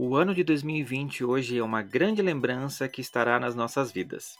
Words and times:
O 0.00 0.14
ano 0.14 0.32
de 0.32 0.44
2020 0.44 1.24
hoje 1.24 1.58
é 1.58 1.62
uma 1.62 1.82
grande 1.82 2.22
lembrança 2.22 2.88
que 2.88 3.00
estará 3.00 3.40
nas 3.40 3.56
nossas 3.56 3.90
vidas. 3.90 4.36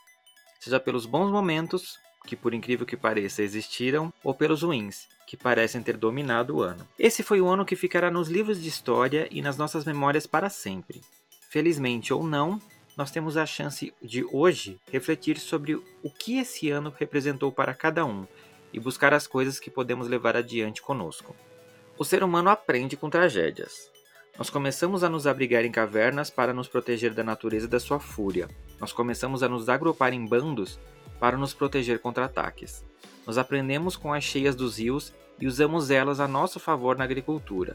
Seja 0.60 0.78
pelos 0.78 1.04
bons 1.04 1.32
momentos, 1.32 1.98
que 2.28 2.36
por 2.36 2.54
incrível 2.54 2.86
que 2.86 2.96
pareça 2.96 3.42
existiram, 3.42 4.12
ou 4.22 4.32
pelos 4.32 4.62
ruins, 4.62 5.08
que 5.26 5.36
parecem 5.36 5.82
ter 5.82 5.96
dominado 5.96 6.54
o 6.54 6.62
ano. 6.62 6.86
Esse 6.96 7.24
foi 7.24 7.40
o 7.40 7.48
ano 7.48 7.64
que 7.64 7.74
ficará 7.74 8.08
nos 8.08 8.28
livros 8.28 8.62
de 8.62 8.68
história 8.68 9.26
e 9.32 9.42
nas 9.42 9.56
nossas 9.56 9.84
memórias 9.84 10.28
para 10.28 10.48
sempre. 10.48 11.00
Felizmente 11.50 12.14
ou 12.14 12.22
não, 12.22 12.62
nós 12.96 13.10
temos 13.10 13.36
a 13.36 13.44
chance 13.44 13.92
de 14.00 14.24
hoje 14.30 14.78
refletir 14.92 15.40
sobre 15.40 15.74
o 15.74 16.08
que 16.08 16.38
esse 16.38 16.70
ano 16.70 16.94
representou 16.96 17.50
para 17.50 17.74
cada 17.74 18.06
um 18.06 18.28
e 18.72 18.78
buscar 18.78 19.12
as 19.12 19.26
coisas 19.26 19.58
que 19.58 19.72
podemos 19.72 20.06
levar 20.06 20.36
adiante 20.36 20.80
conosco. 20.80 21.34
O 21.98 22.04
ser 22.04 22.22
humano 22.22 22.48
aprende 22.48 22.96
com 22.96 23.10
tragédias. 23.10 23.97
Nós 24.38 24.50
começamos 24.50 25.02
a 25.02 25.08
nos 25.08 25.26
abrigar 25.26 25.64
em 25.64 25.72
cavernas 25.72 26.30
para 26.30 26.54
nos 26.54 26.68
proteger 26.68 27.12
da 27.12 27.24
natureza 27.24 27.66
e 27.66 27.68
da 27.68 27.80
sua 27.80 27.98
fúria. 27.98 28.48
Nós 28.80 28.92
começamos 28.92 29.42
a 29.42 29.48
nos 29.48 29.68
agrupar 29.68 30.12
em 30.12 30.24
bandos 30.24 30.78
para 31.18 31.36
nos 31.36 31.52
proteger 31.52 31.98
contra 31.98 32.26
ataques. 32.26 32.84
Nós 33.26 33.36
aprendemos 33.36 33.96
com 33.96 34.14
as 34.14 34.22
cheias 34.22 34.54
dos 34.54 34.78
rios 34.78 35.12
e 35.40 35.48
usamos 35.48 35.90
elas 35.90 36.20
a 36.20 36.28
nosso 36.28 36.60
favor 36.60 36.96
na 36.96 37.02
agricultura. 37.02 37.74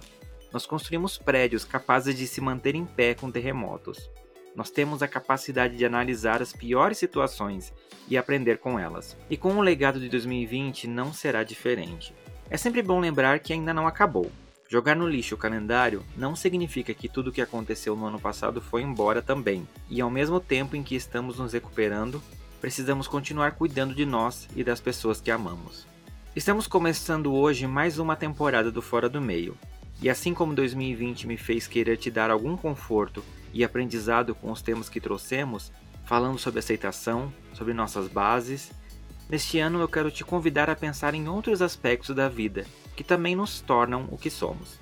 Nós 0.54 0.66
construímos 0.66 1.18
prédios 1.18 1.66
capazes 1.66 2.18
de 2.18 2.26
se 2.26 2.40
manter 2.40 2.76
em 2.76 2.86
pé 2.86 3.14
com 3.14 3.30
terremotos. 3.30 4.09
Nós 4.56 4.70
temos 4.70 5.04
a 5.04 5.08
capacidade 5.08 5.76
de 5.76 5.86
analisar 5.86 6.42
as 6.42 6.54
piores 6.54 6.98
situações 6.98 7.74
e 8.08 8.18
aprender 8.18 8.59
com 8.59 8.80
elas. 8.80 9.18
E 9.30 9.36
com 9.36 9.54
o 9.58 9.62
legado 9.62 10.00
de 10.00 10.08
2020 10.08 10.88
não 10.88 11.12
será 11.12 11.44
diferente. 11.44 12.16
É 12.50 12.56
sempre 12.56 12.82
bom 12.82 13.02
lembrar 13.02 13.40
que 13.40 13.52
ainda 13.52 13.74
não 13.74 13.86
acabou. 13.86 14.32
Jogar 14.74 14.96
no 14.96 15.08
lixo 15.08 15.36
o 15.36 15.38
calendário 15.38 16.04
não 16.18 16.36
significa 16.36 16.96
que 16.96 17.08
tudo 17.08 17.28
o 17.28 17.32
que 17.32 17.44
aconteceu 17.44 17.96
no 17.96 18.08
ano 18.08 18.20
passado 18.20 18.60
foi 18.60 18.82
embora 18.82 19.22
também, 19.22 19.68
e 19.88 20.02
ao 20.02 20.10
mesmo 20.10 20.40
tempo 20.40 20.76
em 20.76 20.82
que 20.82 20.96
estamos 20.96 21.38
nos 21.38 21.54
recuperando, 21.54 22.20
precisamos 22.60 23.08
continuar 23.08 23.52
cuidando 23.52 23.94
de 23.94 24.04
nós 24.04 24.50
e 24.56 24.64
das 24.64 24.82
pessoas 24.82 25.22
que 25.22 25.30
amamos. 25.30 25.86
Estamos 26.36 26.66
começando 26.66 27.32
hoje 27.32 27.68
mais 27.68 28.00
uma 28.00 28.16
temporada 28.16 28.72
do 28.72 28.82
Fora 28.82 29.08
do 29.08 29.22
Meio, 29.22 29.56
e 30.02 30.10
assim 30.10 30.34
como 30.34 30.56
2020 30.56 31.28
me 31.28 31.38
fez 31.38 31.68
querer 31.68 31.98
te 31.98 32.10
dar 32.10 32.32
algum 32.32 32.58
conforto 32.58 33.24
e 33.54 33.64
aprendizado 33.64 34.34
com 34.34 34.52
os 34.52 34.64
temas 34.64 34.90
que 34.90 35.00
trouxemos, 35.00 35.72
falando 36.04 36.40
sobre 36.40 36.58
aceitação, 36.58 37.32
sobre 37.54 37.76
nossas 37.76 38.08
bases 38.08 38.72
Neste 39.30 39.58
ano 39.58 39.80
eu 39.80 39.88
quero 39.88 40.12
te 40.12 40.24
convidar 40.24 40.70
a 40.70 40.76
pensar 40.76 41.14
em 41.14 41.28
outros 41.28 41.62
aspectos 41.62 42.16
da 42.16 42.28
vida 42.28 42.66
que 42.96 43.04
também 43.04 43.36
nos 43.36 43.62
tornam 43.62 44.08
o 44.12 44.18
que 44.18 44.30
somos. 44.30 44.80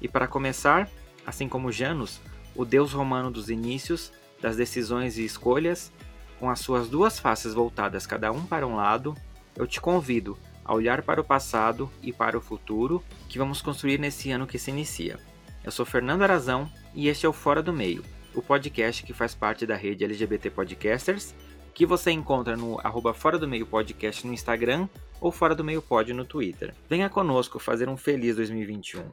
E 0.00 0.08
para 0.08 0.26
começar, 0.26 0.88
assim 1.26 1.48
como 1.48 1.72
Janus, 1.72 2.20
o 2.54 2.64
deus 2.64 2.92
romano 2.92 3.30
dos 3.30 3.50
inícios, 3.50 4.12
das 4.40 4.56
decisões 4.56 5.18
e 5.18 5.24
escolhas, 5.24 5.92
com 6.38 6.48
as 6.48 6.60
suas 6.60 6.88
duas 6.88 7.18
faces 7.18 7.52
voltadas 7.52 8.06
cada 8.06 8.32
um 8.32 8.44
para 8.46 8.66
um 8.66 8.76
lado, 8.76 9.14
eu 9.54 9.66
te 9.66 9.80
convido 9.80 10.38
a 10.64 10.74
olhar 10.74 11.02
para 11.02 11.20
o 11.20 11.24
passado 11.24 11.90
e 12.02 12.12
para 12.12 12.38
o 12.38 12.40
futuro 12.40 13.02
que 13.28 13.38
vamos 13.38 13.60
construir 13.60 13.98
nesse 13.98 14.30
ano 14.30 14.46
que 14.46 14.58
se 14.58 14.70
inicia. 14.70 15.18
Eu 15.62 15.70
sou 15.70 15.84
Fernando 15.84 16.22
Arazão 16.22 16.70
e 16.94 17.08
este 17.08 17.26
é 17.26 17.28
o 17.28 17.32
Fora 17.32 17.62
do 17.62 17.72
Meio, 17.72 18.02
o 18.34 18.40
podcast 18.40 19.02
que 19.02 19.12
faz 19.12 19.34
parte 19.34 19.66
da 19.66 19.76
rede 19.76 20.04
LGBT 20.04 20.50
Podcasters 20.50 21.34
que 21.80 21.86
você 21.86 22.10
encontra 22.10 22.58
no 22.58 22.78
arroba 22.84 23.14
Fora 23.14 23.38
do 23.38 23.48
Meio 23.48 23.64
Podcast 23.64 24.26
no 24.26 24.34
Instagram 24.34 24.86
ou 25.18 25.32
Fora 25.32 25.54
do 25.54 25.64
Meio 25.64 25.80
Pod 25.80 26.12
no 26.12 26.26
Twitter. 26.26 26.74
Venha 26.90 27.08
conosco 27.08 27.58
fazer 27.58 27.88
um 27.88 27.96
feliz 27.96 28.36
2021. 28.36 29.10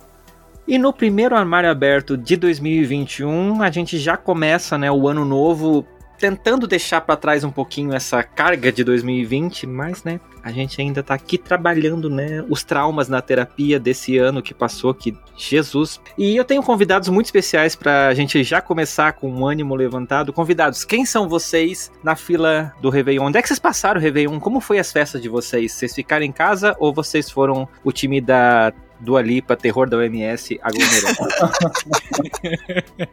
E 0.66 0.78
no 0.78 0.90
primeiro 0.90 1.36
armário 1.36 1.70
aberto 1.70 2.16
de 2.16 2.34
2021, 2.38 3.60
a 3.60 3.70
gente 3.70 3.98
já 3.98 4.16
começa 4.16 4.78
né, 4.78 4.90
o 4.90 5.06
ano 5.06 5.22
novo 5.22 5.86
tentando 6.22 6.68
deixar 6.68 7.00
para 7.00 7.16
trás 7.16 7.42
um 7.42 7.50
pouquinho 7.50 7.92
essa 7.92 8.22
carga 8.22 8.70
de 8.70 8.84
2020, 8.84 9.66
mas 9.66 10.04
né, 10.04 10.20
a 10.40 10.52
gente 10.52 10.80
ainda 10.80 11.02
tá 11.02 11.14
aqui 11.14 11.36
trabalhando, 11.36 12.08
né, 12.08 12.44
os 12.48 12.62
traumas 12.62 13.08
na 13.08 13.20
terapia 13.20 13.80
desse 13.80 14.18
ano 14.18 14.40
que 14.40 14.54
passou, 14.54 14.94
que 14.94 15.18
Jesus. 15.36 16.00
E 16.16 16.36
eu 16.36 16.44
tenho 16.44 16.62
convidados 16.62 17.08
muito 17.08 17.26
especiais 17.26 17.74
para 17.74 18.06
a 18.06 18.14
gente 18.14 18.44
já 18.44 18.60
começar 18.60 19.14
com 19.14 19.28
um 19.28 19.44
ânimo 19.44 19.74
levantado. 19.74 20.32
Convidados, 20.32 20.84
quem 20.84 21.04
são 21.04 21.28
vocês 21.28 21.90
na 22.04 22.14
fila 22.14 22.72
do 22.80 22.88
Réveillon? 22.88 23.24
Onde 23.24 23.38
é 23.38 23.42
que 23.42 23.48
vocês 23.48 23.58
passaram 23.58 23.98
o 24.00 24.02
Réveillon? 24.02 24.38
Como 24.38 24.60
foi 24.60 24.78
as 24.78 24.92
festas 24.92 25.20
de 25.20 25.28
vocês? 25.28 25.72
Vocês 25.72 25.92
ficaram 25.92 26.24
em 26.24 26.30
casa 26.30 26.76
ou 26.78 26.94
vocês 26.94 27.28
foram 27.28 27.68
o 27.82 27.90
time 27.90 28.20
da 28.20 28.72
Dua 29.02 29.20
Lipa, 29.20 29.56
terror 29.56 29.90
da 29.90 29.96
OMS, 29.96 30.60
aglomerando. 30.62 31.16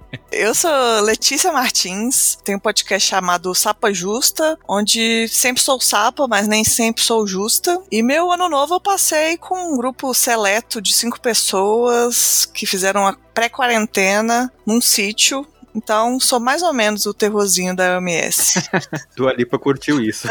Eu 0.32 0.54
sou 0.54 1.02
Letícia 1.02 1.52
Martins, 1.52 2.38
tenho 2.44 2.60
um 2.60 2.62
podcast 2.62 3.10
chamado 3.10 3.54
Sapa 3.56 3.92
Justa, 3.92 4.58
onde 4.68 5.28
sempre 5.28 5.62
sou 5.62 5.82
sapa, 5.82 6.28
mas 6.28 6.48
nem 6.48 6.64
sempre 6.64 7.02
sou 7.02 7.26
justa. 7.26 7.82
E 7.92 8.04
meu 8.04 8.32
ano 8.32 8.48
novo 8.48 8.76
eu 8.76 8.80
passei 8.80 9.38
com 9.38 9.74
um 9.74 9.78
grupo 9.78 10.14
seleto 10.14 10.80
de 10.80 10.94
cinco 10.94 11.20
pessoas 11.20 12.46
que 12.46 12.68
fizeram 12.68 13.02
uma 13.02 13.18
pré-quarentena 13.34 14.54
num 14.66 14.80
sítio 14.80 15.46
então, 15.74 16.20
sou 16.20 16.40
mais 16.40 16.62
ou 16.62 16.74
menos 16.74 17.06
o 17.06 17.14
terrorzinho 17.14 17.76
da 17.76 17.98
OMS. 17.98 18.62
Dua 19.16 19.34
Lipa 19.34 19.58
curtiu 19.58 20.02
isso. 20.02 20.28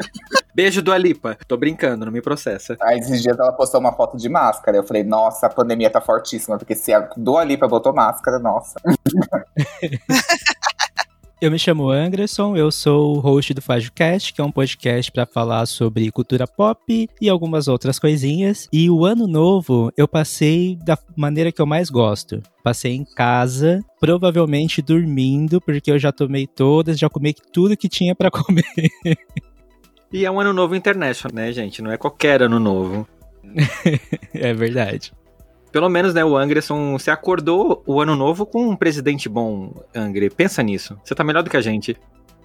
Beijo, 0.54 0.82
Dua 0.82 0.98
Lipa. 0.98 1.36
Tô 1.48 1.56
brincando, 1.56 2.04
não 2.04 2.12
me 2.12 2.20
processa. 2.20 2.76
Aí, 2.80 2.98
esses 2.98 3.22
dias 3.22 3.38
ela 3.38 3.52
postou 3.52 3.80
uma 3.80 3.92
foto 3.92 4.16
de 4.16 4.28
máscara. 4.28 4.76
Eu 4.76 4.84
falei, 4.84 5.02
nossa, 5.02 5.46
a 5.46 5.50
pandemia 5.50 5.88
tá 5.88 6.00
fortíssima, 6.00 6.58
porque 6.58 6.74
se 6.74 6.92
a 6.92 7.00
Dua 7.16 7.44
Lipa 7.44 7.66
botou 7.66 7.94
máscara, 7.94 8.38
nossa. 8.38 8.78
Eu 11.42 11.50
me 11.50 11.58
chamo 11.58 11.90
Anderson, 11.90 12.56
eu 12.56 12.70
sou 12.70 13.16
o 13.16 13.18
host 13.18 13.52
do 13.52 13.60
FajoCast, 13.60 14.32
que 14.32 14.40
é 14.40 14.44
um 14.44 14.52
podcast 14.52 15.10
para 15.10 15.26
falar 15.26 15.66
sobre 15.66 16.08
cultura 16.12 16.46
pop 16.46 17.08
e 17.20 17.28
algumas 17.28 17.66
outras 17.66 17.98
coisinhas. 17.98 18.68
E 18.72 18.88
o 18.88 19.04
ano 19.04 19.26
novo 19.26 19.90
eu 19.96 20.06
passei 20.06 20.78
da 20.84 20.96
maneira 21.16 21.50
que 21.50 21.60
eu 21.60 21.66
mais 21.66 21.90
gosto. 21.90 22.40
Passei 22.62 22.94
em 22.94 23.04
casa, 23.04 23.80
provavelmente 23.98 24.80
dormindo, 24.80 25.60
porque 25.60 25.90
eu 25.90 25.98
já 25.98 26.12
tomei 26.12 26.46
todas, 26.46 26.96
já 26.96 27.10
comi 27.10 27.34
tudo 27.52 27.76
que 27.76 27.88
tinha 27.88 28.14
para 28.14 28.30
comer. 28.30 28.62
E 30.12 30.24
é 30.24 30.30
um 30.30 30.38
ano 30.38 30.52
novo 30.52 30.76
international, 30.76 31.34
né, 31.34 31.50
gente? 31.50 31.82
Não 31.82 31.90
é 31.90 31.96
qualquer 31.96 32.40
ano 32.42 32.60
novo. 32.60 33.04
é 34.32 34.54
verdade. 34.54 35.12
Pelo 35.72 35.88
menos, 35.88 36.12
né, 36.12 36.22
o 36.22 36.36
Angresson 36.36 36.98
se 36.98 37.10
acordou 37.10 37.82
o 37.86 37.98
ano 38.00 38.14
novo 38.14 38.44
com 38.44 38.68
um 38.68 38.76
presidente 38.76 39.26
bom, 39.26 39.72
Angre. 39.94 40.28
Pensa 40.28 40.62
nisso. 40.62 41.00
Você 41.02 41.14
tá 41.14 41.24
melhor 41.24 41.42
do 41.42 41.48
que 41.48 41.56
a 41.56 41.62
gente. 41.62 41.96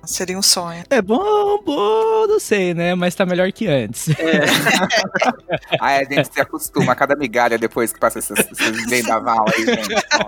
Seria 0.03 0.37
um 0.37 0.41
sonho. 0.41 0.83
É 0.89 1.01
bom, 1.01 1.61
bom, 1.65 2.27
não 2.27 2.39
sei, 2.39 2.73
né? 2.73 2.95
Mas 2.95 3.13
tá 3.13 3.25
melhor 3.25 3.51
que 3.51 3.67
antes. 3.67 4.07
Aí 5.81 6.01
a 6.01 6.03
gente 6.05 6.33
se 6.33 6.39
acostuma 6.39 6.93
a 6.93 6.95
cada 6.95 7.15
migalha 7.15 7.57
depois 7.57 7.91
que 7.91 7.99
passa 7.99 8.19
esses, 8.19 8.37
esses 8.39 8.89
vendaval 8.89 9.45
aí, 9.53 9.65
gente. 9.65 9.95
Ó, 9.95 10.25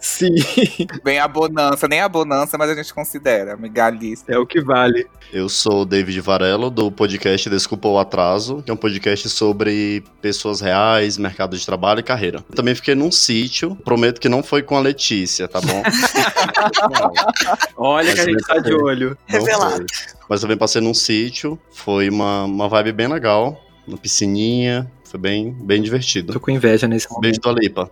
Sim, 0.00 0.34
Bem 1.02 1.18
a 1.18 1.26
bonança, 1.28 1.88
nem 1.88 2.00
a 2.00 2.08
bonança, 2.08 2.58
mas 2.58 2.70
a 2.70 2.74
gente 2.74 2.92
considera 2.92 3.56
migalhista. 3.56 4.32
é 4.32 4.38
o 4.38 4.46
que 4.46 4.60
vale. 4.60 5.06
Eu 5.32 5.48
sou 5.48 5.82
o 5.82 5.84
David 5.84 6.20
Varelo, 6.20 6.70
do 6.70 6.90
podcast 6.90 7.48
Desculpa 7.48 7.88
o 7.88 7.98
Atraso, 7.98 8.62
que 8.62 8.70
é 8.70 8.74
um 8.74 8.76
podcast 8.76 9.28
sobre 9.28 10.04
pessoas 10.20 10.60
reais, 10.60 11.16
mercado 11.16 11.56
de 11.56 11.64
trabalho 11.64 12.00
e 12.00 12.02
carreira. 12.02 12.44
Eu 12.48 12.56
também 12.56 12.74
fiquei 12.74 12.94
num 12.94 13.10
sítio, 13.10 13.76
prometo 13.76 14.20
que 14.20 14.28
não 14.28 14.42
foi 14.42 14.62
com 14.62 14.76
a 14.76 14.80
Letícia, 14.80 15.48
tá 15.48 15.60
bom? 15.60 15.82
Olha 17.76 18.14
que 18.14 18.20
a 18.20 18.24
gente 18.24 18.44
tá 18.62 18.68
de 18.68 18.72
foi. 18.72 18.82
olho. 18.82 19.18
Revelado. 19.26 19.86
Mas 20.28 20.40
eu 20.40 20.48
também 20.48 20.56
passei 20.56 20.80
num 20.80 20.94
sítio, 20.94 21.58
foi 21.70 22.08
uma, 22.08 22.44
uma 22.44 22.68
vibe 22.68 22.92
bem 22.92 23.08
legal, 23.08 23.60
uma 23.86 23.98
piscininha, 23.98 24.90
foi 25.14 25.20
bem, 25.20 25.52
bem 25.52 25.80
divertido. 25.80 26.32
Tô 26.32 26.40
com 26.40 26.50
inveja 26.50 26.88
nesse 26.88 27.08
momento. 27.08 27.22
Beijo 27.22 27.40
do 27.40 27.48
Alipa. 27.48 27.90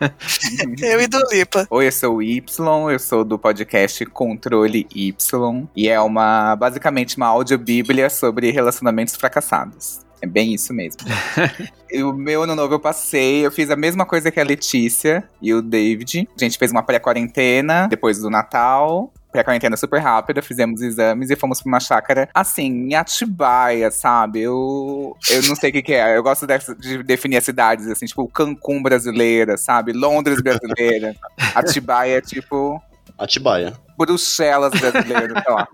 Eu 0.80 1.00
e 1.02 1.06
do 1.06 1.18
Lipa. 1.30 1.66
Oi, 1.68 1.86
eu 1.86 1.92
sou 1.92 2.16
o 2.16 2.22
Y, 2.22 2.90
eu 2.90 2.98
sou 2.98 3.24
do 3.24 3.38
podcast 3.38 4.06
Controle 4.06 4.86
Y, 4.94 5.68
e 5.76 5.88
é 5.88 6.00
uma 6.00 6.56
basicamente 6.56 7.18
uma 7.18 7.26
audiobíblia 7.26 8.08
sobre 8.08 8.50
relacionamentos 8.50 9.14
fracassados. 9.16 10.00
É 10.22 10.26
bem 10.26 10.54
isso 10.54 10.72
mesmo. 10.72 11.00
o 11.92 12.12
meu 12.14 12.44
ano 12.44 12.54
novo 12.54 12.72
eu 12.74 12.80
passei, 12.80 13.44
eu 13.44 13.52
fiz 13.52 13.70
a 13.70 13.76
mesma 13.76 14.06
coisa 14.06 14.30
que 14.30 14.40
a 14.40 14.44
Letícia 14.44 15.28
e 15.42 15.52
o 15.52 15.60
David. 15.60 16.26
A 16.34 16.42
gente 16.42 16.58
fez 16.58 16.70
uma 16.70 16.82
pré-quarentena 16.82 17.86
depois 17.86 18.18
do 18.18 18.30
Natal. 18.30 19.12
Pré-quarentena 19.36 19.76
super 19.76 20.00
rápida, 20.00 20.40
fizemos 20.40 20.80
exames 20.80 21.28
e 21.28 21.36
fomos 21.36 21.60
pra 21.60 21.68
uma 21.68 21.78
chácara, 21.78 22.26
assim, 22.32 22.64
em 22.88 22.94
Atibaia, 22.94 23.90
sabe? 23.90 24.40
Eu, 24.40 25.14
eu 25.28 25.42
não 25.42 25.54
sei 25.54 25.68
o 25.68 25.72
que, 25.74 25.82
que 25.82 25.92
é. 25.92 26.16
Eu 26.16 26.22
gosto 26.22 26.46
dessa- 26.46 26.74
de 26.74 27.02
definir 27.02 27.36
as 27.36 27.44
cidades, 27.44 27.86
assim, 27.86 28.06
tipo 28.06 28.26
Cancún 28.28 28.82
brasileira, 28.82 29.58
sabe? 29.58 29.92
Londres 29.92 30.40
brasileira. 30.40 31.14
Atibaia 31.54 32.16
é 32.16 32.20
tipo 32.22 32.80
Atibaia. 33.18 33.74
Bruxelas 33.98 34.72
brasileiro, 34.78 35.34
sei 35.42 35.52
lá. 35.54 35.68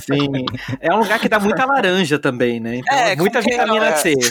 Sim. 0.00 0.46
É 0.80 0.92
um 0.94 0.98
lugar 1.00 1.18
que 1.18 1.28
dá 1.28 1.38
muita 1.38 1.64
laranja 1.66 2.18
também, 2.18 2.58
né? 2.58 2.76
Então, 2.76 2.94
É, 2.96 3.14
muita 3.16 3.40
vitamina 3.42 3.86
é. 3.88 3.96
C. 3.96 4.14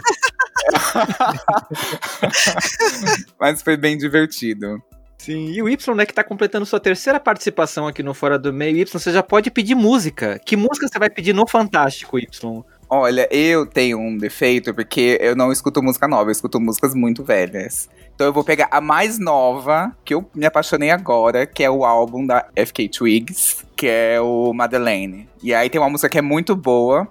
Mas 3.39 3.61
foi 3.61 3.77
bem 3.77 3.97
divertido. 3.97 4.81
Sim, 5.21 5.51
e 5.51 5.61
o 5.61 5.69
Y, 5.69 5.95
né, 5.95 6.03
que 6.03 6.15
tá 6.15 6.23
completando 6.23 6.65
sua 6.65 6.79
terceira 6.79 7.19
participação 7.19 7.85
aqui 7.85 8.01
no 8.01 8.11
Fora 8.11 8.39
do 8.39 8.51
Meio. 8.51 8.77
Y, 8.77 8.91
você 8.91 9.11
já 9.11 9.21
pode 9.21 9.51
pedir 9.51 9.75
música. 9.75 10.39
Que 10.43 10.57
música 10.57 10.87
você 10.87 10.97
vai 10.97 11.11
pedir 11.11 11.31
no 11.31 11.47
Fantástico, 11.47 12.17
Y? 12.17 12.63
Olha, 12.89 13.27
eu 13.29 13.67
tenho 13.67 13.99
um 13.99 14.17
defeito 14.17 14.73
porque 14.73 15.19
eu 15.21 15.35
não 15.35 15.51
escuto 15.51 15.83
música 15.83 16.07
nova, 16.07 16.29
eu 16.29 16.31
escuto 16.31 16.59
músicas 16.59 16.95
muito 16.95 17.23
velhas. 17.23 17.87
Então 18.15 18.25
eu 18.25 18.33
vou 18.33 18.43
pegar 18.43 18.67
a 18.71 18.81
mais 18.81 19.19
nova, 19.19 19.95
que 20.03 20.15
eu 20.15 20.27
me 20.33 20.47
apaixonei 20.47 20.89
agora, 20.89 21.45
que 21.45 21.63
é 21.63 21.69
o 21.69 21.85
álbum 21.85 22.25
da 22.25 22.47
FK 22.55 22.89
Twigs, 22.89 23.63
que 23.75 23.85
é 23.85 24.19
o 24.19 24.51
Madeleine. 24.53 25.29
E 25.43 25.53
aí 25.53 25.69
tem 25.69 25.79
uma 25.79 25.89
música 25.89 26.09
que 26.09 26.17
é 26.17 26.21
muito 26.23 26.55
boa, 26.55 27.07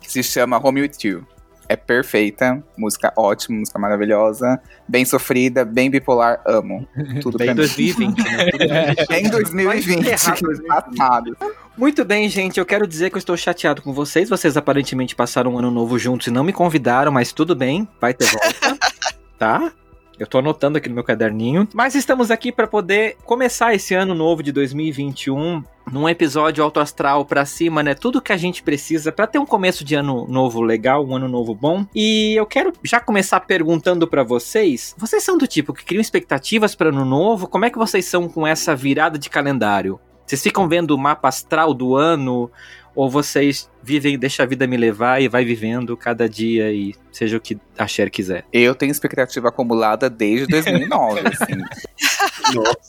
que 0.00 0.08
se 0.08 0.22
chama 0.22 0.64
Home 0.64 0.82
With 0.82 0.92
You. 1.02 1.26
É 1.70 1.76
perfeita, 1.76 2.60
música 2.76 3.12
ótima, 3.16 3.60
música 3.60 3.78
maravilhosa, 3.78 4.60
bem 4.88 5.04
sofrida, 5.04 5.64
bem 5.64 5.88
bipolar, 5.88 6.42
amo. 6.44 6.84
Tudo 7.22 7.38
Bem 7.38 7.46
pra 7.46 7.54
mim. 7.54 7.60
2020, 7.60 8.18
né? 8.24 8.50
Tudo 8.50 8.58
bem. 8.58 8.96
Bem 9.08 9.30
2020, 9.30 10.04
Vai 10.04 10.14
encerrar 10.14 10.34
que 10.34 10.42
2020. 10.42 10.66
passado. 10.66 11.36
Muito 11.78 12.04
bem, 12.04 12.28
gente. 12.28 12.58
Eu 12.58 12.66
quero 12.66 12.88
dizer 12.88 13.08
que 13.10 13.14
eu 13.14 13.20
estou 13.20 13.36
chateado 13.36 13.82
com 13.82 13.92
vocês. 13.92 14.28
Vocês 14.28 14.56
aparentemente 14.56 15.14
passaram 15.14 15.54
um 15.54 15.58
ano 15.60 15.70
novo 15.70 15.96
juntos 15.96 16.26
e 16.26 16.30
não 16.32 16.42
me 16.42 16.52
convidaram, 16.52 17.12
mas 17.12 17.30
tudo 17.30 17.54
bem. 17.54 17.86
Vai 18.00 18.14
ter 18.14 18.26
volta. 18.26 18.76
tá? 19.38 19.72
Eu 20.20 20.26
tô 20.26 20.36
anotando 20.36 20.76
aqui 20.76 20.86
no 20.86 20.94
meu 20.94 21.02
caderninho. 21.02 21.66
Mas 21.72 21.94
estamos 21.94 22.30
aqui 22.30 22.52
para 22.52 22.66
poder 22.66 23.16
começar 23.24 23.74
esse 23.74 23.94
ano 23.94 24.14
novo 24.14 24.42
de 24.42 24.52
2021 24.52 25.64
num 25.90 26.06
episódio 26.06 26.62
alto 26.62 26.78
astral 26.78 27.24
pra 27.24 27.46
cima, 27.46 27.82
né? 27.82 27.94
Tudo 27.94 28.20
que 28.20 28.30
a 28.30 28.36
gente 28.36 28.62
precisa 28.62 29.10
para 29.10 29.26
ter 29.26 29.38
um 29.38 29.46
começo 29.46 29.82
de 29.82 29.94
ano 29.94 30.26
novo 30.28 30.60
legal, 30.60 31.06
um 31.06 31.16
ano 31.16 31.26
novo 31.26 31.54
bom. 31.54 31.86
E 31.94 32.34
eu 32.34 32.44
quero 32.44 32.70
já 32.84 33.00
começar 33.00 33.40
perguntando 33.40 34.06
pra 34.06 34.22
vocês: 34.22 34.94
vocês 34.98 35.24
são 35.24 35.38
do 35.38 35.46
tipo 35.46 35.72
que 35.72 35.86
criam 35.86 36.02
expectativas 36.02 36.74
para 36.74 36.90
ano 36.90 37.06
novo? 37.06 37.48
Como 37.48 37.64
é 37.64 37.70
que 37.70 37.78
vocês 37.78 38.04
são 38.04 38.28
com 38.28 38.46
essa 38.46 38.76
virada 38.76 39.18
de 39.18 39.30
calendário? 39.30 39.98
Vocês 40.26 40.42
ficam 40.42 40.68
vendo 40.68 40.92
o 40.92 40.98
mapa 40.98 41.28
astral 41.28 41.72
do 41.72 41.96
ano? 41.96 42.50
Ou 42.94 43.08
vocês 43.08 43.70
vivem, 43.82 44.18
deixa 44.18 44.42
a 44.42 44.46
vida 44.46 44.66
me 44.66 44.76
levar 44.76 45.22
e 45.22 45.28
vai 45.28 45.44
vivendo 45.44 45.96
cada 45.96 46.28
dia 46.28 46.72
e 46.72 46.94
seja 47.12 47.36
o 47.36 47.40
que 47.40 47.58
a 47.78 47.86
Cher 47.86 48.10
quiser? 48.10 48.44
Eu 48.52 48.74
tenho 48.74 48.90
expectativa 48.90 49.48
acumulada 49.48 50.10
desde 50.10 50.46
2009, 50.46 51.20
assim. 51.28 51.62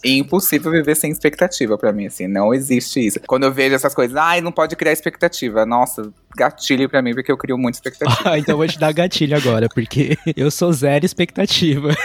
É 0.03 0.09
impossível 0.09 0.71
viver 0.71 0.95
sem 0.95 1.11
expectativa 1.11 1.77
pra 1.77 1.91
mim, 1.91 2.07
assim. 2.07 2.27
Não 2.27 2.53
existe 2.53 3.05
isso. 3.05 3.19
Quando 3.27 3.43
eu 3.43 3.51
vejo 3.51 3.75
essas 3.75 3.93
coisas, 3.93 4.15
ai, 4.17 4.41
não 4.41 4.51
pode 4.51 4.75
criar 4.75 4.91
expectativa. 4.91 5.65
Nossa, 5.65 6.11
gatilho 6.35 6.89
pra 6.89 7.01
mim, 7.01 7.13
porque 7.13 7.31
eu 7.31 7.37
crio 7.37 7.57
muita 7.57 7.77
expectativa. 7.77 8.21
Ah, 8.31 8.37
então 8.37 8.53
eu 8.53 8.57
vou 8.57 8.67
te 8.67 8.79
dar 8.79 8.93
gatilho 8.93 9.35
agora, 9.35 9.67
porque 9.69 10.17
eu 10.35 10.49
sou 10.51 10.71
zero 10.71 11.05
expectativa. 11.05 11.95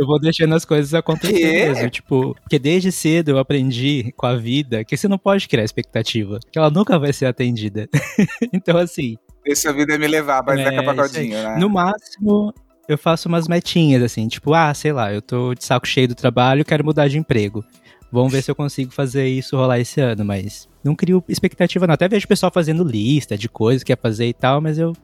Eu 0.00 0.06
vou 0.06 0.18
deixando 0.18 0.54
as 0.54 0.64
coisas 0.64 0.94
acontecerem 0.94 1.74
mesmo. 1.74 1.90
Tipo, 1.90 2.34
porque 2.40 2.58
desde 2.58 2.90
cedo 2.90 3.32
eu 3.32 3.38
aprendi 3.38 4.14
com 4.16 4.24
a 4.24 4.34
vida 4.34 4.82
que 4.82 4.96
você 4.96 5.06
não 5.06 5.18
pode 5.18 5.46
criar 5.46 5.62
expectativa, 5.62 6.40
que 6.50 6.58
ela 6.58 6.70
nunca 6.70 6.98
vai 6.98 7.12
ser 7.12 7.26
atendida. 7.26 7.86
então, 8.50 8.78
assim, 8.78 9.18
Deixa 9.44 9.68
a 9.68 9.72
vida 9.74 9.98
me 9.98 10.06
levar, 10.06 10.42
mas 10.42 10.58
é, 10.58 10.74
É, 10.74 10.82
pagodinho, 10.82 11.42
né? 11.42 11.56
no 11.58 11.68
máximo 11.68 12.54
eu 12.88 12.96
faço 12.96 13.28
umas 13.28 13.46
metinhas, 13.46 14.02
assim, 14.02 14.26
tipo, 14.26 14.54
ah, 14.54 14.72
sei 14.72 14.90
lá, 14.90 15.12
eu 15.12 15.20
tô 15.20 15.54
de 15.54 15.64
saco 15.64 15.86
cheio 15.86 16.08
do 16.08 16.14
trabalho, 16.14 16.64
quero 16.64 16.82
mudar 16.82 17.06
de 17.06 17.18
emprego. 17.18 17.62
Vamos 18.10 18.32
ver 18.32 18.42
se 18.42 18.50
eu 18.50 18.54
consigo 18.54 18.90
fazer 18.90 19.28
isso 19.28 19.54
rolar 19.54 19.78
esse 19.78 20.00
ano, 20.00 20.24
mas 20.24 20.66
não 20.82 20.96
crio 20.96 21.22
expectativa 21.28 21.86
não. 21.86 21.92
Até 21.92 22.08
vejo 22.08 22.24
o 22.24 22.28
pessoal 22.28 22.50
fazendo 22.52 22.82
lista 22.82 23.36
de 23.36 23.50
coisas 23.50 23.84
que 23.84 23.94
quer 23.94 24.00
fazer 24.00 24.26
e 24.28 24.32
tal, 24.32 24.62
mas 24.62 24.78
eu 24.78 24.94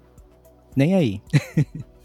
nem 0.75 0.95
aí. 0.95 1.21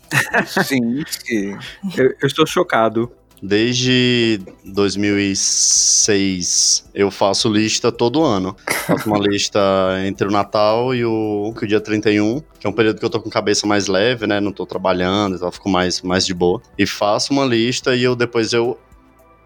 Gente. 0.68 1.58
Eu, 1.98 2.14
eu 2.22 2.28
estou 2.28 2.46
chocado. 2.46 3.12
Desde 3.44 4.40
2006 4.66 6.88
eu 6.94 7.10
faço 7.10 7.52
lista 7.52 7.92
todo 7.92 8.24
ano. 8.24 8.56
Faço 8.86 9.10
uma 9.10 9.18
lista 9.18 9.60
entre 10.06 10.28
o 10.28 10.32
Natal 10.32 10.94
e 10.94 11.04
o, 11.04 11.52
o 11.52 11.54
dia 11.66 11.82
31, 11.82 12.40
que 12.60 12.68
é 12.68 12.70
um 12.70 12.74
período 12.74 13.00
que 13.00 13.06
eu 13.06 13.10
tô 13.10 13.20
com 13.20 13.32
cabeça 13.32 13.66
mais 13.66 13.88
leve, 13.88 14.28
né? 14.28 14.40
Não 14.40 14.52
tô 14.52 14.64
trabalhando, 14.64 15.38
então 15.38 15.52
fico 15.52 15.70
mais, 15.70 16.04
mais 16.04 16.24
de 16.24 16.36
boa. 16.36 16.62
E 16.78 16.86
faço 16.86 17.34
uma 17.34 17.44
lista 17.44 17.96
e 17.96 18.04
eu 18.04 18.16
depois 18.16 18.54
eu 18.54 18.80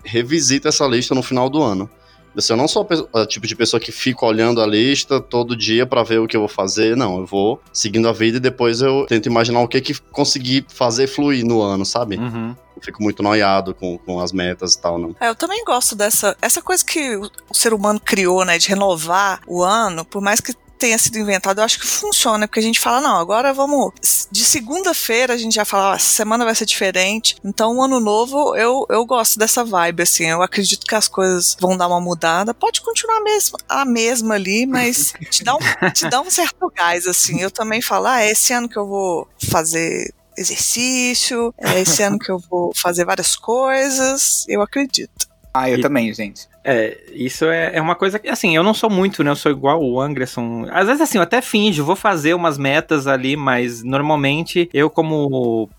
revisito 0.03 0.67
essa 0.67 0.85
lista 0.85 1.15
no 1.15 1.23
final 1.23 1.49
do 1.49 1.63
ano. 1.63 1.89
Assim, 2.35 2.53
eu 2.53 2.57
não 2.57 2.67
sou 2.67 2.87
a 3.13 3.25
tipo 3.25 3.47
de 3.47 3.55
pessoa 3.55 3.79
que 3.79 3.91
fica 3.91 4.25
olhando 4.25 4.61
a 4.61 4.67
lista 4.67 5.19
todo 5.19 5.55
dia 5.55 5.85
pra 5.85 6.03
ver 6.03 6.19
o 6.19 6.27
que 6.27 6.35
eu 6.35 6.41
vou 6.41 6.49
fazer. 6.49 6.95
Não, 6.95 7.19
eu 7.19 7.25
vou 7.25 7.61
seguindo 7.71 8.07
a 8.07 8.13
vida 8.13 8.37
e 8.37 8.39
depois 8.39 8.81
eu 8.81 9.05
tento 9.07 9.27
imaginar 9.27 9.61
o 9.61 9.67
que 9.67 9.81
que 9.81 9.99
consegui 10.11 10.65
fazer 10.67 11.07
fluir 11.07 11.45
no 11.45 11.61
ano, 11.61 11.85
sabe? 11.85 12.17
Uhum. 12.17 12.55
Eu 12.75 12.81
fico 12.81 13.01
muito 13.01 13.23
noiado 13.23 13.73
com, 13.73 13.97
com 13.97 14.19
as 14.19 14.33
metas 14.33 14.73
e 14.73 14.81
tal, 14.81 14.97
não. 14.97 15.15
É, 15.19 15.29
eu 15.29 15.35
também 15.35 15.63
gosto 15.63 15.95
dessa 15.95 16.35
essa 16.41 16.61
coisa 16.61 16.83
que 16.83 17.15
o 17.15 17.29
o 17.49 17.53
ser 17.55 17.73
humano 17.73 17.99
criou, 17.99 18.43
né, 18.43 18.57
de 18.57 18.67
renovar 18.67 19.39
o 19.47 19.63
ano, 19.63 20.03
por 20.03 20.21
mais 20.21 20.41
que 20.41 20.53
tenha 20.77 20.97
sido 20.97 21.17
inventado, 21.17 21.59
eu 21.59 21.63
acho 21.63 21.79
que 21.79 21.87
funciona, 21.87 22.47
porque 22.47 22.59
a 22.59 22.63
gente 22.63 22.79
fala, 22.79 23.01
não, 23.01 23.17
agora 23.17 23.53
vamos. 23.53 23.93
De 24.31 24.43
segunda-feira 24.43 25.33
a 25.33 25.37
gente 25.37 25.55
já 25.55 25.65
fala, 25.65 25.93
ó, 25.95 25.97
semana 25.97 26.45
vai 26.45 26.53
ser 26.55 26.65
diferente. 26.65 27.35
Então, 27.43 27.77
o 27.77 27.81
ano 27.83 27.99
novo, 27.99 28.55
eu, 28.55 28.85
eu 28.89 29.05
gosto 29.05 29.39
dessa 29.39 29.63
vibe, 29.63 30.03
assim. 30.03 30.25
Eu 30.25 30.41
acredito 30.41 30.85
que 30.85 30.95
as 30.95 31.07
coisas 31.07 31.55
vão 31.59 31.77
dar 31.77 31.87
uma 31.87 32.01
mudada. 32.01 32.53
Pode 32.53 32.81
continuar 32.81 33.17
a 33.17 33.23
mesma, 33.23 33.57
a 33.69 33.85
mesma 33.85 34.35
ali, 34.35 34.65
mas 34.65 35.13
te 35.31 35.43
dá, 35.43 35.55
um, 35.55 35.59
te 35.93 36.09
dá 36.09 36.21
um 36.21 36.29
certo 36.29 36.71
gás, 36.75 37.07
assim. 37.07 37.41
Eu 37.41 37.49
também 37.51 37.81
falo, 37.81 38.07
ah, 38.07 38.21
é 38.21 38.31
esse 38.31 38.51
ano 38.53 38.67
que 38.69 38.77
eu 38.77 38.85
vou 38.87 39.27
fazer 39.49 40.13
exercício, 40.37 41.53
é 41.57 41.81
esse 41.81 42.01
ano 42.03 42.19
que 42.19 42.29
eu 42.31 42.39
vou 42.49 42.71
fazer 42.75 43.05
várias 43.05 43.35
coisas. 43.35 44.45
Eu 44.47 44.61
acredito. 44.61 45.27
Ah, 45.53 45.69
eu 45.69 45.77
E- 45.77 45.81
também, 45.81 46.13
gente. 46.13 46.47
É, 46.67 46.97
isso 47.13 47.45
é, 47.45 47.75
é 47.75 47.81
uma 47.81 47.93
coisa 47.93 48.17
que, 48.17 48.27
assim, 48.27 48.55
eu 48.55 48.63
não 48.63 48.73
sou 48.73 48.89
muito, 48.89 49.23
né? 49.23 49.29
Eu 49.29 49.35
sou 49.35 49.51
igual 49.51 49.83
o 49.83 50.01
Anderson. 50.01 50.65
Às 50.71 50.87
vezes, 50.87 51.01
assim, 51.01 51.19
eu 51.19 51.21
até 51.21 51.39
finjo, 51.39 51.85
vou 51.85 51.95
fazer 51.95 52.33
umas 52.33 52.57
metas 52.57 53.05
ali, 53.05 53.37
mas 53.37 53.83
normalmente 53.83 54.67
eu, 54.73 54.89
como 54.89 55.69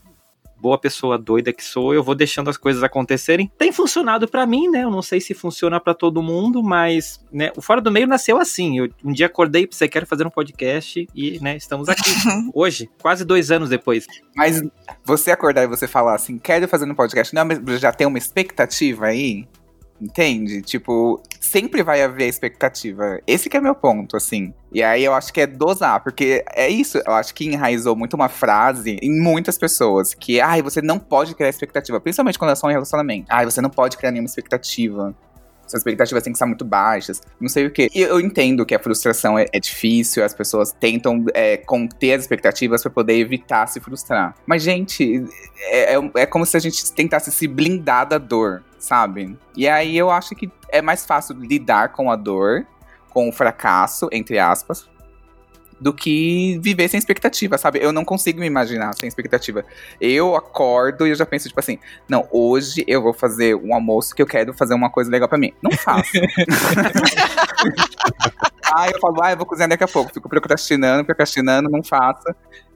boa 0.61 0.79
pessoa 0.79 1.19
doida 1.19 1.53
que 1.53 1.63
sou, 1.63 1.93
eu 1.93 2.05
vou 2.05 2.15
deixando 2.15 2.49
as 2.49 2.57
coisas 2.57 2.85
acontecerem. 2.85 3.51
Tem 3.59 3.73
funcionado 3.73 4.29
pra 4.29 4.47
mim, 4.47 4.69
né? 4.69 4.85
Eu 4.85 4.91
não 4.91 5.03
sei 5.03 5.21
se 5.21 5.35
funciona 5.35 5.81
pra 5.81 5.93
todo 5.93 6.23
mundo, 6.23 6.63
mas, 6.63 7.21
né, 7.33 7.51
o 7.57 7.61
Fora 7.61 7.81
do 7.81 7.91
Meio 7.91 8.07
nasceu 8.07 8.39
assim. 8.39 8.79
Eu 8.79 8.89
um 9.05 9.13
dia 9.13 9.27
acordei 9.27 9.63
e 9.63 9.67
pensei, 9.67 9.89
quero 9.89 10.07
fazer 10.07 10.25
um 10.25 10.31
podcast 10.31 11.07
e, 11.13 11.39
né, 11.41 11.57
estamos 11.57 11.89
aqui. 11.89 12.11
Hoje, 12.55 12.89
quase 13.03 13.25
dois 13.25 13.51
anos 13.51 13.69
depois. 13.69 14.07
Mas 14.37 14.63
você 15.05 15.33
acordar 15.33 15.65
e 15.65 15.67
você 15.67 15.89
falar 15.89 16.15
assim, 16.15 16.39
quero 16.39 16.69
fazer 16.69 16.87
no 16.87 16.95
podcast, 16.95 17.35
não, 17.35 17.45
mas 17.45 17.81
já 17.81 17.93
tem 17.93 18.07
uma 18.07 18.19
expectativa 18.19 19.07
aí? 19.07 19.47
Entende? 20.01 20.61
Tipo, 20.61 21.23
sempre 21.41 21.83
vai 21.83 22.03
haver 22.03 22.29
expectativa. 22.29 23.19
Esse 23.27 23.49
que 23.49 23.57
é 23.57 23.61
meu 23.61 23.75
ponto, 23.75 24.17
assim. 24.17 24.53
E 24.73 24.83
aí 24.83 25.05
eu 25.05 25.15
acho 25.15 25.33
que 25.33 25.41
é 25.41 25.47
dosar, 25.47 26.03
porque 26.03 26.45
é 26.55 26.69
isso. 26.69 26.99
Eu 27.07 27.15
acho 27.15 27.35
que 27.35 27.47
enraizou 27.47 27.97
muito 27.97 28.15
uma 28.15 28.29
frase 28.29 28.99
em 29.01 29.21
muitas 29.21 29.57
pessoas, 29.57 30.13
que, 30.13 30.41
ai, 30.41 30.61
você 30.61 30.83
não 30.83 30.99
pode 30.99 31.35
criar 31.35 31.49
expectativa. 31.49 32.01
Principalmente 32.01 32.39
quando 32.39 32.51
é 32.51 32.55
só 32.55 32.67
um 32.67 32.71
relacionamento. 32.71 33.27
Ai, 33.31 33.45
você 33.45 33.61
não 33.61 33.71
pode 33.71 33.97
criar 33.97 34.11
nenhuma 34.11 34.29
expectativa. 34.29 35.15
Suas 35.67 35.81
expectativas 35.81 36.23
têm 36.23 36.33
que 36.33 36.37
estar 36.37 36.47
muito 36.47 36.65
baixas, 36.65 37.21
não 37.41 37.49
sei 37.49 37.67
o 37.67 37.71
quê. 37.71 37.91
E 37.95 38.01
eu 38.01 38.21
entendo 38.21 38.65
que 38.65 38.75
a 38.75 38.79
frustração 38.79 39.39
é, 39.39 39.47
é 39.53 39.59
difícil, 39.59 40.25
as 40.25 40.35
pessoas 40.35 40.73
tentam 40.73 41.25
é, 41.35 41.57
conter 41.57 42.15
as 42.15 42.23
expectativas 42.23 42.83
para 42.83 42.91
poder 42.91 43.15
evitar 43.15 43.67
se 43.67 43.81
frustrar. 43.81 44.35
Mas, 44.47 44.63
gente, 44.63 45.25
é, 45.59 45.95
é, 45.95 46.11
é 46.17 46.27
como 46.27 46.47
se 46.47 46.57
a 46.57 46.61
gente 46.61 46.93
tentasse 46.93 47.31
se 47.33 47.49
blindar 47.49 48.09
da 48.09 48.19
dor, 48.19 48.63
sabe? 48.79 49.37
E 49.57 49.69
aí 49.69 49.97
eu 49.97 50.11
acho 50.11 50.35
que 50.35 50.51
é 50.69 50.81
mais 50.81 51.05
fácil 51.05 51.37
lidar 51.37 51.93
com 51.93 52.11
a 52.11 52.17
dor, 52.17 52.67
com 53.11 53.29
o 53.29 53.33
fracasso, 53.33 54.09
entre 54.13 54.39
aspas, 54.39 54.89
do 55.81 55.93
que 55.93 56.59
viver 56.63 56.89
sem 56.89 56.99
expectativa, 56.99 57.59
sabe? 57.59 57.79
Eu 57.83 57.93
não 57.93 58.05
consigo 58.05 58.41
me 58.41 58.47
imaginar 58.47 58.95
sem 58.95 59.09
expectativa. 59.09 59.65
Eu 60.01 60.35
acordo 60.35 61.07
e 61.07 61.11
eu 61.11 61.15
já 61.15 61.27
penso, 61.27 61.49
tipo 61.49 61.61
assim, 61.61 61.79
não, 62.09 62.27
hoje 62.31 62.85
eu 62.87 63.03
vou 63.03 63.13
fazer 63.13 63.55
um 63.55 63.75
almoço 63.75 64.15
que 64.15 64.23
eu 64.23 64.27
quero 64.27 64.53
fazer 64.55 64.75
uma 64.75 64.91
coisa 64.91 65.11
legal 65.11 65.29
para 65.29 65.39
mim. 65.39 65.53
Não 65.63 65.71
faço. 65.73 66.13
aí 68.75 68.91
eu 68.93 69.01
falo, 69.01 69.23
ah, 69.23 69.33
eu 69.33 69.37
vou 69.37 69.47
cozinhar 69.47 69.69
daqui 69.69 69.85
a 69.85 69.89
pouco. 69.89 70.13
Fico 70.13 70.29
procrastinando, 70.29 71.05
procrastinando, 71.05 71.71
não 71.71 71.83
faço. 71.83 72.27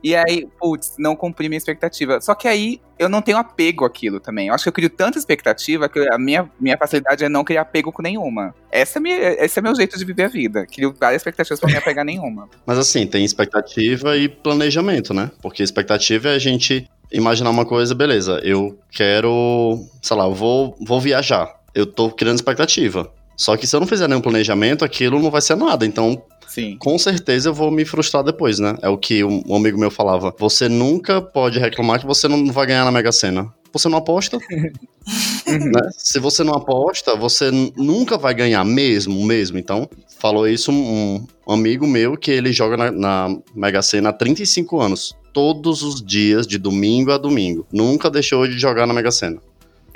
E 0.03 0.17
aí, 0.17 0.49
putz, 0.59 0.95
não 0.99 1.15
cumpri 1.15 1.49
minha 1.49 1.59
expectativa. 1.59 2.21
Só 2.21 2.35
que 2.35 2.49
aí 2.49 2.81
eu 2.99 3.09
não 3.09 3.21
tenho 3.21 3.37
apego 3.37 3.85
àquilo 3.85 4.19
também. 4.19 4.49
Eu 4.49 4.55
acho 4.55 4.65
que 4.65 4.69
eu 4.69 4.73
crio 4.73 4.89
tanta 4.89 5.19
expectativa 5.19 5.89
que 5.89 5.99
a 6.11 6.19
minha, 6.19 6.51
minha 6.59 6.77
facilidade 6.77 7.25
é 7.25 7.29
não 7.29 7.45
criar 7.45 7.63
apego 7.63 7.93
com 7.93 8.03
nenhuma. 8.03 8.55
Essa 8.71 8.99
é 8.99 9.01
minha, 9.01 9.17
esse 9.17 9.59
é 9.59 9.63
meu 9.63 9.75
jeito 9.75 9.99
de 9.99 10.05
viver 10.05 10.25
a 10.25 10.29
vida. 10.29 10.67
Crio 10.67 10.95
várias 10.99 11.21
expectativas 11.21 11.61
pra 11.61 11.71
não 11.71 11.79
apegar 11.79 12.05
nenhuma. 12.05 12.49
Mas 12.65 12.79
assim, 12.79 13.07
tem 13.07 13.25
expectativa 13.25 14.17
e 14.17 14.29
planejamento, 14.29 15.13
né? 15.13 15.31
Porque 15.43 15.63
expectativa 15.63 16.31
é 16.31 16.35
a 16.35 16.39
gente 16.39 16.89
imaginar 17.13 17.51
uma 17.51 17.67
coisa, 17.67 17.95
beleza, 17.95 18.41
eu 18.45 18.79
quero, 18.91 19.85
sei 20.01 20.17
lá, 20.17 20.29
vou, 20.29 20.77
vou 20.81 21.01
viajar. 21.01 21.61
Eu 21.75 21.87
tô 21.87 22.11
criando 22.11 22.37
expectativa. 22.37 23.13
Só 23.41 23.57
que 23.57 23.67
se 23.67 23.75
eu 23.75 23.81
não 23.81 23.87
fizer 23.87 24.07
nenhum 24.07 24.21
planejamento, 24.21 24.85
aquilo 24.85 25.19
não 25.19 25.31
vai 25.31 25.41
ser 25.41 25.57
nada. 25.57 25.87
Então, 25.87 26.23
Sim. 26.47 26.77
com 26.79 26.99
certeza 26.99 27.49
eu 27.49 27.55
vou 27.55 27.71
me 27.71 27.87
frustrar 27.87 28.23
depois, 28.23 28.59
né? 28.59 28.77
É 28.83 28.89
o 28.91 28.99
que 28.99 29.25
um 29.25 29.57
amigo 29.57 29.81
meu 29.81 29.91
falava. 29.91 30.35
Você 30.39 30.69
nunca 30.69 31.23
pode 31.23 31.59
reclamar 31.59 31.99
que 31.99 32.07
você 32.07 32.29
não 32.29 32.53
vai 32.53 32.67
ganhar 32.67 32.85
na 32.85 32.93
Mega 32.93 33.11
Sena. 33.11 33.51
Você 33.73 33.89
não 33.89 33.97
aposta? 33.97 34.37
né? 34.53 35.91
Se 35.97 36.19
você 36.19 36.45
não 36.45 36.53
aposta, 36.53 37.17
você 37.17 37.51
nunca 37.51 38.19
vai 38.19 38.35
ganhar 38.35 38.63
mesmo, 38.63 39.25
mesmo. 39.25 39.59
Então, 39.59 39.89
falou 40.19 40.47
isso 40.47 40.71
um, 40.71 41.27
amigo 41.49 41.87
meu 41.87 42.19
que 42.19 42.31
ele 42.31 42.53
joga 42.53 42.77
na, 42.77 42.91
na 42.91 43.39
Mega 43.55 43.81
Sena 43.81 44.11
há 44.11 44.13
35 44.13 44.79
anos. 44.79 45.17
Todos 45.33 45.83
os 45.83 46.05
dias, 46.05 46.47
de 46.47 46.59
domingo 46.59 47.11
a 47.11 47.17
domingo. 47.17 47.67
Nunca 47.73 48.11
deixou 48.11 48.47
de 48.47 48.59
jogar 48.59 48.87
na 48.87 48.93
Mega 48.93 49.11
Sena. 49.11 49.41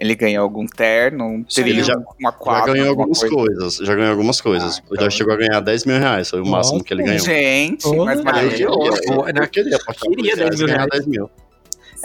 Ele 0.04 0.14
ganhou 0.14 0.42
algum 0.42 0.66
terno, 0.66 1.24
um 1.24 1.42
trilho, 1.42 1.82
já, 1.82 1.96
uma 2.20 2.30
quadra. 2.30 2.66
Já 2.66 2.72
ganhou 2.74 2.88
algumas 2.90 3.20
coisa. 3.20 3.34
coisas. 3.34 3.76
Já 3.76 3.94
ganhou 3.94 4.10
algumas 4.10 4.38
coisas. 4.38 4.76
Ah, 4.76 4.82
então... 4.92 5.04
Já 5.04 5.10
chegou 5.10 5.32
a 5.32 5.36
ganhar 5.38 5.60
10 5.60 5.86
mil 5.86 5.98
reais. 5.98 6.28
Foi 6.28 6.40
o 6.40 6.44
Nossa, 6.44 6.56
máximo 6.56 6.84
que 6.84 6.92
ele 6.92 7.04
ganhou. 7.04 7.24
Gente, 7.24 7.86
oh, 7.86 8.04
mas 8.04 8.22
maravilhoso. 8.22 9.00
Eu, 9.02 9.14
eu, 9.14 9.28
eu 9.28 9.48
queria 9.48 9.76
apostar 9.76 10.10
queria 10.10 10.36
10 10.36 10.58
mil 10.58 10.66
reais. 10.66 10.88
10 10.92 11.06
mil. 11.06 11.30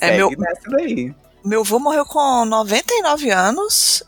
É, 0.01 0.15
meu, 0.15 0.31
daí. 0.69 1.13
meu 1.43 1.59
avô 1.59 1.77
morreu 1.77 2.05
com 2.05 2.45
99 2.45 3.31
anos 3.31 4.01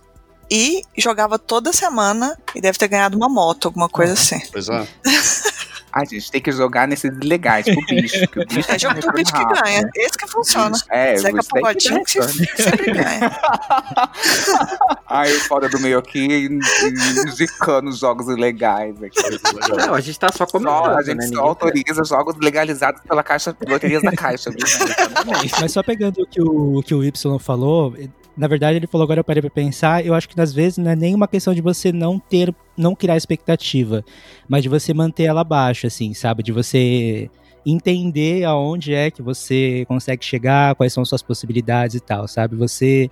e 0.50 0.84
jogava 0.98 1.38
toda 1.38 1.74
semana 1.74 2.38
e 2.56 2.62
deve 2.62 2.78
ter 2.78 2.88
ganhado 2.88 3.18
uma 3.18 3.28
moto, 3.28 3.66
alguma 3.66 3.90
coisa 3.90 4.14
assim. 4.14 4.40
Pois 4.54 4.70
é. 4.70 4.88
A 5.94 6.06
gente 6.06 6.32
tem 6.32 6.42
que 6.42 6.52
jogar 6.52 6.88
nesses 6.88 7.12
legais 7.20 7.66
pro 7.66 7.86
bicho. 7.88 8.28
Que 8.28 8.40
o 8.40 8.46
bicho 8.46 8.72
é 8.72 8.80
jogo 8.80 9.00
pro 9.00 9.14
bicho 9.14 9.34
que 9.34 9.62
ganha. 9.62 9.90
Esse 9.96 10.18
que 10.18 10.28
funciona. 10.28 10.78
É, 10.90 11.18
Zeca 11.18 11.42
Pagodinho 11.44 12.04
que 12.04 12.22
sempre 12.22 12.94
ganha. 12.94 13.32
Ai, 15.08 15.32
o 15.34 15.40
fora 15.42 15.68
do 15.68 15.80
meio 15.80 16.00
aqui 16.00 16.48
indicando 17.28 17.90
os 17.90 18.00
jogos 18.00 18.28
ilegais 18.28 18.96
aqui. 19.04 19.20
Não, 19.78 19.94
a 19.94 20.00
gente 20.00 20.18
tá 20.18 20.30
só 20.32 20.46
comemorando, 20.46 20.98
A 20.98 21.04
gente 21.04 21.18
né? 21.18 21.28
só 21.28 21.42
autoriza 21.42 22.04
jogos 22.06 22.36
legalizados 22.38 23.02
pela 23.02 23.24
Caixa, 23.24 23.56
Loterias 23.68 24.02
da 24.02 24.12
Caixa. 24.14 24.50
Viu? 24.50 24.60
Mas 25.60 25.72
só 25.72 25.84
pegando 25.84 26.22
o 26.22 26.26
que 26.26 26.42
o, 26.42 26.78
o 26.78 26.84
que 26.84 26.94
o 26.94 27.04
Y 27.04 27.40
falou, 27.40 27.96
na 28.38 28.48
verdade, 28.48 28.78
ele 28.78 28.88
falou 28.88 29.04
agora 29.04 29.20
eu 29.20 29.24
parei 29.24 29.42
pra 29.42 29.50
pensar, 29.50 30.06
eu 30.06 30.14
acho 30.14 30.28
que 30.30 30.40
às 30.40 30.54
vezes 30.54 30.78
não 30.78 30.92
é 30.92 30.96
nem 30.96 31.14
uma 31.14 31.28
questão 31.28 31.54
de 31.54 31.62
você 31.62 31.92
não 31.92 32.18
ter, 32.18 32.54
não 32.78 32.96
criar 32.96 33.18
expectativa, 33.18 34.04
mas 34.48 34.64
de 34.64 34.70
você 34.70 34.94
manter 34.94 35.24
ela 35.24 35.44
baixa, 35.44 35.88
assim, 35.88 36.14
sabe? 36.14 36.42
De 36.42 36.52
você 36.52 37.30
entender 37.66 38.44
aonde 38.44 38.94
é 38.94 39.12
que 39.12 39.22
você 39.22 39.86
consegue 39.88 40.24
chegar, 40.26 40.76
quais 40.76 40.94
são 40.94 41.06
suas 41.06 41.22
possibilidades 41.22 41.96
e 41.96 42.00
tal, 42.00 42.28
sabe? 42.28 42.56
Você 42.56 43.10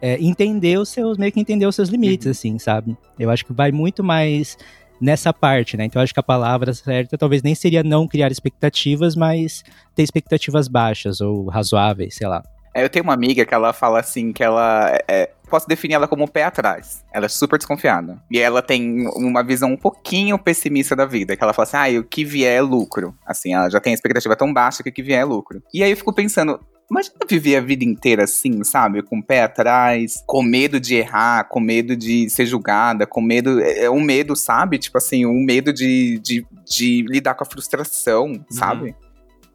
é, 0.00 0.18
entender 0.20 0.78
os 0.78 0.88
seus, 0.88 1.18
meio 1.18 1.32
que 1.32 1.40
entender 1.40 1.66
os 1.66 1.74
seus 1.74 1.88
limites, 1.88 2.26
uhum. 2.26 2.30
assim, 2.30 2.58
sabe? 2.58 2.96
Eu 3.18 3.30
acho 3.30 3.44
que 3.44 3.52
vai 3.52 3.70
muito 3.70 4.02
mais 4.02 4.56
nessa 5.00 5.32
parte, 5.32 5.76
né? 5.76 5.84
Então 5.84 6.00
acho 6.00 6.14
que 6.14 6.20
a 6.20 6.22
palavra 6.22 6.72
certa 6.74 7.16
talvez 7.18 7.42
nem 7.42 7.54
seria 7.54 7.82
não 7.82 8.06
criar 8.06 8.30
expectativas, 8.30 9.16
mas 9.16 9.62
ter 9.94 10.02
expectativas 10.02 10.68
baixas 10.68 11.20
ou 11.20 11.48
razoáveis, 11.48 12.14
sei 12.14 12.28
lá. 12.28 12.42
Eu 12.74 12.88
tenho 12.88 13.02
uma 13.02 13.14
amiga 13.14 13.44
que 13.44 13.52
ela 13.52 13.72
fala 13.72 14.00
assim 14.00 14.32
que 14.32 14.42
ela 14.42 14.96
é, 15.08 15.30
posso 15.48 15.66
definir 15.66 15.94
ela 15.94 16.06
como 16.06 16.24
um 16.24 16.28
pé 16.28 16.44
atrás. 16.44 17.04
Ela 17.12 17.26
é 17.26 17.28
super 17.28 17.58
desconfiada. 17.58 18.22
E 18.30 18.38
ela 18.38 18.62
tem 18.62 19.06
uma 19.16 19.42
visão 19.42 19.72
um 19.72 19.76
pouquinho 19.76 20.38
pessimista 20.38 20.94
da 20.94 21.04
vida, 21.04 21.36
que 21.36 21.42
ela 21.42 21.52
fala 21.52 21.64
assim: 21.64 21.96
"Ah, 21.96 22.00
o 22.00 22.04
que 22.04 22.24
vier 22.24 22.58
é 22.58 22.60
lucro". 22.60 23.14
Assim, 23.26 23.54
ela 23.54 23.68
já 23.68 23.80
tem 23.80 23.92
a 23.92 23.94
expectativa 23.94 24.36
tão 24.36 24.52
baixa 24.52 24.82
que 24.82 24.90
o 24.90 24.92
que 24.92 25.02
vier 25.02 25.20
é 25.20 25.24
lucro. 25.24 25.62
E 25.74 25.82
aí 25.82 25.90
eu 25.90 25.96
fico 25.96 26.12
pensando, 26.12 26.60
Imagina 26.90 27.14
viver 27.28 27.54
a 27.54 27.60
vida 27.60 27.84
inteira 27.84 28.24
assim, 28.24 28.64
sabe? 28.64 29.00
Com 29.00 29.20
o 29.20 29.22
pé 29.22 29.44
atrás, 29.44 30.24
com 30.26 30.42
medo 30.42 30.80
de 30.80 30.96
errar, 30.96 31.44
com 31.44 31.60
medo 31.60 31.94
de 31.94 32.28
ser 32.28 32.46
julgada, 32.46 33.06
com 33.06 33.20
medo. 33.20 33.60
É, 33.60 33.84
é 33.84 33.90
um 33.90 34.00
medo, 34.00 34.34
sabe? 34.34 34.76
Tipo 34.76 34.98
assim, 34.98 35.24
um 35.24 35.44
medo 35.44 35.72
de, 35.72 36.18
de, 36.18 36.44
de 36.66 37.04
lidar 37.08 37.34
com 37.34 37.44
a 37.44 37.46
frustração, 37.46 38.26
uhum. 38.26 38.44
sabe? 38.50 38.96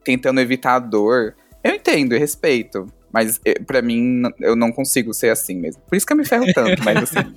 Tentando 0.02 0.40
evitar 0.40 0.76
a 0.76 0.80
dor. 0.80 1.36
Eu 1.62 1.76
entendo 1.76 2.16
e 2.16 2.18
respeito. 2.18 2.88
Mas 3.16 3.40
eh, 3.46 3.58
para 3.66 3.82
mim, 3.82 4.24
eu 4.42 4.58
não 4.58 4.74
consigo 4.74 5.14
ser 5.14 5.30
assim 5.30 5.56
mesmo. 5.56 5.82
Por 5.88 5.96
isso 5.96 6.06
que 6.06 6.12
eu 6.12 6.18
me 6.18 6.26
ferro 6.26 6.46
tanto, 6.54 6.84
mas 6.84 6.98
assim. 6.98 7.34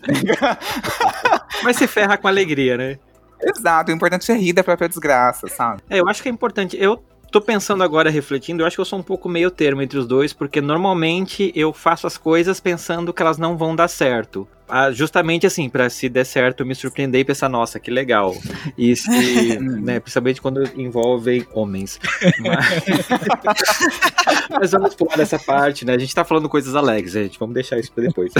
mas 1.62 1.76
se 1.76 1.86
ferra 1.86 2.18
com 2.18 2.26
alegria, 2.26 2.76
né? 2.76 2.98
Exato, 3.40 3.92
o 3.92 3.94
importante 3.94 4.32
é 4.32 4.34
rir 4.34 4.52
da 4.52 4.64
própria 4.64 4.88
desgraça, 4.88 5.46
sabe? 5.46 5.80
É, 5.88 6.00
eu 6.00 6.08
acho 6.08 6.20
que 6.20 6.28
é 6.28 6.32
importante. 6.32 6.76
Eu 6.76 7.00
tô 7.30 7.40
pensando 7.40 7.82
agora, 7.82 8.10
refletindo, 8.10 8.62
eu 8.62 8.66
acho 8.66 8.76
que 8.76 8.80
eu 8.80 8.84
sou 8.84 8.98
um 8.98 9.02
pouco 9.02 9.28
meio 9.28 9.50
termo 9.50 9.82
entre 9.82 9.98
os 9.98 10.06
dois, 10.06 10.32
porque 10.32 10.60
normalmente 10.60 11.52
eu 11.54 11.72
faço 11.72 12.06
as 12.06 12.16
coisas 12.16 12.60
pensando 12.60 13.12
que 13.12 13.22
elas 13.22 13.38
não 13.38 13.56
vão 13.56 13.74
dar 13.76 13.88
certo. 13.88 14.46
Ah, 14.70 14.90
justamente 14.92 15.46
assim, 15.46 15.70
para 15.70 15.88
se 15.88 16.10
der 16.10 16.24
certo, 16.24 16.64
me 16.64 16.74
surpreender 16.74 17.22
e 17.22 17.24
pensar, 17.24 17.48
nossa, 17.48 17.80
que 17.80 17.90
legal. 17.90 18.36
E 18.76 18.94
se, 18.94 19.08
né, 19.58 19.98
principalmente 19.98 20.42
quando 20.42 20.62
envolvem 20.78 21.46
homens. 21.54 21.98
Mas... 22.38 23.08
Mas 24.60 24.70
vamos 24.72 24.94
pular 24.94 25.16
dessa 25.16 25.38
parte, 25.38 25.86
né? 25.86 25.94
A 25.94 25.98
gente 25.98 26.14
tá 26.14 26.24
falando 26.24 26.48
coisas 26.48 26.74
alegres, 26.74 27.12
gente. 27.12 27.38
Vamos 27.38 27.54
deixar 27.54 27.78
isso 27.78 27.90
pra 27.92 28.04
depois. 28.04 28.32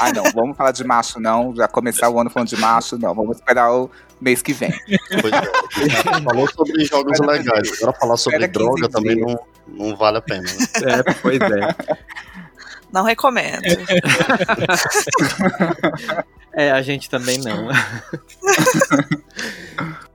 Ah, 0.00 0.12
não, 0.12 0.24
vamos 0.32 0.56
falar 0.56 0.72
de 0.72 0.82
macho, 0.82 1.20
não. 1.20 1.54
Já 1.54 1.68
começar 1.68 2.08
o 2.10 2.18
ano 2.20 2.30
falando 2.30 2.48
de 2.48 2.56
macho, 2.56 2.98
não. 2.98 3.14
Vamos 3.14 3.36
esperar 3.36 3.72
o 3.72 3.90
mês 4.24 4.42
que 4.42 4.52
vem. 4.54 4.72
Pois 5.20 5.32
é, 5.32 5.42
falou 6.24 6.50
sobre 6.50 6.84
jogos 6.84 7.20
legais. 7.20 7.70
Agora 7.74 7.92
falar 7.98 8.16
sobre 8.16 8.48
droga 8.48 8.88
também 8.88 9.14
não, 9.16 9.38
não 9.68 9.94
vale 9.94 10.18
a 10.18 10.22
pena. 10.22 10.42
Né? 10.42 10.66
É, 10.84 11.02
pois 11.22 11.40
é. 11.40 11.76
Não 12.90 13.04
recomendo. 13.04 13.62
é, 16.54 16.70
a 16.70 16.80
gente 16.80 17.10
também 17.10 17.36
não. 17.38 17.68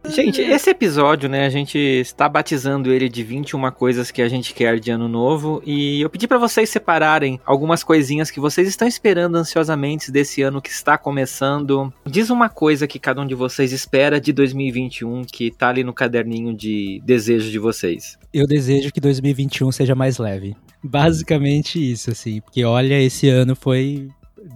Gente, 0.09 0.41
esse 0.41 0.69
episódio, 0.69 1.29
né, 1.29 1.45
a 1.45 1.49
gente 1.49 1.77
está 1.77 2.27
batizando 2.27 2.91
ele 2.91 3.09
de 3.09 3.23
21 3.23 3.71
coisas 3.71 4.11
que 4.11 4.21
a 4.21 4.29
gente 4.29 4.53
quer 4.53 4.79
de 4.79 4.91
ano 4.91 5.07
novo 5.07 5.61
e 5.65 6.01
eu 6.01 6.09
pedi 6.09 6.27
para 6.27 6.37
vocês 6.37 6.69
separarem 6.69 7.39
algumas 7.45 7.83
coisinhas 7.83 8.31
que 8.31 8.39
vocês 8.39 8.67
estão 8.67 8.87
esperando 8.87 9.35
ansiosamente 9.35 10.11
desse 10.11 10.41
ano 10.41 10.61
que 10.61 10.69
está 10.69 10.97
começando. 10.97 11.93
Diz 12.05 12.29
uma 12.29 12.49
coisa 12.49 12.87
que 12.87 12.99
cada 12.99 13.21
um 13.21 13.27
de 13.27 13.35
vocês 13.35 13.71
espera 13.71 14.19
de 14.19 14.33
2021 14.33 15.23
que 15.25 15.51
tá 15.51 15.69
ali 15.69 15.83
no 15.83 15.93
caderninho 15.93 16.53
de 16.55 17.01
desejo 17.05 17.49
de 17.51 17.59
vocês. 17.59 18.17
Eu 18.33 18.45
desejo 18.45 18.91
que 18.91 18.99
2021 18.99 19.71
seja 19.71 19.95
mais 19.95 20.17
leve. 20.17 20.55
Basicamente 20.83 21.79
isso, 21.91 22.11
assim. 22.11 22.41
Porque 22.41 22.63
olha, 22.63 22.99
esse 23.01 23.29
ano 23.29 23.55
foi. 23.55 24.09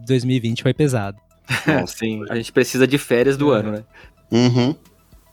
2020 0.07 0.63
foi 0.63 0.73
pesado. 0.73 1.17
Bom, 1.65 1.85
sim, 1.87 2.23
a 2.29 2.35
gente 2.35 2.51
precisa 2.51 2.87
de 2.87 2.97
férias 2.97 3.35
do 3.35 3.53
é. 3.53 3.59
ano, 3.59 3.71
né? 3.71 3.83
Uhum. 4.31 4.75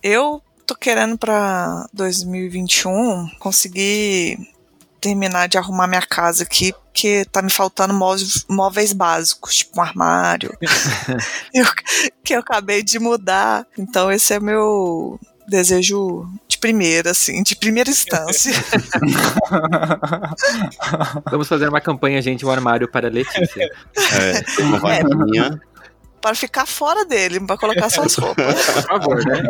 Eu 0.02 0.42
tô 0.66 0.74
querendo 0.74 1.18
pra 1.18 1.86
2021 1.92 3.28
conseguir 3.38 4.38
terminar 5.00 5.48
de 5.48 5.58
arrumar 5.58 5.86
minha 5.86 6.02
casa 6.02 6.42
aqui, 6.44 6.72
porque 6.72 7.24
tá 7.32 7.40
me 7.40 7.50
faltando 7.50 7.94
móveis, 7.94 8.44
móveis 8.48 8.92
básicos, 8.92 9.56
tipo 9.56 9.80
um 9.80 9.82
armário. 9.82 10.54
eu, 11.54 11.64
que 12.22 12.34
eu 12.34 12.40
acabei 12.40 12.82
de 12.82 12.98
mudar. 12.98 13.66
Então 13.78 14.12
esse 14.12 14.34
é 14.34 14.40
meu 14.40 15.18
desejo 15.48 16.28
de 16.46 16.58
primeira, 16.58 17.10
assim, 17.10 17.42
de 17.42 17.56
primeira 17.56 17.90
instância. 17.90 18.52
Vamos 21.30 21.48
fazer 21.48 21.68
uma 21.68 21.80
campanha, 21.80 22.22
gente, 22.22 22.46
um 22.46 22.50
armário 22.50 22.88
para 22.88 23.08
Letícia. 23.08 23.68
É, 23.96 24.62
uma 24.62 24.78
vaquinha. 24.78 25.60
Para 26.20 26.34
ficar 26.34 26.66
fora 26.66 27.04
dele, 27.04 27.40
para 27.40 27.56
colocar 27.56 27.88
suas 27.90 28.14
roupas. 28.14 28.54
Por 28.66 28.82
favor, 28.82 29.24
né? 29.26 29.42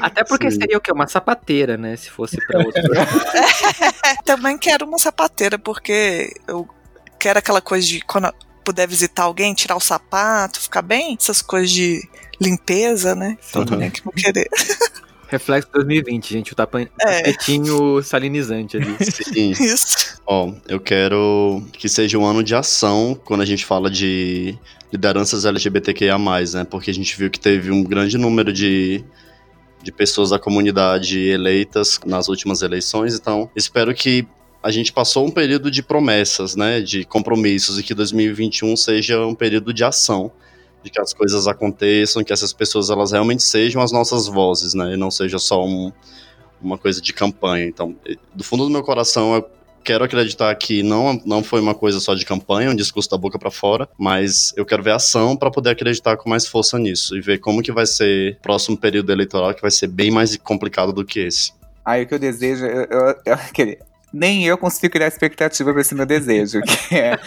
Até 0.00 0.24
porque 0.24 0.50
Sim. 0.50 0.60
seria 0.60 0.78
o 0.78 0.80
quê? 0.80 0.92
Uma 0.92 1.06
sapateira, 1.06 1.76
né? 1.76 1.96
Se 1.96 2.10
fosse 2.10 2.36
pra 2.46 2.60
outro. 2.60 2.82
Também 4.24 4.56
quero 4.58 4.86
uma 4.86 4.98
sapateira, 4.98 5.58
porque 5.58 6.32
eu 6.46 6.68
quero 7.18 7.38
aquela 7.38 7.60
coisa 7.60 7.86
de 7.86 8.00
quando 8.02 8.26
eu 8.26 8.34
puder 8.64 8.86
visitar 8.88 9.24
alguém, 9.24 9.54
tirar 9.54 9.76
o 9.76 9.80
sapato, 9.80 10.60
ficar 10.60 10.82
bem, 10.82 11.16
essas 11.20 11.42
coisas 11.42 11.70
de 11.70 12.00
limpeza, 12.40 13.14
né? 13.14 13.36
Então 13.48 13.62
Uhum. 13.62 13.66
também 13.68 13.90
que 13.90 14.02
vou 14.02 14.12
querer. 14.12 14.48
Reflexo 15.28 15.68
2020, 15.72 16.32
gente. 16.32 16.52
O 16.52 16.56
tapa- 16.56 16.80
É. 16.82 16.86
tapetinho 16.98 18.02
salinizante 18.02 18.76
ali. 18.76 18.96
Sim. 19.00 19.50
Isso. 19.60 20.20
Ó, 20.26 20.52
eu 20.68 20.80
quero 20.80 21.62
que 21.72 21.88
seja 21.88 22.18
um 22.18 22.24
ano 22.24 22.42
de 22.42 22.54
ação 22.54 23.18
quando 23.24 23.40
a 23.42 23.44
gente 23.46 23.64
fala 23.64 23.90
de 23.90 24.56
lideranças 24.92 25.44
LGBTQIA+, 25.44 26.16
né? 26.18 26.64
Porque 26.68 26.90
a 26.90 26.94
gente 26.94 27.16
viu 27.18 27.30
que 27.30 27.40
teve 27.40 27.70
um 27.70 27.82
grande 27.82 28.16
número 28.16 28.52
de, 28.52 29.04
de 29.82 29.90
pessoas 29.92 30.30
da 30.30 30.38
comunidade 30.38 31.18
eleitas 31.20 31.98
nas 32.06 32.28
últimas 32.28 32.62
eleições, 32.62 33.14
então 33.14 33.50
espero 33.56 33.92
que 33.94 34.26
a 34.62 34.70
gente 34.70 34.92
passou 34.92 35.26
um 35.26 35.30
período 35.30 35.70
de 35.70 35.82
promessas, 35.82 36.56
né? 36.56 36.80
De 36.80 37.04
compromissos 37.04 37.78
e 37.78 37.82
que 37.82 37.92
2021 37.92 38.76
seja 38.76 39.26
um 39.26 39.34
período 39.34 39.74
de 39.74 39.84
ação. 39.84 40.32
De 40.84 40.90
que 40.90 41.00
as 41.00 41.12
coisas 41.14 41.48
aconteçam, 41.48 42.22
que 42.22 42.32
essas 42.32 42.52
pessoas 42.52 42.90
elas 42.90 43.10
realmente 43.12 43.42
sejam 43.42 43.80
as 43.82 43.90
nossas 43.90 44.26
vozes, 44.28 44.74
né? 44.74 44.92
E 44.92 44.96
não 44.96 45.10
seja 45.10 45.38
só 45.38 45.64
um, 45.64 45.90
uma 46.62 46.76
coisa 46.78 47.00
de 47.00 47.12
campanha. 47.12 47.64
Então, 47.66 47.96
do 48.34 48.44
fundo 48.44 48.64
do 48.64 48.70
meu 48.70 48.82
coração, 48.82 49.34
eu 49.34 49.48
quero 49.82 50.04
acreditar 50.04 50.54
que 50.56 50.82
não, 50.82 51.20
não 51.26 51.42
foi 51.42 51.60
uma 51.60 51.74
coisa 51.74 52.00
só 52.00 52.14
de 52.14 52.24
campanha, 52.24 52.70
um 52.70 52.74
discurso 52.76 53.08
da 53.10 53.16
boca 53.18 53.38
para 53.38 53.50
fora, 53.50 53.88
mas 53.98 54.52
eu 54.56 54.64
quero 54.64 54.82
ver 54.82 54.92
ação 54.92 55.36
para 55.36 55.50
poder 55.50 55.70
acreditar 55.70 56.16
com 56.18 56.28
mais 56.30 56.46
força 56.46 56.78
nisso 56.78 57.16
e 57.16 57.20
ver 57.20 57.38
como 57.38 57.62
que 57.62 57.72
vai 57.72 57.86
ser 57.86 58.36
o 58.38 58.42
próximo 58.42 58.76
período 58.78 59.10
eleitoral, 59.10 59.54
que 59.54 59.62
vai 59.62 59.70
ser 59.70 59.86
bem 59.88 60.10
mais 60.10 60.36
complicado 60.36 60.92
do 60.92 61.04
que 61.04 61.20
esse. 61.20 61.52
Aí 61.84 62.04
o 62.04 62.06
que 62.06 62.14
eu 62.14 62.18
desejo, 62.18 62.64
eu, 62.64 62.84
eu- 62.84 63.14
eu- 63.26 63.38
nem 64.14 64.46
eu 64.46 64.56
consigo 64.56 64.92
criar 64.92 65.08
expectativa 65.08 65.72
para 65.72 65.80
esse 65.80 65.94
meu 65.94 66.06
desejo, 66.06 66.60
que 66.62 66.94
é, 66.94 67.18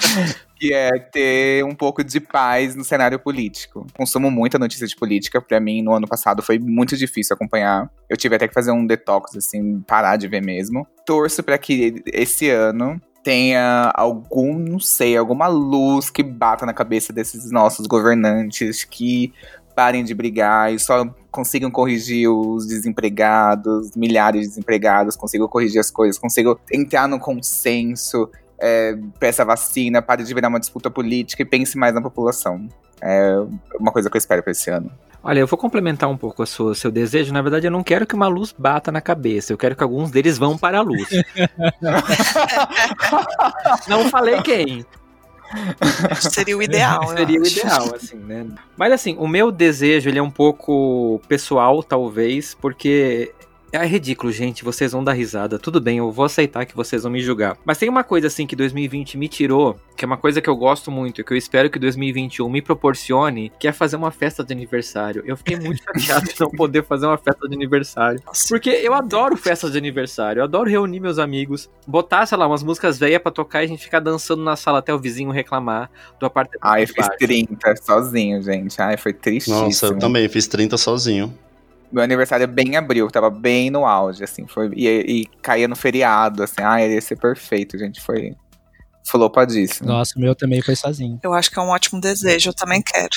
que 0.58 0.74
é 0.74 0.98
ter 0.98 1.66
um 1.66 1.76
pouco 1.76 2.02
de 2.02 2.22
paz 2.22 2.76
no 2.76 2.84
cenário 2.84 3.20
político. 3.20 3.86
Consumo 3.94 4.32
muita 4.32 4.58
notícia 4.58 4.88
de 4.88 4.96
política, 4.96 5.42
pra 5.42 5.60
mim 5.60 5.82
no 5.82 5.94
ano 5.94 6.08
passado 6.08 6.42
foi 6.42 6.58
muito 6.58 6.96
difícil 6.96 7.34
acompanhar. 7.36 7.92
Eu 8.10 8.16
tive 8.16 8.36
até 8.36 8.48
que 8.48 8.54
fazer 8.54 8.72
um 8.72 8.86
detox, 8.86 9.36
assim, 9.36 9.82
parar 9.82 10.16
de 10.16 10.30
ver 10.30 10.42
mesmo. 10.42 10.88
Torço 11.06 11.44
para 11.44 11.58
que 11.58 12.02
esse 12.14 12.50
ano 12.50 13.02
tenha 13.22 13.92
algum, 13.94 14.58
não 14.58 14.80
sei, 14.80 15.18
alguma 15.18 15.48
luz 15.48 16.10
que 16.10 16.24
bata 16.24 16.66
na 16.66 16.74
cabeça 16.74 17.12
desses 17.12 17.52
nossos 17.52 17.86
governantes 17.86 18.86
que 18.86 19.34
parem 19.76 20.06
de 20.06 20.16
brigar 20.16 20.74
e 20.74 20.80
só 20.80 21.06
consigam 21.38 21.70
corrigir 21.70 22.28
os 22.28 22.66
desempregados, 22.66 23.96
milhares 23.96 24.42
de 24.42 24.48
desempregados, 24.48 25.16
consigam 25.16 25.48
corrigir 25.48 25.80
as 25.80 25.92
coisas, 25.92 26.18
consigam 26.18 26.58
entrar 26.74 27.08
no 27.08 27.20
consenso, 27.20 28.28
é, 28.60 28.98
peça 29.20 29.46
vacina, 29.46 30.02
pare 30.02 30.24
de 30.24 30.34
virar 30.34 30.48
uma 30.48 30.60
disputa 30.60 30.90
política 30.90 31.44
e 31.44 31.46
pense 31.46 31.78
mais 31.78 31.94
na 31.94 32.02
população. 32.02 32.68
É 33.00 33.36
uma 33.80 33.92
coisa 33.92 34.10
que 34.10 34.18
eu 34.18 34.20
espero 34.20 34.42
pra 34.42 34.52
esse 34.52 34.72
ano. 34.72 34.92
Olha, 35.24 35.42
eu 35.42 35.46
vou 35.46 35.60
complementar 35.60 36.10
um 36.10 36.18
pouco 36.18 36.42
o 36.42 36.48
seu, 36.48 36.74
seu 36.74 36.90
desejo. 36.90 37.32
Na 37.32 37.44
verdade, 37.44 37.68
eu 37.68 37.72
não 37.72 37.84
quero 37.84 38.08
que 38.08 38.16
uma 38.16 38.28
luz 38.28 38.56
bata 38.58 38.92
na 38.92 39.02
cabeça. 39.02 39.54
Eu 39.54 39.60
quero 39.60 39.76
que 39.76 39.84
alguns 39.84 40.10
deles 40.10 40.40
vão 40.40 40.58
para 40.58 40.80
a 40.80 40.82
luz. 40.82 41.08
não 43.88 44.10
falei 44.10 44.42
quem. 44.42 44.84
Seria 46.32 46.58
o 46.58 46.62
ideal. 46.62 47.08
Seria 47.10 47.42
o 47.42 47.46
ideal, 47.46 47.96
assim, 47.96 48.18
né? 48.18 48.46
Mas 48.76 48.92
assim, 48.92 49.16
o 49.18 49.28
meu 49.28 49.52
desejo, 49.52 50.10
ele 50.10 50.20
é 50.20 50.24
um 50.24 50.32
pouco 50.32 51.22
pessoal, 51.28 51.82
talvez, 51.82 52.54
porque 52.54 53.34
é 53.72 53.86
ridículo, 53.86 54.32
gente. 54.32 54.64
Vocês 54.64 54.92
vão 54.92 55.04
dar 55.04 55.14
risada. 55.14 55.60
Tudo 55.60 55.82
bem, 55.82 55.98
eu 55.98 56.12
vou 56.12 56.26
aceitar 56.26 56.66
que 56.66 56.76
vocês 56.76 57.04
vão 57.04 57.12
me 57.12 57.22
julgar. 57.22 57.58
Mas 57.66 57.78
tem 57.78 57.90
uma 57.90 58.04
coisa, 58.04 58.28
assim, 58.28 58.46
que 58.48 58.56
2020 58.56 59.18
me 59.18 59.28
tirou, 59.28 59.80
que 59.96 60.06
é 60.06 60.08
uma 60.08 60.18
coisa 60.18 60.42
que 60.42 60.50
eu 60.50 60.56
gosto 60.56 60.90
muito, 60.90 61.24
que 61.24 61.34
eu 61.34 61.38
espero 61.38 61.70
que 61.70 61.80
2021 61.80 62.50
me 62.50 62.62
proporcione, 62.62 63.52
que 63.60 63.68
é 63.68 63.72
fazer 63.72 63.96
uma 63.96 64.12
festa 64.12 64.44
de 64.44 64.54
aniversário. 64.54 65.24
Eu 65.26 65.36
fiquei 65.36 65.58
muito 65.58 65.82
chateado 66.00 66.28
de 66.28 66.40
não 66.40 66.50
poder 66.52 66.84
fazer 66.84 67.06
uma 67.06 67.18
festa 67.18 67.48
de 67.48 67.56
aniversário. 67.56 68.22
Porque 68.50 68.70
eu 68.70 68.94
adoro 68.94 69.36
festas 69.36 69.72
de 69.72 69.78
aniversário, 69.78 70.40
eu 70.40 70.44
adoro 70.44 70.70
reunir 70.70 71.00
meus 71.00 71.20
amigos, 71.20 71.70
botar, 71.86 72.26
sei 72.26 72.38
lá, 72.38 72.48
umas 72.48 72.64
músicas 72.64 72.98
velhas 72.98 73.22
pra 73.22 73.32
tocar 73.32 73.62
e 73.62 73.66
a 73.66 73.68
gente 73.68 73.84
ficar 73.84 74.00
dançando 74.00 74.44
na 74.44 74.56
sala 74.56 74.80
até 74.80 74.94
o 74.94 75.00
vizinho 75.00 75.32
reclamar 75.32 75.90
do 76.20 76.26
apartamento. 76.26 76.64
Ai, 76.64 76.84
eu 76.84 76.88
fiz 76.88 77.06
baixo. 77.06 77.18
30 77.20 77.76
sozinho, 77.78 78.42
gente. 78.42 78.82
Ai, 78.82 78.98
foi 78.98 79.14
tristíssimo. 79.14 79.64
Nossa, 79.64 79.88
eu 79.88 80.00
também 80.00 80.28
fiz 80.30 80.48
30 80.48 80.78
sozinho. 80.78 81.34
Meu 81.92 82.04
aniversário 82.04 82.44
é 82.44 82.48
bem 82.48 82.70
em 82.70 82.76
abril, 82.78 83.10
tava 83.10 83.30
bem 83.30 83.70
no 83.70 83.86
auge, 83.86 84.24
assim, 84.24 84.46
foi. 84.48 84.70
E, 84.76 84.88
e 84.88 85.26
caía 85.42 85.68
no 85.68 85.76
feriado, 85.76 86.44
assim, 86.44 86.62
ai, 86.62 86.92
ia 86.92 87.02
ser 87.02 87.18
perfeito, 87.18 87.78
gente. 87.78 88.02
Foi 88.02 88.36
flopadíssimo. 89.10 89.88
Nossa, 89.88 90.14
o 90.18 90.22
meu 90.22 90.36
também 90.36 90.62
foi 90.62 90.76
sozinho. 90.76 91.20
Eu 91.24 91.34
acho 91.34 91.50
que 91.50 91.60
é 91.60 91.62
um 91.62 91.70
ótimo 91.70 92.00
desejo, 92.00 92.50
eu 92.50 92.54
também 92.54 92.82
quero. 92.82 93.10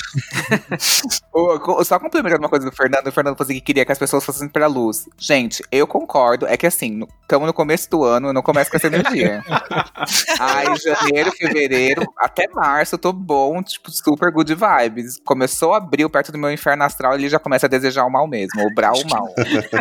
Só 1.85 1.99
complementando 1.99 2.41
uma 2.41 2.49
coisa 2.49 2.69
do 2.69 2.75
Fernando, 2.75 3.07
o 3.07 3.11
Fernando 3.11 3.35
falou 3.35 3.49
assim 3.49 3.59
que 3.59 3.61
queria 3.61 3.85
que 3.85 3.91
as 3.91 3.99
pessoas 3.99 4.23
fossem 4.23 4.47
pra 4.49 4.67
luz. 4.67 5.07
Gente, 5.17 5.63
eu 5.71 5.85
concordo, 5.85 6.45
é 6.47 6.57
que 6.57 6.67
assim, 6.67 7.05
estamos 7.21 7.47
no 7.47 7.53
começo 7.53 7.89
do 7.89 8.03
ano, 8.03 8.29
eu 8.29 8.33
não 8.33 8.41
começo 8.41 8.69
com 8.69 8.77
essa 8.77 8.87
energia. 8.87 9.43
Ai, 10.39 10.65
janeiro, 10.77 11.31
fevereiro, 11.31 12.03
até 12.17 12.47
março, 12.53 12.95
eu 12.95 12.99
tô 12.99 13.13
bom, 13.13 13.61
tipo, 13.63 13.91
super 13.91 14.31
good 14.31 14.53
vibes. 14.53 15.19
Começou 15.23 15.73
abril, 15.73 16.09
perto 16.09 16.31
do 16.31 16.37
meu 16.37 16.51
inferno 16.51 16.83
astral, 16.83 17.15
ele 17.15 17.29
já 17.29 17.39
começa 17.39 17.65
a 17.65 17.69
desejar 17.69 18.05
o 18.05 18.09
mal 18.09 18.27
mesmo, 18.27 18.61
o 18.65 18.73
bral 18.73 18.95
o 18.95 19.09
mal. 19.09 19.33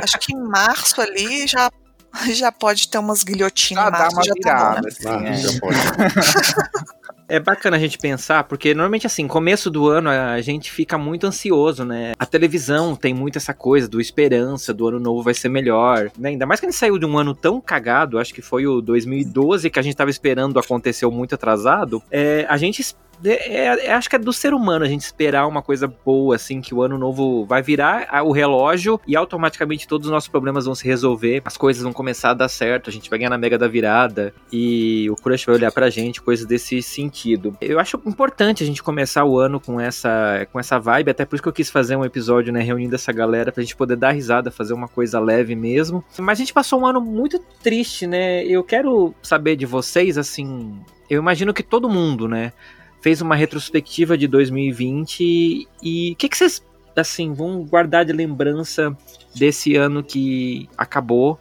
Acho 0.02 0.18
que 0.18 0.34
em 0.34 0.40
março 0.40 1.00
ali 1.00 1.46
já, 1.46 1.70
já 2.34 2.50
pode 2.52 2.88
ter 2.88 2.98
umas 2.98 3.22
guilhotinas. 3.22 3.84
Já 3.84 3.88
em 3.88 3.92
dá 3.92 3.98
março 3.98 4.16
uma 4.16 4.24
já 4.24 4.34
tá 4.34 4.64
bom. 4.64 4.70
virada, 4.80 4.88
assim, 4.88 5.08
Ah, 5.08 5.28
é. 5.28 5.34
já 5.36 5.60
pode. 5.60 5.76
É 7.30 7.38
bacana 7.38 7.76
a 7.76 7.78
gente 7.80 7.96
pensar, 7.96 8.42
porque 8.42 8.74
normalmente 8.74 9.06
assim, 9.06 9.28
começo 9.28 9.70
do 9.70 9.86
ano 9.88 10.10
a 10.10 10.40
gente 10.40 10.68
fica 10.72 10.98
muito 10.98 11.28
ansioso, 11.28 11.84
né? 11.84 12.12
A 12.18 12.26
televisão 12.26 12.96
tem 12.96 13.14
muito 13.14 13.36
essa 13.38 13.54
coisa 13.54 13.86
do 13.86 14.00
esperança, 14.00 14.74
do 14.74 14.88
ano 14.88 14.98
novo 14.98 15.22
vai 15.22 15.32
ser 15.32 15.48
melhor, 15.48 16.10
né? 16.18 16.30
Ainda 16.30 16.44
mais 16.44 16.58
que 16.58 16.66
a 16.66 16.68
gente 16.68 16.76
saiu 16.78 16.98
de 16.98 17.06
um 17.06 17.16
ano 17.16 17.32
tão 17.32 17.60
cagado, 17.60 18.18
acho 18.18 18.34
que 18.34 18.42
foi 18.42 18.66
o 18.66 18.80
2012 18.80 19.70
que 19.70 19.78
a 19.78 19.82
gente 19.82 19.94
tava 19.94 20.10
esperando, 20.10 20.58
aconteceu 20.58 21.08
muito 21.12 21.36
atrasado. 21.36 22.02
É, 22.10 22.44
a 22.48 22.56
gente 22.56 22.84
é, 23.24 23.66
é- 23.66 23.86
é- 23.86 23.92
acho 23.92 24.08
que 24.08 24.16
é 24.16 24.18
do 24.18 24.32
ser 24.32 24.54
humano 24.54 24.84
a 24.84 24.88
gente 24.88 25.02
esperar 25.02 25.46
uma 25.46 25.62
coisa 25.62 25.86
boa, 25.86 26.36
assim, 26.36 26.60
que 26.60 26.74
o 26.74 26.82
ano 26.82 26.98
novo 26.98 27.44
vai 27.44 27.62
virar 27.62 28.08
o 28.24 28.32
relógio 28.32 29.00
e 29.06 29.16
automaticamente 29.16 29.86
todos 29.86 30.06
os 30.06 30.12
nossos 30.12 30.28
problemas 30.28 30.64
vão 30.64 30.74
se 30.74 30.86
resolver, 30.86 31.42
as 31.44 31.56
coisas 31.56 31.82
vão 31.82 31.92
começar 31.92 32.30
a 32.30 32.34
dar 32.34 32.48
certo, 32.48 32.90
a 32.90 32.92
gente 32.92 33.08
vai 33.10 33.18
ganhar 33.18 33.30
na 33.30 33.38
mega 33.38 33.58
da 33.58 33.68
virada 33.68 34.32
e 34.52 35.08
o 35.10 35.16
crush 35.16 35.44
vai 35.46 35.56
olhar 35.56 35.72
pra 35.72 35.90
gente, 35.90 36.20
coisas 36.20 36.46
desse 36.46 36.82
sentido. 36.82 37.56
Eu 37.60 37.78
acho 37.78 38.00
importante 38.06 38.62
a 38.62 38.66
gente 38.66 38.82
começar 38.82 39.24
o 39.24 39.38
ano 39.38 39.60
com 39.60 39.80
essa, 39.80 40.46
com 40.52 40.58
essa 40.58 40.78
vibe, 40.78 41.10
até 41.10 41.24
por 41.24 41.36
isso 41.36 41.42
que 41.42 41.48
eu 41.48 41.52
quis 41.52 41.70
fazer 41.70 41.96
um 41.96 42.04
episódio, 42.04 42.52
né, 42.52 42.60
reunindo 42.62 42.94
essa 42.94 43.12
galera 43.12 43.52
pra 43.52 43.62
gente 43.62 43.76
poder 43.76 43.96
dar 43.96 44.12
risada, 44.12 44.50
fazer 44.50 44.74
uma 44.74 44.88
coisa 44.88 45.20
leve 45.20 45.54
mesmo. 45.54 46.04
Mas 46.18 46.38
a 46.38 46.40
gente 46.40 46.52
passou 46.52 46.80
um 46.80 46.86
ano 46.86 47.00
muito 47.00 47.38
triste, 47.62 48.06
né? 48.06 48.44
Eu 48.44 48.62
quero 48.64 49.14
saber 49.22 49.56
de 49.56 49.66
vocês, 49.66 50.16
assim, 50.18 50.80
eu 51.08 51.18
imagino 51.20 51.52
que 51.52 51.62
todo 51.62 51.88
mundo, 51.88 52.28
né, 52.28 52.52
fez 53.00 53.20
uma 53.20 53.34
retrospectiva 53.34 54.16
de 54.16 54.28
2020 54.28 55.68
e 55.82 56.12
o 56.12 56.16
que, 56.16 56.28
que 56.28 56.36
vocês, 56.36 56.62
assim, 56.94 57.32
vão 57.32 57.64
guardar 57.64 58.04
de 58.04 58.12
lembrança 58.12 58.96
desse 59.34 59.74
ano 59.76 60.02
que 60.02 60.68
acabou 60.76 61.40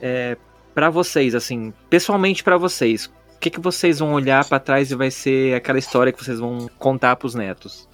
é, 0.00 0.36
para 0.74 0.90
vocês, 0.90 1.34
assim, 1.34 1.72
pessoalmente 1.88 2.44
para 2.44 2.56
vocês? 2.56 3.06
O 3.06 3.38
que, 3.40 3.50
que 3.50 3.60
vocês 3.60 4.00
vão 4.00 4.12
olhar 4.12 4.44
pra 4.46 4.58
trás 4.58 4.90
e 4.90 4.94
vai 4.94 5.10
ser 5.10 5.54
aquela 5.54 5.78
história 5.78 6.12
que 6.12 6.22
vocês 6.22 6.38
vão 6.38 6.68
contar 6.78 7.16
pros 7.16 7.34
netos? 7.34 7.87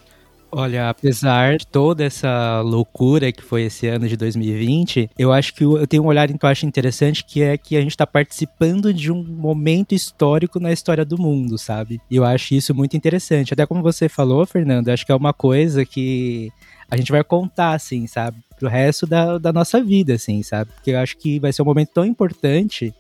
Olha, 0.57 0.89
apesar 0.89 1.57
de 1.57 1.67
toda 1.67 2.05
essa 2.05 2.61
loucura 2.61 3.33
que 3.33 3.43
foi 3.43 3.63
esse 3.63 3.89
ano 3.89 4.07
de 4.07 4.17
2020, 4.17 5.11
eu 5.19 5.33
acho 5.33 5.53
que 5.53 5.65
eu 5.65 5.85
tenho 5.85 6.05
um 6.05 6.07
olhar 6.07 6.29
que 6.29 6.45
eu 6.45 6.49
acho 6.49 6.65
interessante, 6.65 7.25
que 7.25 7.43
é 7.43 7.59
que 7.59 7.77
a 7.77 7.81
gente 7.81 7.91
está 7.91 8.07
participando 8.07 8.95
de 8.95 9.11
um 9.11 9.21
momento 9.21 9.97
histórico 9.97 10.61
na 10.61 10.71
história 10.71 11.05
do 11.05 11.21
mundo, 11.21 11.59
sabe? 11.59 12.01
E 12.09 12.15
eu 12.15 12.25
acho 12.25 12.55
isso 12.55 12.73
muito 12.73 12.97
interessante. 12.97 13.53
Até 13.53 13.67
como 13.67 13.83
você 13.83 14.09
falou, 14.09 14.47
Fernando, 14.47 14.91
acho 14.91 15.05
que 15.05 15.11
é 15.11 15.17
uma 15.17 15.33
coisa 15.33 15.85
que 15.85 16.53
a 16.89 16.97
gente 16.97 17.11
vai 17.11 17.25
contar, 17.25 17.73
assim, 17.73 18.07
sabe? 18.07 18.39
Pro 18.57 18.69
resto 18.69 19.09
da, 19.09 19.39
da 19.39 19.53
nossa 19.53 19.83
vida, 19.83 20.15
assim, 20.15 20.41
sabe? 20.45 20.71
Porque 20.71 20.93
eu 20.93 21.01
acho 21.01 21.17
que 21.19 21.41
vai 21.41 21.53
ser 21.53 21.63
um 21.63 21.67
momento 21.67 21.91
tão 21.93 22.05
importante 22.05 22.95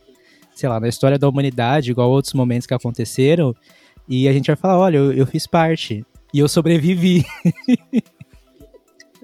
sei 0.56 0.68
lá, 0.68 0.78
na 0.78 0.88
história 0.88 1.18
da 1.18 1.28
humanidade, 1.28 1.90
igual 1.90 2.10
outros 2.10 2.32
momentos 2.32 2.66
que 2.66 2.74
aconteceram, 2.74 3.54
e 4.08 4.28
a 4.28 4.32
gente 4.32 4.46
vai 4.46 4.56
falar, 4.56 4.78
olha, 4.78 4.96
eu, 4.98 5.12
eu 5.12 5.26
fiz 5.26 5.48
parte 5.48 6.04
e 6.34 6.40
eu 6.40 6.48
sobrevivi. 6.48 7.24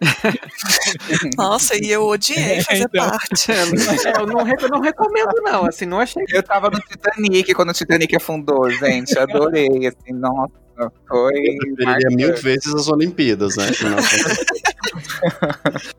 Nossa, 1.37 1.75
e 1.77 1.91
eu 1.91 2.07
odiei 2.07 2.39
É, 2.59 2.63
fazer 2.63 2.85
então. 2.85 3.11
parte. 3.11 3.51
eu 4.17 4.27
não, 4.27 4.49
eu 4.49 4.69
não 4.69 4.81
recomendo, 4.81 5.35
não. 5.43 5.67
Assim, 5.67 5.87
não 5.87 5.99
achei. 5.99 6.25
Eu 6.33 6.43
tava 6.43 6.71
no 6.71 6.79
Titanic 6.79 7.53
quando 7.53 7.71
o 7.71 7.75
Titanic 7.75 8.15
afundou, 8.15 8.71
gente. 8.71 9.19
Adorei, 9.19 9.89
assim, 9.89 10.13
nossa. 10.13 10.53
Foi. 11.07 11.35
Eu 12.01 12.13
mil 12.13 12.35
vezes 12.37 12.73
as 12.73 12.89
Olimpíadas, 12.89 13.57
né? 13.57 13.67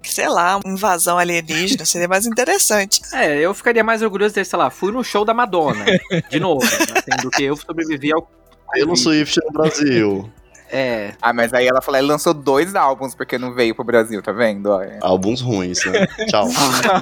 Sei 0.01 0.29
lá, 0.29 0.57
uma 0.63 0.73
invasão 0.73 1.19
alienígena 1.19 1.85
seria 1.85 2.07
mais 2.07 2.25
interessante. 2.25 3.01
É, 3.13 3.37
eu 3.37 3.53
ficaria 3.53 3.83
mais 3.83 4.01
orgulhoso 4.01 4.33
de, 4.33 4.43
sei 4.45 4.57
lá, 4.57 4.71
fui 4.71 4.91
no 4.93 5.03
show 5.03 5.23
da 5.23 5.33
Madonna, 5.35 5.85
de 6.29 6.39
novo, 6.39 6.65
assim, 6.65 7.21
do 7.21 7.29
que 7.29 7.43
eu 7.43 7.55
sobrevivi 7.57 8.11
ao. 8.13 8.27
Pelo 8.73 8.95
Swift 8.95 9.37
no 9.45 9.51
Brasil. 9.51 10.31
É, 10.71 11.13
Ah, 11.21 11.33
mas 11.33 11.53
aí 11.53 11.67
ela 11.67 11.81
falou, 11.81 11.99
ela 11.99 12.07
lançou 12.07 12.33
dois 12.33 12.73
álbuns 12.75 13.13
porque 13.13 13.37
não 13.37 13.53
veio 13.53 13.75
pro 13.75 13.83
Brasil, 13.83 14.21
tá 14.21 14.31
vendo? 14.31 14.69
Olha. 14.69 14.99
Álbuns 15.01 15.41
ruins, 15.41 15.83
né? 15.85 16.07
Tchau. 16.29 16.47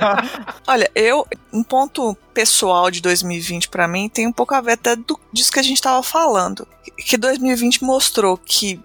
Olha, 0.68 0.90
eu, 0.96 1.26
um 1.54 1.64
ponto 1.64 2.18
pessoal 2.34 2.90
de 2.90 3.02
2020 3.02 3.70
pra 3.70 3.88
mim 3.88 4.10
tem 4.10 4.28
um 4.28 4.32
pouco 4.32 4.56
a 4.56 4.62
ver 4.62 4.74
até 4.74 4.96
do, 4.96 5.20
disso 5.32 5.52
que 5.52 5.60
a 5.60 5.64
gente 5.64 5.82
tava 5.82 6.02
falando. 6.02 6.68
Que 6.98 7.16
2020 7.16 7.84
mostrou 7.84 8.38
que 8.38 8.82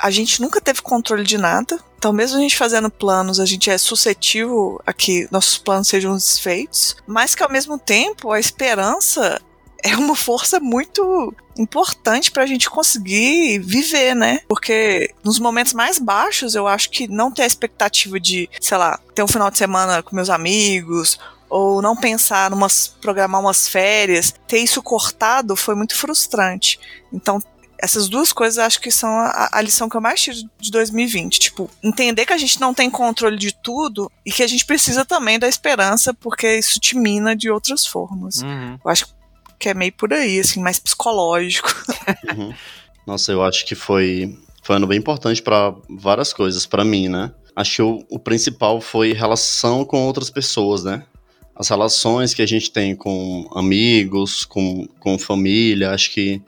a 0.00 0.10
gente 0.10 0.40
nunca 0.40 0.60
teve 0.60 0.80
controle 0.82 1.22
de 1.22 1.38
nada. 1.38 1.78
Então, 1.96 2.12
mesmo 2.12 2.38
a 2.38 2.40
gente 2.40 2.56
fazendo 2.56 2.90
planos, 2.90 3.38
a 3.38 3.44
gente 3.44 3.70
é 3.70 3.78
suscetível 3.78 4.80
a 4.84 4.92
que 4.92 5.28
nossos 5.30 5.58
planos 5.58 5.86
sejam 5.86 6.14
desfeitos. 6.14 6.96
Mas 7.06 7.34
que 7.34 7.42
ao 7.44 7.52
mesmo 7.52 7.78
tempo, 7.78 8.32
a 8.32 8.40
esperança 8.40 9.40
é 9.82 9.96
uma 9.96 10.14
força 10.14 10.60
muito 10.60 11.34
importante 11.58 12.30
pra 12.30 12.46
gente 12.46 12.70
conseguir 12.70 13.58
viver, 13.58 14.14
né? 14.14 14.40
Porque 14.48 15.12
nos 15.24 15.38
momentos 15.38 15.72
mais 15.72 15.98
baixos, 15.98 16.54
eu 16.54 16.66
acho 16.66 16.90
que 16.90 17.08
não 17.08 17.30
ter 17.30 17.42
a 17.42 17.46
expectativa 17.46 18.18
de, 18.18 18.48
sei 18.60 18.78
lá, 18.78 18.98
ter 19.14 19.22
um 19.22 19.28
final 19.28 19.50
de 19.50 19.58
semana 19.58 20.02
com 20.02 20.14
meus 20.14 20.30
amigos, 20.30 21.18
ou 21.50 21.82
não 21.82 21.94
pensar 21.94 22.50
numas 22.50 22.88
programar 22.88 23.40
umas 23.40 23.68
férias, 23.68 24.34
ter 24.46 24.58
isso 24.58 24.82
cortado 24.82 25.54
foi 25.54 25.74
muito 25.74 25.94
frustrante. 25.94 26.80
Então, 27.12 27.42
essas 27.78 28.08
duas 28.08 28.32
coisas 28.32 28.58
acho 28.58 28.80
que 28.80 28.92
são 28.92 29.10
a, 29.10 29.50
a 29.52 29.60
lição 29.60 29.88
que 29.88 29.96
eu 29.96 30.00
mais 30.00 30.22
tiro 30.22 30.36
de 30.58 30.70
2020. 30.70 31.40
Tipo, 31.40 31.68
entender 31.82 32.24
que 32.24 32.32
a 32.32 32.38
gente 32.38 32.60
não 32.60 32.72
tem 32.72 32.88
controle 32.88 33.36
de 33.36 33.52
tudo 33.52 34.10
e 34.24 34.30
que 34.30 34.42
a 34.42 34.46
gente 34.46 34.64
precisa 34.64 35.04
também 35.04 35.38
da 35.38 35.48
esperança, 35.48 36.14
porque 36.14 36.58
isso 36.58 36.78
te 36.78 36.96
mina 36.96 37.34
de 37.34 37.50
outras 37.50 37.84
formas. 37.84 38.40
uhum. 38.40 38.78
Eu 38.82 38.90
acho 38.90 39.06
que 39.06 39.21
é 39.68 39.74
meio 39.74 39.92
por 39.92 40.12
aí, 40.12 40.40
assim, 40.40 40.60
mais 40.60 40.78
psicológico. 40.78 41.68
Uhum. 42.36 42.52
Nossa, 43.06 43.32
eu 43.32 43.42
acho 43.42 43.66
que 43.66 43.74
foi, 43.74 44.38
foi 44.62 44.74
um 44.74 44.78
ano 44.78 44.86
bem 44.86 44.98
importante 44.98 45.42
pra 45.42 45.74
várias 45.88 46.32
coisas, 46.32 46.66
pra 46.66 46.84
mim, 46.84 47.08
né? 47.08 47.32
Acho 47.54 47.76
que 47.76 47.82
o, 47.82 48.04
o 48.10 48.18
principal 48.18 48.80
foi 48.80 49.12
relação 49.12 49.84
com 49.84 50.06
outras 50.06 50.30
pessoas, 50.30 50.84
né? 50.84 51.04
As 51.54 51.68
relações 51.68 52.32
que 52.32 52.42
a 52.42 52.46
gente 52.46 52.70
tem 52.70 52.96
com 52.96 53.48
amigos, 53.54 54.44
com, 54.44 54.86
com 54.98 55.18
família, 55.18 55.90
acho 55.90 56.10
que 56.10 56.40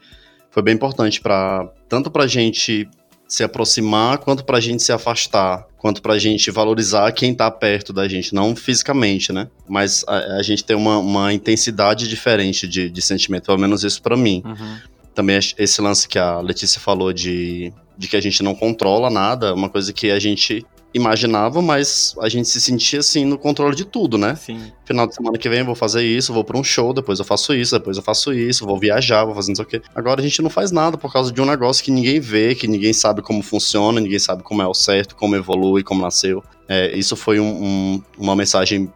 foi 0.50 0.62
bem 0.62 0.74
importante 0.74 1.20
para 1.20 1.68
tanto 1.88 2.10
pra 2.10 2.26
gente 2.26 2.88
se 3.26 3.42
aproximar, 3.42 4.18
quanto 4.18 4.44
pra 4.44 4.60
gente 4.60 4.82
se 4.82 4.92
afastar, 4.92 5.66
quanto 5.78 6.00
pra 6.02 6.18
gente 6.18 6.50
valorizar 6.50 7.10
quem 7.12 7.34
tá 7.34 7.50
perto 7.50 7.92
da 7.92 8.06
gente, 8.06 8.34
não 8.34 8.54
fisicamente, 8.54 9.32
né? 9.32 9.48
Mas 9.68 10.04
a, 10.06 10.38
a 10.38 10.42
gente 10.42 10.64
tem 10.64 10.76
uma, 10.76 10.98
uma 10.98 11.32
intensidade 11.32 12.08
diferente 12.08 12.68
de, 12.68 12.88
de 12.88 13.02
sentimento, 13.02 13.46
pelo 13.46 13.58
menos 13.58 13.82
isso 13.84 14.00
pra 14.02 14.16
mim 14.16 14.42
Uhum. 14.44 14.76
também 15.14 15.38
esse 15.58 15.80
lance 15.80 16.08
que 16.08 16.18
a 16.18 16.40
Letícia 16.40 16.80
falou 16.80 17.12
de, 17.12 17.72
de 17.96 18.08
que 18.08 18.16
a 18.16 18.20
gente 18.20 18.42
não 18.42 18.54
controla 18.54 19.08
nada, 19.10 19.54
uma 19.54 19.68
coisa 19.68 19.92
que 19.92 20.10
a 20.10 20.18
gente 20.18 20.64
imaginava, 20.94 21.60
mas 21.60 22.14
a 22.20 22.28
gente 22.28 22.48
se 22.48 22.60
sentia 22.60 23.00
assim 23.00 23.24
no 23.24 23.36
controle 23.36 23.74
de 23.74 23.84
tudo, 23.84 24.16
né? 24.16 24.36
Sim. 24.36 24.72
Final 24.84 25.08
de 25.08 25.14
semana 25.16 25.36
que 25.36 25.48
vem 25.48 25.58
eu 25.58 25.64
vou 25.66 25.74
fazer 25.74 26.04
isso, 26.04 26.32
vou 26.32 26.44
pra 26.44 26.56
um 26.56 26.62
show, 26.62 26.92
depois 26.94 27.18
eu 27.18 27.24
faço 27.24 27.52
isso, 27.52 27.76
depois 27.76 27.96
eu 27.96 28.02
faço 28.02 28.32
isso, 28.32 28.64
vou 28.64 28.78
viajar, 28.78 29.24
vou 29.24 29.34
fazer 29.34 29.50
não 29.50 29.56
sei 29.56 29.64
o 29.64 29.68
quê. 29.68 29.82
Agora 29.92 30.20
a 30.20 30.22
gente 30.22 30.40
não 30.40 30.48
faz 30.48 30.70
nada 30.70 30.96
por 30.96 31.12
causa 31.12 31.32
de 31.32 31.40
um 31.42 31.44
negócio 31.44 31.84
que 31.84 31.90
ninguém 31.90 32.20
vê, 32.20 32.54
que 32.54 32.68
ninguém 32.68 32.92
sabe 32.92 33.22
como 33.22 33.42
funciona, 33.42 34.00
ninguém 34.00 34.20
sabe 34.20 34.44
como 34.44 34.62
é 34.62 34.66
o 34.66 34.72
certo, 34.74 35.16
como 35.16 35.34
evolui, 35.34 35.82
como 35.82 36.00
nasceu. 36.00 36.42
É, 36.68 36.96
isso 36.96 37.16
foi 37.16 37.40
um- 37.40 37.64
um- 37.64 38.02
uma 38.16 38.36
mensagem 38.36 38.90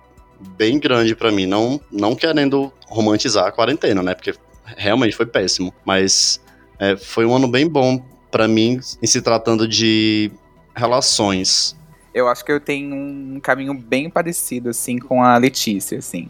bem 0.57 0.79
grande 0.79 1.17
pra 1.17 1.33
mim, 1.33 1.47
não, 1.47 1.81
não 1.91 2.15
querendo 2.15 2.73
romantizar 2.87 3.47
a 3.47 3.53
quarentena, 3.53 4.03
né? 4.05 4.15
Porque 4.15 4.35
realmente 4.77 5.17
foi 5.17 5.27
péssimo, 5.27 5.75
mas 5.85 6.41
é, 6.79 6.97
foi 6.97 7.27
um 7.27 7.35
ano 7.35 7.49
bem 7.49 7.67
bom 7.69 8.01
pra 8.31 8.47
mim 8.47 8.79
em 9.03 9.07
se 9.07 9.21
tratando 9.21 9.67
de 9.67 10.31
relações. 10.77 11.77
Eu 12.19 12.29
acho 12.29 12.45
que 12.45 12.51
eu 12.51 12.59
tenho 12.59 12.95
um 12.95 13.41
caminho 13.41 13.73
bem 13.73 14.11
parecido, 14.11 14.71
assim, 14.71 14.99
com 14.99 15.23
a 15.23 15.37
Letícia, 15.37 15.99
assim. 15.99 16.29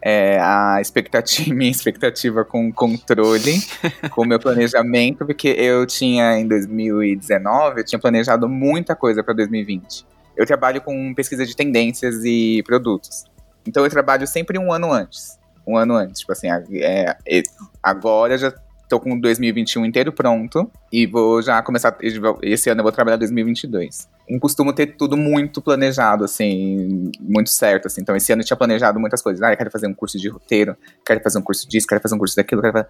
É, 0.00 0.38
a 0.40 0.80
expectativa, 0.80 1.52
minha 1.54 1.70
expectativa 1.70 2.44
com 2.44 2.72
controle, 2.72 3.60
com 4.10 4.22
o 4.22 4.26
meu 4.26 4.38
planejamento, 4.38 5.26
porque 5.26 5.48
eu 5.48 5.86
tinha, 5.86 6.38
em 6.38 6.48
2019, 6.48 7.80
eu 7.80 7.84
tinha 7.84 7.98
planejado 7.98 8.48
muita 8.48 8.96
coisa 8.96 9.22
para 9.22 9.34
2020. 9.34 10.06
Eu 10.36 10.46
trabalho 10.46 10.80
com 10.80 11.14
pesquisa 11.14 11.44
de 11.44 11.54
tendências 11.54 12.24
e 12.24 12.62
produtos. 12.64 13.24
Então 13.66 13.84
eu 13.84 13.90
trabalho 13.90 14.26
sempre 14.26 14.58
um 14.58 14.72
ano 14.72 14.92
antes. 14.92 15.38
Um 15.66 15.76
ano 15.76 15.94
antes. 15.94 16.20
Tipo 16.20 16.32
assim, 16.32 16.48
é, 16.50 17.16
é, 17.26 17.42
agora 17.82 18.38
já 18.38 18.54
tô 18.88 19.00
com 19.00 19.18
2021 19.18 19.84
inteiro 19.84 20.12
pronto 20.12 20.70
e 20.92 21.06
vou 21.06 21.42
já 21.42 21.62
começar. 21.62 21.96
Esse 22.42 22.70
ano 22.70 22.80
eu 22.80 22.84
vou 22.84 22.92
trabalhar 22.92 23.16
2022 23.16 24.08
não 24.28 24.38
costumo 24.38 24.72
ter 24.72 24.96
tudo 24.96 25.16
muito 25.16 25.62
planejado, 25.62 26.24
assim, 26.24 27.10
muito 27.20 27.50
certo, 27.50 27.86
assim. 27.86 28.00
Então, 28.00 28.16
esse 28.16 28.32
ano 28.32 28.42
eu 28.42 28.46
tinha 28.46 28.56
planejado 28.56 28.98
muitas 28.98 29.22
coisas. 29.22 29.40
Ah, 29.42 29.52
eu 29.52 29.56
quero 29.56 29.70
fazer 29.70 29.86
um 29.86 29.94
curso 29.94 30.18
de 30.18 30.28
roteiro, 30.28 30.76
quero 31.04 31.20
fazer 31.22 31.38
um 31.38 31.42
curso 31.42 31.68
disso, 31.68 31.86
quero 31.86 32.00
fazer 32.00 32.14
um 32.14 32.18
curso 32.18 32.34
daquilo, 32.34 32.60
quero 32.60 32.72
fazer... 32.72 32.88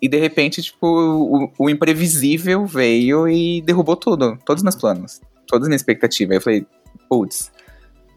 E, 0.00 0.08
de 0.08 0.18
repente, 0.18 0.62
tipo, 0.62 0.86
o, 0.86 1.52
o 1.58 1.68
imprevisível 1.68 2.64
veio 2.64 3.28
e 3.28 3.60
derrubou 3.62 3.96
tudo. 3.96 4.38
Todos 4.46 4.60
os 4.60 4.64
meus 4.64 4.76
planos. 4.76 5.20
Todas 5.46 5.64
as 5.64 5.68
minhas 5.68 5.82
expectativas. 5.82 6.36
Eu 6.36 6.40
falei, 6.40 6.66
putz... 7.08 7.52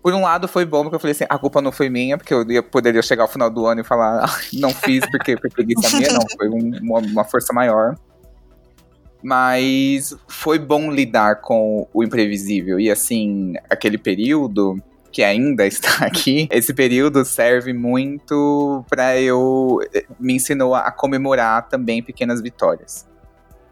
Por 0.04 0.13
um 0.13 0.22
lado, 0.22 0.50
foi 0.50 0.66
bom, 0.66 0.84
porque 0.84 0.96
eu 0.96 1.00
falei 1.00 1.13
assim, 1.13 1.24
a 1.30 1.38
culpa 1.38 1.62
não 1.62 1.72
foi 1.72 1.89
minha, 1.89 2.18
porque 2.18 2.34
eu 2.34 2.44
ia, 2.52 2.62
poderia 2.62 3.02
chegar 3.02 3.24
ao 3.24 3.30
final 3.30 3.50
do 3.50 3.66
ano 3.66 3.80
e 3.82 3.84
falar, 3.86 4.26
ah, 4.26 4.39
não 4.54 4.70
fiz 4.72 5.00
porque 5.10 5.38
foi 5.38 5.50
preguiça 5.50 5.96
minha, 5.96 6.12
não. 6.12 6.26
Foi 6.38 6.50
um- 6.50 6.78
uma, 6.82 7.00
uma 7.00 7.24
força 7.24 7.54
maior. 7.54 7.96
Mas 9.24 10.13
foi 10.28 10.60
bom 10.60 10.92
lidar 10.92 11.39
com 11.39 11.88
o 11.94 12.04
imprevisível. 12.04 12.78
E 12.80 12.92
assim, 12.92 13.54
aquele 13.70 13.98
período 13.98 14.78
que 15.12 15.24
ainda 15.24 15.66
está 15.68 16.06
aqui, 16.06 16.48
esse 16.52 16.74
período 16.74 17.24
serve 17.24 17.72
muito 17.72 18.84
para 18.89 19.18
eu. 19.18 19.80
Me 20.20 20.34
ensinou 20.34 20.76
a 20.76 20.92
comemorar 20.92 21.70
também 21.70 22.04
pequenas 22.04 22.42
vitórias. 22.42 23.08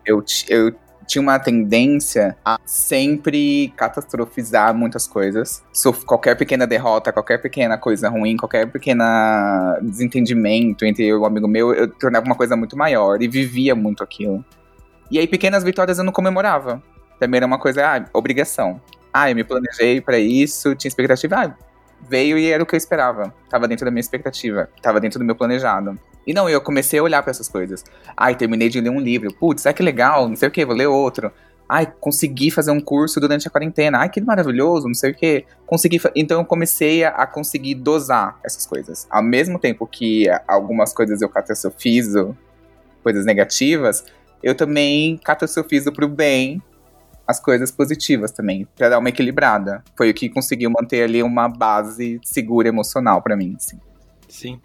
Eu, 0.05 0.23
eu 0.47 0.73
tinha 1.11 1.21
uma 1.21 1.37
tendência 1.37 2.37
a 2.45 2.57
sempre 2.65 3.73
catastrofizar 3.75 4.73
muitas 4.73 5.05
coisas. 5.05 5.61
Sof- 5.73 6.05
Qualquer 6.05 6.35
pequena 6.37 6.65
derrota, 6.65 7.11
qualquer 7.11 7.41
pequena 7.41 7.77
coisa 7.77 8.07
ruim, 8.07 8.37
qualquer 8.37 8.65
pequena 8.71 9.77
desentendimento 9.81 10.85
entre 10.85 11.05
eu 11.05 11.17
e 11.17 11.19
um 11.19 11.25
amigo 11.25 11.47
meu, 11.49 11.73
eu 11.73 11.87
tornava 11.89 12.25
uma 12.25 12.35
coisa 12.35 12.55
muito 12.55 12.77
maior 12.77 13.21
e 13.21 13.27
vivia 13.27 13.75
muito 13.75 14.01
aquilo. 14.03 14.43
E 15.09 15.19
aí, 15.19 15.27
pequenas 15.27 15.63
vitórias 15.63 15.97
eu 15.97 16.03
não 16.05 16.13
comemorava. 16.13 16.81
Também 17.19 17.37
era 17.39 17.45
uma 17.45 17.59
coisa, 17.59 17.85
ah, 17.85 18.05
obrigação. 18.13 18.81
Ah, 19.13 19.29
eu 19.29 19.35
me 19.35 19.43
planejei 19.43 19.99
pra 19.99 20.17
isso, 20.17 20.73
tinha 20.75 20.87
expectativa. 20.87 21.35
Ah, 21.35 21.53
veio 22.07 22.37
e 22.37 22.49
era 22.49 22.61
o 22.61 22.65
que 22.65 22.75
eu 22.75 22.77
esperava. 22.77 23.33
Tava 23.49 23.67
dentro 23.67 23.85
da 23.85 23.91
minha 23.91 24.01
expectativa, 24.01 24.69
tava 24.81 24.99
dentro 24.99 25.19
do 25.19 25.25
meu 25.25 25.35
planejado. 25.35 25.97
E 26.25 26.33
não, 26.33 26.49
eu 26.49 26.61
comecei 26.61 26.99
a 26.99 27.03
olhar 27.03 27.23
pra 27.23 27.31
essas 27.31 27.47
coisas. 27.47 27.83
Ai, 28.15 28.35
terminei 28.35 28.69
de 28.69 28.79
ler 28.79 28.89
um 28.89 28.99
livro. 28.99 29.33
Putz, 29.33 29.65
ah, 29.65 29.73
que 29.73 29.81
legal, 29.81 30.27
não 30.29 30.35
sei 30.35 30.47
o 30.47 30.51
que, 30.51 30.65
vou 30.65 30.75
ler 30.75 30.87
outro. 30.87 31.31
Ai, 31.67 31.91
consegui 31.99 32.51
fazer 32.51 32.71
um 32.71 32.81
curso 32.81 33.19
durante 33.19 33.47
a 33.47 33.51
quarentena. 33.51 33.99
Ai, 33.99 34.09
que 34.09 34.19
maravilhoso, 34.21 34.87
não 34.87 34.93
sei 34.93 35.11
o 35.11 35.15
que. 35.15 35.45
Consegui. 35.65 36.01
Então 36.15 36.39
eu 36.39 36.45
comecei 36.45 37.03
a, 37.03 37.09
a 37.09 37.25
conseguir 37.25 37.75
dosar 37.75 38.37
essas 38.43 38.65
coisas. 38.65 39.07
Ao 39.09 39.23
mesmo 39.23 39.57
tempo 39.57 39.87
que 39.87 40.25
algumas 40.47 40.93
coisas 40.93 41.21
eu 41.21 41.29
catastrofizo, 41.29 42.37
coisas 43.01 43.25
negativas, 43.25 44.03
eu 44.43 44.53
também 44.53 45.17
catastrofizo 45.23 45.91
pro 45.91 46.07
bem 46.07 46.61
as 47.31 47.39
coisas 47.39 47.71
positivas 47.71 48.31
também, 48.31 48.67
pra 48.75 48.89
dar 48.89 48.99
uma 48.99 49.09
equilibrada. 49.09 49.83
Foi 49.97 50.09
o 50.09 50.13
que 50.13 50.29
conseguiu 50.29 50.69
manter 50.69 51.03
ali 51.03 51.23
uma 51.23 51.49
base 51.49 52.19
segura 52.23 52.67
emocional 52.67 53.21
pra 53.21 53.35
mim, 53.35 53.55
assim. 53.57 53.79
Sim. 54.29 54.61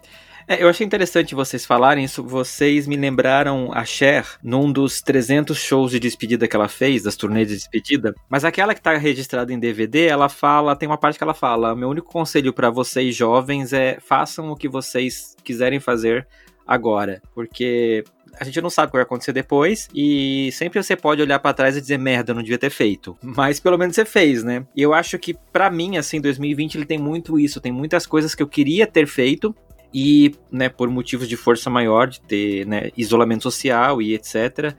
É, 0.49 0.63
eu 0.63 0.69
achei 0.69 0.87
interessante 0.87 1.35
vocês 1.35 1.65
falarem 1.65 2.05
isso. 2.05 2.23
Vocês 2.23 2.87
me 2.87 2.95
lembraram 2.95 3.69
a 3.73 3.83
Cher 3.83 4.25
num 4.41 4.71
dos 4.71 5.01
300 5.01 5.57
shows 5.57 5.91
de 5.91 5.99
despedida 5.99 6.47
que 6.47 6.55
ela 6.55 6.69
fez, 6.69 7.03
das 7.03 7.17
turnês 7.17 7.49
de 7.49 7.55
despedida. 7.55 8.15
Mas 8.29 8.45
aquela 8.45 8.73
que 8.73 8.81
tá 8.81 8.95
registrada 8.95 9.51
em 9.51 9.59
DVD, 9.59 10.05
ela 10.05 10.29
fala, 10.29 10.73
tem 10.73 10.87
uma 10.87 10.97
parte 10.97 11.17
que 11.17 11.23
ela 11.23 11.33
fala: 11.33 11.75
meu 11.75 11.89
único 11.89 12.09
conselho 12.09 12.53
para 12.53 12.69
vocês 12.69 13.13
jovens 13.13 13.73
é 13.73 13.97
façam 13.99 14.49
o 14.49 14.55
que 14.55 14.69
vocês 14.69 15.35
quiserem 15.43 15.81
fazer 15.81 16.25
agora, 16.65 17.21
porque 17.35 18.05
a 18.39 18.43
gente 18.43 18.61
não 18.61 18.69
sabe 18.69 18.87
o 18.87 18.91
que 18.91 18.97
vai 18.97 19.03
acontecer 19.03 19.33
depois 19.33 19.87
e 19.93 20.49
sempre 20.53 20.81
você 20.81 20.95
pode 20.95 21.21
olhar 21.21 21.39
para 21.39 21.53
trás 21.53 21.75
e 21.75 21.81
dizer 21.81 21.97
merda, 21.97 22.33
não 22.33 22.41
devia 22.41 22.57
ter 22.57 22.69
feito. 22.69 23.17
Mas 23.21 23.59
pelo 23.59 23.77
menos 23.77 23.95
você 23.95 24.05
fez, 24.05 24.43
né? 24.43 24.65
E 24.75 24.81
eu 24.81 24.93
acho 24.93 25.17
que 25.17 25.33
para 25.51 25.69
mim 25.69 25.97
assim, 25.97 26.21
2020 26.21 26.75
ele 26.75 26.85
tem 26.85 26.97
muito 26.97 27.39
isso, 27.39 27.61
tem 27.61 27.71
muitas 27.71 28.05
coisas 28.05 28.35
que 28.35 28.43
eu 28.43 28.47
queria 28.47 28.85
ter 28.85 29.07
feito 29.07 29.55
e, 29.93 30.35
né, 30.51 30.69
por 30.69 30.89
motivos 30.89 31.27
de 31.27 31.37
força 31.37 31.69
maior, 31.69 32.07
de 32.07 32.21
ter 32.21 32.65
né, 32.65 32.91
isolamento 32.97 33.43
social 33.43 34.01
e 34.01 34.13
etc., 34.13 34.75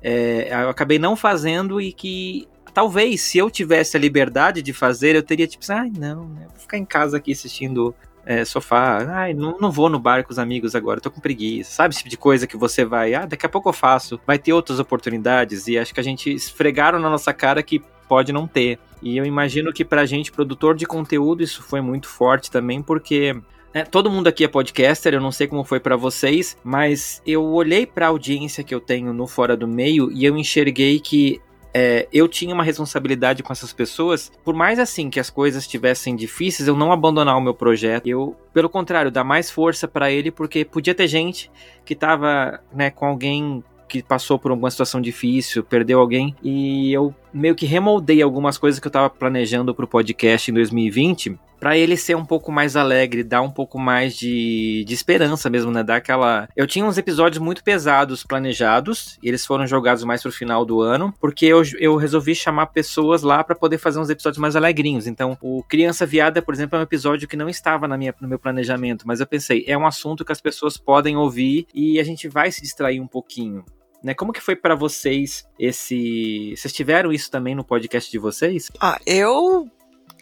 é, 0.00 0.48
eu 0.52 0.68
acabei 0.68 0.98
não 0.98 1.16
fazendo 1.16 1.80
e 1.80 1.92
que 1.92 2.46
talvez 2.72 3.20
se 3.20 3.38
eu 3.38 3.50
tivesse 3.50 3.96
a 3.96 4.00
liberdade 4.00 4.62
de 4.62 4.72
fazer, 4.72 5.16
eu 5.16 5.22
teria 5.22 5.46
tipo, 5.46 5.64
ai 5.72 5.90
não, 5.90 6.28
né, 6.28 6.46
vou 6.48 6.58
ficar 6.60 6.78
em 6.78 6.84
casa 6.84 7.16
aqui 7.16 7.32
assistindo 7.32 7.94
é, 8.28 8.44
sofá, 8.44 8.98
ai 9.08 9.32
não, 9.32 9.56
não 9.58 9.70
vou 9.70 9.88
no 9.88 9.98
bar 9.98 10.22
com 10.22 10.30
os 10.30 10.38
amigos 10.38 10.74
agora, 10.74 11.00
tô 11.00 11.10
com 11.10 11.18
preguiça, 11.18 11.70
sabe 11.70 11.94
esse 11.94 12.00
tipo 12.00 12.10
de 12.10 12.18
coisa 12.18 12.46
que 12.46 12.58
você 12.58 12.84
vai, 12.84 13.14
ah, 13.14 13.24
daqui 13.24 13.46
a 13.46 13.48
pouco 13.48 13.70
eu 13.70 13.72
faço, 13.72 14.20
vai 14.26 14.38
ter 14.38 14.52
outras 14.52 14.78
oportunidades 14.78 15.66
e 15.66 15.78
acho 15.78 15.94
que 15.94 16.00
a 16.00 16.04
gente 16.04 16.30
esfregaram 16.30 16.98
na 16.98 17.08
nossa 17.08 17.32
cara 17.32 17.62
que 17.62 17.82
pode 18.06 18.30
não 18.30 18.46
ter. 18.46 18.78
E 19.00 19.16
eu 19.16 19.24
imagino 19.24 19.72
que 19.72 19.82
pra 19.82 20.04
gente, 20.04 20.30
produtor 20.30 20.74
de 20.74 20.84
conteúdo, 20.84 21.42
isso 21.42 21.62
foi 21.62 21.80
muito 21.80 22.06
forte 22.06 22.50
também, 22.50 22.82
porque 22.82 23.34
é, 23.72 23.82
todo 23.82 24.10
mundo 24.10 24.28
aqui 24.28 24.44
é 24.44 24.48
podcaster, 24.48 25.14
eu 25.14 25.20
não 25.22 25.32
sei 25.32 25.46
como 25.46 25.64
foi 25.64 25.80
para 25.80 25.96
vocês, 25.96 26.54
mas 26.62 27.22
eu 27.26 27.42
olhei 27.42 27.86
para 27.86 28.06
a 28.06 28.08
audiência 28.10 28.62
que 28.62 28.74
eu 28.74 28.80
tenho 28.80 29.14
no 29.14 29.26
Fora 29.26 29.56
do 29.56 29.66
Meio 29.66 30.12
e 30.12 30.26
eu 30.26 30.36
enxerguei 30.36 31.00
que 31.00 31.40
é, 31.72 32.08
eu 32.12 32.28
tinha 32.28 32.54
uma 32.54 32.64
responsabilidade 32.64 33.42
com 33.42 33.52
essas 33.52 33.72
pessoas, 33.72 34.32
por 34.44 34.54
mais 34.54 34.78
assim 34.78 35.10
que 35.10 35.20
as 35.20 35.30
coisas 35.30 35.64
estivessem 35.64 36.16
difíceis, 36.16 36.68
eu 36.68 36.76
não 36.76 36.92
abandonar 36.92 37.36
o 37.36 37.40
meu 37.40 37.54
projeto. 37.54 38.06
Eu, 38.06 38.36
pelo 38.52 38.68
contrário, 38.68 39.10
dar 39.10 39.24
mais 39.24 39.50
força 39.50 39.86
para 39.86 40.10
ele, 40.10 40.30
porque 40.30 40.64
podia 40.64 40.94
ter 40.94 41.06
gente 41.06 41.50
que 41.84 41.94
tava, 41.94 42.60
né, 42.72 42.90
com 42.90 43.06
alguém 43.06 43.62
que 43.88 44.02
passou 44.02 44.38
por 44.38 44.50
alguma 44.50 44.70
situação 44.70 45.00
difícil, 45.00 45.64
perdeu 45.64 45.98
alguém, 45.98 46.36
e 46.42 46.92
eu 46.92 47.14
meio 47.32 47.54
que 47.54 47.66
remoldei 47.66 48.22
algumas 48.22 48.58
coisas 48.58 48.80
que 48.80 48.86
eu 48.86 48.90
estava 48.90 49.10
planejando 49.10 49.74
para 49.74 49.84
o 49.84 49.88
podcast 49.88 50.50
em 50.50 50.54
2020 50.54 51.38
para 51.58 51.76
ele 51.76 51.96
ser 51.96 52.16
um 52.16 52.24
pouco 52.24 52.52
mais 52.52 52.76
alegre, 52.76 53.22
dar 53.22 53.42
um 53.42 53.50
pouco 53.50 53.78
mais 53.78 54.16
de, 54.16 54.84
de 54.86 54.94
esperança 54.94 55.50
mesmo, 55.50 55.70
né? 55.70 55.82
Dar 55.82 55.96
aquela. 55.96 56.48
Eu 56.56 56.66
tinha 56.66 56.84
uns 56.84 56.98
episódios 56.98 57.42
muito 57.42 57.62
pesados 57.64 58.24
planejados, 58.24 59.18
e 59.22 59.28
eles 59.28 59.44
foram 59.44 59.66
jogados 59.66 60.04
mais 60.04 60.22
pro 60.22 60.32
final 60.32 60.64
do 60.64 60.80
ano, 60.80 61.12
porque 61.20 61.46
eu, 61.46 61.62
eu 61.78 61.96
resolvi 61.96 62.34
chamar 62.34 62.66
pessoas 62.66 63.22
lá 63.22 63.42
para 63.42 63.56
poder 63.56 63.78
fazer 63.78 63.98
uns 63.98 64.10
episódios 64.10 64.40
mais 64.40 64.56
alegrinhos. 64.56 65.06
Então, 65.06 65.36
o 65.40 65.62
Criança 65.62 66.06
Viada, 66.06 66.40
por 66.40 66.54
exemplo, 66.54 66.76
é 66.76 66.80
um 66.80 66.84
episódio 66.84 67.28
que 67.28 67.36
não 67.36 67.48
estava 67.48 67.88
na 67.88 67.96
minha, 67.96 68.14
no 68.20 68.28
meu 68.28 68.38
planejamento, 68.38 69.06
mas 69.06 69.20
eu 69.20 69.26
pensei, 69.26 69.64
é 69.66 69.76
um 69.76 69.86
assunto 69.86 70.24
que 70.24 70.32
as 70.32 70.40
pessoas 70.40 70.76
podem 70.76 71.16
ouvir 71.16 71.66
e 71.74 71.98
a 71.98 72.04
gente 72.04 72.28
vai 72.28 72.50
se 72.52 72.62
distrair 72.62 73.00
um 73.00 73.06
pouquinho. 73.06 73.64
Né? 74.02 74.14
Como 74.14 74.32
que 74.32 74.40
foi 74.40 74.54
para 74.54 74.74
vocês 74.74 75.46
esse. 75.58 76.54
Vocês 76.56 76.72
tiveram 76.72 77.12
isso 77.12 77.30
também 77.30 77.54
no 77.54 77.64
podcast 77.64 78.10
de 78.10 78.18
vocês? 78.18 78.70
Ah, 78.80 78.98
eu 79.04 79.68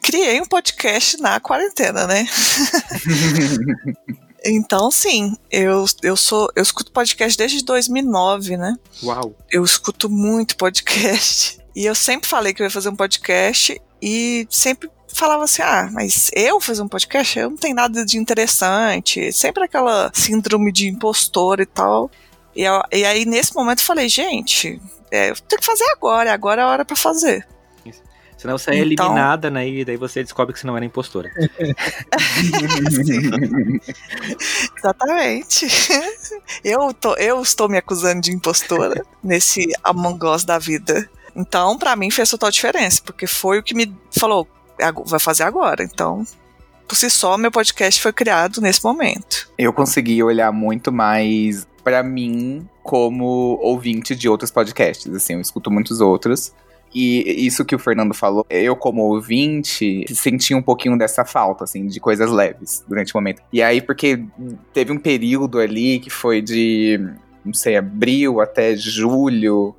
criei 0.03 0.41
um 0.41 0.47
podcast 0.47 1.21
na 1.21 1.39
quarentena, 1.41 2.07
né? 2.07 2.27
Então, 4.49 4.93
sim, 4.93 5.37
eu, 5.51 5.85
eu 6.03 6.17
sou. 6.17 6.49
Eu 6.55 6.63
escuto 6.63 6.93
podcast 6.93 7.37
desde 7.37 7.65
2009, 7.65 8.57
né? 8.57 8.77
Uau! 9.03 9.35
Eu 9.51 9.65
escuto 9.65 10.09
muito 10.09 10.57
podcast. 10.57 11.59
E 11.75 11.85
eu 11.85 11.97
sempre 11.97 12.29
falei 12.29 12.55
que 12.55 12.63
eu 12.63 12.65
ia 12.65 12.71
fazer 12.71 12.89
um 12.89 12.95
podcast 12.95 13.81
e 14.01 14.47
sempre 14.49 14.89
falava 15.13 15.45
assim: 15.45 15.63
ah, 15.63 15.91
mas 15.93 16.31
eu 16.33 16.61
fazer 16.61 16.83
um 16.83 16.89
podcast? 16.89 17.39
Eu 17.39 17.51
não 17.51 17.57
tenho 17.57 17.75
nada 17.75 18.05
de 18.05 18.19
interessante. 18.19 19.33
Sempre 19.33 19.65
aquela 19.65 20.13
síndrome 20.15 20.71
de 20.71 20.87
impostor 20.87 21.61
e 21.61 21.67
tal. 21.67 22.11
E, 22.57 22.65
eu, 22.65 22.81
e 22.91 23.05
aí, 23.05 23.27
nesse 23.27 23.55
momento, 23.55 23.81
eu 23.81 23.85
falei, 23.85 24.09
gente, 24.09 24.81
é, 25.11 25.31
eu 25.31 25.37
tenho 25.37 25.61
que 25.61 25.67
fazer 25.67 25.85
agora, 25.95 26.33
agora 26.33 26.63
é 26.63 26.65
a 26.65 26.69
hora 26.69 26.85
para 26.85 26.97
fazer. 26.97 27.47
Senão 28.37 28.59
você 28.59 28.71
é 28.71 28.75
então... 28.75 29.07
eliminada, 29.07 29.51
né? 29.51 29.69
E 29.69 29.85
daí 29.85 29.97
você 29.97 30.23
descobre 30.23 30.53
que 30.53 30.61
você 30.61 30.67
não 30.67 30.77
era 30.77 30.85
impostora. 30.85 31.31
Exatamente. 34.79 35.67
Eu, 36.63 36.93
tô, 36.93 37.15
eu 37.15 37.41
estou 37.41 37.69
me 37.69 37.79
acusando 37.79 38.21
de 38.21 38.33
impostora 38.33 39.03
nesse 39.23 39.67
Among 39.83 40.25
Us 40.27 40.45
da 40.45 40.59
vida. 40.59 41.09
Então, 41.35 41.79
para 41.79 41.97
mim, 41.97 42.11
fez 42.11 42.31
total 42.31 42.51
diferença, 42.51 43.01
porque 43.05 43.27
foi 43.27 43.59
o 43.59 43.63
que 43.63 43.75
me 43.75 43.95
falou, 44.11 44.47
vai 45.07 45.21
fazer 45.21 45.45
agora. 45.45 45.83
Então, 45.83 46.25
por 46.87 46.95
si 46.95 47.11
só, 47.11 47.37
meu 47.39 47.51
podcast 47.51 48.01
foi 48.01 48.13
criado 48.13 48.61
nesse 48.61 48.85
momento. 48.85 49.51
Eu 49.59 49.73
consegui 49.73 50.23
olhar 50.23 50.53
muito 50.53 50.93
mais 50.93 51.67
para 51.87 52.03
mim 52.03 52.69
como 52.83 53.61
ouvinte 53.63 54.17
de 54.17 54.29
outros 54.29 54.51
podcasts. 54.51 55.07
Assim, 55.15 55.35
eu 55.35 55.41
escuto 55.41 55.71
muitos 55.71 56.01
outros. 56.01 56.53
E 56.93 57.47
isso 57.47 57.65
que 57.65 57.77
o 57.77 57.79
Fernando 57.79 58.13
falou, 58.13 58.45
eu 58.51 58.75
como 58.75 59.03
ouvinte 59.03 60.05
senti 60.13 60.53
um 60.53 60.61
pouquinho 60.61 60.99
dessa 60.99 61.25
falta, 61.25 61.63
assim, 61.63 61.87
de 61.87 62.01
coisas 62.01 62.29
leves 62.29 62.85
durante 62.89 63.15
o 63.15 63.17
momento. 63.17 63.41
E 63.53 63.63
aí, 63.63 63.81
porque 63.81 64.21
teve 64.73 64.91
um 64.91 64.99
período 64.99 65.61
ali 65.61 66.01
que 66.01 66.11
foi 66.11 66.43
de, 66.43 66.99
não 67.45 67.55
sei, 67.55 67.77
abril 67.77 68.41
até 68.41 68.75
julho, 68.75 69.73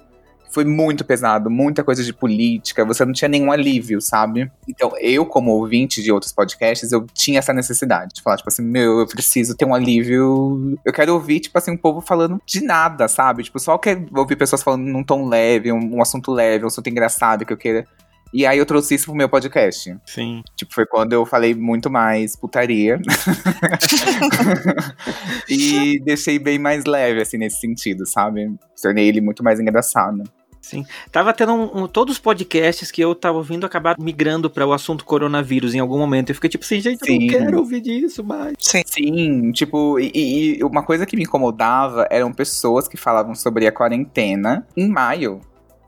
foi 0.50 0.66
muito 0.66 1.04
pesado, 1.04 1.50
muita 1.50 1.84
coisa 1.84 2.04
de 2.04 2.14
política, 2.14 2.86
você 2.86 3.06
não 3.06 3.14
tinha 3.14 3.28
nenhum 3.28 3.52
alívio, 3.52 4.02
sabe? 4.02 4.52
Então, 4.68 4.92
eu, 5.00 5.26
como 5.26 5.52
ouvinte 5.52 6.02
de 6.02 6.12
outros 6.12 6.32
podcasts, 6.32 6.92
eu 6.92 7.06
tinha 7.14 7.40
essa 7.40 7.54
necessidade 7.54 8.14
de 8.16 8.22
falar, 8.22 8.38
tipo 8.38 8.50
assim, 8.50 8.64
meu, 8.64 9.00
eu 9.00 9.08
preciso 9.08 9.56
ter 9.56 9.66
um 9.66 9.74
alívio. 9.74 10.78
Eu 10.84 10.94
quero 10.94 11.14
ouvir, 11.14 11.40
tipo 11.40 11.58
assim, 11.58 11.72
um 11.72 11.78
povo 11.78 12.02
falando 12.02 12.42
de 12.46 12.62
nada, 12.62 13.08
sabe? 13.08 13.44
Tipo, 13.44 13.60
só 13.60 13.78
quero 13.78 14.08
ouvir 14.16 14.36
pessoas 14.36 14.64
falando 14.64 14.84
num 14.84 15.04
tom 15.04 15.28
leve, 15.28 15.72
um, 15.72 15.98
um 15.98 16.02
assunto 16.02 16.32
leve, 16.32 16.64
um 16.64 16.68
assunto 16.68 16.90
engraçado 16.90 17.46
que 17.46 17.54
eu 17.54 17.58
queira. 17.58 17.86
E 18.34 18.46
aí 18.46 18.58
eu 18.58 18.66
trouxe 18.66 18.96
isso 18.96 19.06
pro 19.06 19.16
meu 19.16 19.30
podcast. 19.30 19.96
Sim. 20.06 20.44
Tipo, 20.56 20.74
foi 20.74 20.86
quando 20.86 21.14
eu 21.14 21.26
falei 21.26 21.54
muito 21.54 21.90
mais 21.90 22.36
putaria. 22.36 23.00
e 25.50 26.00
deixei 26.04 26.40
bem 26.40 26.60
mais 26.60 26.86
leve, 26.86 27.22
assim, 27.22 27.38
nesse 27.38 27.60
sentido, 27.60 28.06
sabe? 28.06 28.54
Tornei 28.82 29.08
ele 29.08 29.22
muito 29.22 29.44
mais 29.44 29.60
engraçado. 29.60 30.24
Sim. 30.68 30.86
Tava 31.12 31.34
tendo 31.34 31.54
um, 31.54 31.84
um, 31.84 31.88
todos 31.88 32.16
os 32.16 32.20
podcasts 32.20 32.92
que 32.92 33.02
eu 33.02 33.16
tava 33.16 33.38
ouvindo 33.38 33.66
acabar 33.66 33.96
migrando 33.98 34.50
para 34.50 34.68
o 34.68 34.74
assunto 34.74 35.06
coronavírus 35.06 35.74
em 35.74 35.80
algum 35.80 35.98
momento. 35.98 36.30
Eu 36.30 36.36
fiquei 36.36 36.50
tipo 36.50 36.66
assim, 36.66 36.82
gente, 36.82 37.06
Sim. 37.06 37.14
eu 37.14 37.22
não 37.22 37.28
quero 37.28 37.58
ouvir 37.60 37.80
disso 37.80 38.22
mais. 38.22 38.54
Sim, 38.60 38.82
Sim 38.86 39.52
tipo, 39.54 39.98
e, 39.98 40.58
e, 40.60 40.64
uma 40.64 40.84
coisa 40.84 41.06
que 41.06 41.16
me 41.16 41.24
incomodava 41.24 42.06
eram 42.12 42.34
pessoas 42.34 42.86
que 42.86 42.98
falavam 42.98 43.34
sobre 43.34 43.66
a 43.66 43.72
quarentena 43.72 44.68
em 44.76 44.90
maio. 44.90 45.40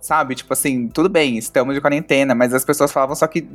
Sabe? 0.02 0.36
Tipo 0.36 0.54
assim, 0.54 0.88
tudo 0.88 1.10
bem, 1.10 1.38
estamos 1.38 1.76
de 1.76 1.82
quarentena, 1.82 2.34
mas 2.34 2.54
as 2.54 2.64
pessoas 2.64 2.92
falavam 2.92 3.16
só 3.16 3.28
que 3.28 3.48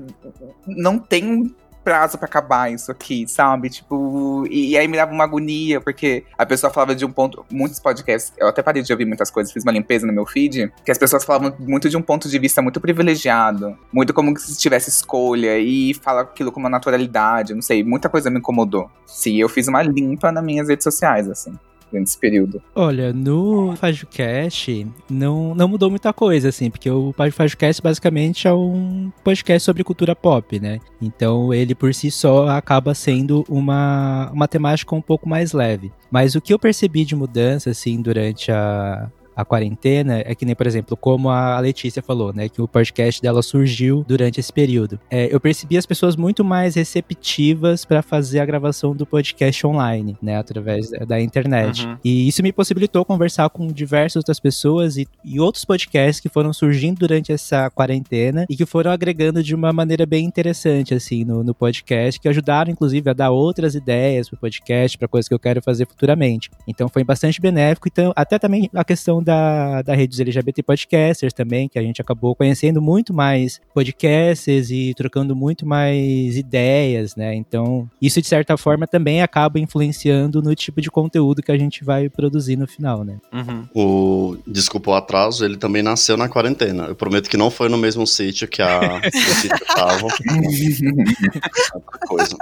não 0.67 0.99
tem 0.99 1.55
prazo 1.85 2.17
para 2.17 2.27
acabar 2.27 2.73
isso 2.73 2.91
aqui, 2.91 3.29
sabe? 3.29 3.69
Tipo, 3.69 4.47
e, 4.51 4.71
e, 4.71 4.79
aí 4.79 4.89
me 4.89 4.97
dava 4.97 5.13
uma 5.13 5.23
agonia, 5.23 5.81
porque 5.81 6.25
a 6.37 6.47
pessoa 6.47 6.73
falava 6.73 6.95
de 6.95 7.05
um 7.05 7.13
ponto. 7.13 7.45
Muitos 7.51 7.79
podcasts, 7.79 8.33
eu 8.39 8.49
até 8.49 8.63
parei 8.63 8.83
de 8.83 8.91
ouvir 8.91 9.05
muitas 9.05 9.31
coisas, 9.31 9.53
fiz 9.53 9.63
uma 9.63 9.73
limpeza 9.73 10.07
no 10.07 10.13
meu 10.13 10.25
feed, 10.25 10.73
que 10.85 10.91
as 10.91 10.97
pessoas 10.97 11.25
falavam 11.25 11.55
muito 11.61 11.89
de 11.89 11.97
um 11.97 12.03
ponto 12.03 12.29
de 12.29 12.39
vista 12.39 12.63
muito 12.63 12.81
privilegiado, 12.81 13.77
muito 13.93 14.15
como 14.15 14.37
se 14.39 14.57
tivesse 14.57 14.89
escolha, 14.89 15.59
e 15.59 15.93
fala 15.95 16.23
aquilo 16.23 16.51
com 16.51 16.59
uma 16.59 16.71
naturalidade, 16.71 17.55
não 17.55 17.63
sei, 17.63 17.85
muita 17.85 18.09
coisa 18.09 18.31
me 18.31 18.39
incomodou. 18.39 18.91
Sim, 19.07 19.37
eu 19.37 19.49
fiz 19.49 19.69
uma 19.69 19.83
limpa 19.83 20.33
nas 20.33 20.43
minhas 20.43 20.69
redes 20.69 20.85
sociais, 20.85 21.29
assim 21.29 21.55
nesse 22.01 22.19
período? 22.19 22.63
Olha, 22.75 23.13
no 23.13 23.75
FajoCast 23.77 24.87
não, 25.11 25.55
não 25.55 25.69
mudou 25.69 25.91
muita 25.91 26.13
coisa, 26.13 26.49
assim, 26.49 26.71
porque 26.71 26.91
o 26.91 27.13
FajoCast 27.13 27.83
basicamente 27.83 28.47
é 28.47 28.53
um 28.53 29.11
podcast 29.23 29.65
sobre 29.65 29.85
cultura 29.85 30.15
pop, 30.15 30.59
né? 30.59 30.81
Então 31.01 31.53
ele 31.53 31.75
por 31.75 31.95
si 31.95 32.11
só 32.11 32.49
acaba 32.49 32.95
sendo 32.95 33.45
uma, 33.49 34.31
uma 34.33 34.49
temática 34.49 34.95
um 34.95 35.03
pouco 35.03 35.29
mais 35.29 35.53
leve. 35.53 35.93
Mas 36.11 36.35
o 36.35 36.41
que 36.41 36.53
eu 36.53 36.59
percebi 36.59 37.05
de 37.05 37.17
mudança, 37.17 37.71
assim, 37.71 38.01
durante 38.01 38.53
a, 38.53 39.11
a 39.37 39.45
quarentena 39.45 40.23
é 40.25 40.35
que 40.35 40.45
nem, 40.45 40.55
por 40.55 40.67
exemplo, 40.67 40.97
como 40.97 41.29
a 41.29 41.59
Letícia 41.61 42.03
falou, 42.03 42.33
né? 42.33 42.49
Que 42.49 42.63
o 42.63 42.69
podcast 42.69 43.21
dela 43.21 43.43
surgiu 43.43 44.05
durante 44.07 44.41
esse 44.41 44.53
período. 44.53 44.99
É, 45.11 45.33
eu 45.33 45.41
percebi 45.41 45.77
as 45.77 45.87
pessoas 45.87 46.17
muito 46.17 46.45
mais 46.45 46.75
receptivas 46.75 47.85
para 47.85 48.03
fazer 48.03 48.41
a 48.41 48.47
gravação 48.47 48.95
do 48.95 49.07
podcast 49.07 49.67
online, 49.67 50.17
né? 50.23 50.37
Através 50.37 50.91
da 51.07 51.21
internet. 51.21 51.87
Uhum. 51.87 51.97
E 52.05 52.29
isso 52.29 52.43
me 52.43 52.53
possibilitou 52.53 53.05
conversar 53.05 53.49
com 53.51 53.67
diversas 53.67 54.17
outras 54.17 54.39
pessoas 54.39 54.97
e, 54.97 55.09
e 55.25 55.41
outros 55.41 55.65
podcasts 55.65 56.21
que 56.21 56.29
foram 56.29 56.53
surgindo 56.53 56.99
durante 56.99 57.33
essa 57.33 57.71
quarentena 57.71 58.47
e 58.49 58.57
que 58.57 58.67
foram 58.67 58.91
agregando 58.91 59.43
de 59.43 59.55
uma 59.55 59.73
maneira 59.73 60.07
bem 60.07 60.25
interessante, 60.25 60.95
assim, 60.95 61.25
no, 61.25 61.43
no 61.43 61.55
podcast, 61.55 62.21
que 62.21 62.29
ajudaram, 62.29 62.71
inclusive, 62.71 63.11
a 63.11 63.13
dar 63.13 63.31
outras 63.31 63.75
ideias 63.75 64.29
pro 64.29 64.39
podcast, 64.39 64.97
para 64.97 65.09
coisas 65.09 65.29
que 65.29 65.35
eu 65.35 65.39
quero 65.39 65.63
fazer 65.63 65.87
futuramente. 65.87 66.51
Então 66.69 66.89
foi 66.89 67.03
bastante 67.03 67.41
benéfico. 67.41 67.89
Então, 67.89 68.13
até 68.15 68.39
também 68.39 68.71
a 68.75 68.85
questão 68.85 69.23
da, 69.25 69.83
da 69.83 69.95
rede 69.95 70.11
dos 70.11 70.21
LGBT 70.21 70.63
Podcasters 70.63 71.33
também, 71.33 71.69
que 71.69 71.79
a 71.79 71.83
gente 71.83 72.01
acabou 72.01 72.37
conhecendo 72.37 72.81
muito 72.81 73.13
mais 73.13 73.61
podcasters 73.73 74.71
e 74.71 74.95
trocando 74.95 75.35
muito 75.35 75.67
mais 75.67 76.37
ideias, 76.37 77.17
né? 77.17 77.35
Então, 77.35 77.89
isso 78.01 78.21
de 78.21 78.29
certa 78.29 78.57
forma 78.57 78.87
também 78.87 79.23
acaba 79.23 79.59
influenciando 79.59 80.43
no 80.43 80.55
tipo 80.55 80.81
de 80.81 80.91
conteúdo 80.91 81.43
que 81.43 81.51
a 81.51 81.59
gente 81.59 81.83
vai 81.83 82.09
produzir 82.09 82.57
no 82.57 82.67
final, 82.67 83.03
né? 83.03 83.19
Uhum. 83.33 83.67
O 83.75 84.37
Desculpa 84.47 84.91
o 84.91 84.95
Atraso, 84.95 85.45
ele 85.45 85.57
também 85.57 85.83
nasceu 85.83 86.17
na 86.17 86.29
quarentena. 86.29 86.85
Eu 86.85 86.95
prometo 86.95 87.29
que 87.29 87.37
não 87.37 87.51
foi 87.51 87.69
no 87.69 87.79
mesmo 87.79 88.07
sítio 88.07 88.47
que 88.47 88.63
a 88.63 89.01
coisa. 92.07 92.37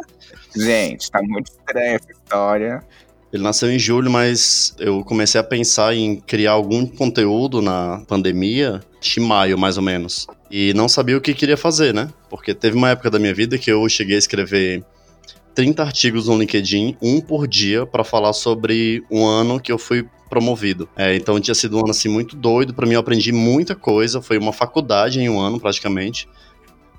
Gente, 0.55 1.11
tá 1.11 1.23
muito 1.23 1.51
estranha 1.51 1.97
essa 1.97 2.13
história. 2.13 2.85
Ele 3.33 3.43
nasceu 3.43 3.73
em 3.73 3.79
julho, 3.79 4.11
mas 4.11 4.75
eu 4.79 5.03
comecei 5.03 5.41
a 5.41 5.45
pensar 5.45 5.95
em 5.95 6.17
criar 6.17 6.53
algum 6.53 6.87
conteúdo 6.87 7.63
na 7.63 8.03
pandemia 8.07 8.81
de 9.01 9.21
maio, 9.21 9.57
mais 9.57 9.79
ou 9.79 9.83
menos. 9.83 10.27
E 10.51 10.75
não 10.75 10.87
sabia 10.87 11.17
o 11.17 11.21
que 11.21 11.33
queria 11.33 11.57
fazer, 11.57 11.95
né? 11.95 12.11
Porque 12.29 12.53
teve 12.53 12.77
uma 12.77 12.91
época 12.91 13.11
da 13.11 13.19
minha 13.19 13.33
vida 13.33 13.57
que 13.57 13.73
eu 13.73 13.89
cheguei 13.89 14.17
a 14.17 14.19
escrever 14.19 14.85
30 15.55 15.83
artigos 15.83 16.29
no 16.29 16.39
LinkedIn, 16.39 16.97
um 17.01 17.21
por 17.23 17.47
dia, 17.49 17.87
para 17.87 18.05
falar 18.05 18.35
sobre 18.35 19.03
um 19.11 19.27
ano 19.27 19.59
que 19.59 19.73
eu 19.73 19.79
fui 19.79 20.07
promovido. 20.29 20.89
É, 20.97 21.15
então 21.15 21.41
tinha 21.41 21.55
sido 21.55 21.77
um 21.77 21.81
ano 21.81 21.91
assim 21.91 22.09
muito 22.09 22.37
doido 22.37 22.73
para 22.73 22.87
mim, 22.87 22.95
eu 22.95 23.01
aprendi 23.01 23.33
muita 23.33 23.75
coisa, 23.75 24.23
foi 24.23 24.39
uma 24.39 24.53
faculdade 24.53 25.21
em 25.21 25.29
um 25.29 25.41
ano 25.41 25.61
praticamente. 25.61 26.29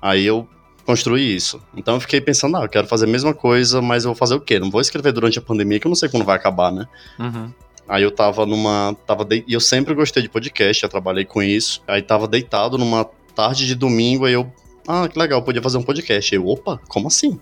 Aí 0.00 0.24
eu 0.24 0.48
construir 0.84 1.34
isso. 1.34 1.60
Então 1.76 1.94
eu 1.94 2.00
fiquei 2.00 2.20
pensando, 2.20 2.56
ah, 2.56 2.64
eu 2.64 2.68
quero 2.68 2.86
fazer 2.86 3.06
a 3.06 3.08
mesma 3.08 3.34
coisa, 3.34 3.80
mas 3.80 4.04
eu 4.04 4.10
vou 4.10 4.16
fazer 4.16 4.34
o 4.34 4.40
quê? 4.40 4.58
Não 4.58 4.70
vou 4.70 4.80
escrever 4.80 5.12
durante 5.12 5.38
a 5.38 5.42
pandemia, 5.42 5.80
que 5.80 5.86
eu 5.86 5.90
não 5.90 5.96
sei 5.96 6.08
quando 6.08 6.24
vai 6.24 6.36
acabar, 6.36 6.72
né? 6.72 6.86
Uhum. 7.18 7.50
Aí 7.88 8.02
eu 8.02 8.10
tava 8.10 8.46
numa. 8.46 8.96
Tava 9.06 9.24
de... 9.24 9.44
E 9.46 9.52
eu 9.52 9.60
sempre 9.60 9.94
gostei 9.94 10.22
de 10.22 10.28
podcast, 10.28 10.82
já 10.82 10.88
trabalhei 10.88 11.24
com 11.24 11.42
isso. 11.42 11.82
Aí 11.86 12.00
tava 12.00 12.26
deitado 12.26 12.78
numa 12.78 13.04
tarde 13.34 13.66
de 13.66 13.74
domingo, 13.74 14.24
aí 14.24 14.32
eu. 14.32 14.50
Ah, 14.86 15.08
que 15.08 15.18
legal, 15.18 15.42
podia 15.42 15.62
fazer 15.62 15.78
um 15.78 15.82
podcast. 15.82 16.34
Aí 16.34 16.40
eu, 16.40 16.46
opa, 16.46 16.80
como 16.88 17.08
assim? 17.08 17.38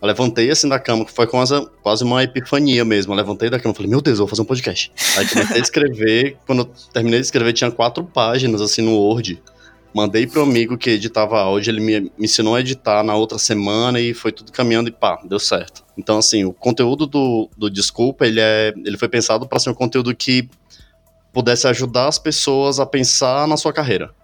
Eu 0.00 0.08
levantei 0.08 0.50
assim 0.50 0.68
da 0.68 0.80
cama, 0.80 1.04
que 1.04 1.12
foi 1.12 1.26
quase, 1.26 1.64
quase 1.82 2.02
uma 2.02 2.22
epifania 2.24 2.84
mesmo. 2.84 3.12
Eu 3.12 3.16
levantei 3.16 3.48
da 3.48 3.60
cama 3.60 3.72
e 3.72 3.76
falei, 3.76 3.90
meu 3.90 4.00
Deus, 4.00 4.18
eu 4.18 4.24
vou 4.24 4.28
fazer 4.28 4.42
um 4.42 4.46
podcast. 4.46 4.92
Aí 5.16 5.28
comecei 5.28 5.56
a 5.56 5.60
escrever. 5.60 6.36
Quando 6.44 6.60
eu 6.60 6.70
terminei 6.92 7.20
de 7.20 7.26
escrever, 7.26 7.52
tinha 7.52 7.70
quatro 7.70 8.02
páginas 8.02 8.60
assim 8.60 8.82
no 8.82 8.96
Word. 8.96 9.40
Mandei 9.94 10.26
pro 10.26 10.42
amigo 10.42 10.78
que 10.78 10.90
editava 10.90 11.38
áudio, 11.38 11.70
ele 11.70 11.80
me, 11.80 12.00
me 12.00 12.12
ensinou 12.18 12.54
a 12.54 12.60
editar 12.60 13.02
na 13.02 13.14
outra 13.14 13.38
semana 13.38 14.00
e 14.00 14.14
foi 14.14 14.32
tudo 14.32 14.50
caminhando 14.50 14.88
e 14.88 14.92
pá, 14.92 15.20
deu 15.24 15.38
certo. 15.38 15.84
Então, 15.98 16.18
assim, 16.18 16.44
o 16.44 16.52
conteúdo 16.52 17.06
do, 17.06 17.50
do 17.56 17.70
Desculpa, 17.70 18.26
ele, 18.26 18.40
é, 18.40 18.72
ele 18.84 18.96
foi 18.96 19.08
pensado 19.08 19.46
para 19.46 19.58
ser 19.58 19.70
um 19.70 19.74
conteúdo 19.74 20.14
que 20.14 20.48
pudesse 21.32 21.66
ajudar 21.66 22.08
as 22.08 22.18
pessoas 22.18 22.80
a 22.80 22.86
pensar 22.86 23.46
na 23.46 23.56
sua 23.56 23.72
carreira. 23.72 24.14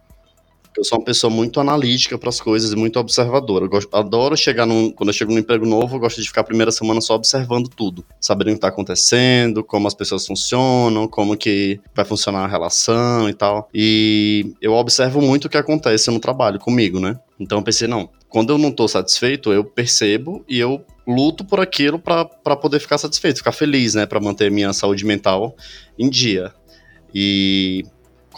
Eu 0.76 0.84
sou 0.84 0.98
uma 0.98 1.04
pessoa 1.04 1.30
muito 1.30 1.60
analítica 1.60 2.16
para 2.16 2.28
as 2.28 2.40
coisas 2.40 2.72
e 2.72 2.76
muito 2.76 2.98
observadora. 2.98 3.64
Eu 3.64 3.68
gosto, 3.68 3.94
adoro 3.94 4.36
chegar 4.36 4.66
num. 4.66 4.90
Quando 4.90 5.08
eu 5.08 5.12
chego 5.12 5.32
num 5.32 5.38
emprego 5.38 5.66
novo, 5.66 5.96
eu 5.96 6.00
gosto 6.00 6.20
de 6.20 6.28
ficar 6.28 6.42
a 6.42 6.44
primeira 6.44 6.70
semana 6.70 7.00
só 7.00 7.14
observando 7.14 7.68
tudo. 7.68 8.04
Sabendo 8.20 8.48
o 8.48 8.50
que 8.50 8.56
está 8.58 8.68
acontecendo, 8.68 9.64
como 9.64 9.88
as 9.88 9.94
pessoas 9.94 10.26
funcionam, 10.26 11.08
como 11.08 11.36
que 11.36 11.80
vai 11.94 12.04
funcionar 12.04 12.44
a 12.44 12.46
relação 12.46 13.28
e 13.28 13.34
tal. 13.34 13.68
E 13.74 14.54
eu 14.60 14.72
observo 14.72 15.20
muito 15.20 15.46
o 15.46 15.48
que 15.48 15.56
acontece 15.56 16.10
no 16.10 16.20
trabalho 16.20 16.58
comigo, 16.58 17.00
né? 17.00 17.18
Então 17.40 17.58
eu 17.58 17.64
pensei, 17.64 17.88
não, 17.88 18.08
quando 18.28 18.52
eu 18.52 18.58
não 18.58 18.68
estou 18.68 18.88
satisfeito, 18.88 19.52
eu 19.52 19.64
percebo 19.64 20.44
e 20.48 20.58
eu 20.58 20.84
luto 21.06 21.44
por 21.44 21.60
aquilo 21.60 21.98
para 21.98 22.24
poder 22.56 22.78
ficar 22.78 22.98
satisfeito, 22.98 23.38
ficar 23.38 23.52
feliz, 23.52 23.94
né? 23.94 24.06
Para 24.06 24.20
manter 24.20 24.50
minha 24.50 24.72
saúde 24.72 25.04
mental 25.04 25.56
em 25.98 26.10
dia. 26.10 26.52
E 27.14 27.84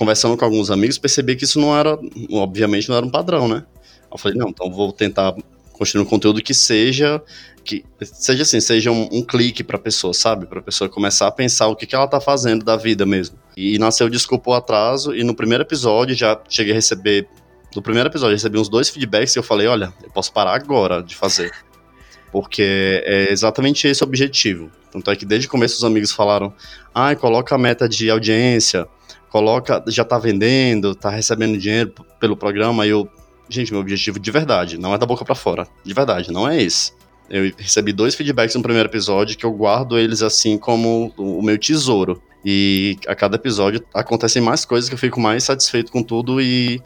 conversando 0.01 0.35
com 0.35 0.47
alguns 0.47 0.71
amigos, 0.71 0.97
percebi 0.97 1.37
que 1.37 1.45
isso 1.45 1.61
não 1.61 1.77
era, 1.77 1.99
obviamente, 2.33 2.89
não 2.89 2.97
era 2.97 3.05
um 3.05 3.11
padrão, 3.11 3.47
né? 3.47 3.67
Eu 4.11 4.17
falei, 4.17 4.39
não, 4.39 4.49
então 4.49 4.73
vou 4.73 4.91
tentar 4.95 5.37
construir 5.75 6.01
um 6.01 6.07
conteúdo 6.07 6.43
que 6.43 6.55
seja 6.55 7.23
que 7.63 7.85
seja 8.03 8.45
assim, 8.45 8.61
seja 8.61 8.91
um, 8.91 9.11
um 9.13 9.23
clique 9.23 9.63
para 9.63 9.77
a 9.77 9.79
pessoa, 9.79 10.15
sabe? 10.15 10.47
Para 10.47 10.61
a 10.61 10.63
pessoa 10.63 10.89
começar 10.89 11.27
a 11.27 11.31
pensar 11.31 11.69
o 11.69 11.77
que, 11.77 11.87
que 11.87 11.95
ela 11.95 12.09
tá 12.09 12.19
fazendo 12.19 12.65
da 12.65 12.77
vida 12.77 13.05
mesmo. 13.05 13.39
E 13.55 13.79
nasceu 13.79 14.09
Desculpa 14.09 14.51
o 14.51 14.55
Atraso, 14.55 15.15
e 15.15 15.23
no 15.23 15.35
primeiro 15.35 15.65
episódio 15.65 16.17
já 16.17 16.41
cheguei 16.49 16.73
a 16.73 16.77
receber. 16.77 17.29
No 17.77 17.83
primeiro 17.83 18.09
episódio, 18.09 18.35
recebi 18.35 18.59
uns 18.59 18.71
dois 18.71 18.89
feedbacks 18.89 19.37
e 19.37 19.39
eu 19.39 19.43
falei: 19.43 19.67
olha, 19.67 19.93
eu 20.03 20.11
posso 20.11 20.33
parar 20.33 20.55
agora 20.55 21.03
de 21.03 21.15
fazer. 21.15 21.53
Porque 22.33 23.03
é 23.05 23.31
exatamente 23.31 23.87
esse 23.87 24.03
o 24.03 24.07
objetivo. 24.07 24.71
Tanto 24.91 25.11
é 25.11 25.15
que 25.15 25.27
desde 25.27 25.47
o 25.47 25.51
começo 25.51 25.77
os 25.77 25.85
amigos 25.85 26.11
falaram: 26.11 26.55
ah, 26.95 27.15
coloca 27.15 27.55
a 27.55 27.59
meta 27.59 27.87
de 27.87 28.09
audiência, 28.09 28.89
coloca, 29.31 29.83
já 29.89 30.05
tá 30.05 30.19
vendendo, 30.19 30.95
tá 30.95 31.11
recebendo 31.11 31.57
dinheiro 31.57 31.95
pelo 32.19 32.37
programa, 32.37 32.87
e 32.87 32.91
eu, 32.91 33.09
gente, 33.49 33.73
meu 33.73 33.81
objetivo 33.81 34.19
de 34.19 34.31
verdade, 34.31 34.77
não 34.77 34.95
é 34.95 34.99
da 34.99 35.07
boca 35.07 35.25
para 35.25 35.35
fora, 35.35 35.67
de 35.85 35.95
verdade, 35.95 36.33
não 36.33 36.49
é 36.49 36.63
esse. 36.63 36.93
Eu 37.29 37.53
recebi 37.57 37.93
dois 37.93 38.17
feedbacks 38.17 38.57
no 38.57 38.63
primeiro 38.63 38.89
episódio 38.89 39.39
que 39.39 39.47
eu 39.47 39.53
guardo 39.53 39.97
eles 39.97 40.21
assim 40.21 40.59
como 40.59 41.15
o 41.17 41.41
meu 41.41 41.57
tesouro. 41.57 42.21
E 42.45 42.99
a 43.07 43.15
cada 43.15 43.37
episódio 43.37 43.85
acontecem 43.95 44.43
mais 44.43 44.65
coisas 44.65 44.89
que 44.89 44.95
eu 44.95 44.99
fico 44.99 45.21
mais 45.21 45.45
satisfeito 45.45 45.93
com 45.93 46.03
tudo 46.03 46.41
e 46.41 46.83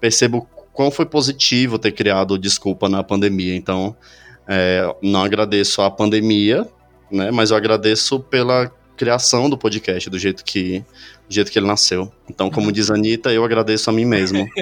percebo 0.00 0.48
quão 0.72 0.90
foi 0.90 1.06
positivo 1.06 1.78
ter 1.78 1.92
criado 1.92 2.36
Desculpa 2.36 2.88
na 2.88 3.04
pandemia. 3.04 3.54
Então, 3.54 3.94
é, 4.48 4.92
não 5.00 5.22
agradeço 5.22 5.80
a 5.80 5.88
pandemia, 5.88 6.66
né, 7.08 7.30
mas 7.30 7.52
eu 7.52 7.56
agradeço 7.56 8.18
pela 8.18 8.72
criação 8.96 9.48
do 9.48 9.56
podcast, 9.56 10.10
do 10.10 10.18
jeito 10.18 10.44
que, 10.44 10.84
do 11.28 11.34
jeito 11.34 11.50
que 11.50 11.58
ele 11.58 11.66
nasceu. 11.66 12.12
Então, 12.28 12.50
como 12.50 12.70
diz 12.72 12.90
a 12.90 12.94
Anitta, 12.94 13.32
eu 13.32 13.44
agradeço 13.44 13.90
a 13.90 13.92
mim 13.92 14.04
mesmo. 14.04 14.46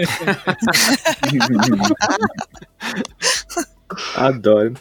Adoro. 4.17 4.75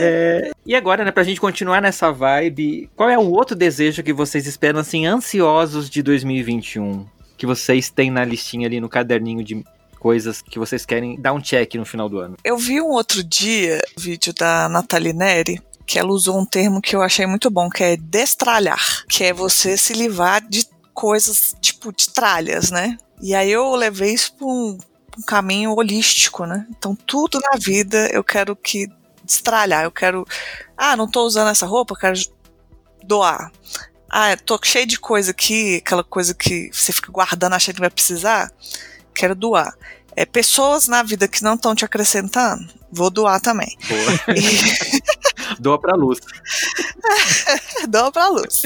É, 0.00 0.52
e 0.64 0.74
agora, 0.74 1.04
né, 1.04 1.10
pra 1.10 1.24
gente 1.24 1.40
continuar 1.40 1.80
nessa 1.80 2.12
vibe, 2.12 2.88
qual 2.94 3.10
é 3.10 3.18
o 3.18 3.30
outro 3.30 3.56
desejo 3.56 4.02
que 4.02 4.12
vocês 4.12 4.46
esperam, 4.46 4.80
assim, 4.80 5.06
ansiosos 5.06 5.90
de 5.90 6.02
2021? 6.02 7.06
Que 7.36 7.46
vocês 7.46 7.90
têm 7.90 8.10
na 8.10 8.24
listinha 8.24 8.68
ali 8.68 8.80
no 8.80 8.88
caderninho 8.88 9.42
de 9.42 9.64
coisas 9.98 10.42
que 10.42 10.58
vocês 10.58 10.84
querem 10.84 11.20
dar 11.20 11.32
um 11.32 11.40
check 11.40 11.74
no 11.74 11.84
final 11.84 12.08
do 12.08 12.18
ano? 12.18 12.36
Eu 12.44 12.56
vi 12.56 12.80
um 12.80 12.90
outro 12.90 13.22
dia 13.22 13.80
o 13.96 14.00
vídeo 14.00 14.32
da 14.32 14.68
Nathalie 14.68 15.12
Neri, 15.12 15.60
que 15.86 15.98
ela 15.98 16.10
usou 16.10 16.40
um 16.40 16.44
termo 16.44 16.80
que 16.80 16.94
eu 16.94 17.02
achei 17.02 17.26
muito 17.26 17.50
bom, 17.50 17.68
que 17.68 17.82
é 17.82 17.96
destralhar, 17.96 19.04
que 19.08 19.24
é 19.24 19.32
você 19.32 19.76
se 19.76 19.92
livrar 19.92 20.40
de 20.48 20.71
coisas 20.92 21.54
tipo 21.60 21.92
de 21.92 22.08
tralhas, 22.10 22.70
né? 22.70 22.96
E 23.20 23.34
aí 23.34 23.50
eu 23.50 23.74
levei 23.74 24.12
isso 24.12 24.34
para 24.34 24.46
um, 24.46 24.78
um, 25.18 25.22
caminho 25.26 25.74
holístico, 25.74 26.44
né? 26.44 26.66
Então 26.70 26.94
tudo 26.94 27.40
na 27.40 27.58
vida 27.58 28.08
eu 28.12 28.24
quero 28.24 28.54
que 28.56 28.88
destralhar, 29.24 29.84
eu 29.84 29.90
quero, 29.92 30.26
ah, 30.76 30.96
não 30.96 31.08
tô 31.08 31.24
usando 31.24 31.50
essa 31.50 31.66
roupa, 31.66 31.94
eu 31.94 31.98
quero 31.98 32.18
doar. 33.04 33.50
Ah, 34.10 34.36
tô 34.36 34.58
cheio 34.62 34.86
de 34.86 34.98
coisa 34.98 35.30
aqui, 35.30 35.76
aquela 35.76 36.04
coisa 36.04 36.34
que 36.34 36.70
você 36.72 36.92
fica 36.92 37.10
guardando 37.10 37.54
achando 37.54 37.76
que 37.76 37.80
vai 37.80 37.90
precisar, 37.90 38.52
quero 39.14 39.34
doar. 39.34 39.74
É, 40.14 40.26
pessoas 40.26 40.86
na 40.88 41.02
vida 41.02 41.26
que 41.26 41.42
não 41.42 41.54
estão 41.54 41.74
te 41.74 41.84
acrescentando, 41.84 42.68
vou 42.90 43.08
doar 43.08 43.40
também. 43.40 43.78
Boa. 43.88 44.36
E... 44.36 45.22
Doa 45.58 45.78
pra 45.78 45.94
luz. 45.94 46.18
Doa 47.88 48.12
pra 48.12 48.28
luz. 48.28 48.62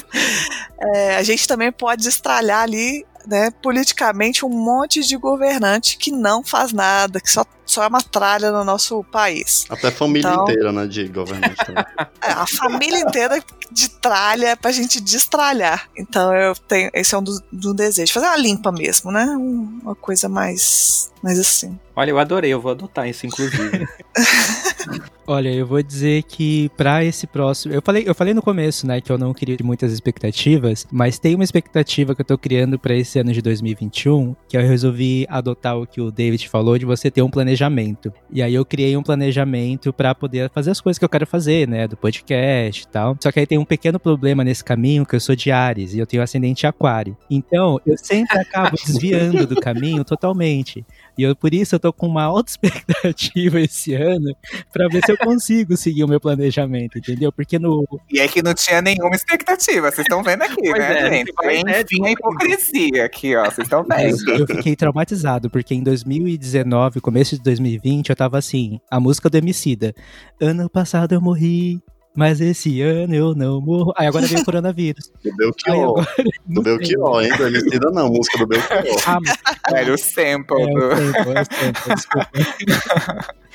É, 0.80 1.16
a 1.16 1.22
gente 1.22 1.46
também 1.46 1.72
pode 1.72 2.06
estralhar 2.08 2.62
ali, 2.62 3.04
né, 3.26 3.50
politicamente, 3.62 4.44
um 4.44 4.48
monte 4.48 5.02
de 5.02 5.16
governante 5.16 5.98
que 5.98 6.10
não 6.10 6.44
faz 6.44 6.72
nada, 6.72 7.20
que 7.20 7.30
só, 7.30 7.44
só 7.64 7.82
é 7.82 7.88
uma 7.88 8.02
tralha 8.02 8.50
no 8.52 8.64
nosso 8.64 9.02
país. 9.04 9.64
Até 9.68 9.88
a 9.88 9.92
família 9.92 10.28
então, 10.28 10.44
inteira, 10.44 10.72
né, 10.72 10.86
de 10.86 11.08
governante. 11.08 11.56
É, 12.22 12.32
a 12.32 12.46
família 12.46 12.98
inteira 12.98 13.40
de 13.70 13.88
tralha 13.88 14.48
é 14.48 14.56
pra 14.56 14.72
gente 14.72 15.00
destralhar. 15.00 15.88
Então 15.96 16.34
eu 16.34 16.54
tenho, 16.54 16.90
esse 16.92 17.14
é 17.14 17.18
um 17.18 17.22
do, 17.22 17.40
do 17.52 17.74
desejo. 17.74 18.12
Fazer 18.12 18.26
uma 18.26 18.36
limpa 18.36 18.72
mesmo, 18.72 19.12
né? 19.12 19.24
Uma 19.26 19.94
coisa 19.94 20.28
mais, 20.28 21.12
mais 21.26 21.40
assim. 21.40 21.76
Olha, 21.96 22.10
eu 22.10 22.18
adorei, 22.18 22.52
eu 22.52 22.60
vou 22.60 22.70
adotar 22.70 23.08
isso, 23.08 23.26
inclusive. 23.26 23.88
Olha, 25.26 25.48
eu 25.48 25.66
vou 25.66 25.82
dizer 25.82 26.22
que 26.22 26.68
para 26.76 27.04
esse 27.04 27.26
próximo, 27.26 27.74
eu 27.74 27.82
falei, 27.82 28.04
eu 28.06 28.14
falei 28.14 28.32
no 28.32 28.40
começo, 28.40 28.86
né, 28.86 29.00
que 29.00 29.10
eu 29.10 29.18
não 29.18 29.34
queria 29.34 29.56
muitas 29.64 29.92
expectativas, 29.92 30.86
mas 30.92 31.18
tem 31.18 31.34
uma 31.34 31.42
expectativa 31.42 32.14
que 32.14 32.20
eu 32.20 32.24
tô 32.24 32.38
criando 32.38 32.78
para 32.78 32.94
esse 32.94 33.18
ano 33.18 33.32
de 33.32 33.42
2021, 33.42 34.36
que 34.48 34.56
eu 34.56 34.60
resolvi 34.60 35.26
adotar 35.28 35.76
o 35.76 35.86
que 35.86 36.00
o 36.00 36.12
David 36.12 36.48
falou 36.48 36.78
de 36.78 36.84
você 36.84 37.10
ter 37.10 37.22
um 37.22 37.30
planejamento. 37.30 38.12
E 38.30 38.40
aí 38.40 38.54
eu 38.54 38.64
criei 38.64 38.96
um 38.96 39.02
planejamento 39.02 39.92
para 39.92 40.14
poder 40.14 40.48
fazer 40.50 40.70
as 40.70 40.80
coisas 40.80 40.98
que 40.98 41.04
eu 41.04 41.08
quero 41.08 41.26
fazer, 41.26 41.66
né, 41.66 41.88
do 41.88 41.96
podcast 41.96 42.84
e 42.84 42.88
tal. 42.88 43.16
Só 43.20 43.32
que 43.32 43.40
aí 43.40 43.46
tem 43.46 43.58
um 43.58 43.64
pequeno 43.64 43.98
problema 43.98 44.44
nesse 44.44 44.62
caminho 44.62 45.04
que 45.04 45.16
eu 45.16 45.20
sou 45.20 45.34
de 45.34 45.50
Ares 45.50 45.92
e 45.92 45.98
eu 45.98 46.06
tenho 46.06 46.22
ascendente 46.22 46.68
aquário. 46.68 47.16
Então, 47.28 47.80
eu 47.84 47.98
sempre 47.98 48.38
acabo 48.38 48.76
desviando 48.86 49.44
do 49.44 49.56
caminho 49.56 50.04
totalmente. 50.04 50.84
E 51.16 51.22
eu, 51.22 51.34
por 51.34 51.52
isso 51.54 51.74
eu 51.74 51.80
tô 51.80 51.92
com 51.92 52.06
uma 52.06 52.24
alta 52.24 52.50
expectativa 52.50 53.60
esse 53.60 53.94
ano 53.94 54.36
para 54.72 54.88
ver 54.88 55.02
se 55.04 55.12
eu 55.12 55.16
consigo 55.16 55.76
seguir 55.76 56.04
o 56.04 56.08
meu 56.08 56.20
planejamento, 56.20 56.98
entendeu? 56.98 57.32
Porque 57.32 57.58
no. 57.58 57.84
E 58.10 58.20
é 58.20 58.28
que 58.28 58.42
não 58.42 58.54
tinha 58.54 58.82
nenhuma 58.82 59.14
expectativa, 59.14 59.90
vocês 59.90 60.04
estão 60.04 60.22
vendo 60.22 60.42
aqui, 60.42 60.54
Pois 60.56 60.78
né, 60.78 60.98
é, 60.98 61.10
gente? 61.10 61.32
pois 61.34 61.64
é, 61.64 61.80
Enfim, 61.80 62.06
a 62.06 62.10
hipocrisia 62.10 63.04
aqui, 63.04 63.36
ó, 63.36 63.44
vocês 63.44 63.66
estão 63.66 63.84
vendo. 63.84 64.30
Eu 64.30 64.46
fiquei 64.46 64.76
traumatizado, 64.76 65.48
porque 65.50 65.74
em 65.74 65.82
2019, 65.82 67.00
começo 67.00 67.36
de 67.36 67.42
2020, 67.42 68.10
eu 68.10 68.16
tava 68.16 68.38
assim, 68.38 68.80
a 68.90 69.00
música 69.00 69.30
do 69.30 69.36
Emicida. 69.36 69.94
Ano 70.40 70.68
passado 70.68 71.14
eu 71.14 71.20
morri, 71.20 71.80
mas 72.16 72.40
esse 72.40 72.80
ano 72.80 73.14
eu 73.14 73.34
não 73.34 73.60
morro. 73.60 73.92
Aí 73.96 74.06
agora 74.06 74.26
veio 74.26 74.40
o 74.40 74.44
coronavírus. 74.44 75.12
Do 75.22 75.30
Aí 75.30 75.36
Belchior. 75.36 76.00
agora. 76.00 76.08
Do 76.46 76.62
Belchior, 76.62 77.22
hein? 77.22 77.36
Do 77.36 77.46
Emicida 77.46 77.90
não, 77.90 78.08
música 78.08 78.38
do 78.38 78.46
Belchior. 78.46 78.82
Ah, 79.06 79.18
Era 79.76 79.92
o 79.92 79.98
sample 79.98 80.62
é 80.62 80.66
do... 80.66 80.72
o 80.72 80.88
tempo, 80.88 81.30
é 81.30 81.42
o 81.42 81.46
tempo, 81.46 81.94
desculpa. 81.94 83.36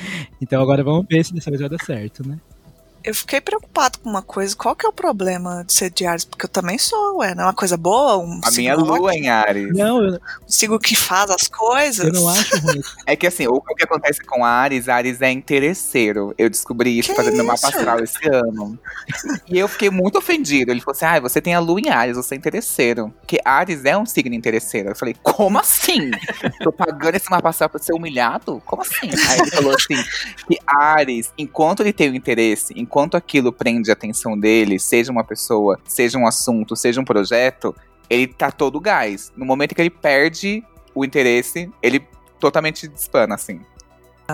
Então 0.42 0.60
agora 0.60 0.84
vamos 0.84 1.06
ver 1.08 1.24
se 1.24 1.32
dessa 1.32 1.52
vez 1.52 1.62
vai 1.62 1.70
dar 1.70 1.84
certo, 1.86 2.28
né? 2.28 2.40
Eu 3.04 3.16
fiquei 3.16 3.42
preocupado 3.42 4.00
com 4.00 4.10
uma 4.10 4.22
coisa. 4.22 4.56
Qual 4.56 4.76
que 4.76 4.86
é 4.86 4.90
o 4.90 4.94
problema 4.94 5.64
de 5.66 5.74
ser 5.74 5.90
de 5.90 6.06
Ares? 6.06 6.26
Porque 6.26 6.46
eu 6.46 6.50
também 6.50 6.78
sou, 6.78 7.18
ué. 7.18 7.34
Não 7.34 7.44
é 7.44 7.48
uma 7.48 7.54
coisa 7.54 7.76
boa? 7.78 8.18
Um 8.18 8.40
A 8.44 8.52
minha 8.52 8.76
lua 8.76 8.94
ótimo, 8.94 9.12
em 9.12 9.30
Ares. 9.30 9.76
Não, 9.76 10.04
eu, 10.04 10.14
um 10.14 10.20
signo 10.50 10.80
que 10.80 10.96
faz 10.96 11.30
as 11.32 11.48
coisas. 11.48 12.06
eu 12.06 12.14
não 12.14 12.30
acho 12.30 12.58
ruim. 12.60 12.82
É 13.06 13.16
que 13.16 13.26
assim, 13.26 13.48
o, 13.48 13.60
que 13.62 13.84
acontece 13.84 14.22
com 14.22 14.46
Ares, 14.46 14.88
Ares 14.88 15.22
é 15.22 15.32
interesseiro. 15.32 16.34
Eu 16.38 16.50
descobri 16.50 16.98
isso 16.98 17.10
Que 17.10 17.16
fazendo 17.16 17.38
meu 17.38 17.46
mapa 17.46 17.68
isso? 17.68 17.78
astral 17.78 18.00
esse 18.04 18.28
ano. 18.28 18.80
E 19.48 19.58
eu 19.58 19.68
fiquei 19.68 19.90
muito 19.90 20.18
ofendido. 20.18 20.72
Ele 20.72 20.80
falou 20.82 20.96
assim: 20.96 21.06
ah, 21.06 21.20
você 21.20 21.42
tem 21.42 21.54
a 21.56 21.60
lua 21.60 21.80
em 21.80 21.90
Ares, 21.90 22.16
você 22.18 22.36
é 22.36 22.38
interesseiro. 22.38 23.14
Porque 23.20 23.40
Ares 23.44 23.86
é 23.86 23.98
um 23.98 24.06
signo 24.06 24.36
interesseiro. 24.36 24.90
Eu 24.90 24.96
falei, 24.96 25.16
como 25.24 25.58
assim? 25.60 26.12
Tô 26.64 26.72
pagando 26.72 27.16
esse 27.16 27.30
mapa 27.30 27.50
astral 27.50 27.70
pra 27.70 27.80
ser 27.80 27.94
humilhado? 27.94 28.62
Como 28.66 28.82
assim? 28.82 29.10
Aí 29.30 29.40
ele 29.40 29.52
falou 29.52 29.74
assim: 29.76 29.96
que 30.48 30.60
Ares, 30.68 31.32
enquanto 31.38 31.82
ele 31.82 31.94
tem 31.94 32.10
o 32.10 32.16
interesse, 32.16 32.74
enquanto 32.92 33.16
aquilo 33.16 33.54
prende 33.54 33.90
a 33.90 33.94
atenção 33.94 34.38
dele, 34.38 34.78
seja 34.78 35.14
uma 35.14 35.24
pessoa, 35.24 35.80
seja 35.86 36.18
um 36.18 36.28
assunto, 36.28 36.76
seja 36.76 37.00
um 37.00 37.06
projeto, 37.06 37.74
ele 38.10 38.28
tá 38.28 38.52
todo 38.52 38.82
gás. 38.82 39.32
No 39.38 39.46
momento 39.46 39.74
que 39.74 39.82
ele 39.82 39.90
perde 39.90 40.62
o 40.94 41.06
interesse, 41.06 41.72
ele 41.82 42.06
totalmente 42.38 42.90
despana, 42.90 43.36
assim. 43.36 43.62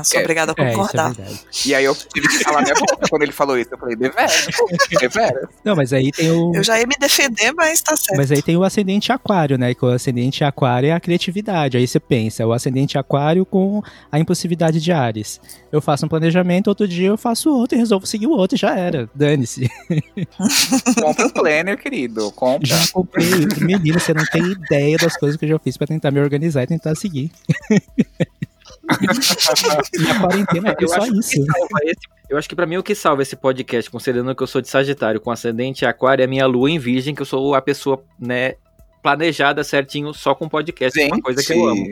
Sou 0.04 0.20
obrigada 0.20 0.54
a 0.58 0.62
É, 0.62 0.64
isso 0.64 0.72
é 0.72 0.76
concordar. 0.76 1.14
verdade. 1.14 1.40
E 1.66 1.76
aí 1.76 1.84
eu 1.86 1.96
tive 1.96 2.28
que 2.28 2.44
falar 2.44 2.62
minha 2.62 2.74
boca 2.76 3.08
quando 3.10 3.22
ele 3.24 3.32
falou 3.32 3.58
isso. 3.58 3.70
Eu 3.72 3.78
falei, 3.78 3.96
deveras, 3.96 4.48
deveras. 5.00 5.50
Não, 5.64 5.76
mas 5.76 5.94
aí 5.94 6.12
tem 6.12 6.32
o. 6.32 6.52
eu 6.56 6.64
já 6.64 6.80
ia 6.80 6.88
me 6.88 6.96
defender, 7.00 7.52
mas 7.54 7.82
tá 7.82 7.96
certo. 7.96 8.18
Mas 8.18 8.32
aí 8.32 8.42
tem 8.42 8.58
o 8.58 8.64
ascendente 8.64 9.12
aquário, 9.12 9.58
né? 9.58 9.74
Que 9.74 9.86
o 9.86 9.90
ascendente 9.90 10.44
aquário 10.44 10.90
é 10.90 10.94
a 10.94 11.00
criatividade. 11.00 11.78
Aí 11.78 11.88
você 11.88 12.00
pensa, 12.00 12.46
o 12.46 12.54
ascendente 12.54 12.98
aquário 12.98 13.46
com 13.46 13.82
a 14.12 14.20
impulsividade 14.20 14.80
de 14.82 14.92
Ares. 14.92 15.40
Eu 15.72 15.82
faço 15.82 16.06
um 16.06 16.10
planejamento, 16.10 16.68
outro 16.68 16.88
dia 16.88 17.08
eu 17.10 17.18
faço 17.18 17.50
outro 17.54 17.78
e 17.78 17.80
resolvo 17.80 18.06
seguir 18.06 18.28
o 18.28 18.32
outro 18.32 18.56
e 18.56 18.60
já 18.60 18.76
era. 18.78 19.10
Dane-se. 19.14 19.70
Compra 21.02 21.26
um 21.26 21.30
planner, 21.30 21.78
querido. 21.78 22.32
Compra. 22.32 22.66
Já 22.68 22.78
comprei. 22.92 23.26
Menina, 23.62 24.00
você 24.00 24.14
não 24.14 24.24
tem 24.26 24.44
ideia 24.52 24.98
das 24.98 25.18
coisas 25.18 25.38
que 25.38 25.46
eu 25.46 25.50
já 25.50 25.60
fiz 25.60 25.78
pra 25.78 25.88
tentar 25.88 26.12
me 26.12 26.20
organizar 26.20 26.64
e 26.64 26.68
tentar 26.68 26.96
seguir. 26.96 27.32
e 30.00 30.10
a 30.12 30.20
quarentena 30.20 30.70
é 30.70 30.76
Eu 30.80 30.88
só 30.88 30.96
acho 30.98 31.12
que 31.12 31.20
isso. 31.20 31.30
esse- 31.84 31.98
Eu 32.30 32.38
acho 32.38 32.50
que 32.50 32.56
pra 32.56 32.66
mim 32.66 32.78
o 32.78 32.84
que 32.84 32.94
salva 32.96 33.22
esse 33.22 33.36
podcast, 33.36 33.90
considerando 33.90 34.36
que 34.36 34.44
eu 34.44 34.48
sou 34.48 34.62
de 34.62 34.68
Sagitário 34.70 35.20
com 35.22 35.32
ascendente 35.32 35.86
aquário, 35.86 36.22
é 36.24 36.26
a 36.26 36.28
minha 36.28 36.46
lua 36.46 36.70
em 36.70 36.78
virgem, 36.80 37.16
que 37.16 37.22
eu 37.22 37.26
sou 37.26 37.56
a 37.56 37.62
pessoa, 37.62 38.04
né, 38.20 38.56
planejada 39.02 39.64
certinho 39.64 40.14
só 40.14 40.36
com 40.36 40.50
podcast, 40.50 41.00
Gente, 41.00 41.12
uma 41.14 41.22
coisa 41.22 41.42
que 41.44 41.54
eu 41.54 41.66
amo. 41.68 41.86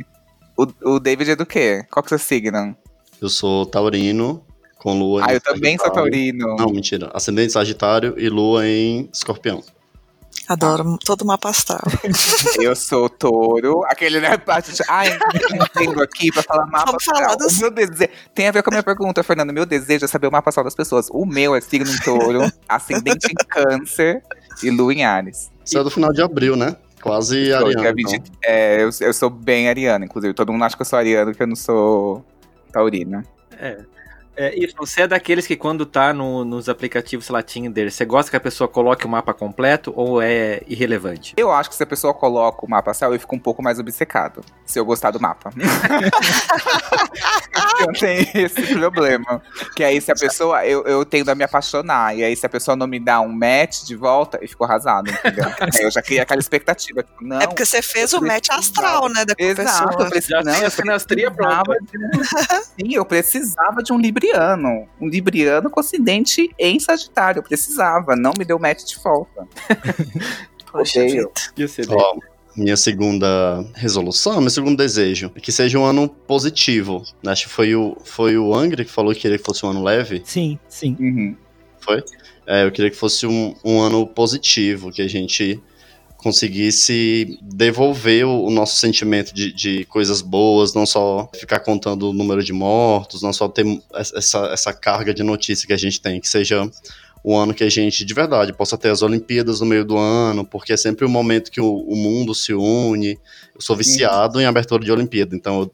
O, 0.57 0.95
o 0.95 0.99
David 0.99 1.31
é 1.31 1.35
do 1.35 1.45
quê? 1.45 1.83
Qual 1.91 2.03
que 2.03 2.13
é 2.13 2.15
o 2.15 2.19
seu 2.19 2.27
signo? 2.27 2.75
Eu 3.21 3.29
sou 3.29 3.65
taurino, 3.65 4.43
com 4.77 4.97
lua 4.97 5.21
em 5.21 5.25
Ah, 5.29 5.33
eu 5.33 5.41
também 5.41 5.77
sou 5.77 5.89
taurino. 5.89 6.55
Não, 6.57 6.67
mentira. 6.69 7.09
Ascendente 7.13 7.53
Sagitário 7.53 8.13
e 8.17 8.27
lua 8.29 8.67
em 8.67 9.09
escorpião. 9.13 9.63
Adoro 10.47 10.97
todo 11.03 11.25
mapa 11.25 11.49
astral. 11.49 11.81
Eu 12.61 12.75
sou 12.75 13.09
touro. 13.09 13.83
Aquele, 13.85 14.19
né? 14.19 14.37
parte 14.37 14.71
de- 14.73 14.83
Ai, 14.87 15.07
entendo 15.53 16.01
aqui 16.03 16.31
pra 16.31 16.43
falar 16.43 16.65
mapa 16.67 16.85
Vamos 16.87 17.03
falar 17.03 17.19
astral. 17.27 17.37
dos- 17.37 17.57
O 17.57 17.61
meu 17.61 17.71
desejo... 17.71 18.09
Tem 18.33 18.47
a 18.47 18.51
ver 18.51 18.61
com 18.61 18.69
a 18.69 18.73
minha 18.73 18.83
pergunta, 18.83 19.23
Fernando. 19.23 19.51
Meu 19.51 19.65
desejo 19.65 20.05
é 20.05 20.07
saber 20.07 20.27
o 20.27 20.31
mapa 20.31 20.49
astral 20.49 20.63
das 20.63 20.75
pessoas. 20.75 21.07
O 21.11 21.25
meu 21.25 21.55
é 21.55 21.61
signo 21.61 21.89
em 21.89 21.97
touro, 21.99 22.41
ascendente 22.69 23.27
em 23.31 23.35
câncer 23.47 24.21
e 24.61 24.69
lua 24.69 24.93
em 24.93 25.03
Ares. 25.03 25.49
Isso 25.65 25.77
é 25.79 25.83
do 25.83 25.89
final 25.89 26.13
de 26.13 26.21
abril, 26.21 26.55
né? 26.55 26.75
Quase 27.01 27.49
é 27.51 27.53
ariano. 27.53 27.95
20 27.95 28.13
então. 28.13 28.33
é, 28.43 28.83
eu, 28.83 28.89
eu 29.01 29.13
sou 29.13 29.29
bem 29.29 29.67
ariano, 29.69 30.05
inclusive. 30.05 30.33
Todo 30.33 30.51
mundo 30.51 30.63
acha 30.63 30.75
que 30.75 30.81
eu 30.81 30.85
sou 30.85 30.97
ariano, 30.99 31.33
que 31.33 31.41
eu 31.41 31.47
não 31.47 31.55
sou 31.55 32.23
taurina. 32.71 33.23
É, 33.59 33.79
isso, 34.55 34.75
você 34.77 35.01
é 35.03 35.07
daqueles 35.07 35.47
que 35.47 35.55
quando 35.55 35.85
tá 35.85 36.13
no- 36.13 36.43
nos 36.45 36.67
aplicativos, 36.69 37.25
sei 37.25 37.33
lá, 37.33 37.41
Tinder, 37.41 37.91
você 37.91 38.05
gosta 38.05 38.29
que 38.29 38.37
a 38.37 38.39
pessoa 38.39 38.67
coloque 38.67 39.05
o 39.05 39.09
mapa 39.09 39.33
completo 39.33 39.91
ou 39.95 40.21
é 40.21 40.61
irrelevante? 40.67 41.33
Eu 41.37 41.51
acho 41.51 41.69
que 41.69 41.75
se 41.75 41.83
a 41.83 41.87
pessoa 41.87 42.13
coloca 42.13 42.65
o 42.65 42.69
mapa 42.69 42.91
astral, 42.91 43.13
eu 43.13 43.19
fico 43.19 43.35
um 43.35 43.39
pouco 43.39 43.63
mais 43.63 43.79
obcecado. 43.79 44.43
Se 44.65 44.79
eu 44.79 44.85
gostar 44.85 45.11
do 45.11 45.19
mapa. 45.19 45.51
eu 47.81 47.93
tenho 47.93 48.27
esse 48.33 48.73
problema. 48.75 49.41
Que 49.75 49.83
aí, 49.83 49.99
se 50.01 50.11
a 50.11 50.15
pessoa. 50.15 50.65
Eu, 50.65 50.83
eu 50.85 51.05
tendo 51.05 51.29
a 51.29 51.35
me 51.35 51.43
apaixonar. 51.43 52.15
E 52.15 52.23
aí, 52.23 52.35
se 52.35 52.45
a 52.45 52.49
pessoa 52.49 52.75
não 52.75 52.87
me 52.87 52.99
dá 52.99 53.19
um 53.21 53.31
match 53.31 53.83
de 53.83 53.95
volta, 53.95 54.39
eu 54.41 54.47
fico 54.47 54.63
arrasado, 54.63 55.09
entendeu? 55.09 55.45
aí 55.61 55.83
eu 55.83 55.91
já 55.91 56.01
criei 56.01 56.21
aquela 56.21 56.39
expectativa. 56.39 57.03
Tipo, 57.03 57.23
não. 57.23 57.39
é 57.41 57.47
porque 57.47 57.65
você 57.65 57.81
fez 57.81 58.13
o 58.13 58.21
match 58.21 58.49
astral, 58.49 59.09
né, 59.09 59.25
da 59.25 59.33
Exato, 59.37 59.83
eu 59.83 59.87
pessoa. 59.89 60.09
precisava, 60.09 60.43
Já 60.45 60.51
tem 60.53 60.61
eu 60.61 60.67
a 60.67 60.69
sinastria 60.69 61.31
precisava 61.31 61.63
pronta. 61.63 61.97
de- 61.97 62.65
Sim, 62.83 62.95
eu 62.95 63.05
precisava 63.05 63.83
de 63.83 63.93
um 63.93 63.97
libriano. 64.25 64.87
Um 64.99 65.07
libriano 65.07 65.69
com 65.69 65.79
acidente 65.79 66.49
em 66.57 66.79
Sagitário. 66.79 67.39
Eu 67.39 67.43
precisava, 67.43 68.15
não 68.15 68.31
me 68.37 68.45
deu 68.45 68.59
match 68.59 68.83
de 68.83 68.97
volta. 68.97 69.47
Poxa 70.71 71.01
minha 72.55 72.77
segunda 72.77 73.65
resolução, 73.73 74.39
meu 74.39 74.49
segundo 74.49 74.77
desejo, 74.77 75.29
é 75.35 75.39
que 75.41 75.51
seja 75.51 75.77
um 75.77 75.83
ano 75.83 76.07
positivo. 76.07 77.03
Acho 77.25 77.47
que 77.47 77.53
foi 77.53 77.75
o, 77.75 77.97
foi 78.05 78.37
o 78.37 78.55
Angry 78.55 78.85
que 78.85 78.91
falou 78.91 79.13
que 79.13 79.19
queria 79.19 79.37
que 79.37 79.43
fosse 79.43 79.65
um 79.65 79.69
ano 79.71 79.83
leve. 79.83 80.21
Sim, 80.23 80.57
sim. 80.69 80.95
Uhum. 80.97 81.35
É, 82.47 82.63
eu 82.63 82.71
queria 82.71 82.89
que 82.89 82.95
fosse 82.95 83.27
um, 83.27 83.53
um 83.63 83.81
ano 83.81 84.07
positivo, 84.07 84.91
que 84.91 85.01
a 85.01 85.07
gente 85.07 85.61
conseguisse 86.25 87.37
devolver 87.39 88.25
o, 88.25 88.45
o 88.45 88.49
nosso 88.49 88.77
sentimento 88.79 89.31
de, 89.31 89.53
de 89.53 89.85
coisas 89.85 90.23
boas, 90.23 90.73
não 90.73 90.83
só 90.83 91.29
ficar 91.39 91.59
contando 91.59 92.09
o 92.09 92.13
número 92.13 92.43
de 92.43 92.51
mortos, 92.51 93.21
não 93.21 93.31
só 93.31 93.47
ter 93.47 93.63
essa, 93.93 94.47
essa 94.47 94.73
carga 94.73 95.13
de 95.13 95.21
notícia 95.21 95.67
que 95.67 95.73
a 95.73 95.77
gente 95.77 96.01
tem, 96.01 96.19
que 96.19 96.27
seja 96.27 96.67
um 97.23 97.37
ano 97.37 97.53
que 97.53 97.63
a 97.63 97.69
gente, 97.69 98.03
de 98.03 98.13
verdade, 98.15 98.53
possa 98.53 98.75
ter 98.75 98.89
as 98.89 99.03
Olimpíadas 99.03 99.59
no 99.59 99.67
meio 99.67 99.85
do 99.85 99.97
ano, 99.99 100.43
porque 100.43 100.73
é 100.73 100.77
sempre 100.77 101.05
o 101.05 101.09
momento 101.09 101.51
que 101.51 101.61
o, 101.61 101.75
o 101.87 101.95
mundo 101.95 102.33
se 102.33 102.55
une. 102.55 103.19
Eu 103.53 103.61
sou 103.61 103.75
viciado 103.75 104.41
em 104.41 104.45
abertura 104.45 104.83
de 104.83 104.91
Olimpíada, 104.91 105.35
então 105.35 105.59
eu- 105.61 105.71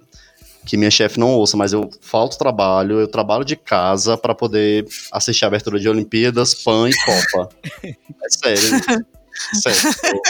que 0.65 0.75
minha 0.77 0.91
chefe 0.91 1.17
não 1.19 1.33
ouça, 1.33 1.55
mas 1.57 1.71
eu 1.73 1.89
falto 2.01 2.37
trabalho, 2.37 2.99
eu 2.99 3.07
trabalho 3.07 3.43
de 3.45 3.55
casa 3.55 4.15
para 4.17 4.35
poder 4.35 4.85
assistir 5.13 5.45
a 5.45 5.47
abertura 5.47 5.79
de 5.79 5.87
Olimpíadas, 5.87 6.53
PAN 6.53 6.89
e 6.89 6.93
Copa. 7.05 7.49
É 8.23 8.29
sério. 8.29 9.05
Sério, 9.53 9.79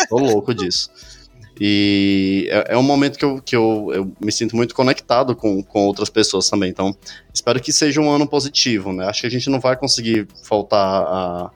tô, 0.09 0.17
tô 0.17 0.23
louco 0.23 0.53
disso. 0.53 0.89
E 1.63 2.47
é, 2.49 2.73
é 2.73 2.77
um 2.77 2.81
momento 2.81 3.19
que, 3.19 3.25
eu, 3.25 3.39
que 3.39 3.55
eu, 3.55 3.91
eu 3.93 4.11
me 4.19 4.31
sinto 4.31 4.55
muito 4.55 4.73
conectado 4.73 5.35
com, 5.35 5.61
com 5.61 5.85
outras 5.85 6.09
pessoas 6.09 6.49
também. 6.49 6.71
Então, 6.71 6.95
espero 7.31 7.61
que 7.61 7.71
seja 7.71 8.01
um 8.01 8.09
ano 8.09 8.27
positivo, 8.27 8.91
né? 8.91 9.05
Acho 9.05 9.21
que 9.21 9.27
a 9.27 9.31
gente 9.31 9.47
não 9.47 9.59
vai 9.59 9.77
conseguir 9.77 10.27
voltar 10.49 10.77
a, 10.79 11.51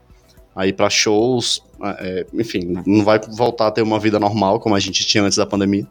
a 0.55 0.67
ir 0.67 0.73
para 0.73 0.91
shows, 0.91 1.63
é, 1.99 2.25
enfim, 2.35 2.83
não 2.85 3.03
vai 3.03 3.19
voltar 3.19 3.67
a 3.67 3.71
ter 3.71 3.81
uma 3.81 3.99
vida 3.99 4.19
normal 4.19 4.59
como 4.59 4.75
a 4.75 4.79
gente 4.79 5.05
tinha 5.07 5.23
antes 5.23 5.39
da 5.39 5.45
pandemia. 5.45 5.87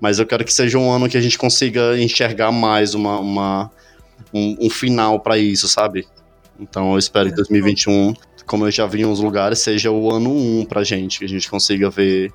Mas 0.00 0.20
eu 0.20 0.26
quero 0.26 0.44
que 0.44 0.52
seja 0.52 0.78
um 0.78 0.90
ano 0.92 1.08
que 1.08 1.16
a 1.16 1.20
gente 1.20 1.36
consiga 1.36 2.00
enxergar 2.00 2.52
mais 2.52 2.94
uma, 2.94 3.18
uma 3.18 3.70
um, 4.32 4.56
um 4.60 4.70
final 4.70 5.18
para 5.18 5.36
isso, 5.36 5.66
sabe? 5.66 6.06
Então 6.58 6.92
eu 6.92 6.98
espero 6.98 7.30
que 7.30 7.36
2021, 7.36 8.14
como 8.46 8.66
eu 8.66 8.70
já 8.70 8.86
vi 8.86 9.02
em 9.02 9.06
uns 9.06 9.20
lugares, 9.20 9.60
seja 9.60 9.90
o 9.90 10.10
ano 10.10 10.30
1 10.30 10.66
pra 10.66 10.82
gente, 10.82 11.18
que 11.18 11.24
a 11.24 11.28
gente 11.28 11.48
consiga 11.50 11.88
ver 11.88 12.32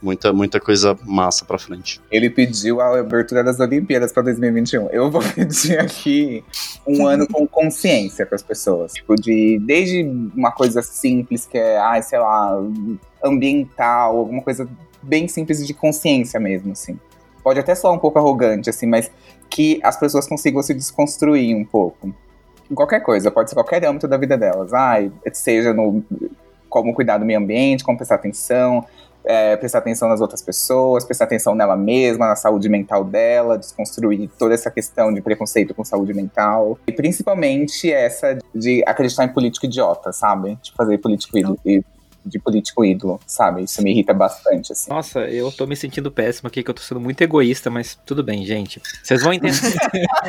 muita, 0.00 0.32
muita 0.32 0.60
coisa 0.60 0.98
massa 1.04 1.44
pra 1.44 1.58
frente. 1.58 2.00
Ele 2.10 2.30
pediu 2.30 2.80
a 2.80 2.98
abertura 2.98 3.42
das 3.44 3.60
Olimpíadas 3.60 4.12
para 4.12 4.24
2021. 4.24 4.88
Eu 4.90 5.10
vou 5.10 5.22
pedir 5.34 5.78
aqui 5.78 6.44
um 6.86 7.06
ano 7.06 7.26
com 7.26 7.46
consciência 7.46 8.24
para 8.24 8.36
as 8.36 8.42
pessoas. 8.42 8.94
Tipo, 8.94 9.14
de, 9.16 9.58
desde 9.60 10.04
uma 10.34 10.52
coisa 10.52 10.82
simples 10.82 11.46
que 11.46 11.58
é, 11.58 11.78
ai, 11.78 12.02
sei 12.02 12.18
lá, 12.18 12.58
ambiental, 13.22 14.16
alguma 14.16 14.42
coisa 14.42 14.68
bem 15.02 15.28
simples 15.28 15.66
de 15.66 15.74
consciência 15.74 16.40
mesmo, 16.40 16.72
assim. 16.72 16.98
Pode 17.42 17.60
até 17.60 17.74
soar 17.74 17.94
um 17.94 17.98
pouco 17.98 18.18
arrogante, 18.18 18.68
assim, 18.68 18.86
mas 18.86 19.10
que 19.48 19.80
as 19.82 19.98
pessoas 19.98 20.26
consigam 20.26 20.62
se 20.62 20.74
desconstruir 20.74 21.56
um 21.56 21.64
pouco. 21.64 22.14
Em 22.70 22.74
qualquer 22.74 23.00
coisa, 23.00 23.30
pode 23.30 23.50
ser 23.50 23.56
qualquer 23.56 23.84
âmbito 23.84 24.06
da 24.06 24.16
vida 24.16 24.36
delas. 24.36 24.72
Ai, 24.72 25.10
seja 25.32 25.72
no 25.72 26.02
como 26.68 26.94
cuidar 26.94 27.18
do 27.18 27.24
meio 27.24 27.38
ambiente, 27.38 27.82
como 27.82 27.96
prestar 27.96 28.16
atenção, 28.16 28.84
é, 29.24 29.56
prestar 29.56 29.78
atenção 29.78 30.08
nas 30.08 30.20
outras 30.20 30.42
pessoas, 30.42 31.04
prestar 31.04 31.24
atenção 31.24 31.54
nela 31.54 31.76
mesma, 31.76 32.28
na 32.28 32.36
saúde 32.36 32.68
mental 32.68 33.04
dela, 33.04 33.58
desconstruir 33.58 34.28
toda 34.38 34.54
essa 34.54 34.70
questão 34.70 35.12
de 35.12 35.20
preconceito 35.20 35.74
com 35.74 35.84
saúde 35.84 36.14
mental. 36.14 36.78
E 36.86 36.92
principalmente 36.92 37.92
essa 37.92 38.38
de 38.54 38.82
acreditar 38.86 39.24
em 39.24 39.28
político 39.28 39.66
idiota, 39.66 40.12
sabe? 40.12 40.58
De 40.62 40.72
fazer 40.72 40.98
político 40.98 41.38
ídolo, 41.38 41.58
de 42.28 42.38
político 42.38 42.84
ídolo, 42.84 43.18
sabe? 43.26 43.62
Isso 43.62 43.82
me 43.82 43.90
irrita 43.90 44.12
bastante, 44.12 44.72
assim. 44.72 44.90
Nossa, 44.90 45.20
eu 45.20 45.50
tô 45.50 45.66
me 45.66 45.74
sentindo 45.74 46.10
péssimo 46.10 46.48
aqui, 46.48 46.62
que 46.62 46.70
eu 46.70 46.74
tô 46.74 46.82
sendo 46.82 47.00
muito 47.00 47.20
egoísta, 47.22 47.70
mas 47.70 47.98
tudo 48.06 48.22
bem, 48.22 48.44
gente. 48.44 48.80
Vocês 49.02 49.22
vão 49.22 49.32
entender. 49.32 49.58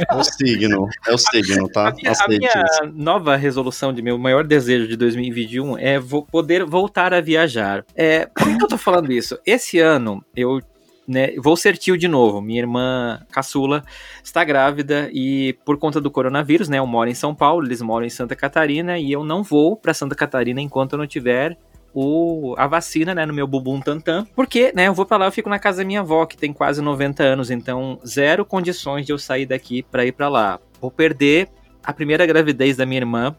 É 0.10 0.16
o 0.16 0.24
signo, 0.24 0.88
é 1.08 1.14
o 1.14 1.18
signo, 1.18 1.70
tá? 1.70 1.90
A 1.90 1.94
minha, 1.94 2.12
a 2.12 2.28
minha 2.28 2.66
nova 2.94 3.36
resolução 3.36 3.94
de 3.94 4.02
meu 4.02 4.18
maior 4.18 4.46
desejo 4.46 4.88
de 4.88 4.96
2021 4.96 5.78
é 5.78 6.00
vo 6.00 6.24
poder 6.24 6.66
voltar 6.66 7.14
a 7.14 7.22
viajar. 7.22 7.86
É, 7.96 8.26
por 8.26 8.58
que 8.58 8.64
eu 8.64 8.68
tô 8.68 8.78
falando 8.78 9.12
isso? 9.12 9.38
Esse 9.46 9.80
ano 9.80 10.24
eu 10.36 10.62
né, 11.10 11.34
vou 11.38 11.58
ser 11.58 11.76
tio 11.76 11.98
de 11.98 12.08
novo. 12.08 12.40
Minha 12.40 12.62
irmã 12.62 13.20
caçula 13.32 13.84
está 14.24 14.44
grávida 14.44 15.10
e 15.12 15.58
por 15.66 15.80
conta 15.80 16.00
do 16.00 16.12
coronavírus, 16.12 16.70
né, 16.70 16.78
eu 16.78 16.86
moro 16.86 17.10
em 17.10 17.16
São 17.16 17.34
Paulo, 17.34 17.66
eles 17.66 17.82
moram 17.82 18.06
em 18.06 18.12
Santa 18.12 18.36
Catarina 18.36 19.00
e 19.00 19.12
eu 19.12 19.24
não 19.24 19.42
vou 19.42 19.76
para 19.76 19.92
Santa 19.92 20.14
Catarina 20.14 20.62
enquanto 20.62 20.94
eu 20.94 21.00
não 21.00 21.08
tiver 21.08 21.58
o, 21.94 22.56
a 22.58 22.68
vacina, 22.68 23.16
né, 23.16 23.26
no 23.26 23.34
meu 23.34 23.48
bubum 23.48 23.80
tantan, 23.80 24.26
porque, 24.36 24.72
né, 24.76 24.88
eu 24.88 24.94
vou 24.94 25.06
para 25.06 25.18
lá, 25.18 25.26
eu 25.26 25.32
fico 25.32 25.50
na 25.50 25.60
casa 25.60 25.80
da 25.80 25.86
minha 25.86 26.02
avó, 26.02 26.26
que 26.26 26.38
tem 26.38 26.54
quase 26.54 26.82
90 26.82 27.24
anos, 27.24 27.50
então 27.50 28.00
zero 28.06 28.46
condições 28.46 29.06
de 29.06 29.12
eu 29.12 29.18
sair 29.18 29.46
daqui 29.46 29.82
para 29.84 30.06
ir 30.06 30.12
para 30.12 30.30
lá. 30.30 30.60
Vou 30.80 30.92
perder 30.92 31.50
a 31.84 31.92
primeira 31.92 32.26
gravidez 32.26 32.78
da 32.78 32.86
minha 32.86 33.02
irmã, 33.02 33.36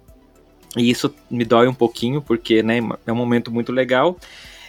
e 0.76 0.90
isso 0.90 1.14
me 1.30 1.44
dói 1.44 1.68
um 1.68 1.74
pouquinho, 1.74 2.20
porque, 2.20 2.62
né, 2.62 2.78
é 3.06 3.12
um 3.12 3.16
momento 3.16 3.50
muito 3.50 3.72
legal. 3.72 4.16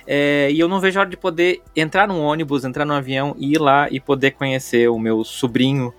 É, 0.06 0.50
e 0.52 0.60
eu 0.60 0.68
não 0.68 0.80
vejo 0.80 1.00
a 1.00 1.02
hora 1.02 1.10
de 1.10 1.18
poder 1.18 1.62
entrar 1.76 2.08
num 2.08 2.20
ônibus, 2.20 2.66
entrar 2.66 2.86
num 2.86 2.94
avião 2.94 3.36
e 3.38 3.54
ir 3.54 3.60
lá 3.60 3.88
e 3.90 4.00
poder 4.00 4.32
conhecer 4.32 4.90
o 4.90 4.98
meu 4.98 5.24
sobrinho. 5.24 5.94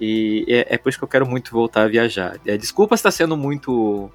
E 0.00 0.44
é, 0.48 0.74
é 0.74 0.78
por 0.78 0.90
isso 0.90 0.98
que 0.98 1.04
eu 1.04 1.08
quero 1.08 1.26
muito 1.26 1.50
voltar 1.50 1.82
a 1.82 1.88
viajar. 1.88 2.38
É, 2.46 2.56
desculpa 2.56 2.96
se 2.96 3.00
está 3.00 3.10
sendo 3.10 3.36
muito 3.36 4.10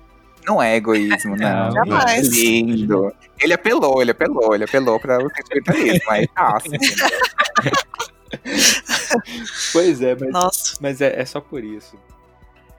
não 0.48 0.64
é 0.64 0.76
egoísmo, 0.76 1.36
não. 1.36 1.72
Jamais. 1.72 2.28
É 2.28 2.32
lindo. 2.32 3.14
Ele 3.40 3.54
apelou, 3.54 4.02
ele 4.02 4.12
apelou, 4.12 4.56
ele 4.56 4.64
apelou 4.64 5.00
para 5.00 5.24
o 5.24 5.30
sentimentalismo, 5.36 6.02
mas 6.08 6.28
tá 6.34 6.58
assim. 6.58 6.72
pois 9.74 10.02
é, 10.02 10.16
mas, 10.16 10.78
mas 10.80 11.02
é, 11.02 11.20
é 11.20 11.26
só 11.26 11.42
por 11.42 11.64
isso. 11.64 12.00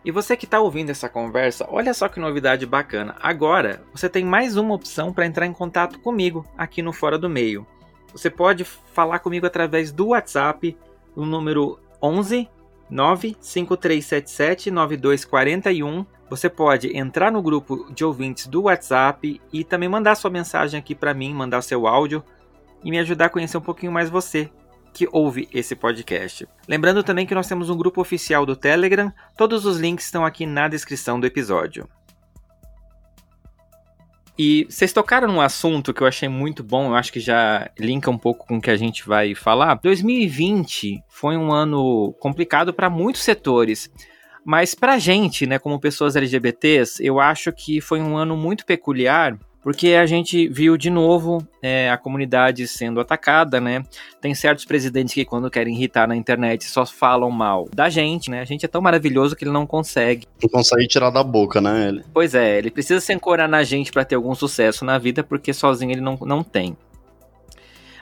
E 0.04 0.10
você 0.10 0.36
que 0.36 0.46
está 0.46 0.58
ouvindo 0.58 0.90
essa 0.90 1.08
conversa, 1.08 1.66
olha 1.68 1.92
só 1.92 2.08
que 2.08 2.18
novidade 2.18 2.64
bacana. 2.64 3.16
Agora 3.20 3.82
você 3.92 4.08
tem 4.08 4.24
mais 4.24 4.56
uma 4.56 4.74
opção 4.74 5.12
para 5.12 5.26
entrar 5.26 5.46
em 5.46 5.52
contato 5.52 6.00
comigo 6.00 6.46
aqui 6.56 6.80
no 6.80 6.92
Fora 6.92 7.18
do 7.18 7.28
Meio. 7.28 7.66
Você 8.12 8.30
pode 8.30 8.64
falar 8.64 9.18
comigo 9.18 9.46
através 9.46 9.92
do 9.92 10.08
WhatsApp, 10.08 10.76
o 11.14 11.26
número 11.26 11.78
11 12.02 12.48
95377 12.90 14.70
9241 14.70 16.06
você 16.30 16.48
pode 16.50 16.94
entrar 16.96 17.32
no 17.32 17.42
grupo 17.42 17.90
de 17.92 18.04
ouvintes 18.04 18.46
do 18.46 18.62
WhatsApp 18.62 19.40
e 19.52 19.64
também 19.64 19.88
mandar 19.88 20.14
sua 20.14 20.30
mensagem 20.30 20.78
aqui 20.78 20.94
para 20.94 21.14
mim, 21.14 21.32
mandar 21.32 21.62
seu 21.62 21.86
áudio 21.86 22.22
e 22.84 22.90
me 22.90 22.98
ajudar 22.98 23.26
a 23.26 23.30
conhecer 23.30 23.56
um 23.56 23.62
pouquinho 23.62 23.92
mais 23.92 24.10
você 24.10 24.50
que 24.92 25.08
ouve 25.10 25.48
esse 25.52 25.74
podcast. 25.74 26.46
Lembrando 26.66 27.02
também 27.02 27.26
que 27.26 27.34
nós 27.34 27.46
temos 27.46 27.70
um 27.70 27.76
grupo 27.76 28.00
oficial 28.00 28.44
do 28.44 28.56
Telegram, 28.56 29.12
todos 29.36 29.64
os 29.64 29.78
links 29.78 30.06
estão 30.06 30.24
aqui 30.24 30.44
na 30.44 30.68
descrição 30.68 31.18
do 31.18 31.26
episódio. 31.26 31.88
E 34.38 34.66
vocês 34.70 34.92
tocaram 34.92 35.26
num 35.26 35.40
assunto 35.40 35.92
que 35.92 36.00
eu 36.00 36.06
achei 36.06 36.28
muito 36.28 36.62
bom, 36.62 36.90
eu 36.90 36.94
acho 36.94 37.12
que 37.12 37.18
já 37.18 37.68
linka 37.76 38.08
um 38.08 38.16
pouco 38.16 38.46
com 38.46 38.58
o 38.58 38.60
que 38.60 38.70
a 38.70 38.76
gente 38.76 39.04
vai 39.04 39.34
falar. 39.34 39.74
2020 39.82 41.02
foi 41.08 41.36
um 41.36 41.52
ano 41.52 42.14
complicado 42.20 42.72
para 42.72 42.88
muitos 42.88 43.22
setores. 43.22 43.90
Mas 44.44 44.76
pra 44.76 44.96
gente, 44.96 45.44
né, 45.44 45.58
como 45.58 45.80
pessoas 45.80 46.14
LGBTs, 46.14 47.04
eu 47.04 47.18
acho 47.18 47.52
que 47.52 47.80
foi 47.80 48.00
um 48.00 48.16
ano 48.16 48.36
muito 48.36 48.64
peculiar, 48.64 49.36
porque 49.62 49.88
a 49.88 50.06
gente 50.06 50.48
viu 50.48 50.76
de 50.76 50.90
novo 50.90 51.46
é, 51.62 51.90
a 51.90 51.98
comunidade 51.98 52.66
sendo 52.68 53.00
atacada, 53.00 53.60
né? 53.60 53.82
Tem 54.20 54.34
certos 54.34 54.64
presidentes 54.64 55.14
que 55.14 55.24
quando 55.24 55.50
querem 55.50 55.74
irritar 55.74 56.06
na 56.06 56.16
internet 56.16 56.64
só 56.64 56.86
falam 56.86 57.30
mal 57.30 57.68
da 57.74 57.88
gente, 57.88 58.30
né? 58.30 58.40
A 58.40 58.44
gente 58.44 58.64
é 58.64 58.68
tão 58.68 58.80
maravilhoso 58.80 59.36
que 59.36 59.44
ele 59.44 59.50
não 59.50 59.66
consegue. 59.66 60.26
Não 60.42 60.48
consegue 60.48 60.86
tirar 60.86 61.10
da 61.10 61.22
boca, 61.22 61.60
né? 61.60 61.88
Ele. 61.88 62.04
Pois 62.12 62.34
é, 62.34 62.58
ele 62.58 62.70
precisa 62.70 63.00
se 63.00 63.12
ancorar 63.12 63.48
na 63.48 63.62
gente 63.62 63.92
para 63.92 64.04
ter 64.04 64.14
algum 64.14 64.34
sucesso 64.34 64.84
na 64.84 64.98
vida, 64.98 65.22
porque 65.22 65.52
sozinho 65.52 65.92
ele 65.92 66.00
não, 66.00 66.16
não 66.22 66.42
tem. 66.42 66.76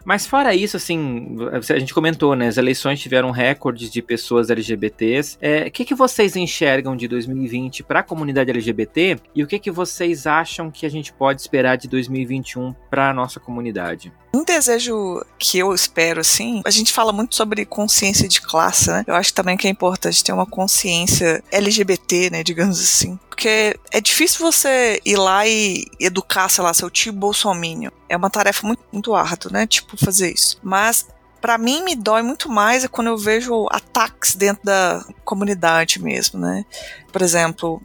Mas 0.06 0.24
fora 0.24 0.54
isso, 0.54 0.76
assim, 0.76 1.36
a 1.52 1.78
gente 1.80 1.92
comentou, 1.92 2.36
né? 2.36 2.46
As 2.46 2.56
eleições 2.56 3.00
tiveram 3.00 3.32
recordes 3.32 3.90
de 3.90 4.00
pessoas 4.00 4.50
LGBTs. 4.50 5.36
É, 5.40 5.66
o 5.66 5.70
que, 5.72 5.84
que 5.84 5.96
vocês 5.96 6.36
enxergam 6.36 6.94
de 6.94 7.08
2020 7.08 7.82
para 7.82 7.98
a 7.98 8.02
comunidade 8.04 8.48
LGBT 8.48 9.18
e 9.34 9.42
o 9.42 9.48
que, 9.48 9.58
que 9.58 9.68
vocês 9.68 10.24
acham 10.24 10.70
que 10.70 10.86
a 10.86 10.88
gente 10.88 11.12
pode 11.12 11.40
esperar 11.40 11.74
de 11.74 11.88
2021 11.88 12.72
para 12.88 13.10
a 13.10 13.12
nossa 13.12 13.40
comunidade? 13.40 14.12
Um 14.36 14.44
desejo 14.44 15.24
que 15.38 15.58
eu 15.58 15.74
espero, 15.74 16.20
assim, 16.20 16.60
a 16.66 16.70
gente 16.70 16.92
fala 16.92 17.10
muito 17.10 17.34
sobre 17.34 17.64
consciência 17.64 18.28
de 18.28 18.42
classe, 18.42 18.90
né? 18.90 19.02
Eu 19.06 19.14
acho 19.14 19.32
também 19.32 19.56
que 19.56 19.66
é 19.66 19.70
importante 19.70 20.22
ter 20.22 20.30
uma 20.30 20.44
consciência 20.44 21.42
LGBT, 21.50 22.28
né, 22.28 22.42
digamos 22.42 22.78
assim. 22.78 23.18
Porque 23.30 23.74
é 23.90 23.98
difícil 23.98 24.40
você 24.40 25.00
ir 25.06 25.16
lá 25.16 25.46
e 25.46 25.86
educar, 25.98 26.50
sei 26.50 26.62
lá, 26.62 26.74
seu 26.74 26.90
tio 26.90 27.14
bolsominion. 27.14 27.90
É 28.10 28.16
uma 28.16 28.28
tarefa 28.28 28.66
muito, 28.66 28.82
muito 28.92 29.14
árdua, 29.14 29.50
né? 29.52 29.66
Tipo, 29.66 29.96
fazer 29.96 30.34
isso. 30.34 30.58
Mas 30.62 31.06
para 31.40 31.56
mim 31.56 31.82
me 31.82 31.96
dói 31.96 32.20
muito 32.20 32.50
mais 32.50 32.84
é 32.84 32.88
quando 32.88 33.06
eu 33.06 33.16
vejo 33.16 33.66
ataques 33.70 34.34
dentro 34.34 34.64
da 34.64 35.02
comunidade 35.24 36.02
mesmo, 36.02 36.38
né? 36.38 36.66
Por 37.10 37.22
exemplo, 37.22 37.80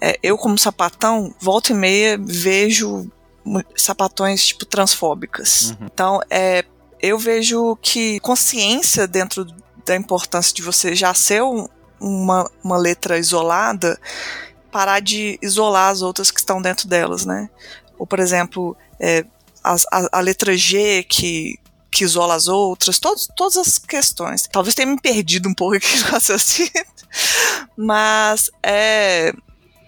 é, 0.00 0.18
eu 0.20 0.36
como 0.36 0.58
sapatão, 0.58 1.32
volta 1.38 1.70
e 1.70 1.76
meia 1.76 2.18
vejo 2.20 3.08
sapatões 3.76 4.46
tipo 4.46 4.64
transfóbicas. 4.64 5.70
Uhum. 5.70 5.86
Então, 5.92 6.20
é, 6.30 6.64
eu 7.00 7.18
vejo 7.18 7.76
que 7.76 8.20
consciência 8.20 9.06
dentro 9.06 9.44
da 9.84 9.96
importância 9.96 10.54
de 10.54 10.62
você 10.62 10.94
já 10.94 11.12
ser 11.12 11.42
um, 11.42 11.66
uma, 12.00 12.50
uma 12.62 12.76
letra 12.76 13.18
isolada 13.18 13.98
parar 14.72 15.00
de 15.00 15.38
isolar 15.42 15.90
as 15.90 16.00
outras 16.00 16.30
que 16.30 16.40
estão 16.40 16.60
dentro 16.60 16.88
delas, 16.88 17.26
né? 17.26 17.50
Ou, 17.98 18.06
por 18.06 18.18
exemplo, 18.18 18.74
é, 18.98 19.24
a, 19.62 19.74
a, 19.92 20.18
a, 20.18 20.20
letra 20.20 20.56
G 20.56 21.04
que, 21.04 21.58
que 21.90 22.02
isola 22.02 22.34
as 22.34 22.48
outras, 22.48 22.98
todos, 22.98 23.28
todas 23.36 23.58
as 23.58 23.78
questões. 23.78 24.48
Talvez 24.50 24.74
tenha 24.74 24.88
me 24.88 24.98
perdido 24.98 25.48
um 25.48 25.54
pouco 25.54 25.76
aqui 25.76 25.98
no 25.98 26.06
raciocínio, 26.10 26.86
mas 27.76 28.50
é, 28.62 29.34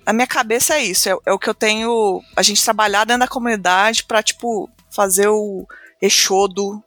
a 0.06 0.12
minha 0.12 0.26
cabeça 0.26 0.74
é 0.74 0.84
isso, 0.84 1.08
é, 1.08 1.16
é, 1.26 1.32
o 1.32 1.38
que 1.38 1.48
eu 1.48 1.54
tenho, 1.54 2.20
a 2.36 2.42
gente 2.42 2.62
trabalhar 2.62 3.04
dentro 3.04 3.20
da 3.20 3.28
comunidade 3.28 4.04
para 4.04 4.22
tipo, 4.22 4.68
fazer 4.90 5.28
o 5.28 5.66
eixodo 6.00 6.82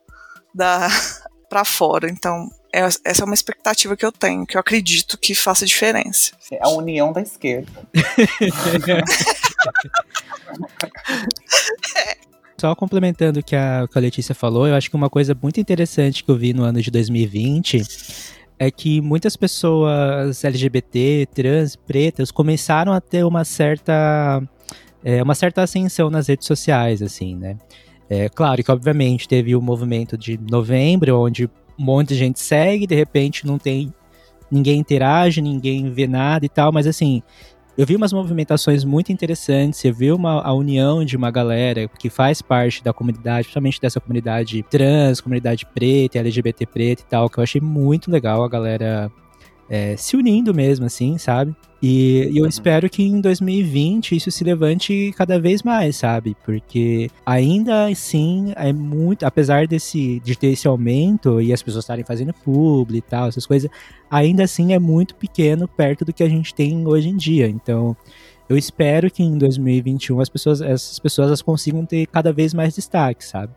da 0.54 0.88
para 1.50 1.64
fora. 1.66 2.10
Então, 2.10 2.50
é, 2.74 2.82
essa 2.82 3.24
é 3.24 3.26
uma 3.26 3.34
expectativa 3.34 3.96
que 3.96 4.06
eu 4.06 4.12
tenho, 4.12 4.46
que 4.46 4.58
eu 4.58 4.62
acredito 4.62 5.18
que 5.18 5.34
faça 5.34 5.66
diferença. 5.66 6.32
É 6.52 6.60
a 6.62 6.70
união 6.70 7.12
da 7.12 7.22
esquerda. 7.22 7.72
Só 12.60 12.76
complementando 12.76 13.40
o 13.40 13.44
que 13.44 13.56
a, 13.56 13.88
que 13.92 13.98
a 13.98 14.02
Letícia 14.02 14.34
falou, 14.34 14.68
eu 14.68 14.74
acho 14.74 14.90
que 14.90 14.96
uma 14.96 15.12
coisa 15.12 15.38
muito 15.40 15.60
interessante 15.60 16.24
que 16.24 16.32
eu 16.32 16.36
vi 16.36 16.54
no 16.54 16.64
ano 16.64 16.82
de 16.82 16.90
2020 16.90 17.84
é 18.60 18.72
que 18.72 19.02
muitas 19.02 19.36
pessoas 19.36 20.44
LGBT, 20.44 21.28
trans, 21.34 21.76
pretas, 21.76 22.32
começaram 22.32 22.92
a 22.92 23.00
ter 23.00 23.24
uma 23.24 23.44
certa, 23.44 24.42
é, 25.04 25.22
uma 25.22 25.36
certa 25.36 25.62
ascensão 25.62 26.10
nas 26.10 26.28
redes 26.28 26.48
sociais, 26.48 27.02
assim, 27.02 27.36
né? 27.36 27.58
É 28.10 28.30
claro 28.30 28.64
que, 28.64 28.72
obviamente, 28.72 29.28
teve 29.28 29.56
o 29.56 29.62
movimento 29.62 30.18
de 30.18 30.40
novembro, 30.50 31.20
onde 31.20 31.46
um 31.46 31.84
monte 31.84 32.10
de 32.10 32.16
gente 32.16 32.40
segue, 32.40 32.88
de 32.88 32.96
repente 32.96 33.46
não 33.46 33.58
tem 33.58 33.94
ninguém 34.50 34.80
interage, 34.80 35.42
ninguém 35.42 35.92
vê 35.92 36.08
nada 36.08 36.46
e 36.46 36.50
tal, 36.50 36.72
mas 36.72 36.88
assim, 36.88 37.22
eu 37.78 37.86
vi 37.86 37.96
umas 37.96 38.12
movimentações 38.12 38.84
muito 38.84 39.12
interessantes, 39.12 39.86
eu 39.86 39.94
vi 39.94 40.12
uma, 40.12 40.42
a 40.42 40.52
união 40.52 41.06
de 41.06 41.16
uma 41.16 41.30
galera 41.30 41.88
que 41.88 42.10
faz 42.10 42.42
parte 42.42 42.84
da 42.84 42.92
comunidade, 42.92 43.44
principalmente 43.44 43.80
dessa 43.80 44.02
comunidade 44.02 44.64
trans, 44.64 45.22
comunidade 45.22 45.64
preta, 45.66 46.18
LGBT 46.18 46.66
preta 46.66 47.04
e 47.04 47.06
tal, 47.06 47.30
que 47.30 47.38
eu 47.38 47.44
achei 47.44 47.62
muito 47.62 48.10
legal 48.10 48.44
a 48.44 48.50
galera 48.50 49.12
é, 49.70 49.96
se 49.98 50.16
unindo 50.16 50.54
mesmo, 50.54 50.86
assim, 50.86 51.18
sabe? 51.18 51.56
E, 51.82 52.30
e 52.32 52.38
eu 52.38 52.44
uhum. 52.44 52.50
espero 52.50 52.90
que 52.90 53.04
em 53.04 53.22
2020 53.22 54.16
isso 54.16 54.32
se 54.32 54.44
levante 54.44 55.14
cada 55.16 55.40
vez 55.40 55.62
mais, 55.62 55.98
sabe? 55.98 56.36
Porque 56.44 57.10
ainda 57.26 57.86
assim 57.86 58.54
é 58.56 58.74
muito, 58.74 59.26
apesar 59.26 59.68
desse 59.68 60.20
de 60.22 60.36
ter 60.36 60.48
esse 60.48 60.68
aumento 60.68 61.40
e 61.40 61.54
as 61.54 61.62
pessoas 61.62 61.84
estarem 61.84 62.04
fazendo 62.04 62.34
publi 62.34 62.98
e 62.98 63.02
tal, 63.02 63.28
essas 63.28 63.46
coisas, 63.46 63.70
ainda 64.10 64.44
assim 64.44 64.74
é 64.74 64.80
muito 64.80 65.16
pequeno 65.16 65.68
perto 65.68 66.04
do 66.04 66.14
que 66.14 66.24
a 66.24 66.30
gente 66.30 66.54
tem 66.54 66.88
hoje 66.88 67.10
em 67.10 67.16
dia. 67.16 67.48
Então, 67.48 67.96
eu 68.50 68.58
espero 68.58 69.12
que 69.12 69.22
em 69.22 69.38
2021 69.38 70.20
as 70.20 70.30
pessoas, 70.30 70.62
essas 70.62 70.98
pessoas 70.98 71.32
as 71.32 71.42
consigam 71.42 71.86
ter 71.86 72.08
cada 72.08 72.32
vez 72.34 72.54
mais 72.54 72.74
destaque, 72.74 73.24
sabe? 73.24 73.54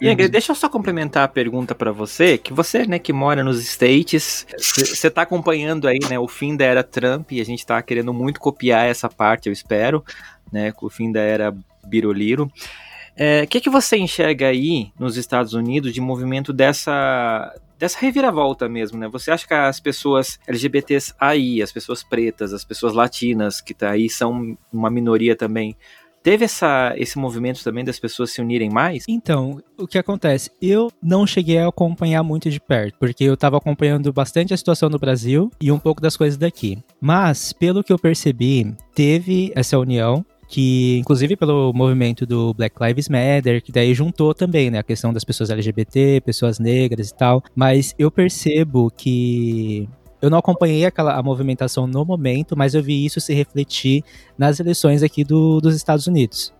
Uhum. 0.00 0.28
deixa 0.30 0.52
eu 0.52 0.56
só 0.56 0.68
complementar 0.68 1.24
a 1.24 1.28
pergunta 1.28 1.74
para 1.74 1.92
você, 1.92 2.38
que 2.38 2.52
você, 2.52 2.86
né, 2.86 2.98
que 2.98 3.12
mora 3.12 3.44
nos 3.44 3.60
States, 3.60 4.46
você 4.58 5.08
está 5.08 5.22
acompanhando 5.22 5.86
aí, 5.86 5.98
né, 6.08 6.18
o 6.18 6.26
fim 6.26 6.56
da 6.56 6.64
era 6.64 6.82
Trump 6.82 7.32
e 7.32 7.40
a 7.40 7.44
gente 7.44 7.58
está 7.58 7.80
querendo 7.82 8.12
muito 8.12 8.40
copiar 8.40 8.86
essa 8.86 9.08
parte, 9.08 9.48
eu 9.48 9.52
espero, 9.52 10.04
né, 10.50 10.72
com 10.72 10.86
o 10.86 10.90
fim 10.90 11.12
da 11.12 11.20
era 11.20 11.54
Biroliro. 11.84 12.44
O 12.44 12.50
é, 13.16 13.44
que, 13.46 13.60
que 13.60 13.68
você 13.68 13.96
enxerga 13.98 14.46
aí 14.46 14.92
nos 14.98 15.16
Estados 15.16 15.52
Unidos 15.52 15.92
de 15.92 16.00
movimento 16.00 16.52
dessa 16.52 17.54
dessa 17.80 17.98
reviravolta 17.98 18.68
mesmo, 18.68 18.98
né? 18.98 19.08
Você 19.08 19.30
acha 19.30 19.46
que 19.46 19.54
as 19.54 19.80
pessoas 19.80 20.38
LGBTs 20.46 21.14
aí, 21.18 21.62
as 21.62 21.72
pessoas 21.72 22.02
pretas, 22.02 22.52
as 22.52 22.62
pessoas 22.62 22.92
latinas 22.92 23.62
que 23.62 23.72
tá 23.72 23.90
aí 23.90 24.10
são 24.10 24.54
uma 24.70 24.90
minoria 24.90 25.34
também, 25.34 25.74
Teve 26.22 26.44
essa, 26.44 26.92
esse 26.96 27.18
movimento 27.18 27.64
também 27.64 27.84
das 27.84 27.98
pessoas 27.98 28.30
se 28.30 28.40
unirem 28.40 28.70
mais? 28.70 29.04
Então, 29.08 29.62
o 29.78 29.86
que 29.86 29.96
acontece? 29.96 30.50
Eu 30.60 30.90
não 31.02 31.26
cheguei 31.26 31.58
a 31.58 31.68
acompanhar 31.68 32.22
muito 32.22 32.50
de 32.50 32.60
perto, 32.60 32.98
porque 32.98 33.24
eu 33.24 33.34
estava 33.34 33.56
acompanhando 33.56 34.12
bastante 34.12 34.52
a 34.52 34.56
situação 34.56 34.90
no 34.90 34.98
Brasil 34.98 35.50
e 35.60 35.72
um 35.72 35.78
pouco 35.78 36.00
das 36.00 36.16
coisas 36.16 36.36
daqui. 36.36 36.78
Mas, 37.00 37.52
pelo 37.52 37.82
que 37.82 37.92
eu 37.92 37.98
percebi, 37.98 38.74
teve 38.94 39.50
essa 39.54 39.78
união 39.78 40.24
que 40.50 40.98
inclusive 40.98 41.36
pelo 41.36 41.72
movimento 41.72 42.26
do 42.26 42.52
Black 42.52 42.74
Lives 42.82 43.08
Matter, 43.08 43.62
que 43.62 43.70
daí 43.70 43.94
juntou 43.94 44.34
também, 44.34 44.68
né, 44.68 44.80
a 44.80 44.82
questão 44.82 45.12
das 45.12 45.22
pessoas 45.22 45.48
LGBT, 45.48 46.20
pessoas 46.22 46.58
negras 46.58 47.10
e 47.10 47.14
tal, 47.14 47.42
mas 47.54 47.94
eu 47.96 48.10
percebo 48.10 48.90
que 48.90 49.88
eu 50.20 50.30
não 50.30 50.38
acompanhei 50.38 50.84
aquela 50.84 51.14
a 51.14 51.22
movimentação 51.22 51.86
no 51.86 52.04
momento, 52.04 52.56
mas 52.56 52.74
eu 52.74 52.82
vi 52.82 53.04
isso 53.04 53.20
se 53.20 53.34
refletir 53.34 54.04
nas 54.36 54.60
eleições 54.60 55.02
aqui 55.02 55.24
do, 55.24 55.60
dos 55.60 55.74
Estados 55.74 56.06
Unidos. 56.06 56.52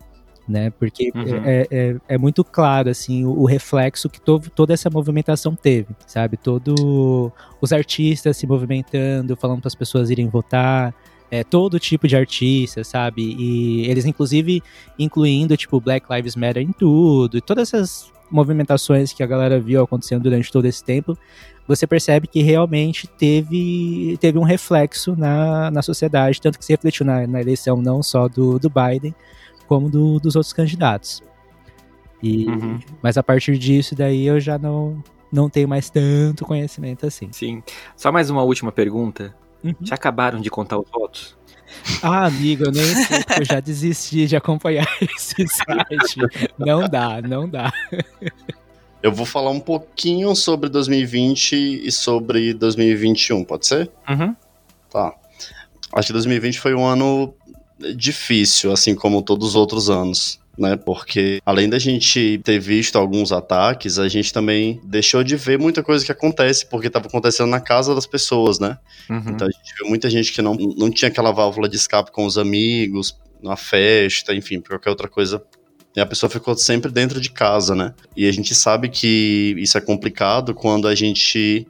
Né, 0.48 0.70
porque 0.70 1.12
uhum. 1.14 1.44
é, 1.44 1.66
é, 1.70 1.96
é, 2.08 2.18
muito 2.18 2.42
claro 2.42 2.90
assim 2.90 3.24
o, 3.24 3.42
o 3.42 3.44
reflexo 3.44 4.08
que 4.08 4.20
to, 4.20 4.40
toda 4.52 4.74
essa 4.74 4.90
movimentação 4.90 5.54
teve, 5.54 5.94
sabe? 6.08 6.36
Todo 6.36 7.30
os 7.60 7.72
artistas 7.72 8.36
se 8.36 8.48
movimentando, 8.48 9.36
falando 9.36 9.60
para 9.60 9.68
as 9.68 9.76
pessoas 9.76 10.10
irem 10.10 10.28
votar, 10.28 10.92
é, 11.30 11.44
todo 11.44 11.78
tipo 11.78 12.08
de 12.08 12.16
artista, 12.16 12.82
sabe? 12.82 13.22
E 13.38 13.88
eles, 13.88 14.04
inclusive, 14.04 14.62
incluindo, 14.98 15.56
tipo, 15.56 15.80
Black 15.80 16.06
Lives 16.12 16.34
Matter 16.34 16.62
em 16.62 16.72
tudo, 16.72 17.38
e 17.38 17.40
todas 17.40 17.72
essas 17.72 18.10
movimentações 18.30 19.12
que 19.12 19.22
a 19.22 19.26
galera 19.26 19.60
viu 19.60 19.82
acontecendo 19.82 20.22
durante 20.22 20.50
todo 20.50 20.64
esse 20.64 20.82
tempo, 20.82 21.16
você 21.70 21.86
percebe 21.86 22.26
que 22.26 22.42
realmente 22.42 23.06
teve, 23.06 24.18
teve 24.20 24.36
um 24.38 24.42
reflexo 24.42 25.14
na, 25.16 25.70
na 25.70 25.82
sociedade, 25.82 26.40
tanto 26.40 26.58
que 26.58 26.64
se 26.64 26.72
refletiu 26.72 27.06
na, 27.06 27.28
na 27.28 27.40
eleição 27.40 27.80
não 27.80 28.02
só 28.02 28.26
do, 28.26 28.58
do 28.58 28.68
Biden, 28.68 29.14
como 29.68 29.88
do, 29.88 30.18
dos 30.18 30.34
outros 30.34 30.52
candidatos. 30.52 31.22
E, 32.20 32.46
uhum. 32.46 32.80
Mas 33.00 33.16
a 33.16 33.22
partir 33.22 33.56
disso, 33.56 33.94
daí 33.94 34.26
eu 34.26 34.40
já 34.40 34.58
não, 34.58 35.00
não 35.32 35.48
tenho 35.48 35.68
mais 35.68 35.88
tanto 35.88 36.44
conhecimento 36.44 37.06
assim. 37.06 37.28
Sim. 37.30 37.62
Só 37.96 38.10
mais 38.10 38.30
uma 38.30 38.42
última 38.42 38.72
pergunta. 38.72 39.32
Uhum. 39.62 39.72
Já 39.80 39.94
acabaram 39.94 40.40
de 40.40 40.50
contar 40.50 40.76
os 40.76 40.90
votos? 40.90 41.38
Ah, 42.02 42.26
amigo, 42.26 42.64
eu 42.64 42.72
nem 42.72 42.84
sei, 42.84 43.18
eu 43.38 43.44
já 43.44 43.60
desisti 43.60 44.26
de 44.26 44.34
acompanhar 44.34 44.88
esse 45.00 45.46
site. 45.46 46.50
Não 46.58 46.88
dá, 46.88 47.22
não 47.22 47.48
dá. 47.48 47.72
Eu 49.02 49.12
vou 49.12 49.24
falar 49.24 49.50
um 49.50 49.60
pouquinho 49.60 50.34
sobre 50.34 50.68
2020 50.68 51.54
e 51.86 51.90
sobre 51.90 52.52
2021, 52.52 53.44
pode 53.44 53.66
ser? 53.66 53.90
Uhum. 54.08 54.34
Tá. 54.90 55.14
Acho 55.94 56.08
que 56.08 56.12
2020 56.12 56.60
foi 56.60 56.74
um 56.74 56.84
ano 56.84 57.34
difícil, 57.96 58.72
assim 58.72 58.94
como 58.94 59.22
todos 59.22 59.48
os 59.48 59.54
outros 59.54 59.88
anos. 59.88 60.38
Né, 60.58 60.76
porque 60.76 61.40
além 61.46 61.70
da 61.70 61.78
gente 61.78 62.38
ter 62.44 62.58
visto 62.58 62.96
alguns 62.96 63.32
ataques, 63.32 63.98
a 63.98 64.08
gente 64.08 64.30
também 64.30 64.78
deixou 64.84 65.24
de 65.24 65.34
ver 65.34 65.58
muita 65.58 65.82
coisa 65.82 66.04
que 66.04 66.12
acontece, 66.12 66.66
porque 66.66 66.88
estava 66.88 67.06
acontecendo 67.06 67.48
na 67.48 67.60
casa 67.60 67.94
das 67.94 68.04
pessoas, 68.04 68.58
né? 68.58 68.76
Uhum. 69.08 69.22
Então 69.28 69.48
a 69.48 69.50
gente 69.50 69.74
viu 69.78 69.88
muita 69.88 70.10
gente 70.10 70.30
que 70.30 70.42
não, 70.42 70.54
não 70.54 70.90
tinha 70.90 71.08
aquela 71.08 71.30
válvula 71.30 71.66
de 71.66 71.76
escape 71.76 72.10
com 72.12 72.26
os 72.26 72.36
amigos, 72.36 73.16
na 73.42 73.56
festa, 73.56 74.34
enfim, 74.34 74.60
qualquer 74.60 74.90
outra 74.90 75.08
coisa 75.08 75.42
a 75.98 76.06
pessoa 76.06 76.30
ficou 76.30 76.56
sempre 76.56 76.92
dentro 76.92 77.20
de 77.20 77.30
casa, 77.30 77.74
né? 77.74 77.94
E 78.16 78.28
a 78.28 78.32
gente 78.32 78.54
sabe 78.54 78.88
que 78.88 79.54
isso 79.58 79.76
é 79.76 79.80
complicado 79.80 80.54
quando 80.54 80.86
a 80.86 80.94
gente 80.94 81.66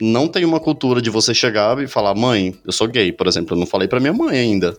não 0.00 0.26
tem 0.26 0.44
uma 0.44 0.58
cultura 0.58 1.00
de 1.00 1.10
você 1.10 1.32
chegar 1.32 1.80
e 1.80 1.86
falar, 1.86 2.14
mãe, 2.14 2.54
eu 2.64 2.72
sou 2.72 2.88
gay, 2.88 3.12
por 3.12 3.28
exemplo. 3.28 3.54
Eu 3.54 3.60
não 3.60 3.66
falei 3.66 3.86
para 3.86 4.00
minha 4.00 4.12
mãe 4.12 4.36
ainda. 4.36 4.76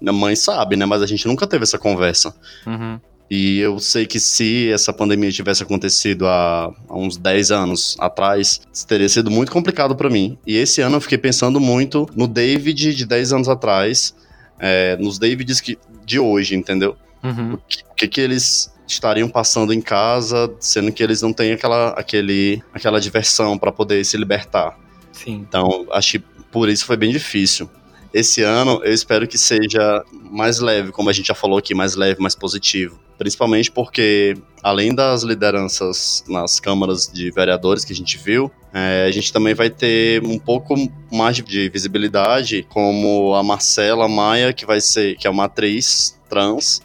Minha 0.00 0.12
mãe 0.12 0.34
sabe, 0.34 0.76
né? 0.76 0.84
Mas 0.84 1.02
a 1.02 1.06
gente 1.06 1.26
nunca 1.28 1.46
teve 1.46 1.62
essa 1.62 1.78
conversa. 1.78 2.34
Uhum. 2.66 2.98
E 3.30 3.58
eu 3.58 3.78
sei 3.78 4.06
que 4.06 4.20
se 4.20 4.70
essa 4.70 4.92
pandemia 4.92 5.30
tivesse 5.30 5.62
acontecido 5.62 6.26
há, 6.26 6.72
há 6.88 6.96
uns 6.96 7.16
10 7.16 7.50
anos 7.50 7.96
atrás, 7.98 8.60
teria 8.86 9.08
sido 9.08 9.30
muito 9.30 9.50
complicado 9.50 9.94
para 9.96 10.08
mim. 10.10 10.38
E 10.46 10.56
esse 10.56 10.80
ano 10.80 10.96
eu 10.96 11.00
fiquei 11.00 11.18
pensando 11.18 11.60
muito 11.60 12.08
no 12.14 12.26
David 12.26 12.94
de 12.94 13.06
10 13.06 13.32
anos 13.32 13.48
atrás, 13.48 14.14
é, 14.58 14.96
nos 14.96 15.18
Davids 15.18 15.60
que, 15.60 15.76
de 16.04 16.18
hoje, 16.18 16.54
entendeu? 16.54 16.96
Uhum. 17.26 17.54
O, 17.54 17.58
que, 17.58 17.82
o 17.90 17.94
que, 17.94 18.08
que 18.08 18.20
eles 18.20 18.72
estariam 18.86 19.28
passando 19.28 19.72
em 19.72 19.80
casa, 19.80 20.52
sendo 20.60 20.92
que 20.92 21.02
eles 21.02 21.22
não 21.22 21.32
têm 21.32 21.52
aquela, 21.52 21.90
aquele, 21.90 22.62
aquela 22.72 23.00
diversão 23.00 23.58
para 23.58 23.72
poder 23.72 24.04
se 24.04 24.16
libertar. 24.16 24.78
Sim. 25.12 25.44
Então, 25.48 25.86
acho 25.90 26.12
que 26.12 26.18
por 26.52 26.68
isso 26.68 26.84
foi 26.86 26.96
bem 26.96 27.10
difícil. 27.10 27.68
Esse 28.14 28.42
ano 28.42 28.80
eu 28.84 28.92
espero 28.92 29.26
que 29.26 29.36
seja 29.36 30.04
mais 30.30 30.60
leve, 30.60 30.92
como 30.92 31.10
a 31.10 31.12
gente 31.12 31.26
já 31.26 31.34
falou 31.34 31.58
aqui, 31.58 31.74
mais 31.74 31.96
leve, 31.96 32.20
mais 32.20 32.34
positivo. 32.34 32.98
Principalmente 33.18 33.70
porque, 33.70 34.36
além 34.62 34.94
das 34.94 35.22
lideranças 35.22 36.22
nas 36.28 36.60
câmaras 36.60 37.10
de 37.12 37.30
vereadores 37.30 37.84
que 37.84 37.92
a 37.92 37.96
gente 37.96 38.18
viu, 38.18 38.50
é, 38.72 39.06
a 39.08 39.10
gente 39.10 39.32
também 39.32 39.54
vai 39.54 39.70
ter 39.70 40.22
um 40.24 40.38
pouco 40.38 40.74
mais 41.10 41.36
de 41.36 41.68
visibilidade, 41.70 42.66
como 42.68 43.34
a 43.34 43.42
Marcela 43.42 44.06
Maia, 44.06 44.52
que 44.52 44.66
vai 44.66 44.80
ser, 44.80 45.16
que 45.16 45.26
é 45.26 45.30
uma 45.30 45.44
atriz 45.44 46.18
trans, 46.28 46.82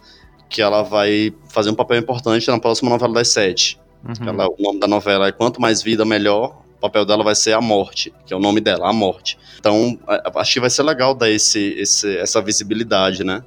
que 0.51 0.61
ela 0.61 0.83
vai 0.83 1.33
fazer 1.49 1.69
um 1.69 1.73
papel 1.73 1.97
importante 1.97 2.47
na 2.49 2.59
próxima 2.59 2.89
novela 2.89 3.13
das 3.13 3.29
sete. 3.29 3.79
Uhum. 4.03 4.27
Ela, 4.27 4.47
o 4.47 4.55
nome 4.59 4.79
da 4.79 4.87
novela 4.87 5.27
é 5.27 5.31
Quanto 5.31 5.61
Mais 5.61 5.81
Vida, 5.81 6.03
Melhor. 6.03 6.61
O 6.77 6.81
papel 6.81 7.05
dela 7.05 7.23
vai 7.23 7.35
ser 7.35 7.53
A 7.53 7.61
Morte, 7.61 8.13
que 8.25 8.33
é 8.33 8.37
o 8.37 8.39
nome 8.39 8.59
dela, 8.59 8.89
A 8.89 8.93
Morte. 8.93 9.37
Então, 9.59 9.97
acho 10.35 10.53
que 10.53 10.59
vai 10.59 10.69
ser 10.69 10.83
legal 10.83 11.13
dar 11.13 11.29
esse, 11.29 11.75
esse 11.77 12.17
essa 12.17 12.41
visibilidade, 12.41 13.23
né? 13.23 13.43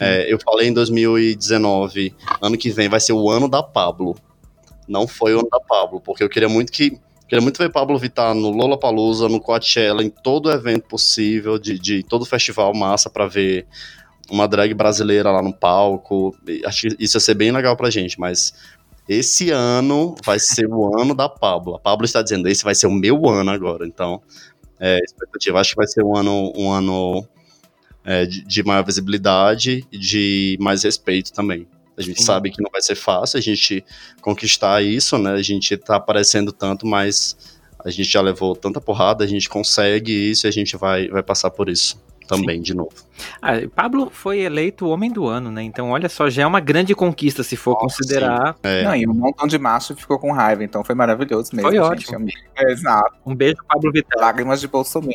É, 0.00 0.32
eu 0.32 0.38
falei 0.40 0.68
em 0.68 0.72
2019, 0.72 2.14
ano 2.40 2.56
que 2.56 2.70
vem 2.70 2.88
vai 2.88 3.00
ser 3.00 3.12
o 3.12 3.28
ano 3.28 3.48
da 3.48 3.62
Pablo. 3.62 4.16
Não 4.86 5.08
foi 5.08 5.34
o 5.34 5.40
ano 5.40 5.48
da 5.50 5.58
Pablo, 5.58 6.00
porque 6.00 6.22
eu 6.22 6.28
queria 6.28 6.48
muito 6.48 6.72
que 6.72 6.98
Queria 7.28 7.42
muito 7.42 7.58
ver 7.58 7.70
Pablo 7.70 7.98
Vittar 7.98 8.34
no 8.34 8.48
Lollapalooza, 8.48 9.28
no 9.28 9.38
Coachella, 9.38 10.02
em 10.02 10.08
todo 10.08 10.50
evento 10.50 10.88
possível, 10.88 11.58
de, 11.58 11.78
de 11.78 12.02
todo 12.02 12.24
festival 12.24 12.74
massa 12.74 13.10
para 13.10 13.26
ver 13.26 13.66
uma 14.30 14.46
drag 14.46 14.74
brasileira 14.74 15.30
lá 15.30 15.42
no 15.42 15.52
palco. 15.52 16.36
Acho 16.64 16.88
que 16.88 16.96
isso 16.98 17.16
ia 17.16 17.20
ser 17.20 17.34
bem 17.34 17.50
legal 17.50 17.76
pra 17.76 17.90
gente, 17.90 18.18
mas 18.18 18.52
esse 19.08 19.50
ano 19.50 20.14
vai 20.24 20.38
ser 20.38 20.66
o 20.66 21.00
ano 21.00 21.14
da 21.14 21.28
Pablo. 21.28 21.74
A 21.74 21.78
Pablo 21.78 22.04
está 22.04 22.20
dizendo, 22.20 22.48
esse 22.48 22.62
vai 22.62 22.74
ser 22.74 22.86
o 22.86 22.92
meu 22.92 23.28
ano 23.28 23.50
agora. 23.50 23.86
Então, 23.86 24.22
é, 24.78 24.98
expectativa, 24.98 25.58
acho 25.58 25.70
que 25.70 25.76
vai 25.76 25.86
ser 25.86 26.04
um 26.04 26.16
ano, 26.16 26.52
um 26.54 26.70
ano 26.70 27.26
é, 28.04 28.26
de, 28.26 28.44
de, 28.44 28.62
maior 28.62 28.84
visibilidade 28.84 29.86
e 29.90 29.98
de 29.98 30.58
mais 30.60 30.82
respeito 30.82 31.32
também. 31.32 31.66
A 31.96 32.02
gente 32.02 32.20
Sim. 32.20 32.26
sabe 32.26 32.50
que 32.50 32.62
não 32.62 32.70
vai 32.70 32.80
ser 32.80 32.94
fácil 32.94 33.38
a 33.38 33.42
gente 33.42 33.84
conquistar 34.20 34.82
isso, 34.82 35.18
né? 35.18 35.32
A 35.32 35.42
gente 35.42 35.76
tá 35.76 35.96
aparecendo 35.96 36.52
tanto, 36.52 36.86
mas 36.86 37.36
a 37.84 37.90
gente 37.90 38.10
já 38.10 38.20
levou 38.20 38.54
tanta 38.54 38.80
porrada, 38.80 39.24
a 39.24 39.26
gente 39.26 39.48
consegue 39.48 40.12
isso 40.12 40.46
e 40.46 40.48
a 40.48 40.52
gente 40.52 40.76
vai, 40.76 41.08
vai 41.08 41.22
passar 41.22 41.50
por 41.50 41.68
isso. 41.68 42.00
Também, 42.28 42.60
de 42.62 42.74
novo. 42.74 42.90
Ah, 43.42 43.54
Pablo 43.74 44.10
foi 44.12 44.40
eleito 44.40 44.86
o 44.86 44.90
homem 44.90 45.10
do 45.10 45.26
ano, 45.26 45.50
né? 45.50 45.62
Então, 45.62 45.90
olha 45.90 46.08
só, 46.08 46.30
já 46.30 46.42
é 46.42 46.46
uma 46.46 46.60
grande 46.60 46.94
conquista 46.94 47.42
se 47.42 47.56
for 47.56 47.72
Nossa, 47.74 47.96
considerar. 47.98 48.56
É. 48.62 48.84
Não, 48.84 48.94
e 48.94 49.08
um 49.08 49.14
montão 49.14 49.46
de 49.48 49.58
macho 49.58 49.96
ficou 49.96 50.18
com 50.18 50.30
raiva, 50.30 50.62
então 50.62 50.84
foi 50.84 50.94
maravilhoso 50.94 51.50
mesmo. 51.56 51.68
Foi 51.70 51.78
gente. 51.78 51.86
ótimo. 52.14 52.26
É, 52.56 52.70
Exato. 52.70 53.14
Um 53.26 53.34
beijo, 53.34 53.56
Pablo 53.66 53.90
Vittar. 53.90 54.20
Lágrimas 54.20 54.60
de 54.60 54.68
Bolsonaro. 54.68 55.12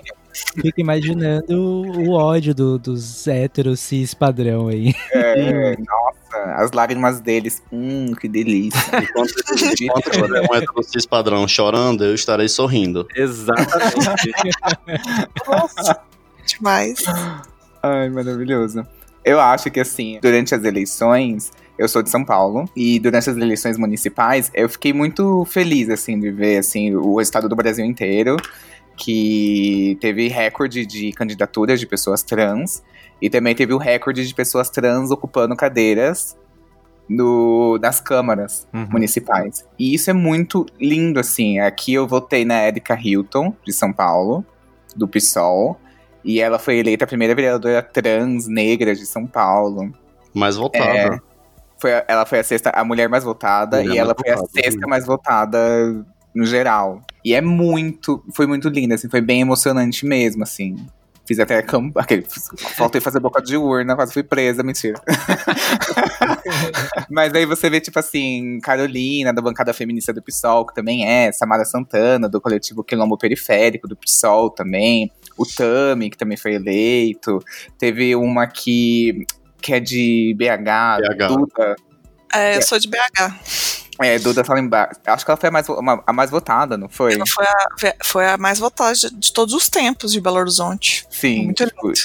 Fico 0.60 0.82
imaginando 0.82 1.54
o 1.62 2.12
ódio 2.14 2.56
do- 2.56 2.80
dos 2.80 3.28
héteros 3.28 3.80
cis 3.80 4.14
padrão 4.16 4.68
aí. 4.68 4.94
É, 5.12 5.76
nossa, 5.78 6.54
as 6.56 6.72
lágrimas 6.72 7.20
deles. 7.20 7.62
Hum, 7.72 8.14
que 8.20 8.28
delícia. 8.28 8.80
Enquanto, 9.04 9.34
enquanto 9.80 10.10
tiver 10.10 10.42
um 10.50 10.56
heterocis 10.56 11.06
padrão 11.06 11.48
chorando, 11.48 12.04
eu 12.04 12.16
estarei 12.16 12.50
sorrindo. 12.50 13.08
Exatamente. 13.16 14.50
Nossa, 15.48 16.00
demais. 16.46 17.04
Ai, 17.82 18.10
maravilhoso. 18.10 18.86
Eu 19.26 19.40
acho 19.40 19.72
que 19.72 19.80
assim, 19.80 20.20
durante 20.22 20.54
as 20.54 20.64
eleições, 20.64 21.52
eu 21.78 21.88
sou 21.88 22.02
de 22.04 22.10
São 22.10 22.24
Paulo 22.26 22.70
e 22.76 23.00
durante 23.00 23.30
as 23.30 23.38
eleições 23.38 23.78
municipais, 23.78 24.52
eu 24.54 24.68
fiquei 24.68 24.92
muito 24.94 25.46
feliz 25.46 25.90
assim 25.90 26.20
de 26.20 26.30
ver 26.32 26.58
assim 26.58 26.96
o 26.96 27.20
estado 27.22 27.48
do 27.48 27.56
Brasil 27.56 27.86
inteiro 27.86 28.36
que 28.96 29.98
teve 30.02 30.28
recorde 30.28 30.86
de 30.86 31.12
candidaturas 31.14 31.80
de 31.80 31.88
pessoas 31.88 32.22
trans 32.22 32.84
e 33.22 33.30
também 33.30 33.56
teve 33.56 33.74
o 33.74 33.78
recorde 33.78 34.28
de 34.28 34.34
pessoas 34.36 34.70
trans 34.70 35.10
ocupando 35.10 35.56
cadeiras 35.56 36.38
no, 37.10 37.78
nas 37.82 38.00
câmaras 38.00 38.68
Uhum. 38.74 38.88
municipais. 38.92 39.66
E 39.80 39.94
isso 39.94 40.10
é 40.10 40.14
muito 40.14 40.66
lindo, 40.80 41.20
assim. 41.20 41.60
Aqui 41.60 41.94
eu 41.94 42.08
votei 42.08 42.46
na 42.46 42.66
Erika 42.68 42.98
Hilton, 43.02 43.56
de 43.66 43.74
São 43.74 43.92
Paulo, 43.92 44.46
do 44.96 45.08
PSOL. 45.08 45.80
E 46.24 46.40
ela 46.40 46.58
foi 46.58 46.78
eleita 46.78 47.06
a 47.06 47.08
primeira 47.08 47.36
vereadora 47.36 47.82
trans 47.82 48.48
negra 48.48 48.96
de 48.96 49.06
São 49.06 49.26
Paulo. 49.26 49.92
Mais 50.34 50.56
votada. 50.56 50.86
É. 50.86 51.20
Foi, 51.78 51.92
ela 52.08 52.26
foi 52.26 52.40
a 52.40 52.44
sexta, 52.44 52.70
a 52.70 52.84
mulher 52.84 53.10
mais 53.10 53.24
votada, 53.24 53.82
Mulher 53.82 53.96
e 53.96 53.98
ela 53.98 54.16
mais 54.16 54.22
foi 54.22 54.32
a 54.32 54.36
votada, 54.38 54.52
sexta 54.54 54.80
sim. 54.80 54.90
mais 54.90 55.06
votada 55.06 56.06
no 56.34 56.46
geral. 56.46 57.02
E 57.26 57.34
é 57.34 57.42
muito, 57.42 58.24
foi 58.34 58.48
muito 58.48 58.70
lindo, 58.70 58.94
assim, 58.94 59.10
foi 59.10 59.22
bem 59.22 59.42
emocionante 59.42 60.06
mesmo, 60.06 60.44
assim. 60.44 60.78
Fiz 61.26 61.40
até 61.40 61.62
cam- 61.62 61.92
aquele, 61.96 62.26
faltei 62.76 63.00
fazer 63.00 63.20
boca 63.20 63.42
de 63.42 63.56
urna, 63.56 63.96
quase 63.96 64.12
fui 64.12 64.24
presa, 64.24 64.62
mentira. 64.62 65.02
Mas 67.10 67.34
aí 67.34 67.46
você 67.46 67.70
vê, 67.70 67.80
tipo 67.80 67.98
assim, 67.98 68.60
Carolina, 68.62 69.34
da 69.34 69.42
bancada 69.42 69.74
feminista 69.74 70.12
do 70.12 70.22
PSOL, 70.22 70.66
que 70.66 70.76
também 70.76 71.08
é, 71.08 71.32
Samara 71.32 71.64
Santana, 71.64 72.28
do 72.28 72.42
coletivo 72.42 72.84
Quilombo 72.84 73.18
Periférico, 73.18 73.88
do 73.88 73.96
PSOL 73.96 74.50
também, 74.50 75.10
o 75.38 75.46
Tami, 75.46 76.10
que 76.10 76.18
também 76.18 76.38
foi 76.38 76.54
eleito, 76.56 77.44
teve 77.78 78.16
uma 78.16 78.48
que, 78.48 79.26
que 79.62 79.74
é 79.74 79.80
de 79.80 80.36
BH, 80.38 81.00
BH. 81.18 81.28
Duda, 81.28 81.76
É, 82.34 82.58
eu 82.58 82.62
sou 82.62 82.80
de 82.80 82.88
BH. 82.90 83.34
é, 84.02 84.18
Duda 84.20 84.44
Salimbar, 84.44 84.90
acho 85.06 85.24
que 85.26 85.32
ela 85.32 85.38
foi 85.38 85.50
a 85.50 85.52
mais, 85.52 85.70
uma- 85.70 86.04
a 86.06 86.12
mais 86.14 86.30
votada, 86.32 86.78
não 86.78 86.90
foi? 86.90 87.14
Ela 87.14 87.26
foi 87.28 87.46
a, 87.46 87.96
foi 88.04 88.26
a 88.28 88.38
mais 88.38 88.58
votada 88.60 88.94
de, 88.96 89.10
de 89.12 89.32
todos 89.32 89.54
os 89.54 89.70
tempos 89.70 90.12
de 90.12 90.20
Belo 90.20 90.38
Horizonte. 90.38 91.06
Sim, 91.10 91.46
Muito 91.46 91.66
tipo, 91.66 91.88
lindo. 91.88 92.00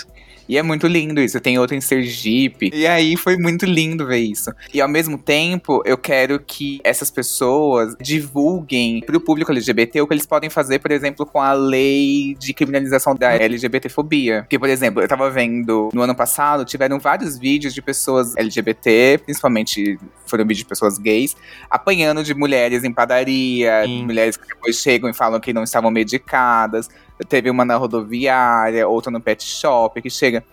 E 0.48 0.56
é 0.56 0.62
muito 0.62 0.86
lindo 0.86 1.20
isso. 1.20 1.40
Tem 1.40 1.58
outro 1.58 1.76
em 1.76 1.80
Sergipe. 1.80 2.70
E 2.72 2.86
aí 2.86 3.16
foi 3.16 3.36
muito 3.36 3.66
lindo 3.66 4.06
ver 4.06 4.18
isso. 4.18 4.50
E 4.72 4.80
ao 4.80 4.88
mesmo 4.88 5.18
tempo, 5.18 5.82
eu 5.84 5.98
quero 5.98 6.40
que 6.40 6.80
essas 6.82 7.10
pessoas 7.10 7.94
divulguem 8.00 9.00
pro 9.00 9.20
público 9.20 9.52
LGBT 9.52 10.00
o 10.00 10.06
que 10.06 10.14
eles 10.14 10.26
podem 10.26 10.48
fazer, 10.48 10.78
por 10.78 10.90
exemplo, 10.90 11.26
com 11.26 11.40
a 11.40 11.52
lei 11.52 12.34
de 12.38 12.54
criminalização 12.54 13.14
da 13.14 13.32
LGBTfobia. 13.34 14.42
Porque, 14.42 14.58
por 14.58 14.68
exemplo, 14.68 15.02
eu 15.02 15.08
tava 15.08 15.30
vendo 15.30 15.90
no 15.92 16.02
ano 16.02 16.14
passado, 16.14 16.64
tiveram 16.64 16.98
vários 16.98 17.38
vídeos 17.38 17.74
de 17.74 17.82
pessoas 17.82 18.36
LGBT, 18.36 19.20
principalmente 19.24 19.98
foram 20.26 20.44
vídeos 20.44 20.58
de 20.58 20.64
pessoas 20.64 20.98
gays, 20.98 21.36
apanhando 21.70 22.22
de 22.22 22.34
mulheres 22.34 22.84
em 22.84 22.92
padaria, 22.92 23.82
Sim. 23.84 24.04
mulheres 24.04 24.36
que 24.36 24.46
depois 24.46 24.76
chegam 24.76 25.08
e 25.10 25.14
falam 25.14 25.40
que 25.40 25.52
não 25.52 25.62
estavam 25.62 25.90
medicadas. 25.90 26.88
Teve 27.28 27.50
uma 27.50 27.64
na 27.64 27.76
rodoviária, 27.76 28.86
outra 28.86 29.10
no 29.10 29.20
pet 29.20 29.44
shop, 29.44 30.00
que 30.00 30.10
chega. 30.10 30.44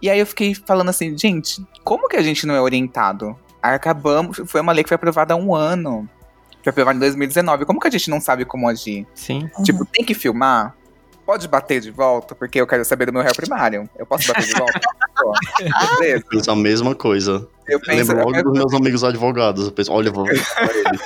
E 0.00 0.10
aí 0.10 0.18
eu 0.18 0.26
fiquei 0.26 0.54
falando 0.54 0.88
assim, 0.88 1.16
gente, 1.16 1.64
como 1.84 2.08
que 2.08 2.16
a 2.16 2.22
gente 2.22 2.46
não 2.46 2.54
é 2.54 2.60
orientado? 2.60 3.36
Acabamos, 3.62 4.40
foi 4.46 4.60
uma 4.60 4.72
lei 4.72 4.82
que 4.82 4.88
foi 4.88 4.96
aprovada 4.96 5.34
há 5.34 5.36
um 5.36 5.54
ano. 5.54 6.08
Foi 6.62 6.70
aprovada 6.70 6.96
em 6.96 7.00
2019. 7.00 7.64
Como 7.64 7.80
que 7.80 7.86
a 7.86 7.90
gente 7.90 8.10
não 8.10 8.20
sabe 8.20 8.44
como 8.44 8.68
agir? 8.68 9.06
Sim. 9.14 9.48
Tipo, 9.64 9.84
tem 9.84 10.04
que 10.04 10.14
filmar? 10.14 10.74
Pode 11.24 11.46
bater 11.46 11.80
de 11.80 11.90
volta, 11.92 12.34
porque 12.34 12.60
eu 12.60 12.66
quero 12.66 12.84
saber 12.84 13.06
do 13.06 13.12
meu 13.12 13.22
réu 13.22 13.32
primário. 13.34 13.88
Eu 13.96 14.04
posso 14.04 14.26
bater 14.26 14.44
de 14.44 14.52
volta? 14.52 14.80
Beleza. 15.98 16.24
Penso 16.28 16.50
a 16.50 16.56
mesma 16.56 16.94
coisa. 16.96 17.48
Eu 17.66 17.74
Eu 17.78 17.80
penso, 17.80 18.12
lembro 18.12 18.12
eu 18.12 18.18
logo 18.24 18.32
penso- 18.32 18.44
dos 18.44 18.52
meus 18.58 18.74
amigos 18.74 19.04
advogados. 19.04 19.66
Eu 19.66 19.72
penso, 19.72 19.92
olha, 19.92 20.08
eu 20.08 20.12
vou 20.12 20.24
pra 20.26 20.34
ele. 20.34 20.98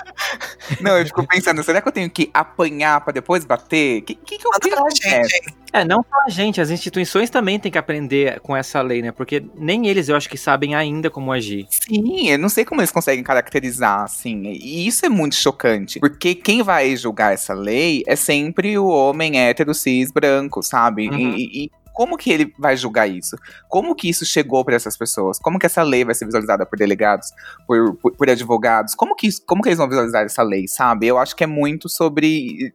não, 0.81 0.99
eu 0.99 1.07
fico 1.07 1.27
pensando, 1.27 1.63
será 1.63 1.81
que 1.81 1.89
eu 1.89 1.93
tenho 1.93 2.11
que 2.11 2.31
apanhar 2.33 3.01
pra 3.03 3.13
depois 3.13 3.45
bater? 3.45 4.01
Que 4.03 4.15
que, 4.15 4.39
que 4.39 4.47
eu 4.47 4.51
que 4.53 4.69
pra 4.71 4.79
acontece? 4.79 5.29
gente. 5.29 5.55
É, 5.73 5.85
não 5.85 5.99
só 6.03 6.23
a 6.27 6.31
gente, 6.31 6.59
as 6.61 6.71
instituições 6.71 7.29
também 7.29 7.59
têm 7.59 7.71
que 7.71 7.77
aprender 7.77 8.41
com 8.41 8.57
essa 8.57 8.81
lei, 8.81 9.03
né? 9.03 9.13
Porque 9.13 9.45
nem 9.57 9.87
eles 9.87 10.09
eu 10.09 10.17
acho 10.17 10.29
que 10.29 10.39
sabem 10.39 10.75
ainda 10.75 11.11
como 11.11 11.31
agir. 11.31 11.67
Sim, 11.71 12.31
eu 12.31 12.39
não 12.39 12.49
sei 12.49 12.65
como 12.65 12.81
eles 12.81 12.91
conseguem 12.91 13.23
caracterizar, 13.23 14.01
assim. 14.05 14.45
E 14.47 14.87
isso 14.87 15.05
é 15.05 15.09
muito 15.11 15.35
chocante. 15.35 16.01
Porque 16.01 16.35
quem 16.35 16.63
vai 16.63 16.97
julgar 16.97 17.35
essa 17.35 17.53
lei 17.53 18.03
é 18.07 18.17
sempre 18.17 18.79
o 18.79 18.87
homem 18.89 19.39
hétero, 19.39 19.75
cis, 19.75 20.11
branco, 20.11 20.63
sabe? 20.63 21.11
Uhum. 21.11 21.35
E, 21.37 21.65
e 21.67 21.71
como 21.97 22.17
que 22.19 22.31
ele 22.31 22.53
vai 22.59 22.77
julgar 22.77 23.09
isso? 23.09 23.37
Como 23.71 23.95
que 23.95 24.09
isso 24.09 24.25
chegou 24.27 24.63
para 24.65 24.77
essas 24.77 24.97
pessoas? 24.99 25.39
Como 25.39 25.59
que 25.59 25.65
essa 25.67 25.83
lei 25.83 26.05
vai 26.05 26.15
ser 26.15 26.27
visualizada 26.27 26.67
por 26.67 26.79
delegados, 26.79 27.29
por, 27.67 27.97
por, 27.97 28.13
por 28.15 28.29
advogados? 28.31 28.95
Como 28.95 29.17
que, 29.17 29.27
isso- 29.29 29.43
como 29.47 29.63
que 29.63 29.69
eles 29.71 29.79
vão 29.79 29.89
visualizar 29.89 30.23
essa 30.25 30.43
lei, 30.43 30.69
sabe? 30.69 31.07
Eu 31.07 31.17
acho 31.19 31.35
que 31.35 31.43
é 31.43 31.47
muito 31.47 31.89
sobre 31.89 32.73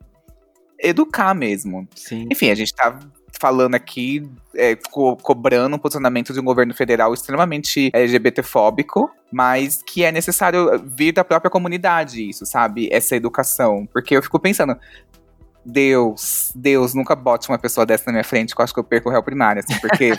educar 0.79 1.33
mesmo. 1.35 1.87
Sim. 1.95 2.27
Enfim, 2.31 2.49
a 2.49 2.55
gente 2.55 2.73
tá 2.73 2.97
falando 3.39 3.75
aqui, 3.75 4.23
é, 4.55 4.75
co- 4.75 5.15
cobrando 5.17 5.75
um 5.75 5.79
posicionamento 5.79 6.33
de 6.33 6.39
um 6.39 6.43
governo 6.43 6.73
federal 6.73 7.13
extremamente 7.13 7.89
LGBTfóbico, 7.93 9.09
mas 9.31 9.81
que 9.81 10.03
é 10.03 10.11
necessário 10.11 10.67
vir 10.85 11.11
da 11.13 11.23
própria 11.23 11.49
comunidade 11.49 12.27
isso, 12.27 12.45
sabe? 12.45 12.87
Essa 12.91 13.15
educação. 13.15 13.87
Porque 13.91 14.15
eu 14.15 14.21
fico 14.21 14.39
pensando, 14.39 14.75
Deus, 15.63 16.51
Deus, 16.55 16.95
nunca 16.95 17.15
bote 17.15 17.47
uma 17.47 17.57
pessoa 17.57 17.85
dessa 17.85 18.05
na 18.07 18.13
minha 18.13 18.23
frente 18.23 18.55
que 18.55 18.61
eu 18.61 18.63
acho 18.63 18.73
que 18.73 18.79
eu 18.79 18.83
perco 18.83 19.09
o 19.09 19.11
réu 19.11 19.21
primário, 19.21 19.63
assim, 19.63 19.79
porque 19.79 20.13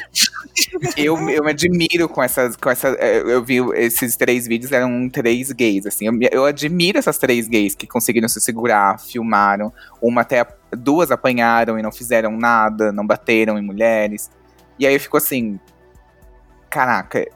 eu, 0.96 1.16
eu 1.28 1.44
me 1.44 1.50
admiro 1.50 2.08
com 2.08 2.22
essas, 2.22 2.54
com 2.54 2.70
essa, 2.70 2.88
é, 2.90 3.18
eu 3.18 3.42
vi 3.42 3.56
esses 3.74 4.14
três 4.14 4.46
vídeos, 4.46 4.70
eram 4.70 5.08
três 5.08 5.50
gays, 5.50 5.84
assim, 5.84 6.06
eu, 6.06 6.14
eu 6.30 6.44
admiro 6.44 6.96
essas 6.96 7.18
três 7.18 7.48
gays 7.48 7.74
que 7.74 7.88
conseguiram 7.88 8.28
se 8.28 8.40
segurar, 8.40 9.00
filmaram, 9.00 9.72
uma 10.00 10.20
até, 10.20 10.46
duas 10.70 11.10
apanharam 11.10 11.76
e 11.76 11.82
não 11.82 11.90
fizeram 11.90 12.36
nada, 12.36 12.92
não 12.92 13.04
bateram 13.04 13.58
em 13.58 13.62
mulheres, 13.62 14.30
e 14.78 14.86
aí 14.86 14.94
eu 14.94 15.00
fico 15.00 15.16
assim, 15.16 15.58
caraca, 16.70 17.26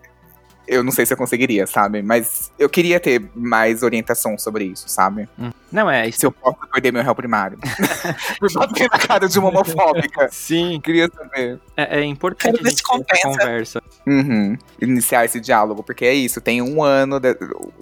eu 0.67 0.83
não 0.83 0.91
sei 0.93 1.07
se 1.07 1.13
eu 1.13 1.17
conseguiria, 1.17 1.67
sabe, 1.67 2.03
mas 2.03 2.51
eu 2.59 2.69
queria 2.69 2.99
ter 3.01 3.25
mais 3.35 3.83
orientação 3.83 4.37
sobre 4.39 4.65
isso, 4.65 4.89
sabe, 4.89 5.29
Não, 5.71 5.91
é 5.91 6.09
isso. 6.09 6.21
se 6.21 6.27
eu 6.27 6.33
posso 6.33 6.57
perder 6.73 6.93
meu 6.93 7.03
réu 7.03 7.15
primário, 7.15 7.59
por 8.41 8.53
bater 8.53 8.89
na 8.91 8.99
cara 8.99 9.29
de 9.29 9.39
uma 9.39 9.49
homofóbica, 9.49 10.29
Sim. 10.31 10.81
queria 10.83 11.09
saber. 11.15 11.61
É, 11.77 12.01
é 12.01 12.05
importante 12.05 12.59
a 12.61 12.63
ver 12.63 12.71
gente 12.71 12.83
compensa. 12.83 13.29
conversa. 13.29 13.83
Uhum. 14.07 14.57
Iniciar 14.81 15.25
esse 15.25 15.41
diálogo, 15.41 15.83
porque 15.83 16.05
é 16.05 16.15
isso, 16.15 16.41
tem 16.41 16.61
um 16.63 16.83
ano, 16.83 17.19
de- 17.21 17.37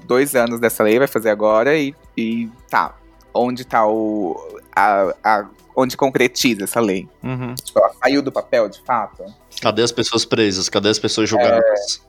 dois 0.06 0.34
anos 0.34 0.60
dessa 0.60 0.82
lei, 0.82 0.98
vai 0.98 1.06
fazer 1.08 1.30
agora, 1.30 1.76
e, 1.76 1.94
e 2.16 2.48
tá. 2.70 2.94
Onde 3.32 3.64
tá 3.64 3.84
o. 3.86 4.36
A, 4.76 5.12
a- 5.24 5.46
onde 5.76 5.96
concretiza 5.96 6.64
essa 6.64 6.78
lei? 6.80 7.08
Uhum. 7.22 7.52
Tipo, 7.56 7.80
ela 7.80 7.92
saiu 8.00 8.22
do 8.22 8.30
papel, 8.30 8.68
de 8.68 8.80
fato? 8.84 9.24
Cadê 9.60 9.82
as 9.82 9.90
pessoas 9.90 10.24
presas? 10.24 10.68
Cadê 10.68 10.88
as 10.88 10.98
pessoas 11.00 11.28
julgadas? 11.28 12.00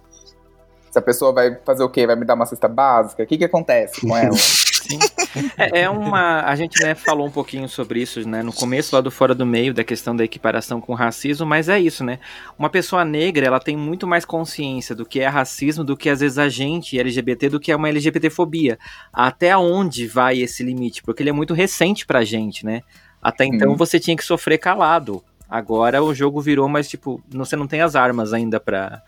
Essa 0.96 1.02
pessoa 1.02 1.34
vai 1.34 1.58
fazer 1.66 1.84
o 1.84 1.90
quê? 1.90 2.08
Vai 2.08 2.16
me 2.16 2.24
dar 2.24 2.36
uma 2.36 2.46
cesta 2.46 2.70
básica? 2.70 3.22
O 3.22 3.28
que 3.28 3.38
que 3.38 3.44
acontece 3.44 4.00
com 4.00 4.16
ela? 4.16 4.32
Sim. 4.34 4.98
É, 5.58 5.82
é 5.82 5.90
uma. 5.90 6.44
A 6.44 6.56
gente 6.56 6.82
né, 6.82 6.96
falou 6.96 7.28
um 7.28 7.32
pouquinho 7.32 7.68
sobre 7.68 8.02
isso, 8.02 8.26
né? 8.28 8.42
No 8.42 8.54
começo 8.54 8.96
lá 8.96 9.02
do 9.02 9.12
Fora 9.12 9.36
do 9.36 9.46
Meio, 9.46 9.74
da 9.74 9.84
questão 9.84 10.16
da 10.16 10.24
equiparação 10.24 10.80
com 10.80 10.94
o 10.94 10.96
racismo, 10.96 11.46
mas 11.46 11.68
é 11.68 11.78
isso, 11.78 12.06
né? 12.06 12.20
Uma 12.58 12.70
pessoa 12.70 13.04
negra, 13.04 13.46
ela 13.46 13.60
tem 13.60 13.76
muito 13.76 14.08
mais 14.08 14.24
consciência 14.24 14.96
do 14.96 15.06
que 15.06 15.20
é 15.20 15.28
racismo, 15.28 15.84
do 15.84 15.98
que 15.98 16.10
às 16.10 16.22
vezes 16.22 16.38
a 16.38 16.48
gente 16.48 16.98
LGBT, 16.98 17.50
do 17.50 17.60
que 17.60 17.70
é 17.72 17.76
uma 17.76 17.90
LGBTfobia. 17.90 18.80
Até 19.12 19.58
onde 19.58 20.08
vai 20.08 20.40
esse 20.40 20.64
limite? 20.64 21.04
Porque 21.04 21.22
ele 21.22 21.32
é 21.32 21.34
muito 21.34 21.54
recente 21.54 22.06
pra 22.06 22.24
gente, 22.24 22.66
né? 22.66 22.82
Até 23.22 23.44
então 23.44 23.72
Uhum. 23.72 23.76
você 23.76 24.00
tinha 24.00 24.16
que 24.16 24.24
sofrer 24.24 24.58
calado. 24.58 25.22
Agora 25.50 26.02
o 26.02 26.14
jogo 26.14 26.40
virou, 26.40 26.70
mas 26.70 26.88
tipo, 26.88 27.22
você 27.30 27.56
não 27.58 27.68
tem 27.68 27.82
as 27.82 27.96
armas 27.96 28.32
ainda 28.32 28.58
pra. 28.60 29.02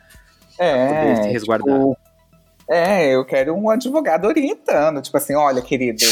Poder 0.58 1.16
se 1.24 1.30
é. 1.30 1.32
resguardar. 1.32 1.74
tipo, 1.74 1.98
é, 2.70 3.16
eu 3.16 3.24
quero 3.24 3.56
um 3.56 3.70
advogado 3.70 4.26
orientando. 4.26 5.02
Tipo 5.02 5.18
assim, 5.18 5.36
olha, 5.36 5.62
querido. 5.62 6.04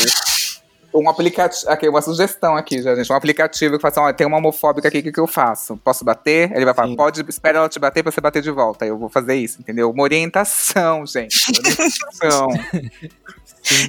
Um 0.94 1.10
aplicativo. 1.10 1.70
Aqui, 1.70 1.90
uma 1.90 2.02
sugestão 2.02 2.56
aqui, 2.56 2.82
já, 2.82 2.96
gente. 2.96 3.12
Um 3.12 3.16
aplicativo 3.16 3.76
que 3.76 3.82
fala 3.82 3.92
assim: 3.92 4.00
olha, 4.00 4.14
tem 4.14 4.26
uma 4.26 4.38
homofóbica 4.38 4.88
aqui, 4.88 5.00
o 5.00 5.04
que, 5.04 5.12
que 5.12 5.20
eu 5.20 5.28
faço? 5.28 5.76
Posso 5.78 6.06
bater? 6.06 6.52
Ele 6.56 6.64
vai 6.64 6.74
falar, 6.74 6.88
Sim. 6.88 6.96
pode, 6.96 7.26
espera 7.28 7.58
ela 7.58 7.68
te 7.68 7.78
bater 7.78 8.02
pra 8.02 8.12
você 8.12 8.22
bater 8.22 8.42
de 8.42 8.52
volta. 8.52 8.86
Eu 8.86 8.98
vou 8.98 9.10
fazer 9.10 9.36
isso, 9.36 9.60
entendeu? 9.60 9.92
Uma 9.92 10.04
orientação, 10.04 11.06
gente. 11.06 11.38
Orientação. 11.60 12.48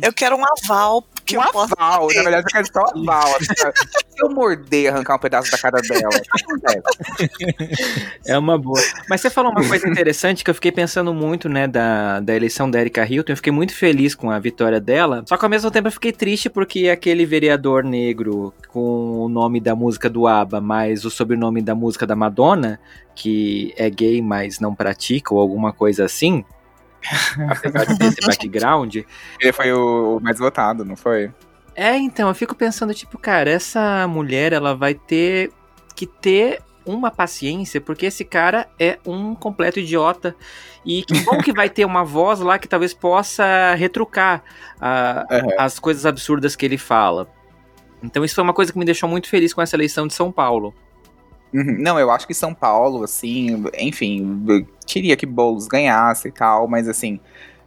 Eu 0.03 0.11
quero 0.11 0.37
um 0.37 0.43
aval 0.43 1.05
que 1.27 1.37
um 1.37 1.43
eu 1.43 1.63
aval, 1.63 2.07
bater. 2.07 2.17
na 2.17 2.23
verdade, 2.23 2.47
eu 2.47 2.51
quero 2.51 2.67
só 2.73 2.99
um 2.99 3.11
aval. 3.11 3.35
Se 4.17 4.25
eu 4.25 4.31
morder 4.31 4.85
e 4.85 4.89
arrancar 4.89 5.17
um 5.17 5.19
pedaço 5.19 5.51
da 5.51 5.59
cara 5.59 5.81
dela? 5.83 6.09
É 8.27 8.37
uma 8.37 8.59
boa. 8.59 8.81
Mas 9.09 9.21
você 9.21 9.31
falou 9.31 9.53
uma 9.53 9.67
coisa 9.67 9.89
interessante 9.89 10.43
que 10.43 10.51
eu 10.51 10.55
fiquei 10.55 10.73
pensando 10.73 11.15
muito, 11.15 11.49
né, 11.49 11.69
da, 11.69 12.19
da 12.21 12.35
eleição 12.35 12.71
da 12.71 12.81
Erika 12.81 13.07
Hilton. 13.07 13.33
Eu 13.33 13.37
fiquei 13.37 13.53
muito 13.53 13.75
feliz 13.75 14.15
com 14.15 14.31
a 14.31 14.39
vitória 14.39 14.81
dela. 14.81 15.23
Só 15.27 15.37
que 15.37 15.45
ao 15.45 15.51
mesmo 15.51 15.71
tempo 15.71 15.89
eu 15.89 15.93
fiquei 15.93 16.13
triste 16.13 16.51
porque 16.51 16.89
aquele 16.89 17.25
vereador 17.25 17.85
negro 17.85 18.53
com 18.69 19.21
o 19.21 19.29
nome 19.29 19.61
da 19.61 19.75
música 19.77 20.09
do 20.09 20.27
ABBA, 20.27 20.61
mais 20.61 21.05
o 21.05 21.11
sobrenome 21.11 21.63
da 21.63 21.75
música 21.75 22.07
da 22.07 22.17
Madonna, 22.17 22.81
que 23.15 23.73
é 23.77 23.89
gay, 23.91 24.21
mas 24.23 24.59
não 24.59 24.75
pratica, 24.75 25.35
ou 25.35 25.41
alguma 25.41 25.73
coisa 25.73 26.05
assim. 26.05 26.45
Apesar 27.49 27.85
de 27.85 27.99
ter 27.99 28.07
esse 28.07 28.27
background, 28.27 28.97
Ele 29.41 29.53
foi 29.53 29.73
o 29.73 30.19
mais 30.21 30.39
votado, 30.39 30.85
não 30.85 30.97
foi? 30.97 31.31
É, 31.77 31.95
então, 31.97 32.29
eu 32.29 32.35
fico 32.35 32.55
pensando, 32.55 32.95
tipo, 32.95 33.19
cara, 33.19 33.51
essa 33.51 34.09
mulher, 34.09 34.55
ela 34.55 34.75
vai 34.75 34.95
ter 34.95 35.53
que 35.95 36.07
ter 36.07 36.63
uma 36.87 37.11
paciência, 37.11 37.81
porque 37.81 38.07
esse 38.07 38.25
cara 38.25 38.67
é 38.79 38.99
um 39.05 39.35
completo 39.35 39.81
idiota. 39.81 40.35
E 40.85 41.03
que 41.03 41.21
bom 41.21 41.39
que 41.43 41.53
vai 41.53 41.69
ter 41.69 41.85
uma 41.85 42.05
voz 42.05 42.41
lá 42.41 42.59
que 42.59 42.69
talvez 42.69 42.95
possa 42.95 43.75
retrucar 43.75 44.43
Aham. 44.81 45.49
as 45.59 45.79
coisas 45.79 46.07
absurdas 46.07 46.55
que 46.55 46.65
ele 46.65 46.79
fala. 46.79 47.29
Então 48.03 48.25
isso 48.25 48.37
foi 48.37 48.45
uma 48.45 48.55
coisa 48.55 48.73
que 48.73 48.79
me 48.79 48.85
deixou 48.85 49.09
muito 49.09 49.29
feliz 49.29 49.53
com 49.53 49.61
essa 49.61 49.75
eleição 49.75 50.07
de 50.07 50.15
São 50.15 50.31
Paulo. 50.31 50.73
Uhum. 51.53 51.77
Não, 51.79 51.99
eu 51.99 52.11
acho 52.11 52.27
que 52.27 52.35
São 52.35 52.55
Paulo, 52.55 53.03
assim, 53.03 53.65
enfim, 53.77 54.45
queria 54.87 55.17
que 55.17 55.27
Boulos 55.27 55.67
ganhasse 55.67 56.29
e 56.29 56.33
tal, 56.33 56.69
mas 56.69 56.87
assim, 56.89 57.19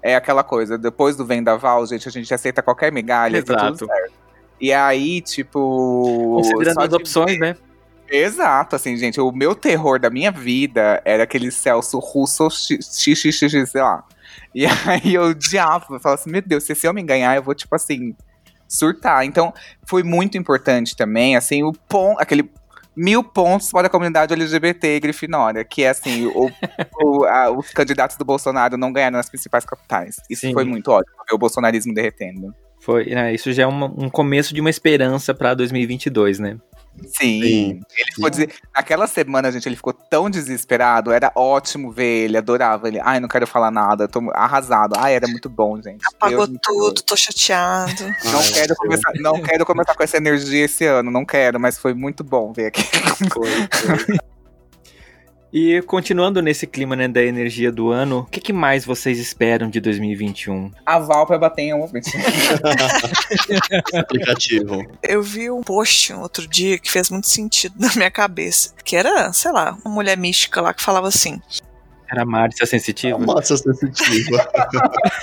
é 0.02 0.16
aquela 0.16 0.44
coisa, 0.44 0.78
depois 0.78 1.16
do 1.16 1.26
vendaval, 1.26 1.86
gente, 1.86 2.08
a 2.08 2.12
gente 2.12 2.34
aceita 2.34 2.62
qualquer 2.62 2.92
migalha, 2.92 3.44
tá 3.44 3.54
Exato. 3.54 3.78
tudo 3.78 3.88
certo. 3.88 4.14
E 4.60 4.74
aí, 4.74 5.22
tipo. 5.22 6.42
Considerando 6.42 6.82
as 6.82 6.94
opções, 6.94 7.40
né? 7.40 7.56
Exato, 8.12 8.76
assim, 8.76 8.98
gente, 8.98 9.22
o 9.22 9.32
meu 9.32 9.54
terror 9.54 10.00
da 10.00 10.10
minha 10.10 10.32
vida 10.32 11.02
era 11.06 11.24
aquele 11.24 11.52
Celso 11.52 12.00
Russo 12.00 12.50
xxx, 12.50 13.70
sei 13.70 13.82
lá. 13.82 14.04
E 14.54 14.66
aí 14.88 15.14
eu 15.14 15.24
odiava, 15.24 15.86
eu 15.92 16.00
falava 16.00 16.20
assim, 16.20 16.32
meu 16.32 16.42
Deus, 16.42 16.64
se 16.64 16.74
esse 16.74 16.88
homem 16.88 17.06
ganhar, 17.06 17.36
eu 17.36 17.44
vou, 17.44 17.54
tipo 17.54 17.76
assim, 17.76 18.16
surtar. 18.68 19.26
Então, 19.26 19.54
foi 19.86 20.02
muito 20.02 20.38
importante 20.38 20.96
também, 20.96 21.36
assim, 21.36 21.64
o 21.64 21.72
ponto, 21.72 22.20
aquele 22.20 22.50
mil 23.02 23.24
pontos 23.24 23.72
para 23.72 23.88
a 23.88 23.90
comunidade 23.90 24.34
LGBT 24.34 25.00
Grifinória, 25.00 25.64
que 25.64 25.84
é 25.84 25.90
assim, 25.90 26.26
o, 26.28 26.52
o- 27.02 27.24
a- 27.24 27.50
os 27.50 27.70
candidatos 27.72 28.18
do 28.18 28.26
Bolsonaro 28.26 28.78
não 28.78 28.92
ganharam 28.92 29.16
nas 29.18 29.30
principais 29.30 29.64
capitais. 29.64 30.18
Isso 30.30 30.42
Sim. 30.42 30.54
foi 30.54 30.66
muito 30.66 30.92
ótimo, 30.92 31.16
ver 31.30 31.34
o 31.34 31.38
bolsonarismo 31.38 31.94
derretendo. 31.94 32.54
Foi, 32.82 33.06
né, 33.06 33.34
isso 33.34 33.52
já 33.54 33.64
é 33.64 33.68
uma- 33.68 33.88
um 33.88 34.10
começo 34.10 34.54
de 34.54 34.60
uma 34.62 34.70
esperança 34.70 35.34
pra 35.34 35.54
2022, 35.54 36.40
né? 36.40 36.58
Sim. 37.06 37.42
Sim. 37.42 37.82
Ele 37.98 38.12
ficou 38.14 38.30
des... 38.30 38.48
Naquela 38.76 39.08
semana, 39.08 39.52
gente, 39.52 39.68
ele 39.68 39.76
ficou 39.76 39.94
tão 39.94 40.30
desesperado. 40.30 41.12
Era 41.12 41.32
ótimo 41.36 41.92
ver 41.92 42.26
ele, 42.26 42.38
adorava 42.38 42.88
ele. 42.88 43.00
Ai, 43.02 43.20
não 43.20 43.28
quero 43.28 43.48
falar 43.48 43.72
nada, 43.72 44.08
tô 44.08 44.20
arrasado. 44.34 44.96
Ai, 44.98 45.16
era 45.16 45.28
muito 45.28 45.50
bom, 45.50 45.82
gente. 45.82 46.04
Apagou 46.14 46.48
Deus 46.48 46.60
tudo, 46.62 47.02
tô 47.02 47.16
chateado. 47.16 48.04
Não 48.26 48.40
Ai, 48.40 48.52
quero, 48.52 48.76
começar, 48.76 49.12
não 49.16 49.42
quero 49.42 49.66
começar 49.66 49.96
com 49.96 50.04
essa 50.04 50.18
energia 50.18 50.66
esse 50.66 50.86
ano, 50.86 51.10
não 51.10 51.26
quero, 51.26 51.60
mas 51.60 51.78
foi 51.78 51.94
muito 51.94 52.24
bom 52.24 52.54
ver 52.54 52.68
aqui. 52.68 52.84
E 55.52 55.82
continuando 55.82 56.44
nesse 56.44 56.68
clima 56.68 56.96
né, 56.96 57.08
da 57.08 57.24
energia 57.24 57.72
do 57.72 57.90
ano, 57.90 58.20
o 58.20 58.26
que, 58.26 58.40
que 58.40 58.54
mais 58.54 58.86
vocês 58.86 59.18
esperam 59.18 59.68
de 59.68 59.80
2021? 59.80 60.72
A 60.86 61.00
Val 61.00 61.26
pra 61.26 61.40
bater 61.40 61.64
em 61.64 61.74
um. 61.74 61.90
Esse 61.96 62.16
aplicativo. 63.98 64.86
Eu 65.02 65.24
vi 65.24 65.50
um 65.50 65.64
post 65.64 66.14
outro 66.14 66.48
dia 66.48 66.78
que 66.78 66.92
fez 66.92 67.10
muito 67.10 67.28
sentido 67.28 67.74
na 67.80 67.92
minha 67.96 68.12
cabeça. 68.12 68.76
Que 68.86 68.96
era, 68.96 69.34
sei 69.34 69.52
lá, 69.52 69.76
uma 69.84 69.94
mulher 69.94 70.16
mística 70.18 70.62
lá 70.62 70.72
que 70.72 70.84
falava 70.84 71.08
assim: 71.08 71.42
Era 72.12 72.22
a 72.22 72.26
Márcia 72.26 72.68
Sensitiva? 72.68 73.18
Massa 73.18 73.58
sensitiva. 73.58 74.48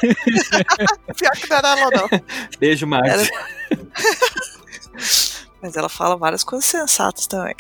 Pior 1.17 1.33
que 1.37 1.49
não 1.49 1.57
era 1.57 1.79
ela, 1.79 1.91
não. 1.91 2.09
Beijo, 2.59 2.85
Márcia. 2.85 3.31
Mas 5.63 5.77
ela 5.77 5.89
fala 5.89 6.17
várias 6.17 6.43
coisas 6.43 6.65
sensatas 6.65 7.29
também. 7.29 7.55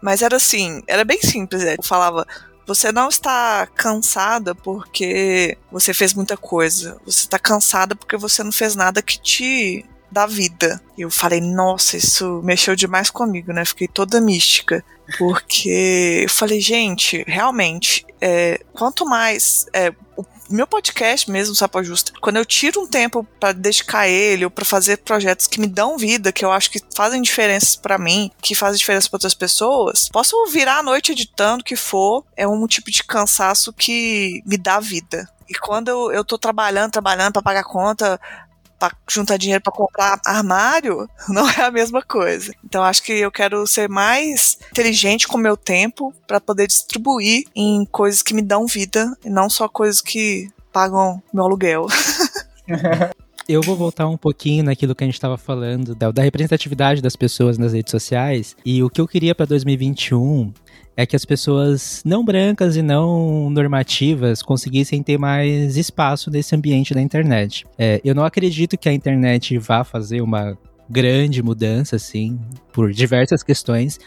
Mas 0.00 0.22
era 0.22 0.36
assim, 0.36 0.82
era 0.86 1.04
bem 1.04 1.20
simples. 1.20 1.62
Eu 1.62 1.82
falava. 1.82 2.26
Você 2.66 2.92
não 2.92 3.08
está 3.08 3.66
cansada 3.74 4.54
porque 4.54 5.58
você 5.72 5.92
fez 5.92 6.14
muita 6.14 6.36
coisa. 6.36 7.00
Você 7.04 7.20
está 7.24 7.38
cansada 7.38 7.96
porque 7.96 8.16
você 8.16 8.44
não 8.44 8.52
fez 8.52 8.76
nada 8.76 9.02
que 9.02 9.20
te 9.20 9.84
dá 10.10 10.26
vida. 10.26 10.80
Eu 10.96 11.10
falei, 11.10 11.40
nossa, 11.40 11.96
isso 11.96 12.40
mexeu 12.44 12.76
demais 12.76 13.10
comigo, 13.10 13.52
né? 13.52 13.64
Fiquei 13.64 13.88
toda 13.88 14.20
mística. 14.20 14.84
Porque 15.18 16.20
eu 16.22 16.28
falei, 16.28 16.60
gente, 16.60 17.24
realmente, 17.26 18.06
é, 18.20 18.60
quanto 18.72 19.04
mais. 19.04 19.66
é, 19.72 19.92
o 20.16 20.24
meu 20.50 20.66
podcast 20.66 21.30
mesmo, 21.30 21.54
Sapa 21.54 21.82
Justa, 21.82 22.12
quando 22.20 22.36
eu 22.36 22.44
tiro 22.44 22.82
um 22.82 22.86
tempo 22.86 23.26
pra 23.38 23.52
dedicar 23.52 24.08
ele 24.08 24.44
ou 24.44 24.50
pra 24.50 24.64
fazer 24.64 24.98
projetos 24.98 25.46
que 25.46 25.60
me 25.60 25.66
dão 25.66 25.96
vida, 25.96 26.32
que 26.32 26.44
eu 26.44 26.52
acho 26.52 26.70
que 26.70 26.80
fazem 26.94 27.22
diferenças 27.22 27.76
pra 27.76 27.98
mim, 27.98 28.30
que 28.42 28.54
fazem 28.54 28.78
diferença 28.78 29.08
pra 29.08 29.16
outras 29.16 29.34
pessoas, 29.34 30.08
posso 30.08 30.36
virar 30.46 30.78
a 30.78 30.82
noite 30.82 31.12
editando 31.12 31.62
o 31.62 31.64
que 31.64 31.76
for, 31.76 32.24
é 32.36 32.46
um 32.46 32.66
tipo 32.66 32.90
de 32.90 33.04
cansaço 33.04 33.72
que 33.72 34.42
me 34.44 34.56
dá 34.56 34.80
vida. 34.80 35.28
E 35.48 35.54
quando 35.54 35.88
eu, 35.88 36.12
eu 36.12 36.24
tô 36.24 36.38
trabalhando, 36.38 36.92
trabalhando 36.92 37.32
pra 37.32 37.42
pagar 37.42 37.64
conta, 37.64 38.20
pra 38.80 38.96
juntar 39.08 39.36
dinheiro 39.36 39.62
pra 39.62 39.72
comprar 39.72 40.18
armário, 40.24 41.08
não 41.28 41.48
é 41.48 41.62
a 41.62 41.70
mesma 41.70 42.02
coisa. 42.02 42.52
Então 42.64 42.82
acho 42.82 43.02
que 43.02 43.12
eu 43.12 43.30
quero 43.30 43.66
ser 43.66 43.88
mais 43.88 44.58
inteligente 44.72 45.28
com 45.28 45.36
o 45.36 45.40
meu 45.40 45.56
tempo 45.56 46.12
pra 46.26 46.40
poder 46.40 46.66
distribuir 46.66 47.44
em 47.54 47.84
coisas 47.84 48.22
que 48.22 48.34
me 48.34 48.42
dão 48.42 48.66
vida 48.66 49.14
e 49.24 49.28
não 49.28 49.50
só 49.50 49.68
coisas 49.68 50.00
que 50.00 50.48
pagam 50.72 51.22
meu 51.32 51.44
aluguel. 51.44 51.86
Eu 53.48 53.62
vou 53.62 53.74
voltar 53.74 54.06
um 54.06 54.16
pouquinho 54.16 54.62
naquilo 54.62 54.94
que 54.94 55.02
a 55.02 55.06
gente 55.06 55.14
estava 55.14 55.36
falando, 55.36 55.92
da, 55.92 56.12
da 56.12 56.22
representatividade 56.22 57.02
das 57.02 57.16
pessoas 57.16 57.58
nas 57.58 57.72
redes 57.72 57.90
sociais. 57.90 58.54
E 58.64 58.80
o 58.80 58.88
que 58.88 59.00
eu 59.00 59.08
queria 59.08 59.34
para 59.34 59.44
2021 59.44 60.52
é 60.96 61.06
que 61.06 61.16
as 61.16 61.24
pessoas 61.24 62.02
não 62.04 62.24
brancas 62.24 62.76
e 62.76 62.82
não 62.82 63.48
normativas 63.50 64.42
conseguissem 64.42 65.02
ter 65.02 65.18
mais 65.18 65.76
espaço 65.76 66.30
nesse 66.30 66.54
ambiente 66.54 66.92
da 66.92 67.00
internet. 67.00 67.66
É, 67.78 68.00
eu 68.04 68.14
não 68.14 68.24
acredito 68.24 68.76
que 68.76 68.88
a 68.88 68.92
internet 68.92 69.56
vá 69.58 69.84
fazer 69.84 70.20
uma 70.20 70.58
grande 70.88 71.42
mudança, 71.42 71.96
assim, 71.96 72.38
por 72.72 72.92
diversas 72.92 73.42
questões, 73.42 73.98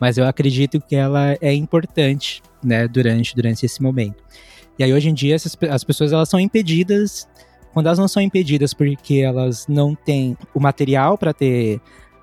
mas 0.00 0.18
eu 0.18 0.26
acredito 0.26 0.80
que 0.80 0.96
ela 0.96 1.36
é 1.40 1.54
importante, 1.54 2.42
né, 2.62 2.88
durante, 2.88 3.34
durante 3.34 3.64
esse 3.64 3.80
momento. 3.80 4.22
E 4.78 4.82
aí, 4.82 4.92
hoje 4.92 5.08
em 5.08 5.14
dia, 5.14 5.34
essas, 5.34 5.56
as 5.70 5.84
pessoas 5.84 6.12
elas 6.12 6.28
são 6.28 6.40
impedidas 6.40 7.28
quando 7.72 7.86
elas 7.86 7.98
não 7.98 8.08
são 8.08 8.22
impedidas 8.22 8.74
porque 8.74 9.16
elas 9.16 9.66
não 9.66 9.94
têm 9.94 10.36
o 10.54 10.60
material 10.60 11.16
para 11.16 11.32
ter 11.32 11.80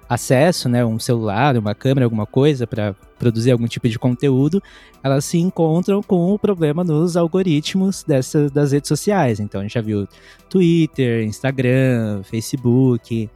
acesso, 0.09 0.67
né, 0.67 0.83
um 0.83 0.97
celular, 0.97 1.55
uma 1.55 1.75
câmera, 1.75 2.07
alguma 2.07 2.25
coisa 2.25 2.65
para 2.65 2.95
produzir 3.19 3.51
algum 3.51 3.67
tipo 3.67 3.87
de 3.87 3.99
conteúdo, 3.99 4.61
elas 5.03 5.23
se 5.23 5.37
encontram 5.37 6.01
com 6.01 6.33
o 6.33 6.39
problema 6.39 6.83
nos 6.83 7.15
algoritmos 7.15 8.03
dessas 8.03 8.51
das 8.51 8.71
redes 8.71 8.87
sociais. 8.87 9.39
Então 9.39 9.61
a 9.61 9.63
gente 9.63 9.75
já 9.75 9.81
viu 9.81 10.07
Twitter, 10.49 11.23
Instagram, 11.23 12.23
Facebook. 12.23 13.29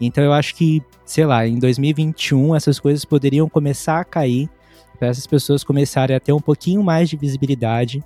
Então 0.00 0.24
eu 0.24 0.32
acho 0.32 0.56
que, 0.56 0.82
sei 1.04 1.24
lá, 1.24 1.46
em 1.46 1.60
2021 1.60 2.56
essas 2.56 2.80
coisas 2.80 3.04
poderiam 3.04 3.48
começar 3.48 4.00
a 4.00 4.04
cair 4.04 4.50
para 4.98 5.08
essas 5.08 5.26
pessoas 5.26 5.62
começarem 5.62 6.16
a 6.16 6.20
ter 6.20 6.32
um 6.32 6.40
pouquinho 6.40 6.82
mais 6.82 7.08
de 7.08 7.16
visibilidade 7.16 8.02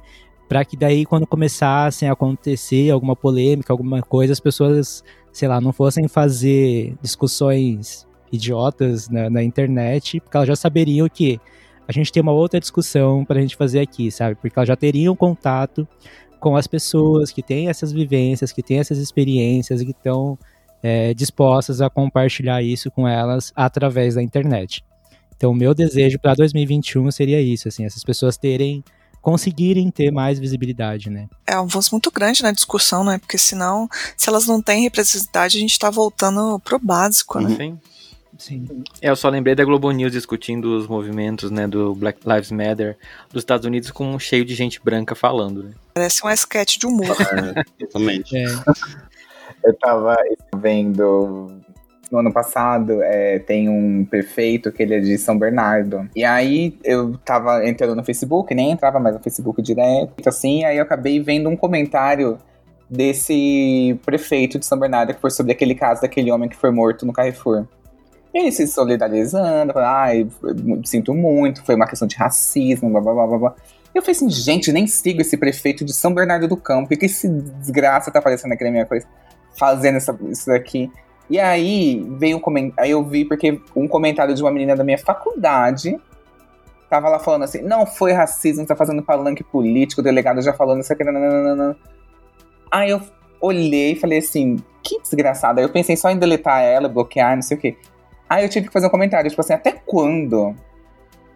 para 0.46 0.64
que 0.64 0.76
daí 0.76 1.06
quando 1.06 1.26
começassem 1.26 2.08
a 2.08 2.12
acontecer 2.12 2.90
alguma 2.90 3.16
polêmica, 3.16 3.72
alguma 3.72 4.02
coisa, 4.02 4.32
as 4.32 4.40
pessoas, 4.40 5.02
sei 5.32 5.48
lá, 5.48 5.60
não 5.60 5.72
fossem 5.72 6.08
fazer 6.08 6.94
discussões 7.00 8.09
idiotas 8.32 9.08
na, 9.08 9.28
na 9.28 9.42
internet, 9.42 10.20
porque 10.20 10.36
elas 10.36 10.48
já 10.48 10.56
saberiam 10.56 11.08
que 11.08 11.40
a 11.86 11.92
gente 11.92 12.12
tem 12.12 12.22
uma 12.22 12.32
outra 12.32 12.60
discussão 12.60 13.24
para 13.24 13.38
a 13.38 13.42
gente 13.42 13.56
fazer 13.56 13.80
aqui, 13.80 14.10
sabe? 14.10 14.36
Porque 14.36 14.58
elas 14.58 14.68
já 14.68 14.76
teriam 14.76 15.16
contato 15.16 15.86
com 16.38 16.56
as 16.56 16.66
pessoas 16.66 17.30
que 17.30 17.42
têm 17.42 17.68
essas 17.68 17.92
vivências, 17.92 18.52
que 18.52 18.62
têm 18.62 18.78
essas 18.78 18.98
experiências 18.98 19.80
e 19.80 19.84
que 19.84 19.90
estão 19.90 20.38
é, 20.82 21.12
dispostas 21.12 21.80
a 21.80 21.90
compartilhar 21.90 22.62
isso 22.62 22.90
com 22.90 23.06
elas 23.06 23.52
através 23.54 24.14
da 24.14 24.22
internet. 24.22 24.84
Então, 25.36 25.50
o 25.52 25.54
meu 25.54 25.74
desejo 25.74 26.18
para 26.18 26.34
2021 26.34 27.10
seria 27.10 27.40
isso, 27.40 27.66
assim, 27.66 27.84
essas 27.84 28.04
pessoas 28.04 28.36
terem 28.36 28.84
conseguirem 29.20 29.90
ter 29.90 30.10
mais 30.10 30.38
visibilidade, 30.38 31.10
né? 31.10 31.28
É 31.46 31.56
um 31.56 31.64
avanço 31.64 31.90
muito 31.92 32.10
grande 32.10 32.42
na 32.42 32.52
discussão, 32.52 33.04
né? 33.04 33.18
Porque 33.18 33.36
senão, 33.36 33.88
se 34.16 34.28
elas 34.30 34.46
não 34.46 34.62
têm 34.62 34.82
representatividade, 34.82 35.58
a 35.58 35.60
gente 35.60 35.78
tá 35.78 35.90
voltando 35.90 36.58
pro 36.60 36.78
básico, 36.78 37.38
né? 37.38 37.54
Sim. 37.54 37.78
Sim. 38.40 38.66
É, 39.02 39.10
eu 39.10 39.16
só 39.16 39.28
lembrei 39.28 39.54
da 39.54 39.64
Globo 39.64 39.90
News 39.90 40.12
discutindo 40.12 40.74
os 40.76 40.88
movimentos, 40.88 41.50
né, 41.50 41.68
do 41.68 41.94
Black 41.94 42.20
Lives 42.26 42.50
Matter 42.50 42.96
dos 43.30 43.42
Estados 43.42 43.66
Unidos 43.66 43.90
com 43.90 44.14
um 44.14 44.18
cheio 44.18 44.46
de 44.46 44.54
gente 44.54 44.80
branca 44.82 45.14
falando, 45.14 45.62
né? 45.62 45.70
Parece 45.92 46.26
um 46.26 46.30
sketch 46.30 46.78
de 46.78 46.86
humor. 46.86 47.14
É, 47.20 47.62
exatamente. 47.84 48.36
É. 48.36 48.44
Eu 49.62 49.74
tava 49.74 50.16
vendo 50.56 51.52
no 52.10 52.18
ano 52.18 52.32
passado, 52.32 53.02
é, 53.02 53.38
tem 53.40 53.68
um 53.68 54.06
prefeito 54.06 54.72
que 54.72 54.82
ele 54.82 54.94
é 54.94 55.00
de 55.00 55.18
São 55.18 55.38
Bernardo. 55.38 56.08
E 56.16 56.24
aí 56.24 56.76
eu 56.82 57.18
tava 57.18 57.62
entrando 57.68 57.94
no 57.94 58.02
Facebook, 58.02 58.54
nem 58.54 58.70
entrava 58.70 58.98
mais 58.98 59.14
no 59.14 59.22
Facebook 59.22 59.60
direto, 59.60 60.26
assim, 60.26 60.64
aí 60.64 60.78
eu 60.78 60.82
acabei 60.82 61.20
vendo 61.20 61.50
um 61.50 61.56
comentário 61.56 62.38
desse 62.88 64.00
prefeito 64.04 64.58
de 64.58 64.64
São 64.64 64.78
Bernardo 64.78 65.14
que 65.14 65.20
foi 65.20 65.30
sobre 65.30 65.52
aquele 65.52 65.74
caso 65.74 66.00
daquele 66.00 66.32
homem 66.32 66.48
que 66.48 66.56
foi 66.56 66.70
morto 66.70 67.04
no 67.04 67.12
Carrefour. 67.12 67.66
Ele 68.32 68.52
se 68.52 68.66
solidarizando, 68.66 69.72
ai, 69.76 70.26
sinto 70.84 71.12
muito, 71.12 71.64
foi 71.64 71.74
uma 71.74 71.86
questão 71.86 72.06
de 72.06 72.16
racismo, 72.16 72.88
blá 72.90 73.00
blá 73.00 73.26
blá 73.26 73.38
blá. 73.38 73.54
Eu 73.92 74.02
falei 74.02 74.12
assim, 74.12 74.30
gente, 74.30 74.72
nem 74.72 74.86
sigo 74.86 75.20
esse 75.20 75.36
prefeito 75.36 75.84
de 75.84 75.92
São 75.92 76.14
Bernardo 76.14 76.46
do 76.46 76.56
Campo, 76.56 76.88
que 76.96 77.06
esse 77.06 77.28
desgraça 77.28 78.10
tá 78.10 78.20
aparecendo 78.20 78.52
aqui 78.52 78.62
na 78.62 78.70
minha 78.70 78.86
coisa, 78.86 79.06
fazendo 79.58 79.96
essa, 79.96 80.16
isso 80.30 80.46
daqui. 80.46 80.90
E 81.28 81.40
aí 81.40 82.06
veio 82.18 82.36
um 82.36 82.40
comentário, 82.40 82.84
aí 82.84 82.90
eu 82.92 83.04
vi 83.04 83.24
porque 83.24 83.60
um 83.74 83.88
comentário 83.88 84.34
de 84.34 84.42
uma 84.42 84.50
menina 84.50 84.76
da 84.76 84.84
minha 84.84 84.98
faculdade 84.98 85.98
tava 86.88 87.08
lá 87.08 87.20
falando 87.20 87.44
assim, 87.44 87.62
não 87.62 87.86
foi 87.86 88.12
racismo, 88.12 88.66
tá 88.66 88.74
fazendo 88.74 89.00
palanque 89.00 89.44
político, 89.44 90.00
o 90.00 90.04
delegado 90.04 90.42
já 90.42 90.52
falando 90.52 90.80
isso 90.80 90.92
aqui, 90.92 91.04
nananana. 91.04 91.76
Aí 92.68 92.90
eu 92.90 93.00
olhei 93.40 93.92
e 93.92 93.96
falei 93.96 94.18
assim, 94.18 94.56
que 94.82 95.00
desgraçada. 95.00 95.60
Aí 95.60 95.64
eu 95.64 95.70
pensei 95.70 95.96
só 95.96 96.10
em 96.10 96.18
deletar 96.18 96.62
ela, 96.62 96.88
bloquear, 96.88 97.36
não 97.36 97.42
sei 97.42 97.56
o 97.56 97.60
quê. 97.60 97.76
Aí 98.30 98.44
eu 98.44 98.48
tive 98.48 98.68
que 98.68 98.72
fazer 98.72 98.86
um 98.86 98.90
comentário, 98.90 99.28
tipo 99.28 99.40
assim, 99.40 99.54
até 99.54 99.72
quando 99.72 100.54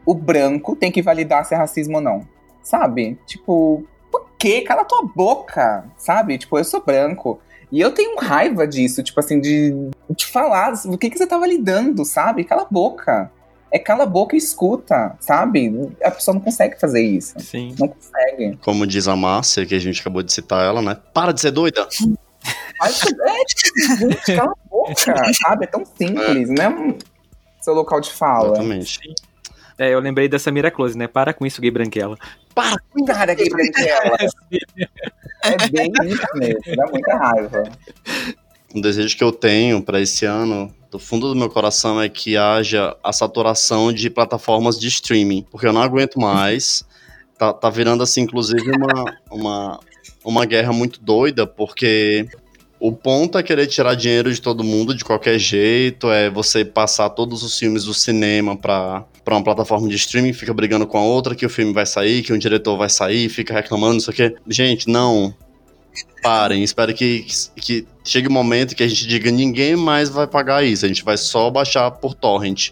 o 0.07 0.15
branco 0.15 0.77
tem 0.77 0.93
que 0.93 1.03
validar 1.03 1.45
se 1.45 1.53
é 1.53 1.57
racismo 1.57 1.97
ou 1.97 2.01
não? 2.01 2.25
Sabe? 2.63 3.19
Tipo, 3.27 3.85
por 4.13 4.31
quê? 4.39 4.61
Cala 4.61 4.85
tua 4.85 5.03
boca, 5.03 5.85
sabe? 5.97 6.39
Tipo, 6.39 6.57
eu 6.57 6.63
sou 6.63 6.81
branco. 6.81 7.41
E 7.73 7.81
eu 7.81 7.91
tenho 7.91 8.17
raiva 8.17 8.65
disso, 8.65 9.03
tipo 9.03 9.19
assim, 9.19 9.41
de, 9.41 9.75
de 10.09 10.25
falar 10.27 10.75
o 10.87 10.97
que, 10.97 11.11
que 11.11 11.19
você 11.19 11.27
tá 11.27 11.37
validando, 11.37 12.05
sabe? 12.05 12.45
Cala 12.45 12.63
a 12.63 12.69
boca. 12.71 13.29
É 13.73 13.79
cala 13.81 14.05
a 14.05 14.07
boca 14.07 14.37
e 14.37 14.39
escuta, 14.39 15.17
sabe? 15.19 15.91
A 16.01 16.13
pessoa 16.13 16.37
não 16.37 16.41
consegue 16.41 16.79
fazer 16.79 17.03
isso. 17.03 17.35
Sim. 17.41 17.75
Não 17.77 17.89
consegue. 17.89 18.57
Como 18.63 18.87
diz 18.87 19.09
a 19.09 19.17
Márcia, 19.17 19.67
que 19.67 19.75
a 19.75 19.81
gente 19.81 20.01
acabou 20.01 20.23
de 20.23 20.33
citar 20.33 20.65
ela, 20.65 20.81
né? 20.81 20.97
Para 21.13 21.33
de 21.33 21.41
ser 21.41 21.51
doida! 21.51 21.89
Mas, 22.79 23.03
é, 23.03 23.45
tipo, 23.47 23.99
gente, 23.99 24.37
cala 24.37 24.53
a 24.53 24.64
boca, 24.89 25.33
sabe? 25.35 25.65
É 25.65 25.67
tão 25.67 25.85
simples, 25.85 26.49
né? 26.51 26.97
Seu 27.61 27.75
local 27.75 28.01
de 28.01 28.11
fala. 28.11 28.49
Exatamente. 28.49 29.15
É, 29.79 29.93
eu 29.93 29.99
lembrei 29.99 30.29
dessa 30.29 30.53
Miraclose, 30.53 30.97
né? 30.97 31.09
Para 31.09 31.33
com 31.33 31.45
isso, 31.45 31.61
gay 31.61 31.71
branquela. 31.71 32.17
Para! 32.55 32.77
Cara, 33.07 33.35
que 33.35 33.49
branquela. 33.49 34.17
É 35.45 35.69
bem 35.69 35.93
isso 36.07 36.27
mesmo, 36.37 36.75
dá 36.75 36.87
muita 36.87 37.15
raiva. 37.19 37.65
Um 38.75 38.81
desejo 38.81 39.15
que 39.15 39.23
eu 39.23 39.31
tenho 39.31 39.83
para 39.83 40.01
esse 40.01 40.25
ano, 40.25 40.75
do 40.91 40.99
fundo 40.99 41.29
do 41.29 41.37
meu 41.37 41.51
coração, 41.51 42.01
é 42.01 42.09
que 42.09 42.35
haja 42.35 42.97
a 43.05 43.13
saturação 43.13 43.93
de 43.93 44.09
plataformas 44.09 44.81
de 44.81 44.89
streaming, 44.89 45.47
porque 45.51 45.67
eu 45.67 45.73
não 45.73 45.83
aguento 45.83 46.19
mais. 46.19 46.83
Tá, 47.37 47.53
tá 47.53 47.69
virando 47.69 48.03
assim, 48.03 48.23
inclusive, 48.23 48.71
uma, 48.71 49.05
uma, 49.31 49.81
uma 50.25 50.47
guerra 50.47 50.73
muito 50.73 50.99
doida, 50.99 51.47
porque 51.47 52.27
o 52.87 52.93
ponto 52.93 53.39
é 53.39 53.43
querer 53.43 53.67
tirar 53.67 53.95
dinheiro 53.95 54.31
de 54.31 54.43
todo 54.43 54.63
mundo 54.63 54.95
de 54.95 55.03
qualquer 55.03 55.39
jeito, 55.39 56.11
é 56.11 56.29
você 56.29 56.67
passar 56.67 57.09
todos 57.09 57.43
os 57.43 57.59
filmes 57.59 57.85
do 57.85 57.95
cinema 57.95 58.55
pra, 58.59 59.07
pra 59.25 59.37
uma 59.37 59.43
plataforma 59.43 59.89
de 59.89 59.97
streaming, 59.97 60.35
fica 60.35 60.53
brigando 60.53 60.87
com 60.87 60.99
a 60.99 61.03
outra 61.03 61.35
que 61.35 61.47
o 61.47 61.49
filme 61.49 61.73
vai 61.73 61.87
sair, 61.87 62.23
que 62.23 62.31
um 62.31 62.37
diretor 62.37 62.77
vai 62.77 62.91
sair, 62.91 63.31
fica 63.31 63.55
reclamando, 63.55 63.95
não 63.95 64.01
sei 64.01 64.13
o 64.13 64.15
quê. 64.15 64.37
Gente, 64.47 64.91
não. 64.91 65.35
Parem, 66.23 66.63
espero 66.63 66.93
que, 66.93 67.25
que 67.57 67.87
chegue 68.05 68.29
o 68.29 68.31
um 68.31 68.35
momento 68.35 68.75
que 68.75 68.83
a 68.83 68.87
gente 68.87 69.07
diga 69.07 69.31
ninguém 69.31 69.77
mais 69.77 70.11
vai 70.11 70.27
pagar 70.27 70.63
isso, 70.63 70.85
a 70.85 70.89
gente 70.89 71.03
vai 71.03 71.17
só 71.17 71.49
baixar 71.49 71.91
por 71.91 72.13
torrent. 72.13 72.69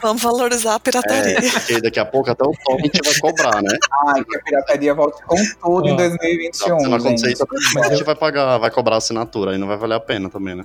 Vamos 0.00 0.22
valorizar 0.22 0.74
a 0.74 0.80
pirataria. 0.80 1.38
É, 1.38 1.50
porque 1.50 1.80
daqui 1.80 2.00
a 2.00 2.04
pouco 2.04 2.30
até 2.30 2.44
o 2.44 2.52
torrent 2.64 2.92
vai 3.04 3.14
cobrar, 3.20 3.62
né? 3.62 3.76
Ai, 4.08 4.24
que 4.24 4.36
a 4.36 4.40
pirataria 4.40 4.94
volte 4.94 5.22
com 5.24 5.36
tudo 5.62 5.88
em 5.88 5.92
Ó, 5.92 5.96
2021, 5.96 6.52
Se 6.80 6.88
não 6.88 6.94
acontecer 6.94 7.32
isso, 7.32 7.46
a 7.82 7.88
gente 7.88 8.04
vai 8.04 8.14
pagar, 8.14 8.58
vai 8.58 8.70
cobrar 8.70 8.96
a 8.96 8.98
assinatura, 8.98 9.52
aí 9.52 9.58
não 9.58 9.66
vai 9.66 9.76
valer 9.76 9.94
a 9.94 10.00
pena 10.00 10.28
também, 10.28 10.54
né? 10.54 10.64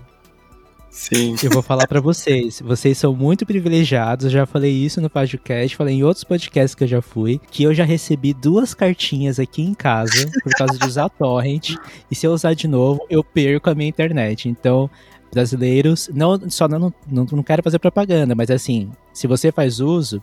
Sim. 0.91 1.35
Eu 1.43 1.51
vou 1.51 1.61
falar 1.61 1.87
pra 1.87 2.01
vocês, 2.01 2.61
vocês 2.61 2.97
são 2.97 3.15
muito 3.15 3.45
privilegiados, 3.45 4.25
eu 4.25 4.31
já 4.31 4.45
falei 4.45 4.71
isso 4.71 4.99
no 4.99 5.09
podcast, 5.09 5.75
falei 5.77 5.95
em 5.95 6.03
outros 6.03 6.23
podcasts 6.23 6.73
que 6.73 6.83
eu 6.83 6.87
já 6.87 7.01
fui, 7.01 7.39
que 7.51 7.63
eu 7.63 7.73
já 7.73 7.83
recebi 7.83 8.33
duas 8.33 8.73
cartinhas 8.73 9.39
aqui 9.39 9.61
em 9.61 9.73
casa 9.73 10.29
por 10.43 10.51
causa 10.53 10.77
de 10.77 10.85
usar 10.85 11.07
torrent, 11.09 11.75
e 12.09 12.15
se 12.15 12.25
eu 12.25 12.31
usar 12.31 12.53
de 12.53 12.67
novo, 12.67 13.05
eu 13.09 13.23
perco 13.23 13.69
a 13.69 13.75
minha 13.75 13.87
internet. 13.87 14.49
Então, 14.49 14.89
brasileiros, 15.31 16.09
não 16.13 16.39
só 16.49 16.67
não, 16.67 16.93
não, 17.07 17.25
não 17.31 17.43
quero 17.43 17.63
fazer 17.63 17.79
propaganda, 17.79 18.33
mas 18.35 18.49
assim, 18.49 18.91
se 19.13 19.27
você 19.27 19.51
faz 19.51 19.79
uso, 19.79 20.21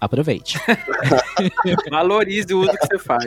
aproveite. 0.00 0.58
Valorize 1.90 2.52
o 2.54 2.60
uso 2.60 2.72
que 2.72 2.86
você 2.86 2.98
faz. 2.98 3.24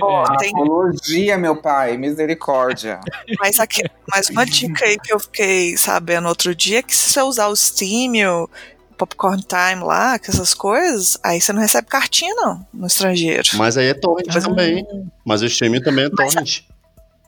Ó, 0.00 0.36
Tem- 0.36 0.50
Apologia, 0.50 1.38
meu 1.38 1.56
pai, 1.56 1.96
misericórdia. 1.96 3.00
Mas, 3.38 3.58
aqui, 3.60 3.82
mas 4.08 4.28
uma 4.30 4.44
dica 4.44 4.84
aí 4.84 4.98
que 4.98 5.12
eu 5.12 5.18
fiquei 5.20 5.76
sabendo 5.76 6.28
outro 6.28 6.54
dia 6.54 6.78
é 6.78 6.82
que 6.82 6.96
se 6.96 7.12
você 7.12 7.22
usar 7.22 7.48
o 7.48 7.56
Steam, 7.56 8.44
o 8.44 8.48
Popcorn 8.96 9.42
Time 9.42 9.82
lá, 9.84 10.18
que 10.18 10.30
essas 10.30 10.54
coisas, 10.54 11.18
aí 11.22 11.40
você 11.40 11.52
não 11.52 11.60
recebe 11.60 11.88
cartinha, 11.88 12.34
não, 12.34 12.66
no 12.72 12.86
estrangeiro. 12.86 13.48
Mas 13.54 13.76
aí 13.76 13.86
é 13.88 13.94
torrent 13.94 14.26
Mas- 14.32 14.44
também. 14.44 14.86
Mas 15.24 15.42
o 15.42 15.46
streaming 15.46 15.82
também 15.82 16.04
é 16.06 16.10
torrent. 16.10 16.60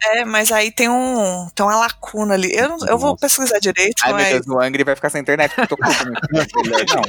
É, 0.02 0.24
mas 0.24 0.52
aí 0.52 0.70
tem 0.70 0.88
um. 0.88 1.48
Tem 1.54 1.64
uma 1.64 1.76
lacuna 1.76 2.34
ali. 2.34 2.54
Eu, 2.54 2.68
não- 2.68 2.86
eu 2.88 2.98
vou 2.98 3.16
pesquisar 3.16 3.58
direito, 3.58 3.94
Ai, 4.04 4.12
meu 4.12 4.20
mas 4.20 4.28
Deus, 4.32 4.46
o 4.48 4.60
Angry 4.60 4.84
vai 4.84 4.94
ficar 4.94 5.08
sem 5.10 5.20
internet. 5.22 5.54
porque 5.54 5.62
Eu 5.62 5.68
tô 5.68 6.56
com 6.56 6.62
Melhor 6.62 6.84
não. 6.94 7.02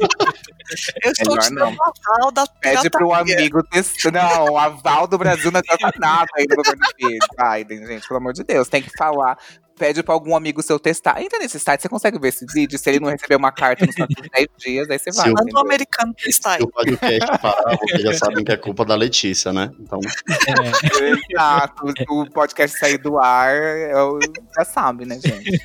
eu 1.04 1.12
estou 1.12 1.38
te 1.38 1.50
dando 1.54 1.78
aval 1.84 2.32
da 2.32 2.48
Pede 2.48 2.90
pro 2.90 3.14
amigo 3.14 3.62
testar. 3.64 4.12
Não, 4.12 4.46
o 4.54 4.58
aval 4.58 5.08
do 5.08 5.18
Brasil 5.18 5.52
não 5.52 5.60
adianta 5.60 5.92
nada 6.00 6.28
aí 6.38 6.46
do 6.48 6.56
governo 6.56 6.82
Biden, 6.98 7.86
gente, 7.86 8.08
pelo 8.08 8.20
amor 8.20 8.34
de 8.34 8.44
Deus. 8.44 8.70
Tem 8.70 8.82
que 8.82 8.92
falar. 8.98 9.38
Pede 9.78 10.02
pra 10.02 10.14
algum 10.14 10.36
amigo 10.36 10.64
seu 10.64 10.80
testar. 10.80 11.22
Entra 11.22 11.38
nesse 11.38 11.60
site, 11.60 11.82
você 11.82 11.90
consegue 11.90 12.18
ver 12.18 12.30
esse 12.30 12.46
vídeo. 12.54 12.80
Se 12.80 12.90
ele 12.90 13.00
não 13.02 13.10
receber 13.10 13.36
uma 13.36 13.52
carta 13.52 13.86
nos 13.86 13.94
próximos 13.96 14.30
10 14.34 14.48
dias, 14.58 14.90
aí 14.90 14.98
você 14.98 15.12
vai. 15.12 15.26
O- 15.30 15.34
Manda 15.34 15.42
entendeu? 15.44 15.62
americano 15.62 16.14
aí. 16.26 16.32
Se 16.32 16.64
o 16.64 16.68
podcast 16.70 17.42
parar, 17.42 17.78
vocês 17.78 18.02
já 18.02 18.14
sabem 18.14 18.44
que 18.46 18.52
é 18.54 18.58
culpa 18.58 18.86
da 18.86 18.96
Letícia, 18.96 19.52
né? 19.52 19.70
Então, 19.80 20.00
É, 20.48 21.32
Exato. 21.34 21.94
O 22.10 22.30
podcast 22.30 22.80
sair 22.80 22.98
do 22.98 23.18
ar, 23.18 23.54
eu, 23.54 24.20
já 24.58 24.64
sabe, 24.64 25.06
né, 25.06 25.20
gente? 25.24 25.60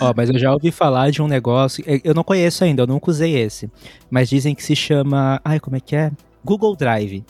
Ó, 0.00 0.12
mas 0.16 0.28
eu 0.30 0.38
já 0.38 0.52
ouvi 0.52 0.70
falar 0.72 1.10
de 1.10 1.22
um 1.22 1.28
negócio, 1.28 1.82
é, 1.86 2.00
eu 2.04 2.12
não 2.14 2.24
conheço 2.24 2.64
ainda, 2.64 2.82
eu 2.82 2.86
nunca 2.86 3.10
usei 3.10 3.36
esse, 3.36 3.70
mas 4.10 4.28
dizem 4.28 4.54
que 4.56 4.62
se 4.62 4.74
chama, 4.74 5.40
ai, 5.44 5.60
como 5.60 5.76
é 5.76 5.80
que 5.80 5.94
é? 5.94 6.10
Google 6.44 6.74
Drive. 6.76 7.24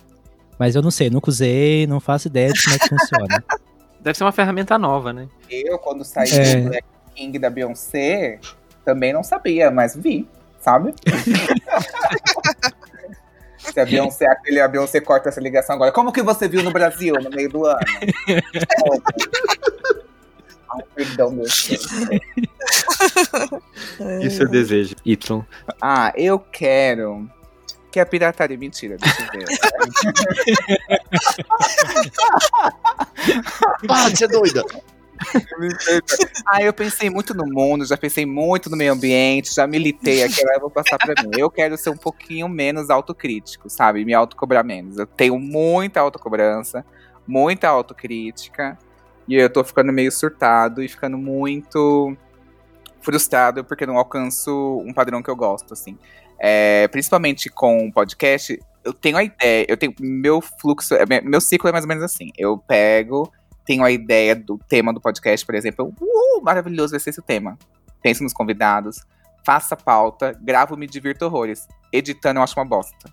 Mas 0.58 0.74
eu 0.74 0.80
não 0.80 0.90
sei, 0.90 1.10
nunca 1.10 1.28
usei, 1.28 1.86
não 1.86 2.00
faço 2.00 2.28
ideia 2.28 2.50
de 2.52 2.62
como 2.64 2.74
é 2.76 2.78
que 2.78 2.88
funciona. 2.88 3.44
Deve 4.06 4.16
ser 4.16 4.22
uma 4.22 4.30
ferramenta 4.30 4.78
nova, 4.78 5.12
né? 5.12 5.26
Eu, 5.50 5.80
quando 5.80 6.04
saí 6.04 6.30
É. 6.30 6.54
do 6.60 6.68
Black 6.68 6.86
King 7.16 7.40
da 7.40 7.50
Beyoncé, 7.50 8.38
também 8.84 9.12
não 9.12 9.24
sabia, 9.24 9.68
mas 9.68 9.96
vi, 9.96 10.28
sabe? 10.60 10.94
Se 13.58 13.80
a 13.80 13.84
Beyoncé, 13.84 14.28
aquele, 14.28 14.60
a 14.60 14.68
Beyoncé 14.68 15.00
corta 15.00 15.28
essa 15.28 15.40
ligação 15.40 15.74
agora. 15.74 15.90
Como 15.90 16.12
que 16.12 16.22
você 16.22 16.46
viu 16.46 16.62
no 16.62 16.70
Brasil 16.70 17.16
no 17.20 17.30
meio 17.30 17.48
do 17.48 17.66
ano? 17.66 17.80
Ai, 20.70 20.82
perdão, 20.94 21.30
meu 21.32 21.42
Deus. 21.42 21.66
E 24.22 24.30
seu 24.30 24.48
desejo, 24.48 24.94
Y. 25.04 25.44
Ah, 25.82 26.12
eu 26.16 26.38
quero 26.38 27.28
que 27.96 28.00
a 28.00 28.04
pirataria. 28.04 28.58
Mentira, 28.58 28.98
deixa 28.98 29.22
eu 29.22 29.28
ver. 29.32 29.46
para 33.86 34.10
de 34.10 34.18
ser 34.18 34.28
doida! 34.28 34.62
Ah, 36.46 36.62
eu 36.62 36.74
pensei 36.74 37.08
muito 37.08 37.32
no 37.32 37.46
mundo, 37.46 37.86
já 37.86 37.96
pensei 37.96 38.26
muito 38.26 38.68
no 38.68 38.76
meio 38.76 38.92
ambiente, 38.92 39.54
já 39.54 39.66
militei 39.66 40.22
aqui, 40.22 40.42
agora 40.42 40.56
eu 40.56 40.60
vou 40.60 40.70
passar 40.70 40.98
pra 40.98 41.14
mim. 41.22 41.30
Eu 41.38 41.50
quero 41.50 41.78
ser 41.78 41.88
um 41.88 41.96
pouquinho 41.96 42.46
menos 42.50 42.90
autocrítico, 42.90 43.70
sabe? 43.70 44.04
Me 44.04 44.12
autocobrar 44.12 44.62
menos. 44.62 44.98
Eu 44.98 45.06
tenho 45.06 45.38
muita 45.38 46.00
autocobrança, 46.00 46.84
muita 47.26 47.68
autocrítica, 47.68 48.78
e 49.26 49.36
eu 49.36 49.50
tô 49.50 49.64
ficando 49.64 49.90
meio 49.90 50.12
surtado 50.12 50.82
e 50.82 50.88
ficando 50.88 51.16
muito 51.16 52.14
frustrado 53.00 53.64
porque 53.64 53.86
não 53.86 53.96
alcanço 53.96 54.82
um 54.84 54.92
padrão 54.92 55.22
que 55.22 55.30
eu 55.30 55.36
gosto, 55.36 55.72
assim. 55.72 55.96
É, 56.38 56.86
principalmente 56.88 57.48
com 57.48 57.90
podcast, 57.90 58.58
eu 58.84 58.92
tenho 58.92 59.16
a 59.16 59.24
ideia, 59.24 59.66
eu 59.68 59.76
tenho 59.76 59.94
meu 59.98 60.40
fluxo, 60.40 60.94
é, 60.94 61.04
meu 61.22 61.40
ciclo 61.40 61.68
é 61.68 61.72
mais 61.72 61.84
ou 61.84 61.88
menos 61.88 62.04
assim. 62.04 62.30
Eu 62.38 62.56
pego, 62.56 63.32
tenho 63.64 63.84
a 63.84 63.90
ideia 63.90 64.34
do 64.34 64.58
tema 64.68 64.92
do 64.92 65.00
podcast, 65.00 65.44
por 65.44 65.54
exemplo, 65.54 65.92
uh, 66.00 66.42
maravilhoso 66.42 66.92
vai 66.92 67.00
ser 67.00 67.10
esse 67.10 67.22
tema. 67.22 67.58
Penso 68.00 68.22
nos 68.22 68.32
convidados, 68.32 69.00
faço 69.44 69.74
a 69.74 69.76
pauta, 69.76 70.38
gravo, 70.40 70.76
me 70.76 70.86
divirto 70.86 71.24
horrores. 71.24 71.66
Editando 71.92 72.38
eu 72.38 72.44
acho 72.44 72.58
uma 72.58 72.64
bosta. 72.64 73.12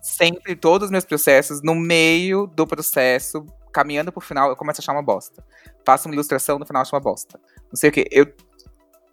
Sempre, 0.00 0.56
todos 0.56 0.86
os 0.86 0.90
meus 0.90 1.04
processos, 1.04 1.60
no 1.62 1.74
meio 1.74 2.46
do 2.46 2.66
processo, 2.66 3.44
caminhando 3.70 4.10
pro 4.10 4.20
final, 4.20 4.48
eu 4.48 4.56
começo 4.56 4.80
a 4.80 4.82
achar 4.82 4.92
uma 4.92 5.02
bosta. 5.02 5.44
Faço 5.84 6.08
uma 6.08 6.14
ilustração, 6.14 6.58
no 6.58 6.66
final 6.66 6.80
acho 6.80 6.94
uma 6.94 7.00
bosta. 7.00 7.38
Não 7.70 7.76
sei 7.76 7.90
o 7.90 7.92
que. 7.92 8.06
Eu 8.10 8.26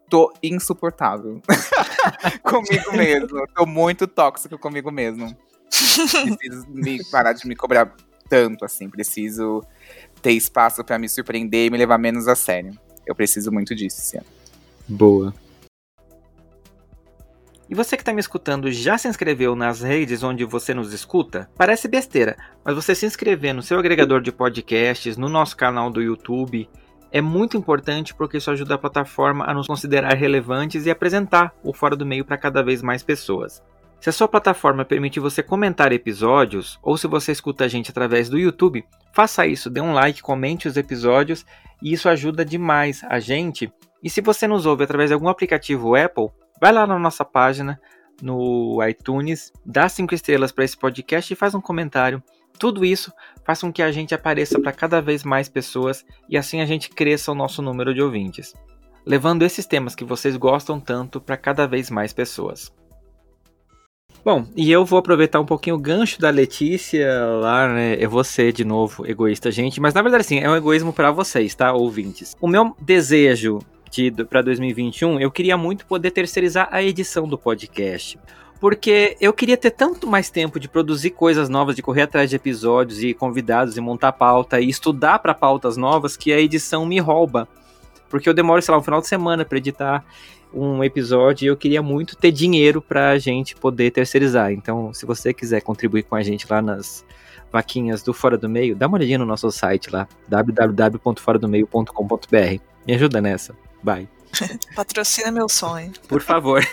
tô 0.09 0.33
insuportável 0.41 1.41
comigo 2.43 2.91
mesmo. 2.93 3.47
tô 3.53 3.65
muito 3.65 4.07
tóxico 4.07 4.57
comigo 4.57 4.91
mesmo. 4.91 5.35
Preciso 5.69 6.65
me 6.69 7.03
parar 7.09 7.33
de 7.33 7.47
me 7.47 7.55
cobrar 7.55 7.93
tanto, 8.29 8.65
assim. 8.65 8.89
Preciso 8.89 9.63
ter 10.21 10.31
espaço 10.31 10.83
para 10.83 10.97
me 10.97 11.07
surpreender 11.07 11.67
e 11.67 11.69
me 11.69 11.77
levar 11.77 11.97
menos 11.97 12.27
a 12.27 12.35
sério. 12.35 12.77
Eu 13.05 13.15
preciso 13.15 13.51
muito 13.51 13.75
disso 13.75 13.99
esse 13.99 14.17
ano. 14.17 14.25
Boa. 14.87 15.33
E 17.69 17.75
você 17.75 17.97
que 17.97 18.01
está 18.01 18.13
me 18.13 18.21
escutando 18.21 18.71
já 18.71 18.97
se 18.97 19.09
inscreveu 19.09 19.53
nas 19.53 19.81
redes 19.81 20.23
onde 20.23 20.45
você 20.45 20.73
nos 20.73 20.93
escuta? 20.93 21.49
Parece 21.57 21.87
besteira, 21.89 22.37
mas 22.63 22.75
você 22.75 22.95
se 22.95 23.05
inscrever 23.05 23.53
no 23.53 23.61
seu 23.61 23.77
agregador 23.77 24.21
de 24.21 24.31
podcasts, 24.31 25.17
no 25.17 25.27
nosso 25.27 25.57
canal 25.57 25.89
do 25.89 26.01
YouTube, 26.01 26.69
é 27.11 27.21
muito 27.21 27.57
importante 27.57 28.13
porque 28.13 28.37
isso 28.37 28.51
ajuda 28.51 28.75
a 28.75 28.77
plataforma 28.77 29.45
a 29.45 29.53
nos 29.53 29.67
considerar 29.67 30.13
relevantes 30.15 30.85
e 30.85 30.91
apresentar 30.91 31.53
o 31.63 31.73
Fora 31.73 31.95
do 31.95 32.05
Meio 32.05 32.25
para 32.25 32.37
cada 32.37 32.63
vez 32.63 32.81
mais 32.81 33.03
pessoas. 33.03 33.63
Se 33.99 34.09
a 34.09 34.13
sua 34.13 34.27
plataforma 34.27 34.85
permite 34.85 35.19
você 35.19 35.41
comentar 35.41 35.91
episódios, 35.91 36.79
ou 36.83 36.97
se 36.97 37.07
você 37.07 37.31
escuta 37.31 37.65
a 37.65 37.67
gente 37.67 37.89
através 37.89 38.29
do 38.29 38.37
YouTube, 38.37 38.85
faça 39.11 39.47
isso, 39.47 39.69
dê 39.69 39.81
um 39.81 39.93
like, 39.93 40.21
comente 40.21 40.67
os 40.67 40.77
episódios 40.77 41.45
e 41.81 41.93
isso 41.93 42.07
ajuda 42.07 42.45
demais 42.45 43.03
a 43.09 43.19
gente. 43.19 43.71
E 44.03 44.09
se 44.09 44.21
você 44.21 44.47
nos 44.47 44.65
ouve 44.65 44.83
através 44.83 45.09
de 45.09 45.13
algum 45.15 45.27
aplicativo 45.27 45.95
Apple, 45.95 46.29
vai 46.61 46.71
lá 46.71 46.85
na 46.85 46.99
nossa 46.99 47.25
página 47.25 47.79
no 48.21 48.79
iTunes, 48.87 49.51
dá 49.65 49.87
cinco 49.89 50.13
estrelas 50.13 50.51
para 50.51 50.63
esse 50.63 50.77
podcast 50.77 51.31
e 51.31 51.35
faz 51.35 51.53
um 51.55 51.61
comentário. 51.61 52.21
Tudo 52.57 52.83
isso 52.83 53.11
faz 53.43 53.61
com 53.61 53.71
que 53.71 53.81
a 53.81 53.91
gente 53.91 54.15
apareça 54.15 54.59
para 54.59 54.71
cada 54.71 55.01
vez 55.01 55.23
mais 55.23 55.47
pessoas 55.47 56.05
e 56.27 56.37
assim 56.37 56.59
a 56.61 56.65
gente 56.65 56.89
cresça 56.89 57.31
o 57.31 57.35
nosso 57.35 57.61
número 57.61 57.93
de 57.93 58.01
ouvintes, 58.01 58.53
levando 59.05 59.43
esses 59.43 59.65
temas 59.65 59.95
que 59.95 60.03
vocês 60.03 60.35
gostam 60.35 60.79
tanto 60.79 61.21
para 61.21 61.37
cada 61.37 61.67
vez 61.67 61.89
mais 61.89 62.11
pessoas. 62.11 62.71
Bom, 64.25 64.45
e 64.57 64.69
eu 64.69 64.83
vou 64.83 64.99
aproveitar 64.99 65.39
um 65.39 65.45
pouquinho 65.45 65.77
o 65.77 65.79
gancho 65.79 66.19
da 66.19 66.29
Letícia 66.29 67.25
lá, 67.39 67.69
né? 67.69 67.95
Eu 67.97 68.09
vou 68.09 68.23
ser 68.23 68.51
de 68.51 68.65
novo 68.65 69.09
egoísta, 69.09 69.49
gente, 69.49 69.79
mas 69.79 69.93
na 69.93 70.01
verdade 70.01 70.25
sim, 70.25 70.39
é 70.39 70.49
um 70.49 70.55
egoísmo 70.55 70.91
para 70.91 71.11
vocês, 71.11 71.55
tá, 71.55 71.71
ouvintes. 71.71 72.35
O 72.41 72.47
meu 72.47 72.75
desejo 72.81 73.59
para 74.29 74.41
2021, 74.41 75.19
eu 75.19 75.31
queria 75.31 75.55
muito 75.55 75.85
poder 75.85 76.11
terceirizar 76.11 76.67
a 76.71 76.83
edição 76.83 77.27
do 77.27 77.37
podcast 77.37 78.19
porque 78.59 79.15
eu 79.21 79.33
queria 79.33 79.57
ter 79.57 79.71
tanto 79.71 80.07
mais 80.07 80.29
tempo 80.29 80.59
de 80.59 80.67
produzir 80.67 81.11
coisas 81.11 81.49
novas, 81.49 81.75
de 81.75 81.81
correr 81.81 82.03
atrás 82.03 82.29
de 82.29 82.35
episódios 82.35 83.03
e 83.03 83.13
convidados 83.13 83.77
e 83.77 83.81
montar 83.81 84.11
pauta 84.13 84.59
e 84.59 84.69
estudar 84.69 85.19
para 85.19 85.33
pautas 85.33 85.77
novas 85.77 86.17
que 86.17 86.33
a 86.33 86.39
edição 86.39 86.85
me 86.85 86.99
rouba. 86.99 87.47
Porque 88.09 88.27
eu 88.27 88.33
demoro, 88.33 88.61
sei 88.61 88.71
lá, 88.71 88.79
um 88.79 88.83
final 88.83 89.01
de 89.01 89.07
semana 89.07 89.45
para 89.45 89.57
editar 89.57 90.03
um 90.53 90.83
episódio 90.83 91.45
e 91.45 91.47
eu 91.47 91.57
queria 91.57 91.81
muito 91.81 92.15
ter 92.15 92.31
dinheiro 92.31 92.79
para 92.81 93.09
a 93.11 93.17
gente 93.17 93.55
poder 93.55 93.91
terceirizar. 93.91 94.51
Então, 94.51 94.93
se 94.93 95.05
você 95.05 95.33
quiser 95.33 95.61
contribuir 95.61 96.03
com 96.03 96.15
a 96.15 96.23
gente 96.23 96.45
lá 96.49 96.61
nas 96.61 97.05
vaquinhas 97.51 98.01
do 98.01 98.13
Fora 98.13 98.37
do 98.37 98.47
Meio, 98.49 98.75
dá 98.75 98.87
uma 98.87 98.97
olhadinha 98.97 99.19
no 99.19 99.25
nosso 99.25 99.49
site 99.51 99.89
lá, 99.91 100.07
www.foradomeio.com.br. 100.27 102.61
Me 102.85 102.93
ajuda 102.93 103.21
nessa. 103.21 103.55
Bye. 103.83 104.16
Patrocina 104.75 105.31
meu 105.31 105.49
sonho. 105.49 105.91
Por 106.07 106.21
favor. 106.21 106.63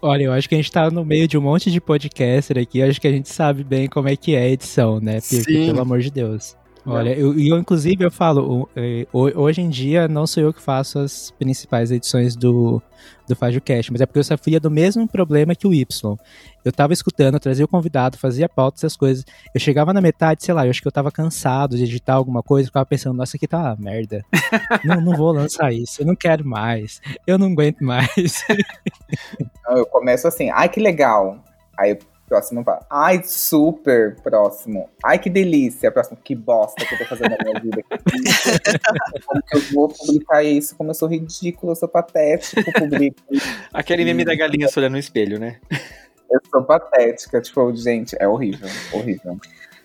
Olha, 0.00 0.24
eu 0.24 0.32
acho 0.32 0.48
que 0.48 0.54
a 0.54 0.58
gente 0.58 0.70
tá 0.70 0.90
no 0.90 1.04
meio 1.04 1.28
de 1.28 1.38
um 1.38 1.40
monte 1.40 1.70
de 1.70 1.80
podcaster 1.80 2.58
aqui. 2.58 2.78
Eu 2.78 2.88
acho 2.88 3.00
que 3.00 3.08
a 3.08 3.12
gente 3.12 3.28
sabe 3.28 3.64
bem 3.64 3.88
como 3.88 4.08
é 4.08 4.16
que 4.16 4.34
é 4.34 4.42
a 4.42 4.48
edição, 4.48 5.00
né? 5.00 5.20
Porque, 5.20 5.66
pelo 5.66 5.80
amor 5.80 6.00
de 6.00 6.10
Deus. 6.10 6.56
Olha, 6.86 7.10
eu, 7.18 7.38
eu 7.38 7.58
inclusive 7.58 8.04
eu 8.04 8.10
falo, 8.10 8.68
é, 8.76 9.06
hoje 9.12 9.62
em 9.62 9.70
dia 9.70 10.06
não 10.06 10.26
sou 10.26 10.42
eu 10.42 10.52
que 10.52 10.60
faço 10.60 10.98
as 10.98 11.30
principais 11.30 11.90
edições 11.90 12.36
do, 12.36 12.82
do 13.26 13.34
FajoCast, 13.34 13.90
mas 13.90 14.00
é 14.02 14.06
porque 14.06 14.18
eu 14.18 14.24
sofria 14.24 14.60
do 14.60 14.70
mesmo 14.70 15.08
problema 15.08 15.54
que 15.54 15.66
o 15.66 15.72
Y. 15.72 16.16
Eu 16.62 16.72
tava 16.72 16.92
escutando, 16.92 17.34
eu 17.34 17.40
trazia 17.40 17.64
o 17.64 17.68
convidado, 17.68 18.18
fazia 18.18 18.48
pauta, 18.48 18.78
essas 18.78 18.96
coisas. 18.96 19.24
Eu 19.54 19.60
chegava 19.60 19.92
na 19.92 20.00
metade, 20.00 20.44
sei 20.44 20.52
lá, 20.52 20.66
eu 20.66 20.70
acho 20.70 20.82
que 20.82 20.88
eu 20.88 20.92
tava 20.92 21.10
cansado 21.10 21.76
de 21.76 21.84
editar 21.84 22.14
alguma 22.14 22.42
coisa, 22.42 22.68
ficava 22.68 22.86
pensando, 22.86 23.16
nossa, 23.16 23.36
aqui 23.36 23.48
tá 23.48 23.58
uma 23.58 23.76
merda. 23.76 24.22
não, 24.84 25.00
não 25.00 25.16
vou 25.16 25.32
lançar 25.32 25.72
isso, 25.72 26.02
eu 26.02 26.06
não 26.06 26.14
quero 26.14 26.46
mais, 26.46 27.00
eu 27.26 27.38
não 27.38 27.52
aguento 27.52 27.82
mais. 27.82 28.44
eu 29.70 29.86
começo 29.86 30.28
assim, 30.28 30.50
ai 30.50 30.68
que 30.68 30.80
legal. 30.80 31.42
Aí 31.78 31.92
eu 31.92 32.13
Próximo, 32.26 32.64
ai, 32.90 33.22
super 33.22 34.16
próximo. 34.22 34.88
Ai, 35.04 35.18
que 35.18 35.28
delícia. 35.28 35.92
Próximo, 35.92 36.16
que 36.22 36.34
bosta 36.34 36.84
que 36.84 36.94
eu 36.94 36.98
tô 36.98 37.04
fazendo 37.04 37.30
na 37.30 37.44
minha 37.44 37.60
vida. 37.60 37.84
Como 39.26 39.42
que 39.42 39.56
eu 39.56 39.60
vou 39.72 39.88
publicar 39.88 40.42
isso? 40.42 40.74
Como 40.74 40.90
eu 40.90 40.94
sou 40.94 41.06
ridículo, 41.06 41.72
eu 41.72 41.76
sou 41.76 41.88
patético, 41.88 42.72
publico. 42.72 43.20
Aquele 43.72 44.04
meme 44.04 44.24
da 44.24 44.34
galinha 44.34 44.68
se 44.68 44.78
olhando 44.78 44.92
no 44.92 44.98
espelho, 44.98 45.38
né? 45.38 45.60
Eu 46.30 46.40
sou 46.50 46.64
patética, 46.64 47.40
tipo, 47.42 47.74
gente, 47.76 48.16
é 48.18 48.26
horrível, 48.26 48.68
horrível. 48.92 49.38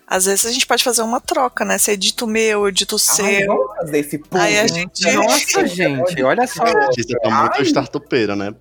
Às 0.06 0.24
vezes 0.24 0.46
a 0.46 0.50
gente 0.50 0.66
pode 0.66 0.82
fazer 0.82 1.02
uma 1.02 1.20
troca, 1.20 1.64
né? 1.64 1.78
Você 1.78 1.92
edita 1.92 2.24
o 2.24 2.28
meu, 2.28 2.62
eu 2.62 2.68
edito 2.68 2.96
o 2.96 2.98
seu. 2.98 3.24
Ai, 3.24 3.44
vamos 3.44 3.76
fazer 3.76 3.98
esse 3.98 4.18
pulo. 4.18 4.42
Aí 4.42 4.58
a 4.58 4.66
gente. 4.66 5.12
Nossa, 5.12 5.66
gente, 5.66 6.22
olha 6.22 6.46
só. 6.48 6.64
A 6.64 6.86
Letícia 6.86 7.16
tá 7.20 7.30
muito 7.30 7.62
startupeira, 7.62 8.34
né? 8.34 8.52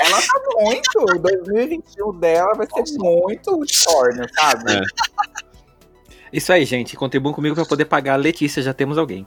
Ela 0.00 0.20
tá 0.20 0.40
muito. 0.56 1.06
2021 1.20 2.18
dela 2.18 2.54
vai 2.54 2.66
ser 2.66 2.98
muito 2.98 3.54
unicórnio, 3.54 4.26
sabe? 4.34 4.72
É. 4.72 4.82
Isso 6.32 6.52
aí, 6.52 6.64
gente. 6.64 6.96
Contribuam 6.96 7.32
comigo 7.32 7.54
para 7.54 7.64
poder 7.64 7.84
pagar 7.84 8.14
a 8.14 8.16
Letícia. 8.16 8.62
Já 8.62 8.74
temos 8.74 8.98
alguém. 8.98 9.26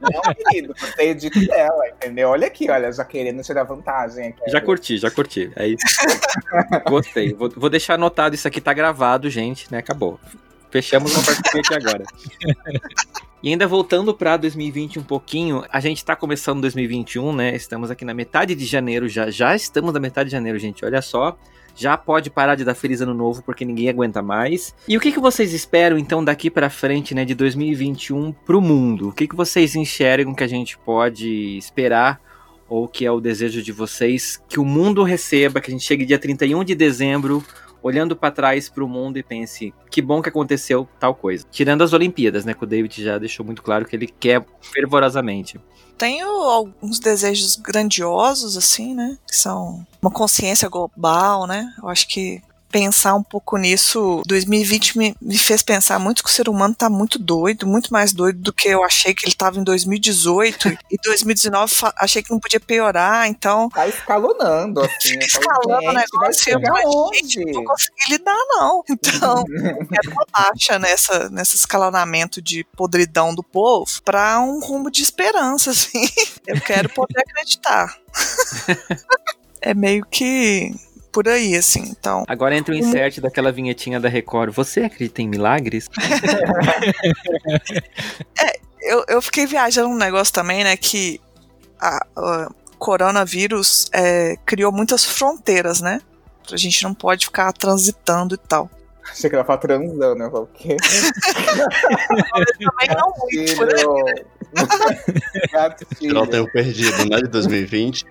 Não, 0.00 0.34
querido, 0.34 0.74
você 0.78 1.02
edita 1.02 1.40
dela, 1.40 1.88
entendeu? 1.88 2.30
Olha 2.30 2.46
aqui, 2.46 2.70
olha, 2.70 2.90
já 2.92 3.04
querendo 3.04 3.42
tirar 3.42 3.64
vantagem. 3.64 4.28
Aqui, 4.28 4.50
já 4.50 4.60
curti, 4.60 4.96
já 4.96 5.10
curti. 5.10 5.50
Aí, 5.56 5.76
gostei. 6.88 7.34
Vou, 7.34 7.50
vou, 7.54 7.68
deixar 7.68 7.94
anotado. 7.94 8.34
Isso 8.34 8.48
aqui 8.48 8.60
tá 8.60 8.72
gravado, 8.72 9.28
gente, 9.28 9.70
né? 9.70 9.78
Acabou. 9.78 10.18
Fechamos 10.70 11.12
uma 11.14 11.22
aqui 11.22 11.74
agora. 11.74 12.04
E 13.42 13.50
ainda 13.50 13.68
voltando 13.68 14.12
para 14.12 14.36
2020 14.38 14.98
um 14.98 15.04
pouquinho, 15.04 15.62
a 15.70 15.78
gente 15.78 15.98
está 15.98 16.16
começando 16.16 16.62
2021, 16.62 17.32
né? 17.32 17.54
Estamos 17.54 17.92
aqui 17.92 18.04
na 18.04 18.12
metade 18.12 18.56
de 18.56 18.64
janeiro 18.64 19.08
já. 19.08 19.30
Já 19.30 19.54
estamos 19.54 19.94
na 19.94 20.00
metade 20.00 20.30
de 20.30 20.32
janeiro, 20.32 20.58
gente. 20.58 20.84
Olha 20.84 21.00
só. 21.00 21.38
Já 21.76 21.96
pode 21.96 22.30
parar 22.30 22.54
de 22.54 22.64
dar 22.64 22.74
feliz 22.74 23.02
ano 23.02 23.14
novo 23.14 23.42
porque 23.44 23.64
ninguém 23.64 23.88
aguenta 23.88 24.20
mais. 24.20 24.74
E 24.88 24.96
o 24.96 25.00
que, 25.00 25.12
que 25.12 25.20
vocês 25.20 25.52
esperam 25.52 25.96
então 25.96 26.24
daqui 26.24 26.50
para 26.50 26.70
frente, 26.70 27.14
né, 27.14 27.24
de 27.24 27.36
2021 27.36 28.32
para 28.32 28.56
o 28.56 28.60
mundo? 28.60 29.10
O 29.10 29.12
que, 29.12 29.28
que 29.28 29.36
vocês 29.36 29.76
enxergam 29.76 30.34
que 30.34 30.42
a 30.42 30.48
gente 30.48 30.76
pode 30.78 31.56
esperar 31.58 32.20
ou 32.68 32.88
que 32.88 33.06
é 33.06 33.12
o 33.12 33.20
desejo 33.20 33.62
de 33.62 33.70
vocês 33.70 34.42
que 34.48 34.58
o 34.58 34.64
mundo 34.64 35.02
receba, 35.02 35.60
que 35.60 35.70
a 35.70 35.72
gente 35.72 35.84
chegue 35.84 36.04
dia 36.04 36.18
31 36.18 36.64
de 36.64 36.74
dezembro 36.74 37.44
olhando 37.86 38.16
para 38.16 38.32
trás 38.32 38.68
para 38.68 38.84
o 38.84 38.88
mundo 38.88 39.16
e 39.16 39.22
pense 39.22 39.72
que 39.88 40.02
bom 40.02 40.20
que 40.20 40.28
aconteceu 40.28 40.88
tal 40.98 41.14
coisa. 41.14 41.46
Tirando 41.50 41.82
as 41.82 41.92
Olimpíadas, 41.92 42.44
né, 42.44 42.52
que 42.52 42.64
o 42.64 42.66
David 42.66 43.02
já 43.02 43.16
deixou 43.16 43.46
muito 43.46 43.62
claro 43.62 43.84
que 43.84 43.94
ele 43.94 44.08
quer 44.08 44.44
fervorosamente. 44.60 45.60
Tenho 45.96 46.28
alguns 46.28 46.98
desejos 46.98 47.54
grandiosos 47.56 48.56
assim, 48.56 48.92
né, 48.94 49.16
que 49.26 49.36
são 49.36 49.86
uma 50.02 50.10
consciência 50.10 50.68
global, 50.68 51.46
né? 51.46 51.72
Eu 51.80 51.88
acho 51.88 52.08
que 52.08 52.42
pensar 52.76 53.14
um 53.14 53.22
pouco 53.22 53.56
nisso. 53.56 54.22
2020 54.26 54.98
me, 54.98 55.16
me 55.18 55.38
fez 55.38 55.62
pensar 55.62 55.98
muito 55.98 56.22
que 56.22 56.28
o 56.28 56.32
ser 56.32 56.46
humano 56.46 56.74
está 56.74 56.90
muito 56.90 57.18
doido, 57.18 57.66
muito 57.66 57.90
mais 57.90 58.12
doido 58.12 58.38
do 58.38 58.52
que 58.52 58.68
eu 58.68 58.84
achei 58.84 59.14
que 59.14 59.24
ele 59.24 59.32
estava 59.32 59.58
em 59.58 59.64
2018. 59.64 60.68
e 60.90 60.96
2019 61.02 61.72
achei 61.96 62.22
que 62.22 62.30
não 62.30 62.38
podia 62.38 62.60
piorar, 62.60 63.26
então. 63.28 63.70
Tá 63.70 63.88
escalonando, 63.88 64.82
assim. 64.82 65.18
Tá 65.18 65.24
escalando 65.24 65.88
o 65.88 65.92
negócio 65.92 66.50
e 66.50 66.52
eu 66.52 66.60
falei, 66.60 66.84
gente, 67.14 67.44
não 67.46 67.52
vou 67.54 67.64
conseguir 67.64 68.10
lidar, 68.10 68.36
não. 68.48 68.84
Então, 69.06 69.44
quero 69.44 70.10
uma 70.10 70.26
baixa 70.30 70.78
nessa, 70.78 71.30
nesse 71.30 71.56
escalonamento 71.56 72.42
de 72.42 72.64
podridão 72.76 73.34
do 73.34 73.42
povo 73.42 73.86
para 74.04 74.40
um 74.40 74.60
rumo 74.60 74.90
de 74.90 75.02
esperança, 75.02 75.70
assim. 75.70 76.06
Eu 76.46 76.60
quero 76.60 76.88
poder 76.90 77.20
acreditar. 77.20 77.96
é 79.62 79.72
meio 79.72 80.04
que 80.04 80.74
por 81.16 81.26
aí, 81.28 81.56
assim, 81.56 81.82
então. 81.88 82.24
Agora 82.28 82.54
entra 82.54 82.74
o 82.74 82.76
insert 82.76 83.22
daquela 83.22 83.50
vinhetinha 83.50 83.98
da 83.98 84.06
Record. 84.06 84.52
Você 84.52 84.80
acredita 84.80 85.22
em 85.22 85.28
milagres? 85.28 85.88
é, 88.38 88.60
eu, 88.82 89.02
eu 89.08 89.22
fiquei 89.22 89.46
viajando 89.46 89.88
um 89.88 89.96
negócio 89.96 90.34
também, 90.34 90.62
né, 90.62 90.76
que 90.76 91.18
a, 91.80 91.96
a, 92.14 92.50
coronavírus 92.78 93.88
é, 93.94 94.36
criou 94.44 94.70
muitas 94.70 95.06
fronteiras, 95.06 95.80
né? 95.80 96.02
A 96.52 96.56
gente 96.58 96.84
não 96.84 96.92
pode 96.92 97.24
ficar 97.24 97.50
transitando 97.54 98.34
e 98.34 98.38
tal. 98.38 98.68
Achei 99.10 99.30
que 99.30 99.36
ela 99.36 99.44
fala 99.46 99.58
transando, 99.58 100.22
eu 100.22 100.30
falo, 100.30 100.42
o 100.42 100.48
quê? 100.48 100.76
Também 102.60 102.88
não 102.94 103.10
muito, 103.16 103.64
né? 103.64 103.72
Gatilho. 105.52 105.88
Tirar 105.98 106.22
o 106.22 106.26
tempo 106.26 106.50
perdido, 106.52 107.04
né? 107.08 107.16
De 107.18 107.28
2020. 107.28 108.04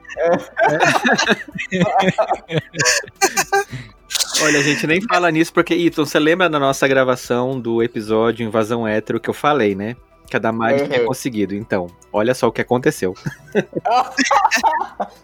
Olha, 4.42 4.60
a 4.60 4.64
gente 4.64 4.86
nem 4.88 5.02
fala 5.02 5.32
nisso 5.32 5.54
porque, 5.54 5.74
Ito, 5.76 6.06
você 6.06 6.20
lembra 6.20 6.50
da 6.50 6.60
nossa 6.60 6.88
gravação 6.88 7.60
do 7.60 7.82
episódio 7.82 8.46
Invasão 8.46 8.88
Hétero 8.88 9.20
que 9.20 9.30
eu 9.30 9.34
falei, 9.34 9.76
né? 9.76 9.96
Que 10.30 10.36
a 10.36 10.40
Damari 10.40 10.82
Uhum. 10.82 10.88
tinha 10.88 11.04
conseguido. 11.06 11.56
Então, 11.56 11.88
olha 12.12 12.34
só 12.34 12.48
o 12.48 12.52
que 12.52 12.62
aconteceu. 12.62 13.14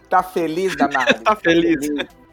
Tá 0.09 0.21
feliz, 0.23 0.75
danado? 0.75 1.13
Tá 1.23 1.35
feliz. 1.35 1.79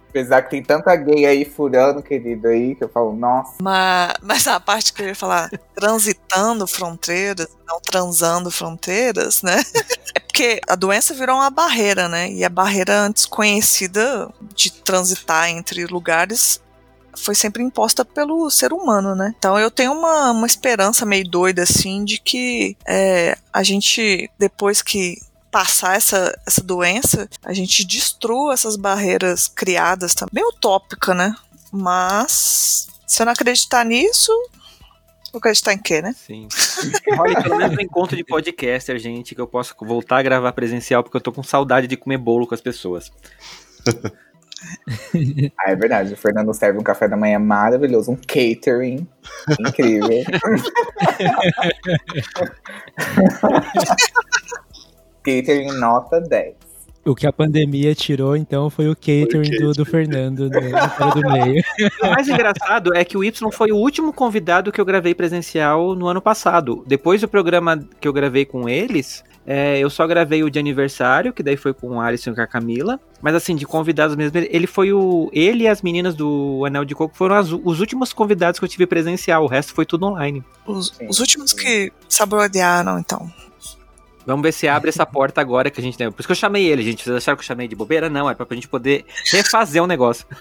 Apesar 0.08 0.42
que 0.42 0.50
tem 0.50 0.62
tanta 0.62 0.94
gay 0.96 1.26
aí 1.26 1.44
furando, 1.44 2.02
querido, 2.02 2.48
aí, 2.48 2.74
que 2.74 2.84
eu 2.84 2.88
falo, 2.88 3.14
nossa. 3.14 3.54
Mas, 3.62 4.14
mas 4.22 4.46
a 4.46 4.58
parte 4.58 4.92
que 4.92 5.02
eu 5.02 5.08
ia 5.08 5.14
falar, 5.14 5.50
transitando 5.74 6.66
fronteiras, 6.66 7.48
não 7.66 7.80
transando 7.80 8.50
fronteiras, 8.50 9.42
né? 9.42 9.62
É 10.14 10.20
porque 10.20 10.60
a 10.66 10.74
doença 10.74 11.12
virou 11.12 11.36
uma 11.36 11.50
barreira, 11.50 12.08
né? 12.08 12.30
E 12.30 12.42
a 12.42 12.48
barreira 12.48 12.98
antes 12.98 13.26
conhecida 13.26 14.28
de 14.54 14.72
transitar 14.72 15.50
entre 15.50 15.84
lugares 15.84 16.60
foi 17.16 17.34
sempre 17.34 17.62
imposta 17.62 18.04
pelo 18.04 18.48
ser 18.50 18.72
humano, 18.72 19.14
né? 19.14 19.34
Então 19.38 19.58
eu 19.58 19.70
tenho 19.70 19.92
uma, 19.92 20.30
uma 20.30 20.46
esperança 20.46 21.04
meio 21.04 21.28
doida, 21.28 21.62
assim, 21.62 22.04
de 22.04 22.18
que 22.18 22.76
é, 22.86 23.36
a 23.52 23.62
gente, 23.62 24.30
depois 24.38 24.80
que 24.80 25.18
passar 25.50 25.96
essa, 25.96 26.38
essa 26.46 26.62
doença, 26.62 27.28
a 27.44 27.52
gente 27.52 27.86
destrua 27.86 28.54
essas 28.54 28.76
barreiras 28.76 29.48
criadas 29.48 30.14
também. 30.14 30.34
Bem 30.34 30.48
utópica, 30.48 31.14
né? 31.14 31.34
Mas 31.72 32.88
se 33.06 33.22
eu 33.22 33.26
não 33.26 33.32
acreditar 33.32 33.84
nisso, 33.84 34.32
vou 35.32 35.38
acreditar 35.38 35.72
em 35.72 35.78
quê, 35.78 36.02
né? 36.02 36.14
Sim. 36.14 36.48
Olha, 37.18 37.42
pelo 37.42 37.56
menos 37.56 37.74
no 37.74 37.82
encontro 37.82 38.16
de 38.16 38.24
podcaster, 38.24 38.98
gente, 38.98 39.34
que 39.34 39.40
eu 39.40 39.46
posso 39.46 39.74
voltar 39.80 40.18
a 40.18 40.22
gravar 40.22 40.52
presencial, 40.52 41.02
porque 41.02 41.16
eu 41.16 41.20
tô 41.20 41.32
com 41.32 41.42
saudade 41.42 41.86
de 41.86 41.96
comer 41.96 42.18
bolo 42.18 42.46
com 42.46 42.54
as 42.54 42.60
pessoas. 42.60 43.10
Ah, 45.56 45.70
é 45.70 45.76
verdade. 45.76 46.14
O 46.14 46.16
Fernando 46.16 46.52
serve 46.52 46.80
um 46.80 46.82
café 46.82 47.06
da 47.06 47.16
manhã 47.16 47.38
maravilhoso, 47.38 48.10
um 48.10 48.16
catering 48.16 49.06
incrível. 49.60 50.08
catering 55.22 55.72
nota 55.78 56.20
10. 56.20 56.54
O 57.04 57.14
que 57.14 57.26
a 57.26 57.32
pandemia 57.32 57.94
tirou, 57.94 58.36
então, 58.36 58.68
foi 58.68 58.86
o 58.88 58.94
catering 58.94 59.50
do, 59.58 59.72
do 59.72 59.84
Fernando 59.86 60.50
no, 60.50 60.60
no 60.60 60.88
fora 60.90 61.10
do 61.14 61.20
meio. 61.30 61.62
O 62.02 62.10
mais 62.10 62.28
engraçado 62.28 62.94
é 62.94 63.02
que 63.02 63.16
o 63.16 63.24
Y 63.24 63.50
foi 63.50 63.72
o 63.72 63.76
último 63.76 64.12
convidado 64.12 64.70
que 64.70 64.78
eu 64.80 64.84
gravei 64.84 65.14
presencial 65.14 65.94
no 65.94 66.06
ano 66.06 66.20
passado. 66.20 66.84
Depois 66.86 67.22
do 67.22 67.28
programa 67.28 67.82
que 67.98 68.06
eu 68.06 68.12
gravei 68.12 68.44
com 68.44 68.68
eles, 68.68 69.24
é, 69.46 69.78
eu 69.78 69.88
só 69.88 70.06
gravei 70.06 70.42
o 70.42 70.50
de 70.50 70.58
aniversário, 70.58 71.32
que 71.32 71.42
daí 71.42 71.56
foi 71.56 71.72
com 71.72 71.96
o 71.96 72.00
Alisson 72.00 72.32
e 72.32 72.34
com 72.34 72.42
a 72.42 72.46
Camila. 72.46 73.00
Mas 73.22 73.34
assim, 73.34 73.56
de 73.56 73.64
convidados 73.64 74.14
mesmo, 74.14 74.36
ele- 74.36 74.66
foi 74.66 74.92
o. 74.92 75.30
Ele 75.32 75.64
e 75.64 75.68
as 75.68 75.80
meninas 75.80 76.14
do 76.14 76.62
Anel 76.66 76.84
de 76.84 76.94
Coco 76.94 77.16
foram 77.16 77.36
as- 77.36 77.50
os 77.50 77.80
últimos 77.80 78.12
convidados 78.12 78.58
que 78.60 78.64
eu 78.66 78.68
tive 78.68 78.86
presencial. 78.86 79.44
O 79.44 79.48
resto 79.48 79.72
foi 79.72 79.86
tudo 79.86 80.04
online. 80.04 80.44
Os, 80.66 80.92
os 81.08 81.18
últimos 81.20 81.54
que 81.54 81.90
saborearam, 82.06 82.98
então. 82.98 83.30
Vamos 84.28 84.42
ver 84.42 84.52
se 84.52 84.68
abre 84.68 84.90
essa 84.90 85.06
porta 85.06 85.40
agora 85.40 85.70
que 85.70 85.80
a 85.80 85.82
gente 85.82 85.96
tem. 85.96 86.12
Por 86.12 86.20
isso 86.20 86.28
que 86.28 86.32
eu 86.32 86.36
chamei 86.36 86.66
ele, 86.66 86.82
gente. 86.82 87.02
Vocês 87.02 87.16
acharam 87.16 87.36
que 87.36 87.40
eu 87.42 87.46
chamei 87.46 87.66
de 87.66 87.74
bobeira? 87.74 88.10
Não, 88.10 88.28
é 88.28 88.34
pra 88.34 88.46
gente 88.50 88.68
poder 88.68 89.06
refazer 89.32 89.82
o 89.82 89.86
negócio. 89.86 90.26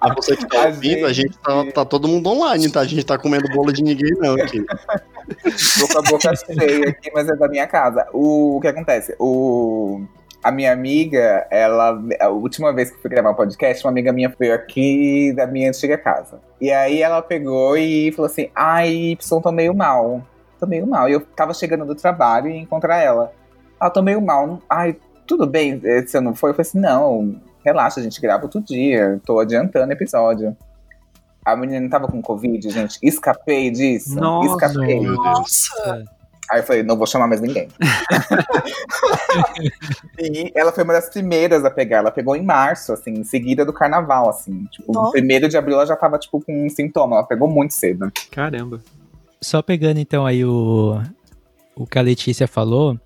A 0.00 0.14
você 0.14 0.36
que 0.36 0.46
tá 0.46 0.64
A 0.64 0.66
ouvindo, 0.66 1.06
a 1.06 1.12
gente- 1.14 1.36
tá, 1.38 1.64
tá 1.72 1.84
todo 1.86 2.06
mundo 2.06 2.28
online, 2.28 2.70
tá? 2.70 2.80
A 2.80 2.84
gente 2.84 3.04
tá 3.04 3.16
comendo 3.16 3.48
bolo 3.48 3.72
de 3.72 3.82
ninguém, 3.82 4.12
não, 4.18 4.34
aqui. 4.34 4.62
Tô 5.78 5.88
com 5.88 5.98
a 5.98 6.02
boca 6.02 6.32
cheia 6.36 6.90
aqui, 6.90 7.10
mas 7.14 7.28
é 7.28 7.36
da 7.36 7.48
minha 7.48 7.66
casa. 7.66 8.06
O, 8.12 8.56
o 8.56 8.60
que 8.60 8.68
acontece? 8.68 9.16
O, 9.18 10.02
a 10.42 10.52
minha 10.52 10.72
amiga, 10.72 11.46
ela. 11.50 11.98
A 12.20 12.28
última 12.28 12.74
vez 12.74 12.90
que 12.90 12.96
eu 12.96 13.00
fui 13.00 13.10
gravar 13.10 13.30
um 13.30 13.34
podcast, 13.34 13.82
uma 13.84 13.90
amiga 13.90 14.12
minha 14.12 14.32
veio 14.38 14.54
aqui 14.54 15.32
da 15.34 15.46
minha 15.46 15.70
antiga 15.70 15.96
casa. 15.96 16.40
E 16.60 16.70
aí 16.70 17.00
ela 17.00 17.22
pegou 17.22 17.76
e 17.76 18.12
falou 18.12 18.30
assim: 18.30 18.50
Ai, 18.54 18.88
Y, 19.12 19.40
tô 19.40 19.50
meio 19.50 19.74
mal. 19.74 20.22
Tô 20.58 20.66
meio 20.66 20.86
mal. 20.86 21.08
E 21.08 21.12
eu 21.12 21.20
tava 21.20 21.54
chegando 21.54 21.84
do 21.84 21.94
trabalho 21.94 22.48
e 22.48 22.54
ia 22.54 22.60
encontrar 22.60 22.98
ela. 22.98 23.32
Ah, 23.78 23.90
tô 23.90 24.02
meio 24.02 24.20
mal. 24.20 24.60
Ai, 24.68 24.96
tudo 25.26 25.46
bem, 25.46 25.80
eh, 25.84 26.06
você 26.06 26.20
não 26.20 26.34
foi? 26.34 26.50
Eu 26.50 26.54
falei 26.54 26.68
assim: 26.68 26.80
não, 26.80 27.40
relaxa, 27.64 28.00
a 28.00 28.02
gente 28.02 28.20
grava 28.20 28.44
outro 28.44 28.60
dia. 28.60 29.20
Tô 29.24 29.38
adiantando 29.38 29.92
episódio. 29.92 30.56
A 31.44 31.54
menina 31.54 31.88
tava 31.88 32.08
com 32.08 32.20
Covid, 32.20 32.68
gente. 32.70 32.98
Escapei 33.02 33.70
disso. 33.70 34.16
Nossa. 34.16 34.66
Escapei. 34.66 35.00
Nossa! 35.00 36.04
Aí 36.50 36.60
eu 36.60 36.64
falei, 36.64 36.82
não 36.82 36.96
vou 36.96 37.06
chamar 37.06 37.26
mais 37.26 37.40
ninguém. 37.40 37.68
e 40.18 40.52
ela 40.54 40.72
foi 40.72 40.84
uma 40.84 40.92
das 40.92 41.08
primeiras 41.08 41.64
a 41.64 41.70
pegar. 41.70 41.98
Ela 41.98 42.10
pegou 42.10 42.36
em 42.36 42.44
março, 42.44 42.92
assim, 42.92 43.12
em 43.12 43.24
seguida 43.24 43.64
do 43.64 43.72
carnaval, 43.72 44.28
assim. 44.28 44.64
Tipo, 44.70 44.92
no 44.92 45.10
primeiro 45.10 45.48
de 45.48 45.56
abril 45.56 45.76
ela 45.76 45.86
já 45.86 45.96
tava, 45.96 46.18
tipo, 46.18 46.40
com 46.40 46.66
um 46.66 46.68
sintoma. 46.68 47.16
Ela 47.16 47.26
pegou 47.26 47.48
muito 47.48 47.74
cedo. 47.74 48.12
Caramba. 48.30 48.80
Só 49.40 49.62
pegando 49.62 49.98
então 49.98 50.24
aí 50.26 50.44
o, 50.44 51.00
o 51.74 51.86
que 51.86 51.98
a 51.98 52.02
Letícia 52.02 52.48
falou, 52.48 52.98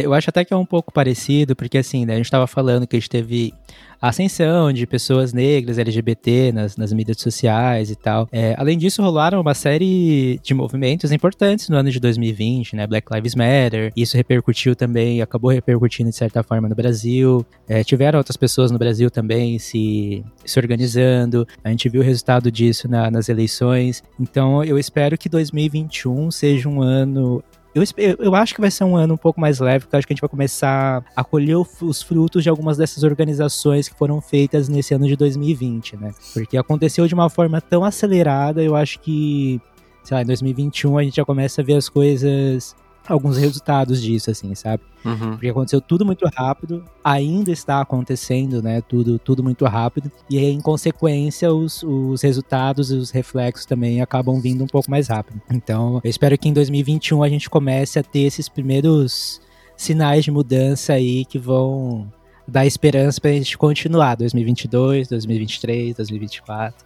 eu 0.00 0.14
acho 0.14 0.30
até 0.30 0.44
que 0.44 0.54
é 0.54 0.56
um 0.56 0.64
pouco 0.66 0.92
parecido, 0.92 1.54
porque 1.54 1.76
assim, 1.78 2.06
né, 2.06 2.14
a 2.14 2.16
gente 2.16 2.30
tava 2.30 2.46
falando 2.46 2.86
que 2.86 2.96
a 2.96 2.98
gente 2.98 3.10
teve 3.10 3.52
a 4.00 4.08
ascensão 4.08 4.72
de 4.72 4.84
pessoas 4.84 5.32
negras, 5.32 5.78
LGBT 5.78 6.50
nas, 6.52 6.76
nas 6.76 6.92
mídias 6.92 7.20
sociais 7.20 7.88
e 7.88 7.94
tal. 7.94 8.28
É, 8.32 8.52
além 8.58 8.76
disso, 8.76 9.00
rolaram 9.00 9.40
uma 9.40 9.54
série 9.54 10.40
de 10.42 10.52
movimentos 10.54 11.12
importantes 11.12 11.68
no 11.68 11.76
ano 11.76 11.88
de 11.88 12.00
2020, 12.00 12.74
né? 12.74 12.84
Black 12.84 13.06
Lives 13.14 13.36
Matter. 13.36 13.92
Isso 13.96 14.16
repercutiu 14.16 14.74
também, 14.74 15.22
acabou 15.22 15.50
repercutindo 15.52 16.10
de 16.10 16.16
certa 16.16 16.42
forma 16.42 16.68
no 16.68 16.74
Brasil. 16.74 17.46
É, 17.68 17.84
tiveram 17.84 18.18
outras 18.18 18.36
pessoas 18.36 18.72
no 18.72 18.78
Brasil 18.78 19.08
também 19.08 19.56
se, 19.60 20.24
se 20.44 20.58
organizando. 20.58 21.46
A 21.62 21.70
gente 21.70 21.88
viu 21.88 22.00
o 22.00 22.04
resultado 22.04 22.50
disso 22.50 22.88
na- 22.88 23.08
nas 23.08 23.28
eleições. 23.28 24.02
Então, 24.18 24.64
eu 24.64 24.78
espero 24.80 25.16
que 25.16 25.28
2021 25.28 26.28
seja 26.32 26.68
um 26.68 26.82
ano 26.82 27.40
eu, 27.74 27.84
eu 28.18 28.34
acho 28.34 28.54
que 28.54 28.60
vai 28.60 28.70
ser 28.70 28.84
um 28.84 28.96
ano 28.96 29.14
um 29.14 29.16
pouco 29.16 29.40
mais 29.40 29.58
leve, 29.58 29.84
porque 29.84 29.96
eu 29.96 29.98
acho 29.98 30.06
que 30.06 30.12
a 30.12 30.14
gente 30.14 30.20
vai 30.20 30.28
começar 30.28 31.04
a 31.16 31.24
colher 31.24 31.56
os 31.56 32.02
frutos 32.02 32.42
de 32.42 32.50
algumas 32.50 32.76
dessas 32.76 33.02
organizações 33.02 33.88
que 33.88 33.96
foram 33.96 34.20
feitas 34.20 34.68
nesse 34.68 34.94
ano 34.94 35.06
de 35.06 35.16
2020, 35.16 35.96
né? 35.96 36.12
Porque 36.34 36.56
aconteceu 36.56 37.06
de 37.06 37.14
uma 37.14 37.30
forma 37.30 37.60
tão 37.60 37.84
acelerada, 37.84 38.62
eu 38.62 38.76
acho 38.76 39.00
que, 39.00 39.60
sei 40.04 40.16
lá, 40.16 40.22
em 40.22 40.26
2021 40.26 40.98
a 40.98 41.02
gente 41.02 41.16
já 41.16 41.24
começa 41.24 41.62
a 41.62 41.64
ver 41.64 41.74
as 41.74 41.88
coisas, 41.88 42.76
alguns 43.06 43.36
resultados 43.36 44.00
disso, 44.00 44.30
assim, 44.30 44.54
sabe? 44.54 44.82
Uhum. 45.04 45.32
Porque 45.32 45.48
aconteceu 45.48 45.80
tudo 45.80 46.04
muito 46.04 46.24
rápido, 46.26 46.84
ainda 47.02 47.50
está 47.50 47.80
acontecendo, 47.80 48.62
né? 48.62 48.80
Tudo, 48.80 49.18
tudo 49.18 49.42
muito 49.42 49.64
rápido. 49.64 50.10
E 50.30 50.38
aí, 50.38 50.50
em 50.50 50.60
consequência, 50.60 51.52
os, 51.52 51.82
os 51.82 52.22
resultados 52.22 52.90
e 52.90 52.96
os 52.96 53.10
reflexos 53.10 53.66
também 53.66 54.00
acabam 54.00 54.40
vindo 54.40 54.62
um 54.62 54.68
pouco 54.68 54.90
mais 54.90 55.08
rápido. 55.08 55.40
Então, 55.50 56.00
eu 56.02 56.10
espero 56.10 56.38
que 56.38 56.48
em 56.48 56.52
2021 56.52 57.22
a 57.22 57.28
gente 57.28 57.50
comece 57.50 57.98
a 57.98 58.02
ter 58.02 58.20
esses 58.20 58.48
primeiros 58.48 59.40
sinais 59.76 60.24
de 60.24 60.30
mudança 60.30 60.92
aí 60.92 61.24
que 61.24 61.38
vão 61.38 62.08
dar 62.46 62.66
esperança 62.66 63.20
pra 63.20 63.30
gente 63.30 63.56
continuar 63.56 64.16
2022, 64.16 65.08
2023, 65.08 65.96
2024. 65.96 66.84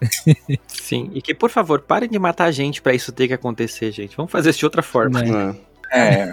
Sim. 0.67 1.11
E 1.15 1.23
que, 1.23 1.35
por 1.35 1.51
favor, 1.51 1.81
parem 1.81 2.09
de 2.09 2.19
matar 2.19 2.45
a 2.47 2.51
gente 2.51 2.83
pra 2.83 2.95
isso 2.95 3.13
ter 3.13 3.29
que 3.29 3.35
acontecer, 3.35 3.91
gente. 3.91 4.17
Vamos 4.17 4.31
fazer 4.31 4.51
isso 4.51 4.61
de 4.61 4.65
outra 4.65 4.83
forma. 4.83 5.23
Né? 5.23 5.51
É. 5.51 5.76
É. 5.93 6.33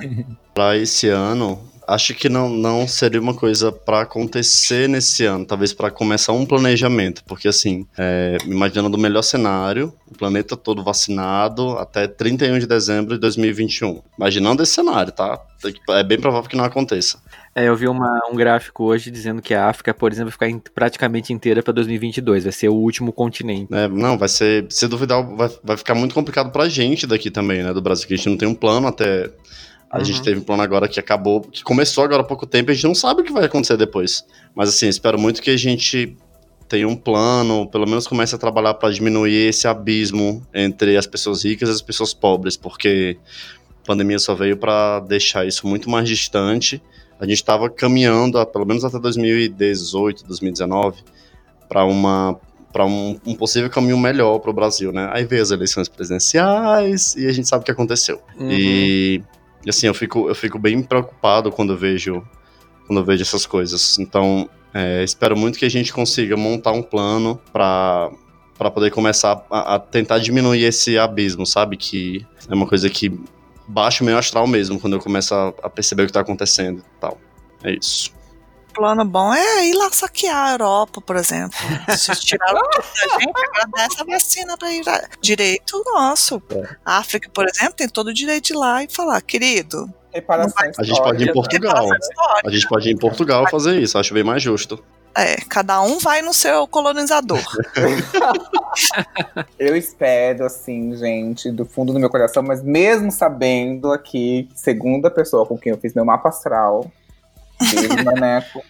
Pra 0.54 0.78
esse 0.78 1.08
ano, 1.10 1.60
acho 1.88 2.14
que 2.14 2.30
não, 2.30 2.50
não 2.50 2.88
seria 2.88 3.20
uma 3.20 3.34
coisa 3.34 3.72
pra 3.72 4.02
acontecer 4.02 4.88
nesse 4.90 5.26
ano, 5.26 5.46
talvez 5.46 5.74
pra 5.74 5.92
começar 5.92 6.34
um 6.34 6.46
planejamento, 6.46 7.24
porque 7.26 7.48
assim, 7.48 7.86
é, 7.98 8.38
imaginando 8.46 8.96
o 8.98 9.00
melhor 9.00 9.22
cenário, 9.22 9.94
o 10.10 10.18
planeta 10.18 10.56
todo 10.58 10.84
vacinado 10.84 11.78
até 11.78 12.08
31 12.08 12.60
de 12.60 12.68
dezembro 12.68 13.14
de 13.16 13.20
2021. 13.20 14.02
Imaginando 14.18 14.64
esse 14.64 14.74
cenário, 14.74 15.12
tá? 15.12 15.40
É 15.92 16.04
bem 16.04 16.20
provável 16.20 16.50
que 16.50 16.58
não 16.58 16.66
aconteça. 16.66 17.18
É, 17.56 17.68
eu 17.68 17.76
vi 17.76 17.88
uma- 17.88 18.20
um 18.32 18.36
gráfico 18.36 18.84
hoje 18.84 19.12
dizendo 19.12 19.42
que 19.42 19.54
a 19.54 19.70
África, 19.70 19.94
por 19.94 20.12
exemplo, 20.12 20.34
vai 20.38 20.50
ficar 20.52 20.72
praticamente 20.74 21.32
inteira 21.32 21.62
pra 21.62 21.72
2022. 21.72 22.44
Vai 22.44 22.52
ser 22.52 22.68
o 22.70 22.74
último 22.74 23.14
continente. 23.14 23.74
É, 23.74 23.88
não, 23.88 24.18
vai 24.18 24.28
ser, 24.28 24.66
se 24.70 24.88
duvidar, 24.88 25.24
vai, 25.36 25.50
vai 25.64 25.78
ficar 25.78 25.94
muito 25.94 26.16
complicado 26.16 26.52
pra 26.52 26.68
gente 26.68 27.06
daqui 27.06 27.30
também, 27.30 27.62
né, 27.64 27.72
do 27.72 27.82
Brasil, 27.82 28.08
que 28.08 28.14
a 28.16 28.18
gente 28.18 28.30
não 28.30 28.38
tem 28.38 28.48
um 28.48 28.56
plano 28.56 28.88
até. 28.88 29.30
A 29.94 29.99
Uhum. 29.99 30.06
gente 30.06 30.24
teve 30.24 30.40
um 30.40 30.44
plano 30.44 30.64
agora 30.64 30.88
que 30.88 30.99
acabou, 30.99 31.41
que 31.41 31.64
começou 31.64 32.03
agora 32.03 32.22
há 32.22 32.26
pouco 32.26 32.48
tempo 32.48 32.70
e 32.70 32.72
a 32.72 32.74
gente 32.74 32.86
não 32.86 32.95
sabe 32.95 33.22
o 33.22 33.24
que 33.24 33.32
vai 33.32 33.45
acontecer 33.45 33.78
depois. 33.78 34.26
Mas 34.56 34.70
assim, 34.70 34.88
espero 34.88 35.20
muito 35.20 35.40
que 35.40 35.52
a 35.52 35.57
gente 35.57 36.18
tenha 36.68 36.88
um 36.88 36.95
plano, 36.95 37.68
pelo 37.70 37.86
menos 37.86 38.07
comece 38.07 38.34
a 38.34 38.38
trabalhar 38.40 38.74
pra 38.74 38.90
diminuir 38.90 39.49
esse 39.49 39.68
abismo 39.68 40.44
entre 40.52 40.98
as 40.98 41.06
pessoas 41.06 41.45
ricas 41.45 41.70
e 41.70 41.72
as 41.72 41.82
pessoas 41.82 42.11
pobres, 42.11 42.57
porque 42.57 43.20
a 43.84 43.86
pandemia 43.86 44.18
só 44.18 44.34
veio 44.34 44.57
pra 44.57 44.99
deixar 45.02 45.45
isso 45.45 45.68
muito 45.68 45.88
mais 45.88 46.10
distante. 46.10 46.82
A 47.20 47.24
a 47.24 47.28
gente 47.28 47.38
estava 47.38 47.70
caminhando, 47.70 48.44
pelo 48.48 48.65
menos 48.65 48.84
até 48.84 48.98
2018, 48.99 50.26
2019, 50.26 51.03
para 51.70 51.86
uma 51.86 52.40
para 52.74 52.88
um, 52.88 53.20
um, 53.24 53.36
possível 53.36 53.70
caminho 53.70 53.99
melhor 53.99 54.40
para 54.40 54.49
o 54.49 54.53
Brasil, 54.53 54.91
né? 54.91 55.07
Aí 55.14 55.24
veio 55.26 55.44
as 55.44 55.52
eleições 55.52 55.88
presidenciais 55.88 57.15
e 57.15 57.28
a 57.28 57.32
gente 57.32 57.48
sabe 57.48 57.61
o 57.61 57.65
que 57.65 57.72
aconteceu. 57.72 58.20
Uhum. 58.36 58.49
E, 58.52 59.22
e, 59.65 59.69
assim, 59.69 59.88
eu 59.88 59.94
fico, 59.94 60.27
eu 60.27 60.35
fico 60.35 60.60
bem 60.60 60.81
preocupado 60.81 61.52
quando 61.52 61.77
vejo, 61.77 62.23
quando 62.88 63.03
vejo 63.03 63.22
essas 63.22 63.45
coisas. 63.45 63.98
Então, 63.99 64.49
é, 64.73 65.03
espero 65.03 65.38
muito 65.38 65.57
que 65.57 65.65
a 65.65 65.69
gente 65.69 65.94
consiga 65.94 66.35
montar 66.35 66.72
um 66.72 66.81
plano 66.81 67.40
para 67.52 68.11
para 68.56 68.69
poder 68.69 68.91
começar 68.91 69.44
a, 69.49 69.76
a, 69.76 69.80
tentar 69.80 70.19
diminuir 70.19 70.64
esse 70.64 70.95
abismo, 70.95 71.44
sabe? 71.44 71.76
Que 71.76 72.26
é 72.48 72.53
uma 72.53 72.68
coisa 72.68 72.88
que 72.88 73.11
baixa 73.68 74.03
o 74.03 74.06
meu 74.06 74.15
astral 74.15 74.45
mesmo 74.45 74.80
quando 74.80 74.94
eu 74.94 74.99
começo 74.99 75.34
a, 75.34 75.48
a 75.64 75.69
perceber 75.69 76.03
o 76.03 76.06
que 76.06 76.11
está 76.11 76.19
acontecendo 76.19 76.80
e 76.80 76.99
tal. 77.02 77.18
É 77.64 77.72
isso 77.73 78.14
plano 78.74 79.06
bom 79.06 79.34
é 79.34 79.68
ir 79.68 79.74
lá 79.74 79.91
saquear 79.91 80.50
a 80.50 80.52
Europa, 80.54 81.00
por 81.02 81.16
exemplo. 81.16 81.58
Se 81.95 82.12
tiraram 82.16 82.62
da 82.62 82.82
gente, 82.82 83.34
agradece 83.50 84.02
a 84.02 84.04
vacina 84.06 84.58
para 84.58 84.72
ir 84.72 84.86
lá. 84.86 85.02
Direito 85.22 85.84
nosso. 85.86 86.41
É. 86.50 86.76
A 86.84 86.98
África, 86.98 87.30
por 87.34 87.48
exemplo, 87.48 87.74
tem 87.74 87.88
todo 87.88 88.08
o 88.08 88.14
direito 88.14 88.45
de 88.45 88.54
ir 88.54 88.58
lá 88.58 88.84
e 88.84 88.90
falar, 88.90 89.22
querido. 89.22 89.90
A 90.78 90.84
gente 90.84 91.02
pode 91.02 91.24
ir 91.24 91.30
em 91.30 91.34
Portugal. 91.34 91.88
A 92.45 92.50
gente 92.50 92.68
pode 92.68 92.90
ir 92.90 92.94
em 92.94 92.98
Portugal 92.98 93.45
fazer 93.50 93.80
isso, 93.80 93.98
acho 93.98 94.14
bem 94.14 94.24
mais 94.24 94.44
justo. 94.44 94.84
É, 95.16 95.36
cada 95.48 95.80
um 95.82 96.00
vai 96.00 96.24
no 96.24 96.34
seu 96.34 96.68
colonizador. 96.68 97.40
eu 99.60 99.76
espero, 99.76 100.45
assim, 100.45 100.95
gente, 100.95 101.52
do 101.52 101.66
fundo 101.66 101.94
do 101.94 102.00
meu 102.00 102.10
coração, 102.10 102.41
mas 102.41 102.64
mesmo 102.64 103.12
sabendo 103.12 103.91
aqui, 103.91 104.50
segunda 104.56 105.12
pessoa 105.12 105.45
com 105.45 105.58
quem 105.58 105.72
eu 105.72 105.78
fiz 105.78 105.94
meu 105.94 106.04
mapa 106.04 106.30
astral, 106.30 106.91
Maneco. 108.04 108.64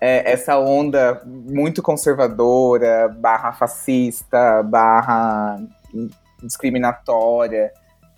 É, 0.00 0.32
essa 0.32 0.58
onda 0.58 1.22
muito 1.26 1.82
conservadora, 1.82 3.08
barra 3.08 3.52
fascista, 3.52 4.62
barra 4.62 5.60
discriminatória, 6.42 7.70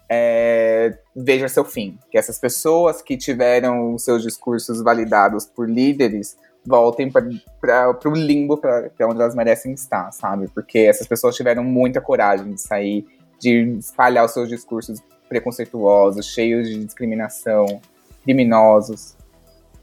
é, 0.09 0.97
veja 1.15 1.49
seu 1.49 1.65
fim. 1.65 1.99
Que 2.11 2.17
essas 2.17 2.39
pessoas 2.39 3.03
que 3.03 3.17
tiveram 3.17 3.99
seus 3.99 4.23
discursos 4.23 4.81
validados 4.81 5.45
por 5.45 5.69
líderes 5.69 6.37
voltem 6.65 7.11
para 7.11 7.99
o 8.05 8.15
limbo, 8.15 8.57
para 8.59 9.09
onde 9.09 9.21
elas 9.21 9.35
merecem 9.35 9.73
estar, 9.73 10.13
sabe? 10.13 10.47
Porque 10.49 10.79
essas 10.79 11.09
pessoas 11.09 11.35
tiveram 11.35 11.65
muita 11.65 12.01
coragem 12.01 12.55
de 12.55 12.61
sair, 12.61 13.05
de 13.41 13.77
espalhar 13.79 14.25
os 14.25 14.31
seus 14.31 14.49
discursos 14.49 15.03
preconceituosos, 15.29 16.27
cheios 16.27 16.69
de 16.69 16.85
discriminação, 16.85 17.81
criminosos 18.23 19.17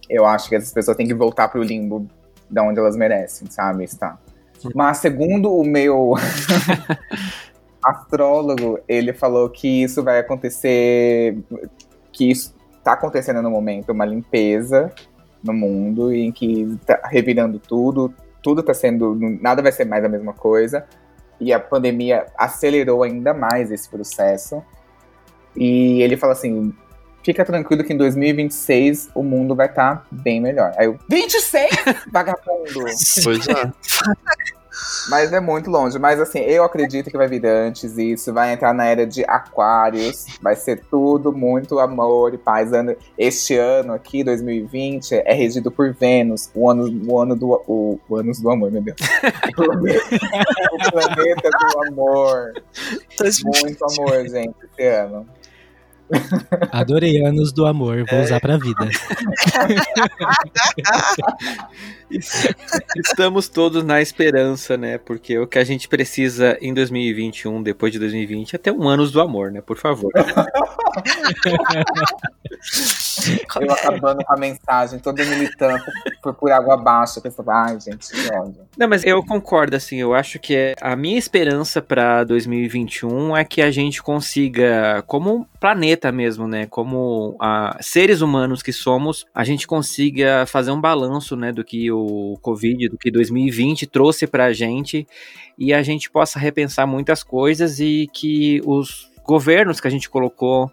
eu 0.10 0.26
acho 0.26 0.50
que 0.50 0.56
essas 0.56 0.72
pessoas 0.72 0.98
têm 0.98 1.08
que 1.08 1.14
voltar 1.14 1.48
pro 1.50 1.62
limbo 1.62 2.08
da 2.50 2.64
onde 2.64 2.80
elas 2.80 2.96
merecem, 2.96 3.50
sabe? 3.50 3.84
Está. 3.84 4.18
Mas 4.74 4.98
segundo 4.98 5.54
o 5.54 5.64
meu 5.64 6.16
astrólogo, 7.84 8.80
ele 8.88 9.14
falou 9.14 9.50
que 9.50 9.84
isso 9.84 10.04
vai 10.04 10.20
acontecer, 10.20 11.38
que 12.12 12.30
isso 12.32 12.54
está 12.78 12.94
acontecendo 12.94 13.42
no 13.42 13.52
momento, 13.52 13.92
uma 13.92 14.06
limpeza 14.06 14.92
no 15.44 15.54
mundo 15.54 16.14
em 16.14 16.32
que 16.32 16.62
está 16.82 17.00
revirando 17.06 17.60
tudo, 17.60 18.14
tudo 18.42 18.62
está 18.62 18.74
sendo, 18.74 19.16
nada 19.42 19.62
vai 19.62 19.72
ser 19.72 19.86
mais 19.86 20.04
a 20.04 20.10
mesma 20.10 20.34
coisa. 20.34 20.86
E 21.40 21.54
a 21.54 21.60
pandemia 21.60 22.26
acelerou 22.38 23.04
ainda 23.04 23.34
mais 23.34 23.72
esse 23.72 23.90
processo. 23.90 24.62
E 25.56 26.02
ele 26.02 26.18
fala 26.18 26.34
assim: 26.34 26.74
fica 27.30 27.46
tranquilo 27.46 27.84
que 27.84 27.94
em 27.94 27.98
2026 27.98 29.10
o 29.14 29.22
mundo 29.22 29.56
vai 29.56 29.68
estar 29.68 29.98
tá 29.98 30.06
bem 30.10 30.42
melhor. 30.42 30.74
Aí 30.76 30.88
eu, 30.88 30.98
26? 31.08 31.70
Vagabundo! 32.12 32.86
Pois 33.24 33.48
é. 33.48 33.72
Mas 35.10 35.32
é 35.32 35.40
muito 35.40 35.70
longe. 35.70 36.00
Mas 36.00 36.20
assim, 36.20 36.40
eu 36.40 36.64
acredito 36.64 37.12
que 37.12 37.18
vai 37.18 37.28
vir 37.28 37.46
antes 37.46 37.98
isso. 37.98 38.34
Vai 38.34 38.54
entrar 38.54 38.74
na 38.74 38.86
era 38.86 39.06
de 39.06 39.24
aquários. 39.26 40.26
Vai 40.42 40.56
ser 40.56 40.82
tudo 40.90 41.32
muito 41.32 41.80
amor 41.80 42.34
e 42.34 42.38
paz. 42.38 42.72
Este 43.18 43.56
ano 43.58 43.94
aqui, 43.94 44.24
2020, 44.24 45.16
é 45.26 45.34
regido 45.34 45.70
por 45.70 45.94
Vênus. 45.94 46.50
O 46.56 46.70
ano, 46.70 46.88
o 47.08 47.20
ano 47.20 47.36
do. 47.36 47.62
O, 47.68 48.00
o 48.10 48.16
ano 48.16 48.32
do 48.32 48.50
amor, 48.50 48.72
meu 48.72 48.82
Deus. 48.82 48.98
o 49.58 50.92
planeta 50.92 51.50
do 51.60 51.84
amor. 51.88 52.54
Muito 53.62 53.86
amor, 53.86 54.28
gente, 54.30 54.56
esse 54.64 54.88
ano. 54.88 55.28
Adorei 56.72 57.24
anos 57.24 57.52
do 57.52 57.66
amor, 57.66 58.06
vou 58.10 58.20
é. 58.20 58.24
usar 58.24 58.40
pra 58.40 58.58
vida. 58.58 58.90
Estamos 62.96 63.48
todos 63.48 63.84
na 63.84 64.02
esperança, 64.02 64.76
né? 64.76 64.98
Porque 64.98 65.38
o 65.38 65.46
que 65.46 65.60
a 65.60 65.64
gente 65.64 65.88
precisa 65.88 66.58
em 66.60 66.74
2021, 66.74 67.62
depois 67.62 67.94
de 67.94 68.00
2020, 68.00 68.56
é 68.56 68.58
ter 68.58 68.72
um 68.72 68.90
anos 68.90 69.12
do 69.12 69.22
amor, 69.22 69.52
né? 69.52 69.62
Por 69.62 69.78
favor. 69.78 70.12
Eu 73.62 73.72
acabando 73.72 74.24
com 74.24 74.34
a 74.34 74.38
mensagem, 74.38 75.00
toda 75.00 75.24
militante 75.26 75.86
por, 76.22 76.34
por 76.34 76.52
água 76.52 76.76
abaixo. 76.76 77.22
Pensando, 77.22 77.50
ai, 77.52 77.80
gente, 77.80 78.10
que 78.10 78.34
ódio. 78.34 78.62
Não, 78.78 78.88
mas 78.88 79.04
eu 79.04 79.24
concordo, 79.24 79.76
assim. 79.76 79.98
Eu 79.98 80.14
acho 80.14 80.40
que 80.40 80.56
é, 80.56 80.76
a 80.82 80.96
minha 80.96 81.18
esperança 81.18 81.82
para 81.82 82.24
2021 82.24 83.36
é 83.36 83.44
que 83.44 83.62
a 83.62 83.72
gente 83.72 84.02
consiga, 84.02 85.04
como 85.08 85.48
planeta 85.60 86.12
mesmo, 86.12 86.48
né? 86.48 86.66
Como 86.66 87.36
a, 87.40 87.78
seres 87.82 88.22
humanos 88.22 88.62
que 88.62 88.72
somos, 88.72 89.26
a 89.34 89.44
gente 89.44 89.68
consiga 89.68 90.46
fazer 90.46 90.72
um 90.72 90.80
balanço, 90.80 91.36
né? 91.36 91.52
Do 91.52 91.64
que 91.64 91.92
o 91.92 92.38
Covid, 92.42 92.90
do 92.90 92.98
que 92.98 93.12
2020 93.12 93.88
trouxe 93.88 94.28
pra 94.28 94.54
gente 94.54 95.08
e 95.58 95.74
a 95.74 95.84
gente 95.84 96.10
possa 96.10 96.40
repensar 96.40 96.88
muitas 96.88 97.22
coisas 97.22 97.80
e 97.80 98.08
que 98.14 98.62
os 98.66 99.10
governos 99.30 99.80
que 99.80 99.88
a 99.88 99.92
gente 99.92 100.10
colocou 100.10 100.72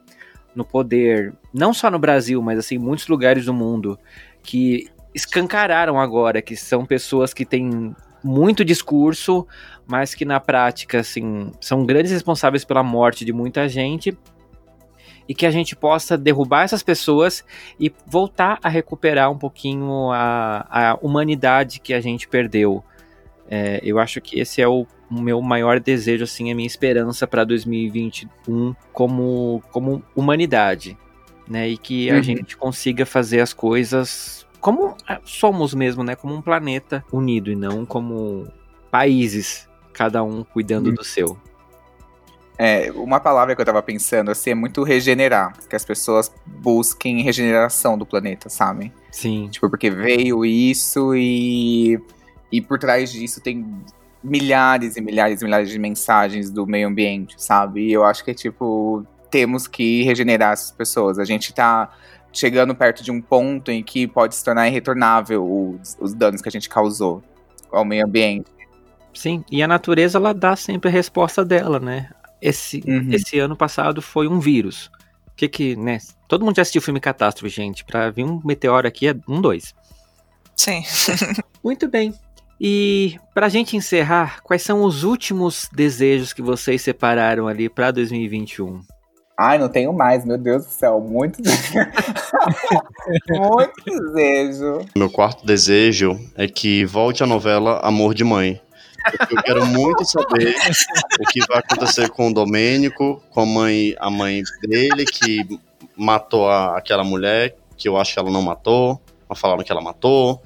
no 0.56 0.64
poder, 0.64 1.34
não 1.52 1.72
só 1.72 1.90
no 1.90 1.98
Brasil, 1.98 2.40
mas 2.42 2.58
assim, 2.58 2.78
muitos 2.78 3.06
lugares 3.06 3.44
do 3.44 3.54
mundo, 3.54 3.98
que 4.42 4.88
escancararam 5.14 6.00
agora, 6.00 6.42
que 6.42 6.56
são 6.56 6.84
pessoas 6.84 7.32
que 7.32 7.44
têm 7.44 7.94
muito 8.24 8.64
discurso, 8.64 9.46
mas 9.86 10.14
que 10.14 10.24
na 10.24 10.40
prática, 10.40 11.00
assim, 11.00 11.52
são 11.60 11.84
grandes 11.84 12.10
responsáveis 12.10 12.64
pela 12.64 12.82
morte 12.82 13.24
de 13.24 13.32
muita 13.32 13.68
gente, 13.68 14.16
e 15.28 15.34
que 15.34 15.46
a 15.46 15.50
gente 15.50 15.74
possa 15.74 16.16
derrubar 16.16 16.62
essas 16.62 16.82
pessoas 16.82 17.44
e 17.78 17.92
voltar 18.06 18.58
a 18.62 18.68
recuperar 18.68 19.30
um 19.30 19.38
pouquinho 19.38 20.10
a, 20.12 20.66
a 20.70 20.98
humanidade 21.02 21.80
que 21.80 21.92
a 21.92 22.00
gente 22.00 22.28
perdeu. 22.28 22.84
É, 23.48 23.80
eu 23.82 23.98
acho 23.98 24.20
que 24.20 24.38
esse 24.38 24.60
é 24.62 24.68
o 24.68 24.86
o 25.10 25.20
meu 25.20 25.40
maior 25.40 25.80
desejo, 25.80 26.24
assim, 26.24 26.50
a 26.50 26.54
minha 26.54 26.66
esperança 26.66 27.26
para 27.26 27.44
2021 27.44 28.74
como, 28.92 29.62
como 29.70 30.02
humanidade, 30.14 30.96
né? 31.48 31.68
E 31.68 31.78
que 31.78 32.10
a 32.10 32.16
uhum. 32.16 32.22
gente 32.22 32.56
consiga 32.56 33.06
fazer 33.06 33.40
as 33.40 33.52
coisas 33.52 34.46
como 34.60 34.96
é, 35.08 35.20
somos 35.24 35.74
mesmo, 35.74 36.02
né? 36.02 36.16
Como 36.16 36.34
um 36.34 36.42
planeta 36.42 37.04
unido 37.12 37.52
e 37.52 37.54
não 37.54 37.86
como 37.86 38.48
países, 38.90 39.68
cada 39.92 40.24
um 40.24 40.42
cuidando 40.42 40.88
uhum. 40.88 40.94
do 40.94 41.04
seu. 41.04 41.38
É, 42.58 42.90
uma 42.92 43.20
palavra 43.20 43.54
que 43.54 43.60
eu 43.60 43.66
tava 43.66 43.82
pensando 43.82 44.30
assim 44.30 44.50
é 44.50 44.54
muito 44.54 44.82
regenerar, 44.82 45.56
que 45.68 45.76
as 45.76 45.84
pessoas 45.84 46.32
busquem 46.44 47.22
regeneração 47.22 47.98
do 47.98 48.06
planeta, 48.06 48.48
sabe? 48.48 48.92
Sim. 49.12 49.48
Tipo, 49.52 49.68
porque 49.68 49.90
veio 49.90 50.44
isso 50.44 51.14
e 51.14 52.00
e 52.50 52.60
por 52.60 52.78
trás 52.78 53.12
disso 53.12 53.40
tem 53.40 53.64
milhares 54.26 54.96
e 54.96 55.00
milhares 55.00 55.40
e 55.40 55.44
milhares 55.44 55.70
de 55.70 55.78
mensagens 55.78 56.50
do 56.50 56.66
meio 56.66 56.88
ambiente, 56.88 57.34
sabe? 57.38 57.88
E 57.88 57.92
eu 57.92 58.04
acho 58.04 58.24
que, 58.24 58.34
tipo, 58.34 59.06
temos 59.30 59.66
que 59.66 60.02
regenerar 60.02 60.52
essas 60.52 60.70
pessoas. 60.70 61.18
A 61.18 61.24
gente 61.24 61.52
tá 61.54 61.90
chegando 62.32 62.74
perto 62.74 63.02
de 63.02 63.10
um 63.10 63.20
ponto 63.20 63.70
em 63.70 63.82
que 63.82 64.06
pode 64.06 64.34
se 64.34 64.44
tornar 64.44 64.68
irretornável 64.68 65.44
os, 65.44 65.96
os 66.00 66.12
danos 66.12 66.42
que 66.42 66.48
a 66.48 66.52
gente 66.52 66.68
causou 66.68 67.22
ao 67.70 67.84
meio 67.84 68.04
ambiente. 68.04 68.50
Sim, 69.14 69.42
e 69.50 69.62
a 69.62 69.68
natureza, 69.68 70.18
ela 70.18 70.34
dá 70.34 70.54
sempre 70.54 70.90
a 70.90 70.92
resposta 70.92 71.44
dela, 71.44 71.80
né? 71.80 72.10
Esse, 72.40 72.82
uhum. 72.86 73.08
esse 73.12 73.38
ano 73.38 73.56
passado 73.56 74.02
foi 74.02 74.28
um 74.28 74.38
vírus. 74.38 74.90
O 75.28 75.36
que 75.36 75.48
que, 75.48 75.76
né? 75.76 75.98
Todo 76.28 76.44
mundo 76.44 76.56
já 76.56 76.62
assistiu 76.62 76.80
o 76.80 76.84
filme 76.84 77.00
Catástrofe, 77.00 77.48
gente. 77.48 77.84
Pra 77.84 78.10
vir 78.10 78.24
um 78.24 78.40
meteoro 78.44 78.86
aqui 78.86 79.08
é 79.08 79.16
um, 79.26 79.40
dois. 79.40 79.74
Sim. 80.54 80.82
Muito 81.64 81.88
bem. 81.88 82.14
E 82.60 83.18
para 83.34 83.46
a 83.46 83.48
gente 83.50 83.76
encerrar, 83.76 84.42
quais 84.42 84.62
são 84.62 84.82
os 84.82 85.04
últimos 85.04 85.68
desejos 85.72 86.32
que 86.32 86.40
vocês 86.40 86.80
separaram 86.82 87.46
ali 87.48 87.68
para 87.68 87.90
2021? 87.90 88.80
Ai, 89.38 89.58
não 89.58 89.68
tenho 89.68 89.92
mais, 89.92 90.24
meu 90.24 90.38
Deus 90.38 90.64
do 90.64 90.70
céu, 90.70 90.98
muito 90.98 91.42
muito 93.28 93.84
desejo. 93.84 94.86
Meu 94.96 95.10
quarto 95.10 95.44
desejo 95.44 96.18
é 96.34 96.48
que 96.48 96.86
volte 96.86 97.22
a 97.22 97.26
novela 97.26 97.78
Amor 97.80 98.14
de 98.14 98.24
Mãe. 98.24 98.58
Eu 99.30 99.42
quero 99.42 99.66
muito 99.66 100.06
saber 100.06 100.54
o 101.20 101.24
que 101.30 101.46
vai 101.46 101.58
acontecer 101.58 102.08
com 102.08 102.30
o 102.30 102.34
Domênico, 102.34 103.22
com 103.30 103.40
a 103.40 103.46
mãe, 103.46 103.94
a 103.98 104.10
mãe 104.10 104.42
dele 104.62 105.04
que 105.04 105.46
matou 105.94 106.48
a, 106.48 106.78
aquela 106.78 107.04
mulher 107.04 107.54
que 107.76 107.88
eu 107.88 107.96
acho 107.98 108.14
que 108.14 108.18
ela 108.18 108.30
não 108.30 108.42
matou, 108.42 109.00
mas 109.28 109.38
falaram 109.38 109.62
que 109.62 109.70
ela 109.70 109.82
matou. 109.82 110.42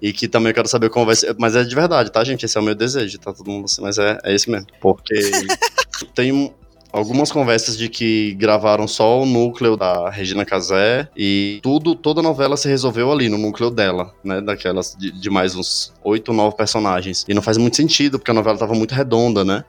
E 0.00 0.12
que 0.12 0.28
também 0.28 0.50
eu 0.50 0.54
quero 0.54 0.68
saber 0.68 0.90
como 0.90 1.06
vai 1.06 1.16
ser. 1.16 1.34
Mas 1.38 1.56
é 1.56 1.64
de 1.64 1.74
verdade, 1.74 2.10
tá, 2.10 2.22
gente? 2.24 2.44
Esse 2.44 2.56
é 2.56 2.60
o 2.60 2.64
meu 2.64 2.74
desejo, 2.74 3.18
tá 3.18 3.32
todo 3.32 3.50
mundo 3.50 3.64
assim, 3.64 3.82
mas 3.82 3.98
é, 3.98 4.18
é 4.24 4.34
esse 4.34 4.50
mesmo. 4.50 4.68
Porque 4.80 5.14
tem 6.14 6.52
algumas 6.92 7.30
conversas 7.30 7.76
de 7.76 7.88
que 7.88 8.34
gravaram 8.34 8.86
só 8.88 9.20
o 9.20 9.26
núcleo 9.26 9.76
da 9.76 10.08
Regina 10.08 10.44
Casé 10.44 11.08
e 11.16 11.60
tudo, 11.62 11.94
toda 11.94 12.20
a 12.20 12.22
novela 12.22 12.56
se 12.56 12.68
resolveu 12.68 13.12
ali 13.12 13.28
no 13.28 13.36
núcleo 13.36 13.70
dela, 13.70 14.14
né? 14.22 14.40
Daquelas 14.40 14.96
de, 14.98 15.10
de 15.10 15.30
mais 15.30 15.54
uns 15.54 15.92
oito, 16.04 16.32
nove 16.32 16.56
personagens. 16.56 17.24
E 17.28 17.34
não 17.34 17.42
faz 17.42 17.56
muito 17.56 17.76
sentido, 17.76 18.18
porque 18.18 18.30
a 18.30 18.34
novela 18.34 18.56
tava 18.56 18.74
muito 18.74 18.94
redonda, 18.94 19.44
né? 19.44 19.64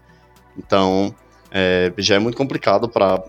Então, 0.58 1.14
é, 1.52 1.92
já 1.98 2.16
é 2.16 2.20
muito 2.20 2.38
complicado 2.38 2.88
para 2.88 3.24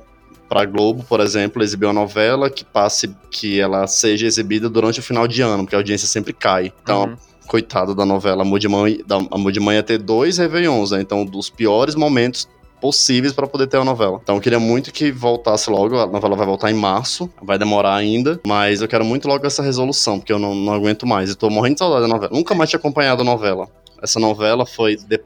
para 0.50 0.64
Globo, 0.64 1.04
por 1.08 1.20
exemplo, 1.20 1.62
exibir 1.62 1.86
uma 1.86 1.92
novela 1.92 2.50
que 2.50 2.64
passe 2.64 3.14
que 3.30 3.60
ela 3.60 3.86
seja 3.86 4.26
exibida 4.26 4.68
durante 4.68 4.98
o 4.98 5.02
final 5.02 5.28
de 5.28 5.40
ano, 5.40 5.62
porque 5.62 5.76
a 5.76 5.78
audiência 5.78 6.08
sempre 6.08 6.32
cai. 6.32 6.72
Então, 6.82 7.04
uhum. 7.04 7.16
coitado 7.46 7.94
da 7.94 8.04
novela 8.04 8.42
Amor 8.42 8.58
de 8.58 8.66
Mãe, 8.66 9.00
da, 9.06 9.18
Amor 9.30 9.52
de 9.52 9.60
Mãe 9.60 9.76
ia 9.76 9.82
ter 9.84 9.98
dois 9.98 10.38
Réveillons, 10.38 10.90
né? 10.90 11.00
Então, 11.00 11.24
dos 11.24 11.48
piores 11.48 11.94
momentos 11.94 12.48
possíveis 12.80 13.32
para 13.32 13.46
poder 13.46 13.68
ter 13.68 13.76
a 13.76 13.84
novela. 13.84 14.18
Então 14.22 14.36
eu 14.36 14.40
queria 14.40 14.58
muito 14.58 14.90
que 14.92 15.12
voltasse 15.12 15.70
logo. 15.70 15.98
A 15.98 16.06
novela 16.06 16.34
vai 16.34 16.46
voltar 16.46 16.70
em 16.70 16.74
março, 16.74 17.30
vai 17.40 17.58
demorar 17.58 17.94
ainda, 17.94 18.40
mas 18.44 18.80
eu 18.80 18.88
quero 18.88 19.04
muito 19.04 19.28
logo 19.28 19.46
essa 19.46 19.62
resolução, 19.62 20.18
porque 20.18 20.32
eu 20.32 20.38
não, 20.38 20.54
não 20.54 20.72
aguento 20.72 21.06
mais. 21.06 21.28
Eu 21.28 21.36
tô 21.36 21.50
morrendo 21.50 21.74
de 21.74 21.80
saudade 21.80 22.02
da 22.02 22.08
novela. 22.08 22.32
Nunca 22.32 22.54
mais 22.54 22.70
tinha 22.70 22.78
acompanhado 22.78 23.20
a 23.20 23.24
novela. 23.24 23.68
Essa 24.02 24.18
novela 24.18 24.64
foi 24.64 24.96
de, 24.96 25.20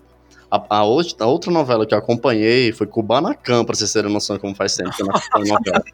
a, 0.55 0.67
a, 0.71 0.79
a, 0.79 1.27
outra 1.27 1.51
novela 1.51 1.85
que 1.87 1.95
eu 1.95 1.99
acompanhei 1.99 2.73
foi 2.73 2.87
Kubanacan, 2.87 3.65
pra 3.65 3.75
vocês 3.75 3.93
terem 3.93 4.13
noção 4.13 4.37
de 4.37 4.43
como 4.43 4.55
faz 4.55 4.77
tempo 4.77 4.95
que 4.95 5.03
eu 5.03 5.07
não 5.07 5.17
acompanho 5.17 5.55
novela. 5.55 5.85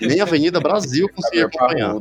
Nem 0.00 0.20
Avenida 0.20 0.60
Brasil 0.60 1.08
consegui 1.14 1.42
acompanhar. 1.42 1.96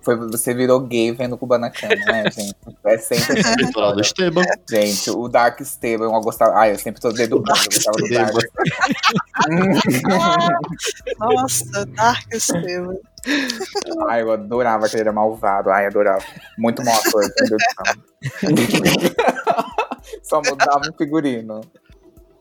Foi, 0.00 0.16
você 0.16 0.52
virou 0.52 0.80
gay 0.80 1.10
vendo 1.12 1.36
Kubanacan, 1.38 1.88
né, 1.88 2.24
gente? 2.30 2.54
É 2.84 2.98
sempre. 2.98 3.42
Do 3.72 4.00
Esteban. 4.00 4.42
Gente, 4.68 5.10
o 5.10 5.28
Dark 5.28 5.60
Esteban, 5.60 6.04
eu 6.04 6.20
gostava. 6.20 6.52
Ai, 6.56 6.72
eu 6.72 6.78
sempre 6.78 7.00
tô 7.00 7.10
dedubando, 7.10 7.58
eu 7.58 7.64
gostava 7.64 7.96
do 7.96 8.08
Dark. 8.10 8.34
Nossa, 11.18 11.86
Dark 11.86 12.32
Esteban. 12.32 12.98
Ai, 14.08 14.20
eu 14.22 14.32
adorava 14.32 14.88
que 14.88 14.94
ele 14.94 15.02
era 15.02 15.12
malvado. 15.12 15.70
Ai, 15.70 15.86
adorava. 15.86 16.22
Muito 16.58 16.82
bom 16.82 16.92
ator, 16.92 17.24
Só 20.22 20.40
mudava 20.44 20.82
um 20.88 20.96
figurino. 20.96 21.60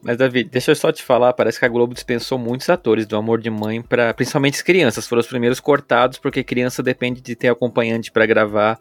Mas, 0.04 0.18
Davi, 0.18 0.44
deixa 0.44 0.72
eu 0.72 0.76
só 0.76 0.92
te 0.92 1.02
falar, 1.02 1.32
parece 1.32 1.58
que 1.58 1.66
a 1.66 1.70
Globo 1.70 1.94
dispensou 1.94 2.38
muitos 2.38 2.70
atores 2.70 3.06
do 3.06 3.16
Amor 3.16 3.40
de 3.40 3.50
Mãe 3.50 3.82
para 3.82 4.14
principalmente 4.14 4.56
as 4.56 4.62
crianças, 4.62 5.08
foram 5.08 5.22
os 5.22 5.28
primeiros 5.28 5.62
cortados, 5.62 6.18
porque 6.18 6.44
criança 6.44 6.84
depende 6.84 7.22
de 7.22 7.36
ter 7.38 7.48
acompanhante 7.48 8.12
para 8.12 8.26
gravar. 8.26 8.78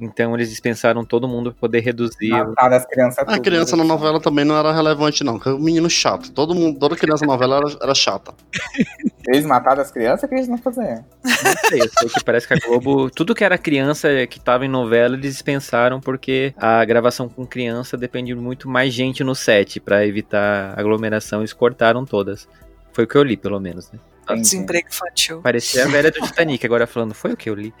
Então 0.00 0.34
eles 0.34 0.50
dispensaram 0.50 1.04
todo 1.04 1.26
mundo 1.26 1.50
para 1.52 1.60
poder 1.60 1.80
reduzir. 1.80 2.30
Mataram 2.30 2.76
as 2.76 2.86
crianças 2.86 3.24
A 3.26 3.38
criança 3.38 3.76
na 3.76 3.84
novela 3.84 4.20
também 4.20 4.44
não 4.44 4.56
era 4.56 4.72
relevante, 4.72 5.24
não. 5.24 5.36
O 5.36 5.58
menino 5.58 5.88
chato. 5.88 6.30
Todo 6.32 6.54
mundo, 6.54 6.78
toda 6.78 6.96
criança 6.96 7.24
na 7.24 7.32
novela 7.32 7.56
era, 7.56 7.76
era 7.82 7.94
chata. 7.94 8.34
Eles 9.28 9.44
mataram 9.44 9.82
as 9.82 9.90
crianças, 9.90 10.22
o 10.22 10.28
que 10.28 10.36
eles 10.36 10.46
não 10.46 10.56
faziam? 10.56 11.04
Não 11.24 11.68
sei, 11.68 11.80
eu 11.80 11.88
sei 11.98 12.08
que 12.08 12.22
parece 12.22 12.46
que 12.46 12.54
a 12.54 12.58
Globo, 12.64 13.10
tudo 13.10 13.34
que 13.34 13.42
era 13.42 13.58
criança 13.58 14.08
que 14.28 14.38
tava 14.38 14.64
em 14.64 14.68
novela, 14.68 15.16
eles 15.16 15.32
dispensaram 15.32 16.00
porque 16.00 16.54
a 16.56 16.84
gravação 16.84 17.28
com 17.28 17.44
criança 17.44 17.96
depende 17.96 18.32
muito 18.36 18.68
mais 18.68 18.94
gente 18.94 19.24
no 19.24 19.34
set 19.34 19.80
para 19.80 20.06
evitar 20.06 20.78
aglomeração, 20.78 21.40
eles 21.40 21.52
cortaram 21.52 22.04
todas. 22.04 22.48
Foi 22.92 23.02
o 23.02 23.08
que 23.08 23.16
eu 23.16 23.24
li, 23.24 23.36
pelo 23.36 23.58
menos, 23.58 23.90
né? 23.90 23.98
Desemprego 24.34 24.88
infantil. 24.88 25.40
Parecia 25.40 25.84
a 25.84 25.88
velha 25.88 26.10
do 26.10 26.20
Titanic 26.20 26.64
agora 26.66 26.86
falando, 26.86 27.14
foi 27.14 27.32
o 27.32 27.36
que 27.36 27.48
eu 27.48 27.54
li. 27.54 27.72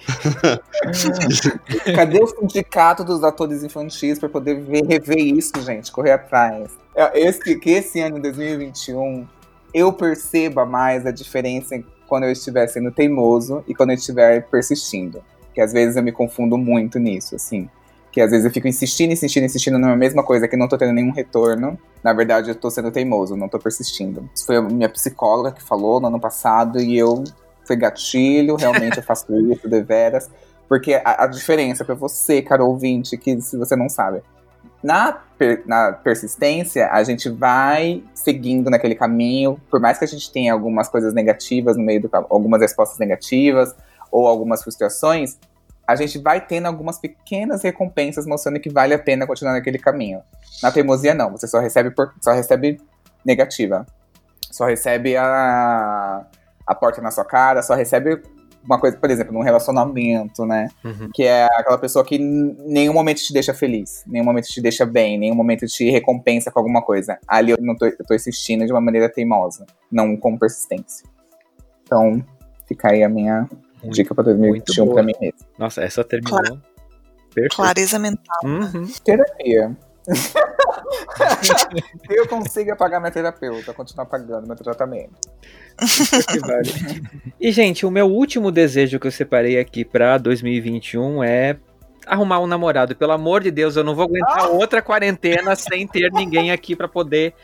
Cadê 1.94 2.22
o 2.22 2.26
sindicato 2.26 3.02
dos 3.02 3.24
atores 3.24 3.64
infantis 3.64 4.18
para 4.18 4.28
poder 4.28 4.60
ver, 4.60 4.84
rever 4.84 5.18
isso, 5.18 5.52
gente? 5.62 5.90
Correr 5.90 6.12
atrás. 6.12 6.70
É, 6.94 7.20
esse, 7.20 7.58
que 7.58 7.70
esse 7.70 8.00
ano, 8.00 8.20
2021, 8.20 9.26
eu 9.74 9.92
perceba 9.92 10.64
mais 10.64 11.04
a 11.04 11.10
diferença 11.10 11.82
quando 12.06 12.24
eu 12.24 12.32
estiver 12.32 12.66
sendo 12.68 12.90
teimoso 12.92 13.64
e 13.66 13.74
quando 13.74 13.90
eu 13.90 13.96
estiver 13.96 14.46
persistindo. 14.48 15.22
Que 15.52 15.60
às 15.60 15.72
vezes 15.72 15.96
eu 15.96 16.02
me 16.02 16.12
confundo 16.12 16.56
muito 16.56 16.98
nisso, 16.98 17.34
assim 17.34 17.68
que 18.16 18.20
às 18.22 18.30
vezes 18.30 18.46
eu 18.46 18.50
fico 18.50 18.66
insistindo, 18.66 19.12
insistindo, 19.12 19.44
insistindo 19.44 19.78
na 19.78 19.94
mesma 19.94 20.22
coisa 20.22 20.48
que 20.48 20.56
não 20.56 20.66
tô 20.66 20.78
tendo 20.78 20.94
nenhum 20.94 21.12
retorno. 21.12 21.78
Na 22.02 22.14
verdade, 22.14 22.48
eu 22.48 22.54
tô 22.54 22.70
sendo 22.70 22.90
teimoso, 22.90 23.36
não 23.36 23.46
tô 23.46 23.58
persistindo. 23.58 24.26
Isso 24.34 24.46
foi 24.46 24.56
a 24.56 24.62
minha 24.62 24.88
psicóloga 24.88 25.52
que 25.52 25.62
falou 25.62 26.00
no 26.00 26.06
ano 26.06 26.18
passado 26.18 26.80
e 26.80 26.96
eu 26.96 27.22
foi 27.66 27.76
gatilho, 27.76 28.56
realmente 28.56 28.96
eu 28.96 29.02
faço 29.04 29.26
isso 29.52 29.68
deveras. 29.68 30.30
Porque 30.66 30.94
a, 30.94 31.24
a 31.24 31.26
diferença 31.26 31.84
para 31.84 31.94
você, 31.94 32.40
cara 32.40 32.64
ouvinte, 32.64 33.18
que 33.18 33.38
se 33.42 33.54
você 33.58 33.76
não 33.76 33.90
sabe, 33.90 34.22
na, 34.82 35.12
per, 35.12 35.62
na 35.66 35.92
persistência, 35.92 36.88
a 36.90 37.04
gente 37.04 37.28
vai 37.28 38.02
seguindo 38.14 38.70
naquele 38.70 38.94
caminho, 38.94 39.60
por 39.70 39.78
mais 39.78 39.98
que 39.98 40.06
a 40.06 40.08
gente 40.08 40.32
tenha 40.32 40.54
algumas 40.54 40.88
coisas 40.88 41.12
negativas 41.12 41.76
no 41.76 41.82
meio 41.82 42.00
do 42.00 42.10
algumas 42.30 42.62
respostas 42.62 42.98
negativas 42.98 43.76
ou 44.10 44.26
algumas 44.26 44.62
frustrações, 44.62 45.36
a 45.86 45.94
gente 45.94 46.18
vai 46.18 46.44
tendo 46.44 46.66
algumas 46.66 46.98
pequenas 46.98 47.62
recompensas 47.62 48.26
mostrando 48.26 48.58
que 48.58 48.68
vale 48.68 48.92
a 48.92 48.98
pena 48.98 49.26
continuar 49.26 49.52
naquele 49.52 49.78
caminho. 49.78 50.20
Na 50.62 50.72
teimosia, 50.72 51.14
não. 51.14 51.30
Você 51.30 51.46
só 51.46 51.60
recebe, 51.60 51.90
por, 51.90 52.12
só 52.20 52.32
recebe 52.32 52.80
negativa. 53.24 53.86
Só 54.50 54.66
recebe 54.66 55.16
a, 55.16 56.26
a 56.66 56.74
porta 56.74 57.00
na 57.00 57.10
sua 57.10 57.24
cara, 57.24 57.62
só 57.62 57.74
recebe 57.74 58.20
uma 58.64 58.80
coisa, 58.80 58.96
por 58.96 59.08
exemplo, 59.10 59.32
num 59.32 59.42
relacionamento, 59.42 60.44
né? 60.44 60.68
Uhum. 60.84 61.08
Que 61.14 61.22
é 61.22 61.44
aquela 61.44 61.78
pessoa 61.78 62.04
que 62.04 62.16
em 62.16 62.56
nenhum 62.66 62.92
momento 62.92 63.22
te 63.22 63.32
deixa 63.32 63.54
feliz, 63.54 64.02
nenhum 64.06 64.24
momento 64.24 64.48
te 64.48 64.60
deixa 64.60 64.84
bem, 64.84 65.16
nenhum 65.16 65.36
momento 65.36 65.66
te 65.66 65.88
recompensa 65.88 66.50
com 66.50 66.58
alguma 66.58 66.82
coisa. 66.82 67.16
Ali 67.28 67.52
eu 67.52 67.58
não 67.60 67.76
tô, 67.76 67.86
eu 67.86 68.04
tô 68.04 68.14
insistindo 68.14 68.66
de 68.66 68.72
uma 68.72 68.80
maneira 68.80 69.08
teimosa, 69.08 69.64
não 69.90 70.16
com 70.16 70.36
persistência. 70.36 71.08
Então, 71.84 72.24
fica 72.66 72.90
aí 72.90 73.04
a 73.04 73.08
minha 73.08 73.48
muito, 73.86 73.96
Dica 73.96 74.14
pra 74.14 74.24
2021 74.24 74.92
pra 74.92 75.02
mim 75.02 75.14
mesmo. 75.20 75.38
Nossa, 75.58 75.82
essa 75.82 76.04
terminou. 76.04 76.42
Cla 76.42 76.60
Clareza 77.50 77.98
mental. 77.98 78.38
Uhum. 78.44 78.86
Terapia. 79.04 79.76
eu 82.08 82.28
consigo 82.28 82.76
pagar 82.76 83.00
minha 83.00 83.10
terapeuta, 83.10 83.74
continuar 83.74 84.06
pagando 84.06 84.46
meu 84.46 84.56
tratamento. 84.56 85.18
e, 87.40 87.50
gente, 87.50 87.84
o 87.84 87.90
meu 87.90 88.06
último 88.06 88.52
desejo 88.52 89.00
que 89.00 89.06
eu 89.06 89.10
separei 89.10 89.58
aqui 89.58 89.84
pra 89.84 90.16
2021 90.16 91.24
é 91.24 91.56
arrumar 92.06 92.38
um 92.38 92.46
namorado. 92.46 92.94
Pelo 92.94 93.12
amor 93.12 93.42
de 93.42 93.50
Deus, 93.50 93.76
eu 93.76 93.84
não 93.84 93.94
vou 93.94 94.04
aguentar 94.04 94.44
ah! 94.44 94.48
outra 94.48 94.80
quarentena 94.80 95.56
sem 95.56 95.86
ter 95.86 96.12
ninguém 96.12 96.52
aqui 96.52 96.76
para 96.76 96.88
poder 96.88 97.34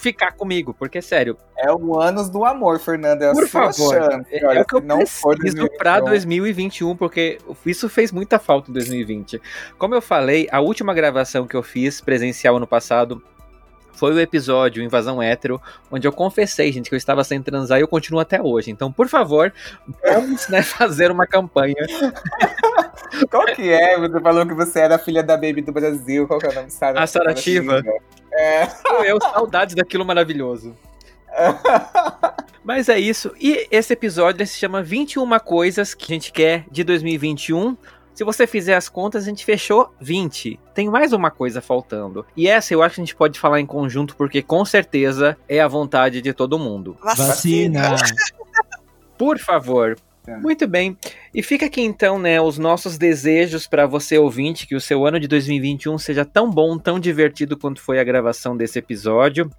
ficar 0.00 0.32
comigo, 0.32 0.74
porque 0.74 1.02
sério. 1.02 1.36
É 1.56 1.70
o 1.70 2.00
anos 2.00 2.30
do 2.30 2.44
amor, 2.44 2.78
Fernanda. 2.78 3.26
É 3.26 3.32
por 3.32 3.46
favor. 3.46 3.94
Chance, 3.94 4.34
é, 4.34 4.46
olha, 4.46 4.58
é 4.58 4.62
o 4.62 4.64
que 4.64 4.74
eu 4.74 4.80
não 4.80 4.98
preciso 4.98 5.68
para 5.76 6.00
2021, 6.00 6.96
porque 6.96 7.38
isso 7.66 7.88
fez 7.88 8.10
muita 8.10 8.38
falta 8.38 8.70
em 8.70 8.74
2020. 8.74 9.40
Como 9.78 9.94
eu 9.94 10.00
falei, 10.00 10.48
a 10.50 10.60
última 10.60 10.94
gravação 10.94 11.46
que 11.46 11.54
eu 11.54 11.62
fiz 11.62 12.00
presencial 12.00 12.56
ano 12.56 12.66
passado 12.66 13.22
foi 13.92 14.14
o 14.14 14.20
episódio 14.20 14.82
Invasão 14.82 15.22
Hétero, 15.22 15.60
onde 15.90 16.08
eu 16.08 16.12
confessei, 16.12 16.72
gente, 16.72 16.88
que 16.88 16.94
eu 16.94 16.98
estava 16.98 17.22
sem 17.22 17.42
transar 17.42 17.78
e 17.78 17.82
eu 17.82 17.88
continuo 17.88 18.18
até 18.18 18.40
hoje. 18.40 18.70
Então, 18.70 18.90
por 18.90 19.08
favor, 19.08 19.52
vamos 20.02 20.48
né, 20.48 20.62
fazer 20.64 21.10
uma 21.10 21.26
campanha. 21.26 21.74
Qual 23.30 23.44
que 23.46 23.70
é? 23.70 23.98
Você 23.98 24.20
falou 24.20 24.46
que 24.46 24.54
você 24.54 24.80
era 24.80 24.98
filha 24.98 25.22
da 25.22 25.36
Baby 25.36 25.60
do 25.60 25.72
Brasil. 25.72 26.26
Qual 26.26 26.40
que 26.40 26.46
é 26.46 26.48
o 26.48 26.54
nome? 26.54 26.70
Sarah, 26.70 27.02
a 27.02 27.06
Sarativa. 27.06 27.82
É. 28.32 28.68
Eu, 29.04 29.20
saudades 29.20 29.74
daquilo 29.74 30.04
maravilhoso. 30.04 30.76
Mas 32.64 32.88
é 32.88 32.98
isso. 32.98 33.32
E 33.40 33.66
esse 33.70 33.92
episódio 33.92 34.46
se 34.46 34.58
chama 34.58 34.82
21 34.82 35.38
Coisas 35.40 35.94
que 35.94 36.12
a 36.12 36.14
gente 36.14 36.32
quer 36.32 36.64
de 36.70 36.84
2021. 36.84 37.76
Se 38.14 38.24
você 38.24 38.46
fizer 38.46 38.74
as 38.74 38.88
contas, 38.88 39.24
a 39.24 39.26
gente 39.26 39.44
fechou 39.44 39.94
20. 40.00 40.60
Tem 40.74 40.90
mais 40.90 41.12
uma 41.12 41.30
coisa 41.30 41.60
faltando. 41.60 42.26
E 42.36 42.48
essa 42.48 42.74
eu 42.74 42.82
acho 42.82 42.96
que 42.96 43.00
a 43.00 43.04
gente 43.04 43.16
pode 43.16 43.38
falar 43.38 43.60
em 43.60 43.66
conjunto, 43.66 44.14
porque 44.14 44.42
com 44.42 44.64
certeza 44.64 45.38
é 45.48 45.60
a 45.60 45.68
vontade 45.68 46.20
de 46.20 46.32
todo 46.32 46.58
mundo. 46.58 46.98
Vacina! 47.02 47.94
Por 49.16 49.38
favor. 49.38 49.96
Muito 50.38 50.66
bem. 50.66 50.96
E 51.34 51.42
fica 51.42 51.66
aqui 51.66 51.80
então, 51.80 52.18
né, 52.18 52.40
os 52.40 52.58
nossos 52.58 52.98
desejos 52.98 53.66
para 53.66 53.86
você 53.86 54.18
ouvinte, 54.18 54.66
que 54.66 54.74
o 54.74 54.80
seu 54.80 55.06
ano 55.06 55.18
de 55.18 55.26
2021 55.26 55.98
seja 55.98 56.24
tão 56.24 56.50
bom, 56.50 56.78
tão 56.78 57.00
divertido 57.00 57.56
quanto 57.56 57.80
foi 57.80 57.98
a 57.98 58.04
gravação 58.04 58.56
desse 58.56 58.78
episódio. 58.78 59.50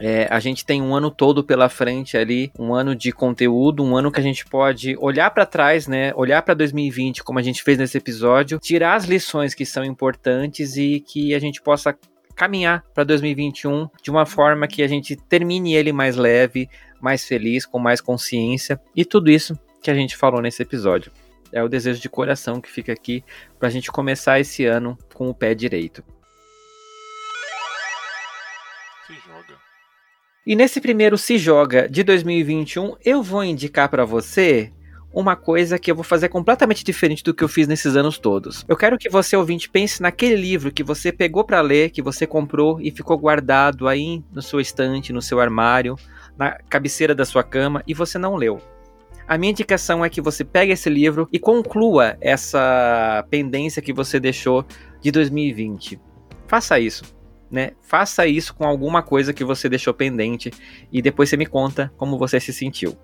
É, 0.00 0.26
a 0.28 0.40
gente 0.40 0.64
tem 0.64 0.82
um 0.82 0.94
ano 0.94 1.08
todo 1.08 1.44
pela 1.44 1.68
frente 1.68 2.16
ali, 2.16 2.50
um 2.58 2.74
ano 2.74 2.96
de 2.96 3.12
conteúdo, 3.12 3.84
um 3.84 3.96
ano 3.96 4.10
que 4.10 4.18
a 4.18 4.22
gente 4.22 4.44
pode 4.44 4.96
olhar 4.98 5.30
para 5.30 5.46
trás, 5.46 5.86
né? 5.86 6.12
Olhar 6.16 6.42
para 6.42 6.54
2020, 6.54 7.22
como 7.22 7.38
a 7.38 7.42
gente 7.42 7.62
fez 7.62 7.78
nesse 7.78 7.96
episódio, 7.96 8.58
tirar 8.58 8.96
as 8.96 9.04
lições 9.04 9.54
que 9.54 9.64
são 9.64 9.84
importantes 9.84 10.76
e 10.76 10.98
que 10.98 11.32
a 11.32 11.38
gente 11.38 11.62
possa 11.62 11.96
caminhar 12.34 12.84
para 12.92 13.04
2021 13.04 13.88
de 14.02 14.10
uma 14.10 14.26
forma 14.26 14.66
que 14.66 14.82
a 14.82 14.88
gente 14.88 15.14
termine 15.14 15.74
ele 15.74 15.92
mais 15.92 16.16
leve, 16.16 16.68
mais 17.00 17.24
feliz, 17.24 17.64
com 17.64 17.78
mais 17.78 18.00
consciência 18.00 18.80
e 18.96 19.04
tudo 19.04 19.30
isso 19.30 19.56
que 19.84 19.90
a 19.90 19.94
gente 19.94 20.16
falou 20.16 20.40
nesse 20.40 20.62
episódio. 20.62 21.12
É 21.52 21.62
o 21.62 21.68
desejo 21.68 22.00
de 22.00 22.08
coração 22.08 22.58
que 22.58 22.70
fica 22.70 22.90
aqui 22.90 23.22
para 23.58 23.68
a 23.68 23.70
gente 23.70 23.92
começar 23.92 24.40
esse 24.40 24.64
ano 24.64 24.98
com 25.12 25.28
o 25.28 25.34
pé 25.34 25.54
direito. 25.54 26.02
Se 29.06 29.14
joga. 29.14 29.58
E 30.46 30.56
nesse 30.56 30.80
primeiro 30.80 31.18
Se 31.18 31.36
Joga 31.36 31.86
de 31.86 32.02
2021, 32.02 32.96
eu 33.04 33.22
vou 33.22 33.44
indicar 33.44 33.90
para 33.90 34.06
você 34.06 34.72
uma 35.12 35.36
coisa 35.36 35.78
que 35.78 35.90
eu 35.90 35.94
vou 35.94 36.02
fazer 36.02 36.28
completamente 36.30 36.82
diferente 36.82 37.22
do 37.22 37.34
que 37.34 37.44
eu 37.44 37.48
fiz 37.48 37.68
nesses 37.68 37.94
anos 37.94 38.18
todos. 38.18 38.64
Eu 38.66 38.76
quero 38.76 38.98
que 38.98 39.10
você, 39.10 39.36
ouvinte, 39.36 39.68
pense 39.68 40.02
naquele 40.02 40.34
livro 40.34 40.72
que 40.72 40.82
você 40.82 41.12
pegou 41.12 41.44
para 41.44 41.60
ler, 41.60 41.90
que 41.90 42.02
você 42.02 42.26
comprou 42.26 42.80
e 42.80 42.90
ficou 42.90 43.16
guardado 43.18 43.86
aí 43.86 44.24
no 44.32 44.42
seu 44.42 44.60
estante, 44.60 45.12
no 45.12 45.22
seu 45.22 45.38
armário, 45.40 45.94
na 46.36 46.52
cabeceira 46.68 47.14
da 47.14 47.26
sua 47.26 47.44
cama 47.44 47.82
e 47.86 47.94
você 47.94 48.18
não 48.18 48.34
leu. 48.34 48.60
A 49.26 49.38
minha 49.38 49.52
indicação 49.52 50.04
é 50.04 50.10
que 50.10 50.20
você 50.20 50.44
pegue 50.44 50.72
esse 50.72 50.90
livro 50.90 51.28
e 51.32 51.38
conclua 51.38 52.16
essa 52.20 53.24
pendência 53.30 53.80
que 53.80 53.92
você 53.92 54.20
deixou 54.20 54.66
de 55.00 55.10
2020. 55.10 55.98
Faça 56.46 56.78
isso, 56.78 57.04
né? 57.50 57.72
Faça 57.80 58.26
isso 58.26 58.54
com 58.54 58.64
alguma 58.64 59.02
coisa 59.02 59.32
que 59.32 59.44
você 59.44 59.68
deixou 59.68 59.94
pendente 59.94 60.52
e 60.92 61.00
depois 61.00 61.30
você 61.30 61.36
me 61.36 61.46
conta 61.46 61.90
como 61.96 62.18
você 62.18 62.38
se 62.38 62.52
sentiu. 62.52 62.96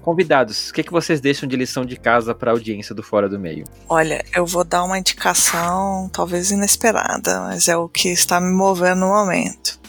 Convidados, 0.00 0.68
o 0.68 0.74
que, 0.74 0.82
que 0.82 0.92
vocês 0.92 1.18
deixam 1.20 1.48
de 1.48 1.56
lição 1.56 1.84
de 1.84 1.96
casa 1.96 2.34
para 2.34 2.50
a 2.50 2.54
audiência 2.54 2.94
do 2.94 3.02
Fora 3.02 3.26
do 3.26 3.38
Meio? 3.38 3.64
Olha, 3.88 4.22
eu 4.34 4.44
vou 4.44 4.62
dar 4.62 4.84
uma 4.84 4.98
indicação 4.98 6.10
talvez 6.12 6.50
inesperada, 6.50 7.40
mas 7.40 7.68
é 7.68 7.76
o 7.76 7.88
que 7.88 8.10
está 8.10 8.38
me 8.38 8.52
movendo 8.52 9.00
no 9.00 9.08
momento. 9.08 9.80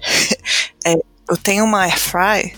É, 0.86 0.92
eu 1.30 1.36
tenho 1.38 1.64
uma 1.64 1.84
airfry. 1.84 2.54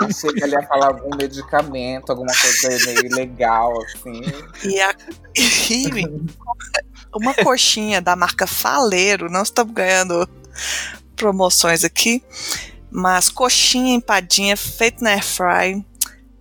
Achei 0.00 0.32
que 0.32 0.44
ele 0.44 0.54
ia 0.54 0.62
falar 0.62 0.88
algum 0.88 1.16
medicamento, 1.16 2.10
alguma 2.10 2.32
coisa 2.32 2.68
meio 2.86 3.14
legal, 3.14 3.80
assim. 3.82 4.22
E, 4.64 4.80
a, 4.80 4.94
e 5.36 6.20
uma 7.14 7.34
coxinha 7.34 8.00
da 8.00 8.14
marca 8.14 8.46
Faleiro, 8.46 9.30
não 9.30 9.42
estamos 9.42 9.72
ganhando 9.72 10.28
promoções 11.16 11.84
aqui, 11.84 12.22
mas 12.90 13.28
coxinha 13.28 13.94
empadinha 13.94 14.56
feita 14.56 15.02
na 15.02 15.10
airfry 15.10 15.84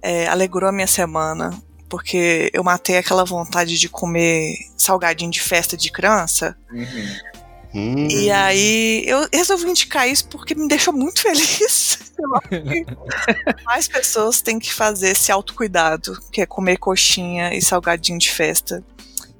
é, 0.02 0.28
alegrou 0.28 0.70
a 0.70 0.72
minha 0.72 0.88
semana, 0.88 1.52
porque 1.90 2.52
eu 2.54 2.64
matei 2.64 2.98
aquela 2.98 3.26
vontade 3.26 3.80
de 3.80 3.90
comer 3.90 4.56
salgadinho 4.78 5.32
de 5.32 5.42
festa 5.42 5.76
de 5.76 5.92
criança. 5.92 6.56
Uhum. 6.72 7.35
Hum. 7.76 8.08
E 8.10 8.32
aí 8.32 9.04
eu 9.06 9.28
resolvi 9.34 9.70
indicar 9.70 10.08
isso 10.08 10.30
porque 10.30 10.56
me 10.56 10.66
deixou 10.66 10.94
muito 10.94 11.22
feliz. 11.22 12.14
Mais 13.66 13.90
pessoas 13.90 14.42
têm 14.42 14.58
que 14.58 14.74
fazer 14.74 15.10
esse 15.10 15.30
autocuidado, 15.30 16.18
que 16.32 16.42
é 16.42 16.46
comer 16.46 16.78
coxinha 16.78 17.54
e 17.54 17.62
salgadinho 17.62 18.18
de 18.18 18.32
festa. 18.32 18.82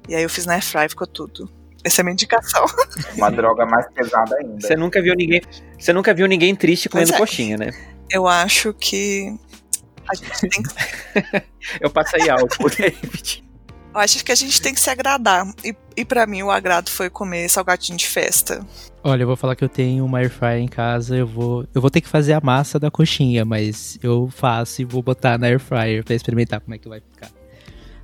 E 0.06 0.14
aí 0.14 0.22
eu 0.22 0.28
fiz 0.28 0.44
na 0.44 0.52
airfry, 0.52 0.86
ficou 0.90 1.06
tudo. 1.06 1.50
Essa 1.82 2.00
é 2.00 2.02
a 2.02 2.04
minha 2.04 2.12
indicação. 2.12 2.66
Uma 3.16 3.30
droga 3.30 3.64
mais 3.64 3.86
pesada 3.94 4.36
ainda. 4.36 4.60
Você 4.60 4.76
nunca 4.76 5.00
viu 5.00 5.14
ninguém, 5.14 5.40
você 5.78 5.94
nunca 5.94 6.12
viu 6.12 6.26
ninguém 6.26 6.54
triste 6.54 6.90
comendo 6.90 7.14
é. 7.14 7.16
coxinha, 7.16 7.56
né? 7.56 7.70
Eu 8.10 8.26
acho 8.26 8.74
que 8.74 9.34
a 10.08 10.14
gente 10.14 10.40
tem 10.40 10.62
que 10.62 11.46
Eu 11.80 11.88
passei 11.88 12.28
álcool, 12.28 12.68
David. 12.68 13.45
Eu 13.96 14.00
acho 14.00 14.22
que 14.22 14.30
a 14.30 14.34
gente 14.34 14.60
tem 14.60 14.74
que 14.74 14.80
se 14.80 14.90
agradar. 14.90 15.50
E, 15.64 15.74
e 15.96 16.04
para 16.04 16.26
mim, 16.26 16.42
o 16.42 16.50
agrado 16.50 16.90
foi 16.90 17.08
comer 17.08 17.48
salgadinho 17.48 17.96
de 17.96 18.06
festa. 18.06 18.60
Olha, 19.02 19.22
eu 19.22 19.26
vou 19.26 19.36
falar 19.36 19.56
que 19.56 19.64
eu 19.64 19.70
tenho 19.70 20.04
uma 20.04 20.18
air 20.18 20.28
fryer 20.28 20.60
em 20.60 20.68
casa, 20.68 21.16
eu 21.16 21.26
vou, 21.26 21.66
eu 21.74 21.80
vou 21.80 21.90
ter 21.90 22.02
que 22.02 22.08
fazer 22.08 22.34
a 22.34 22.40
massa 22.42 22.78
da 22.78 22.90
coxinha, 22.90 23.42
mas 23.42 23.98
eu 24.02 24.28
faço 24.30 24.82
e 24.82 24.84
vou 24.84 25.02
botar 25.02 25.38
na 25.38 25.46
air 25.46 25.58
fryer 25.58 26.04
pra 26.04 26.14
experimentar 26.14 26.60
como 26.60 26.74
é 26.74 26.78
que 26.78 26.86
vai 26.86 27.00
ficar. 27.00 27.30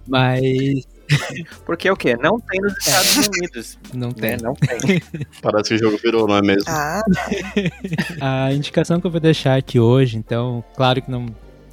Mas 0.09 0.87
Porque 1.67 1.91
o 1.91 1.97
quê? 1.97 2.17
Não 2.17 2.41
tem 2.41 2.61
nos 2.61 2.73
Estados 2.79 3.29
Unidos. 3.29 3.79
não 3.93 4.09
né? 4.09 4.15
tem. 4.15 4.37
Não 4.39 4.55
tem. 4.55 5.03
Parece 5.43 5.69
que 5.71 5.75
o 5.75 5.79
jogo 5.79 5.99
virou, 6.03 6.27
não 6.27 6.37
é 6.37 6.43
mesmo? 6.43 6.65
Ah, 6.69 7.03
A 8.49 8.53
indicação 8.53 8.99
que 8.99 9.07
eu 9.07 9.11
vou 9.11 9.21
deixar 9.21 9.57
aqui 9.57 9.79
hoje, 9.79 10.17
então, 10.17 10.65
claro 10.75 11.03
que 11.03 11.11
não 11.11 11.27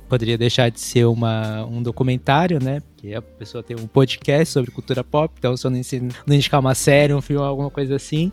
poderia 0.09 0.37
deixar 0.37 0.69
de 0.69 0.79
ser 0.79 1.05
uma, 1.05 1.63
um 1.65 1.81
documentário, 1.81 2.61
né? 2.61 2.81
Porque 2.81 3.13
a 3.13 3.21
pessoa 3.21 3.63
tem 3.63 3.77
um 3.77 3.87
podcast 3.87 4.51
sobre 4.51 4.71
cultura 4.71 5.03
pop, 5.03 5.33
então 5.37 5.55
se 5.55 5.65
eu 5.65 5.71
não, 5.71 5.79
não 6.25 6.35
indicar 6.35 6.59
uma 6.59 6.75
série, 6.75 7.13
um 7.13 7.21
filme, 7.21 7.41
alguma 7.41 7.69
coisa 7.69 7.95
assim. 7.95 8.31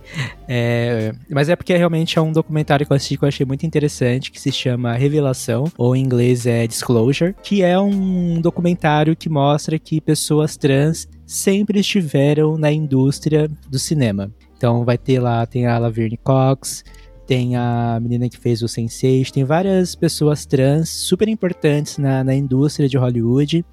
É, 0.49 1.13
mas 1.31 1.49
é 1.49 1.55
porque 1.55 1.77
realmente 1.77 2.19
é 2.19 2.23
um 2.23 2.33
documentário 2.33 2.87
que 2.87 2.93
eu 2.93 2.97
assisti 2.97 3.17
que 3.17 3.25
eu 3.25 3.29
achei 3.29 3.45
muito 3.45 3.67
interessante, 3.67 4.31
que 4.33 4.41
se 4.41 4.51
chama 4.51 4.95
Revelação, 4.95 5.71
ou 5.77 5.95
em 5.95 6.03
inglês 6.03 6.47
é 6.47 6.67
Disclosure, 6.67 7.35
que 7.43 7.63
é 7.63 7.79
um 7.79 8.41
documentário 8.41 9.15
que 9.15 9.29
mostra 9.29 9.79
que 9.79 10.01
pessoas 10.01 10.57
trans 10.57 11.09
sempre 11.27 11.81
estiveram 11.81 12.57
na 12.57 12.73
indústria 12.73 13.51
do 13.69 13.79
cinema. 13.79 14.33
Então 14.57 14.85
vai 14.85 14.97
ter 14.97 15.21
lá, 15.21 15.45
tem 15.45 15.67
a 15.67 15.79
Laverne 15.79 16.17
Cox, 16.17 16.83
tem 17.27 17.57
a 17.57 17.99
menina 18.01 18.29
que 18.29 18.39
fez 18.39 18.63
o 18.63 18.67
Sense8, 18.67 19.31
tem 19.31 19.45
várias 19.45 19.95
pessoas 19.95 20.47
trans 20.47 20.89
super 20.89 21.29
importantes 21.29 21.99
na, 21.99 22.23
na 22.23 22.35
indústria 22.35 22.89
de 22.89 22.97
Hollywood 22.97 23.65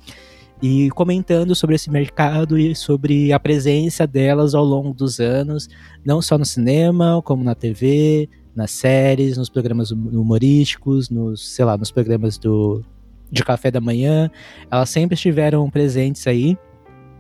e 0.61 0.89
comentando 0.91 1.53
sobre 1.53 1.75
esse 1.75 1.91
mercado 1.91 2.57
e 2.57 2.75
sobre 2.75 3.34
a 3.34 3.39
presença 3.39 4.07
delas 4.07 4.55
ao 4.55 4.63
longo 4.63 4.93
dos 4.93 5.19
anos, 5.19 5.67
não 6.05 6.21
só 6.21 6.38
no 6.38 6.45
cinema, 6.45 7.21
como 7.23 7.43
na 7.43 7.53
TV, 7.53 8.30
nas 8.55 8.71
séries, 8.71 9.38
nos 9.38 9.49
programas 9.49 9.91
hum- 9.91 10.09
humorísticos, 10.13 11.09
nos, 11.09 11.53
sei 11.53 11.65
lá, 11.65 11.77
nos 11.77 11.91
programas 11.91 12.38
do 12.38 12.84
de 13.30 13.43
café 13.43 13.71
da 13.71 13.81
manhã, 13.81 14.30
elas 14.71 14.89
sempre 14.89 15.15
estiveram 15.15 15.67
presentes 15.69 16.27
aí. 16.27 16.55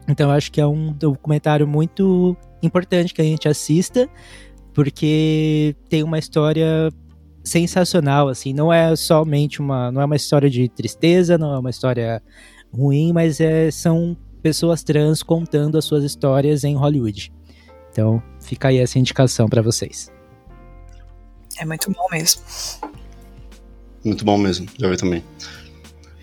Então 0.07 0.29
eu 0.29 0.35
acho 0.35 0.51
que 0.51 0.61
é 0.61 0.67
um 0.67 0.93
documentário 0.93 1.67
muito 1.67 2.37
importante 2.61 3.13
que 3.13 3.21
a 3.21 3.25
gente 3.25 3.47
assista, 3.47 4.07
porque 4.73 5.75
tem 5.89 6.03
uma 6.03 6.17
história 6.19 6.91
sensacional, 7.43 8.29
assim, 8.29 8.53
não 8.53 8.71
é 8.71 8.95
somente 8.95 9.59
uma, 9.59 9.91
não 9.91 10.01
é 10.01 10.05
uma 10.05 10.15
história 10.15 10.49
de 10.49 10.69
tristeza, 10.69 11.37
não 11.37 11.53
é 11.53 11.59
uma 11.59 11.69
história 11.69 12.21
ruim, 12.73 13.11
mas 13.11 13.39
é, 13.39 13.69
são 13.69 14.17
pessoas 14.41 14.83
trans 14.83 15.21
contando 15.21 15.77
as 15.77 15.85
suas 15.85 16.03
histórias 16.03 16.63
em 16.63 16.75
Hollywood. 16.75 17.31
Então, 17.91 18.21
fica 18.41 18.69
aí 18.69 18.77
essa 18.77 18.97
indicação 18.97 19.47
pra 19.47 19.61
vocês. 19.61 20.11
é 21.59 21.65
muito 21.65 21.91
bom 21.91 22.07
mesmo. 22.11 22.41
Muito 24.03 24.25
bom 24.25 24.37
mesmo, 24.37 24.67
já 24.77 24.89
vi 24.89 24.97
também. 24.97 25.23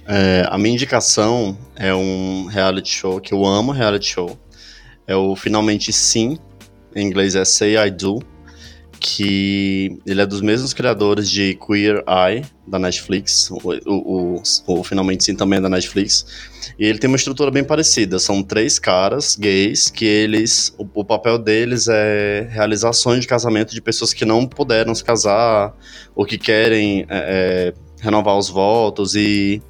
É, 0.06 0.44
a 0.48 0.58
minha 0.58 0.74
indicação 0.74 1.56
é 1.76 1.94
um 1.94 2.46
reality 2.46 2.90
show 2.90 3.20
que 3.20 3.32
eu 3.32 3.46
amo 3.46 3.70
reality 3.72 4.06
show. 4.06 4.38
É 5.06 5.14
o 5.14 5.36
Finalmente 5.36 5.92
Sim, 5.92 6.38
em 6.94 7.06
inglês 7.06 7.36
é 7.36 7.44
Say 7.44 7.76
I 7.76 7.90
Do, 7.90 8.20
que 9.00 9.98
ele 10.06 10.20
é 10.20 10.26
dos 10.26 10.42
mesmos 10.42 10.74
criadores 10.74 11.28
de 11.30 11.54
Queer 11.54 12.04
Eye, 12.06 12.44
da 12.66 12.78
Netflix. 12.78 13.50
O, 13.50 13.58
o, 13.86 14.36
o, 14.36 14.42
o 14.66 14.84
Finalmente 14.84 15.24
Sim 15.24 15.34
também 15.34 15.58
é 15.58 15.62
da 15.62 15.70
Netflix. 15.70 16.26
E 16.78 16.84
ele 16.84 16.98
tem 16.98 17.08
uma 17.08 17.16
estrutura 17.16 17.50
bem 17.50 17.64
parecida. 17.64 18.18
São 18.18 18.42
três 18.42 18.78
caras 18.78 19.36
gays 19.36 19.88
que 19.88 20.04
eles. 20.04 20.74
O, 20.76 20.86
o 20.94 21.04
papel 21.04 21.38
deles 21.38 21.88
é 21.88 22.46
realizar 22.50 22.92
sonhos 22.92 23.22
de 23.22 23.26
casamento 23.26 23.74
de 23.74 23.80
pessoas 23.80 24.12
que 24.12 24.26
não 24.26 24.46
puderam 24.46 24.94
se 24.94 25.02
casar 25.02 25.74
ou 26.14 26.26
que 26.26 26.36
querem 26.36 27.06
é, 27.08 27.72
é, 27.72 27.74
renovar 28.02 28.36
os 28.36 28.50
votos. 28.50 29.14
E 29.14 29.62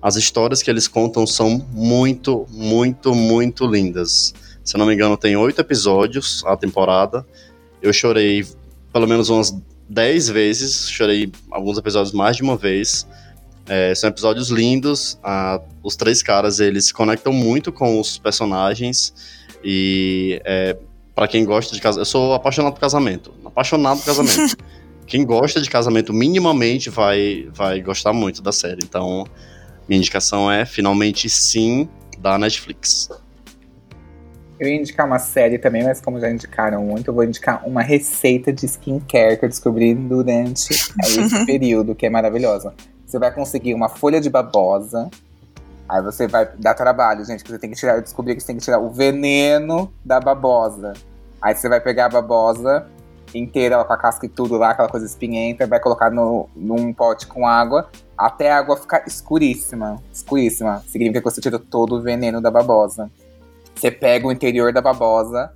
as 0.00 0.14
histórias 0.14 0.62
que 0.62 0.70
eles 0.70 0.86
contam 0.86 1.26
são 1.26 1.66
muito, 1.72 2.46
muito, 2.50 3.12
muito 3.12 3.66
lindas. 3.66 4.32
Se 4.62 4.76
eu 4.76 4.78
não 4.78 4.86
me 4.86 4.94
engano, 4.94 5.16
tem 5.16 5.36
oito 5.36 5.60
episódios 5.60 6.44
a 6.46 6.56
temporada. 6.56 7.26
Eu 7.82 7.92
chorei 7.92 8.44
pelo 8.92 9.06
menos 9.06 9.28
umas 9.28 9.54
dez 9.88 10.28
vezes, 10.28 10.88
chorei 10.90 11.32
alguns 11.50 11.78
episódios 11.78 12.12
mais 12.12 12.36
de 12.36 12.42
uma 12.42 12.56
vez. 12.56 13.06
É, 13.66 13.94
são 13.94 14.08
episódios 14.08 14.48
lindos. 14.48 15.18
ah, 15.22 15.60
os 15.82 15.94
três 15.94 16.22
caras 16.22 16.58
eles 16.60 16.86
se 16.86 16.94
conectam 16.94 17.32
muito 17.32 17.70
com 17.70 18.00
os 18.00 18.18
personagens 18.18 19.12
e 19.62 20.40
é, 20.44 20.76
para 21.14 21.26
quem 21.26 21.44
gosta 21.44 21.74
de 21.74 21.80
casamento, 21.80 22.00
eu 22.02 22.10
sou 22.10 22.32
apaixonado 22.32 22.72
por 22.72 22.80
casamento, 22.80 23.34
apaixonado 23.44 23.98
por 23.98 24.06
casamento. 24.06 24.56
quem 25.06 25.24
gosta 25.24 25.60
de 25.60 25.68
casamento 25.68 26.12
minimamente 26.12 26.90
vai 26.90 27.48
vai 27.52 27.80
gostar 27.80 28.12
muito 28.12 28.40
da 28.40 28.52
série. 28.52 28.80
Então 28.84 29.26
minha 29.88 29.98
indicação 29.98 30.50
é 30.50 30.64
finalmente 30.64 31.28
sim 31.28 31.88
da 32.18 32.38
Netflix. 32.38 33.10
Eu 34.58 34.68
ia 34.68 34.76
indicar 34.76 35.06
uma 35.06 35.18
série 35.18 35.58
também, 35.58 35.84
mas 35.84 36.00
como 36.00 36.18
já 36.18 36.30
indicaram 36.30 36.82
muito, 36.82 37.08
eu 37.08 37.14
vou 37.14 37.24
indicar 37.24 37.66
uma 37.66 37.82
receita 37.82 38.52
de 38.52 38.66
skincare 38.66 39.38
que 39.38 39.44
eu 39.44 39.48
descobri 39.48 39.94
durante 39.94 40.72
esse 41.00 41.46
período, 41.46 41.94
que 41.94 42.06
é 42.06 42.10
maravilhosa. 42.10 42.74
Você 43.06 43.18
vai 43.18 43.32
conseguir 43.32 43.74
uma 43.74 43.88
folha 43.88 44.20
de 44.20 44.28
babosa, 44.28 45.08
aí 45.88 46.02
você 46.02 46.26
vai 46.26 46.48
dar 46.58 46.74
trabalho, 46.74 47.24
gente, 47.24 47.44
que 47.44 47.50
você 47.50 47.58
tem 47.58 47.70
que 47.70 47.76
tirar, 47.76 47.96
eu 47.96 48.02
descobri 48.02 48.34
que 48.34 48.40
você 48.40 48.48
tem 48.48 48.56
que 48.56 48.62
tirar 48.62 48.78
o 48.78 48.90
veneno 48.90 49.92
da 50.04 50.20
babosa. 50.20 50.92
Aí 51.40 51.54
você 51.54 51.68
vai 51.68 51.80
pegar 51.80 52.06
a 52.06 52.08
babosa, 52.08 52.86
inteira, 53.34 53.76
ela 53.76 53.84
com 53.84 53.92
a 53.92 53.96
casca 53.96 54.26
e 54.26 54.28
tudo 54.28 54.56
lá, 54.56 54.70
aquela 54.70 54.88
coisa 54.88 55.06
espinhenta, 55.06 55.66
vai 55.66 55.80
colocar 55.80 56.10
no, 56.10 56.48
num 56.56 56.92
pote 56.92 57.26
com 57.26 57.46
água 57.46 57.88
até 58.16 58.50
a 58.50 58.58
água 58.58 58.76
ficar 58.76 59.04
escuríssima. 59.06 60.02
Escuríssima. 60.12 60.82
Significa 60.88 61.20
que 61.20 61.30
você 61.30 61.40
tirou 61.40 61.60
todo 61.60 61.96
o 61.96 62.02
veneno 62.02 62.40
da 62.40 62.50
babosa. 62.50 63.08
Você 63.78 63.92
pega 63.92 64.26
o 64.26 64.32
interior 64.32 64.72
da 64.72 64.82
babosa, 64.82 65.52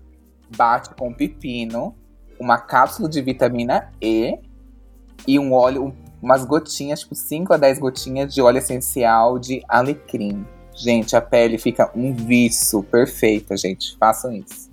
bate 0.56 0.90
com 0.94 1.12
pepino, 1.12 1.92
uma 2.38 2.56
cápsula 2.56 3.08
de 3.08 3.20
vitamina 3.20 3.92
E 4.00 4.38
e 5.26 5.40
um 5.40 5.52
óleo, 5.52 5.92
umas 6.22 6.44
gotinhas, 6.44 7.00
tipo 7.00 7.16
5 7.16 7.52
a 7.52 7.56
10 7.56 7.80
gotinhas 7.80 8.32
de 8.32 8.40
óleo 8.40 8.58
essencial 8.58 9.40
de 9.40 9.60
alecrim. 9.68 10.46
Gente, 10.72 11.16
a 11.16 11.20
pele 11.20 11.58
fica 11.58 11.90
um 11.96 12.14
viço 12.14 12.84
perfeita, 12.84 13.56
gente. 13.56 13.96
Façam 13.98 14.32
isso. 14.32 14.70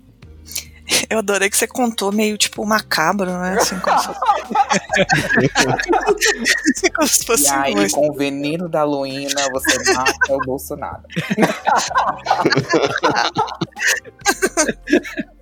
Eu 1.10 1.20
adorei 1.20 1.50
que 1.50 1.58
você 1.58 1.68
contou 1.68 2.12
meio 2.12 2.38
tipo 2.38 2.66
macabro, 2.66 3.32
né? 3.32 3.58
Assim, 3.60 3.80
como, 3.80 4.00
se... 4.00 4.10
como 6.94 7.08
se 7.08 7.26
fosse 7.26 7.46
E 7.46 7.50
aí, 7.50 7.74
um- 7.76 7.90
com 7.90 8.10
o 8.10 8.14
veneno 8.14 8.68
da 8.68 8.84
Luína, 8.84 9.50
você 9.52 9.94
mata 9.94 10.34
o 10.34 10.40
Bolsonaro. 10.40 11.04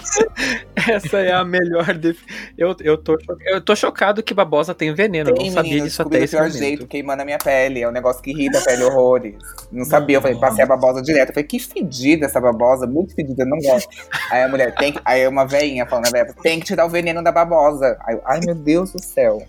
Essa 0.88 1.18
é 1.18 1.32
a 1.32 1.44
melhor. 1.44 1.94
Def... 1.94 2.18
Eu, 2.56 2.74
eu, 2.80 2.96
tô, 2.98 3.18
cho- 3.20 3.36
eu 3.46 3.60
tô 3.60 3.76
chocado 3.76 4.22
que 4.22 4.32
babosa 4.34 4.74
tem 4.74 4.92
veneno. 4.94 5.30
eu 5.30 5.34
Tem, 5.34 5.46
não 5.46 5.52
sabia 5.54 5.70
menino, 5.70 5.86
disso 5.86 6.02
até 6.02 6.18
do 6.18 6.24
esse 6.24 6.36
pior 6.36 6.42
momento. 6.46 6.58
jeito, 6.58 6.86
queimando 6.86 7.22
a 7.22 7.24
minha 7.24 7.38
pele. 7.38 7.82
É 7.82 7.88
um 7.88 7.92
negócio 7.92 8.22
que 8.22 8.30
irrita 8.30 8.58
a 8.58 8.62
pele 8.62 8.82
horrores. 8.84 9.34
Não 9.70 9.84
sabia, 9.84 10.16
eu 10.16 10.22
falei, 10.22 10.36
passei 10.38 10.64
a 10.64 10.66
babosa 10.66 11.02
direto. 11.02 11.28
Eu 11.30 11.34
falei, 11.34 11.46
que 11.46 11.58
fedida 11.58 12.26
essa 12.26 12.40
babosa, 12.40 12.86
muito 12.86 13.14
fedida, 13.14 13.44
não 13.44 13.58
gosto. 13.58 13.88
Aí 14.30 14.42
a 14.42 14.48
mulher, 14.48 14.74
tem 14.74 14.92
que... 14.92 15.00
Aí 15.04 15.26
uma 15.28 15.46
veinha 15.46 15.86
falando, 15.86 16.06
a 16.06 16.10
velha, 16.10 16.34
tem 16.42 16.58
que 16.60 16.66
tirar 16.66 16.86
o 16.86 16.88
veneno 16.88 17.22
da 17.22 17.32
babosa. 17.32 17.96
Aí, 18.06 18.14
eu, 18.14 18.22
ai 18.24 18.40
meu 18.44 18.54
Deus 18.54 18.92
do 18.92 19.02
céu. 19.02 19.42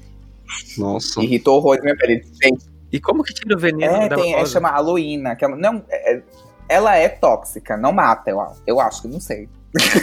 Nossa. 0.78 1.22
Irritou 1.24 1.58
horrores 1.58 1.82
minha 1.84 1.96
pele. 1.96 2.22
Gente, 2.44 2.66
E 2.92 3.00
como 3.00 3.24
que 3.24 3.34
tira 3.34 3.56
o 3.56 3.60
veneno 3.60 3.94
é, 3.94 4.10
da 4.10 4.16
tem, 4.16 4.32
é, 4.32 4.36
babosa? 4.36 4.52
chama 4.52 4.70
aloína, 4.70 5.36
que 5.36 5.46
é, 5.46 5.48
não, 5.48 5.84
é- 5.90 6.22
ela 6.68 6.96
é 6.96 7.10
tóxica, 7.10 7.76
não 7.76 7.92
mata, 7.92 8.30
eu, 8.30 8.42
eu 8.66 8.80
acho 8.80 9.02
que 9.02 9.08
não 9.10 9.20
sei. 9.20 9.50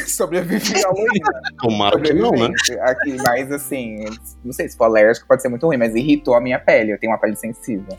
Sobrevive 0.07 0.83
a 0.83 0.89
aloína. 0.89 1.43
Tomara 1.61 2.01
que 2.01 2.13
não, 2.13 2.31
né? 2.31 2.51
Aqui, 2.81 3.17
mas 3.27 3.53
assim, 3.53 4.05
não 4.45 4.53
sei 4.53 4.69
se 4.69 4.77
for 4.77 4.85
alérgico, 4.85 5.27
pode 5.27 5.43
ser 5.43 5.49
muito 5.49 5.67
ruim, 5.67 5.77
mas 5.77 5.95
irritou 5.95 6.35
a 6.35 6.41
minha 6.41 6.59
pele. 6.59 6.93
Eu 6.93 6.99
tenho 6.99 7.13
uma 7.13 7.19
pele 7.19 7.37
sensível. 7.37 7.97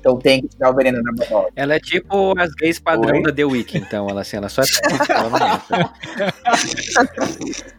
Então 0.00 0.18
tem 0.18 0.42
que 0.42 0.48
tirar 0.48 0.70
o 0.70 0.74
veneno 0.74 1.02
da 1.02 1.12
babosa. 1.12 1.48
Ela 1.56 1.76
é 1.76 1.80
tipo 1.80 2.38
as 2.38 2.52
gays 2.54 2.78
padrão 2.78 3.16
Oi? 3.16 3.22
da 3.22 3.32
The 3.32 3.44
Week, 3.44 3.78
então. 3.78 4.06
Ela, 4.08 4.20
assim, 4.20 4.36
ela 4.36 4.50
só 4.50 4.60
é 4.60 4.66
tóxica, 4.66 5.12
ela 5.14 5.30
não 5.30 5.38
mata. 5.38 5.92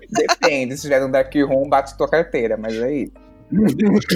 Depende, 0.09 0.75
se 0.75 0.83
tiver 0.83 1.05
um 1.05 1.11
dark 1.11 1.31
room, 1.35 1.69
bate 1.69 1.95
tua 1.95 2.09
carteira, 2.09 2.57
mas 2.57 2.73
é 2.75 2.93
isso. 2.93 3.13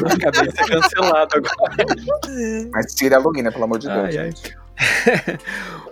Acabei 0.05 0.51
de 0.51 0.57
ser 0.57 0.81
cancelado 0.81 1.35
agora. 1.35 2.69
Mas 2.71 2.95
tira 2.95 3.17
a 3.17 3.19
Luína, 3.19 3.51
pelo 3.51 3.65
amor 3.65 3.77
de 3.77 3.87
Deus. 3.87 3.99
Ai, 3.99 4.17
ai. 4.17 4.31
gente. 4.31 4.57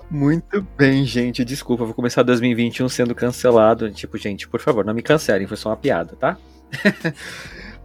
Muito 0.09 0.65
bem, 0.77 1.03
gente. 1.03 1.43
Desculpa, 1.43 1.83
vou 1.83 1.93
começar 1.93 2.23
2021 2.23 2.87
sendo 2.87 3.13
cancelado. 3.13 3.91
Tipo, 3.91 4.17
gente, 4.17 4.47
por 4.47 4.59
favor, 4.59 4.85
não 4.85 4.93
me 4.93 5.01
cancelem, 5.01 5.47
foi 5.47 5.57
só 5.57 5.69
uma 5.69 5.77
piada, 5.77 6.15
tá? 6.15 6.37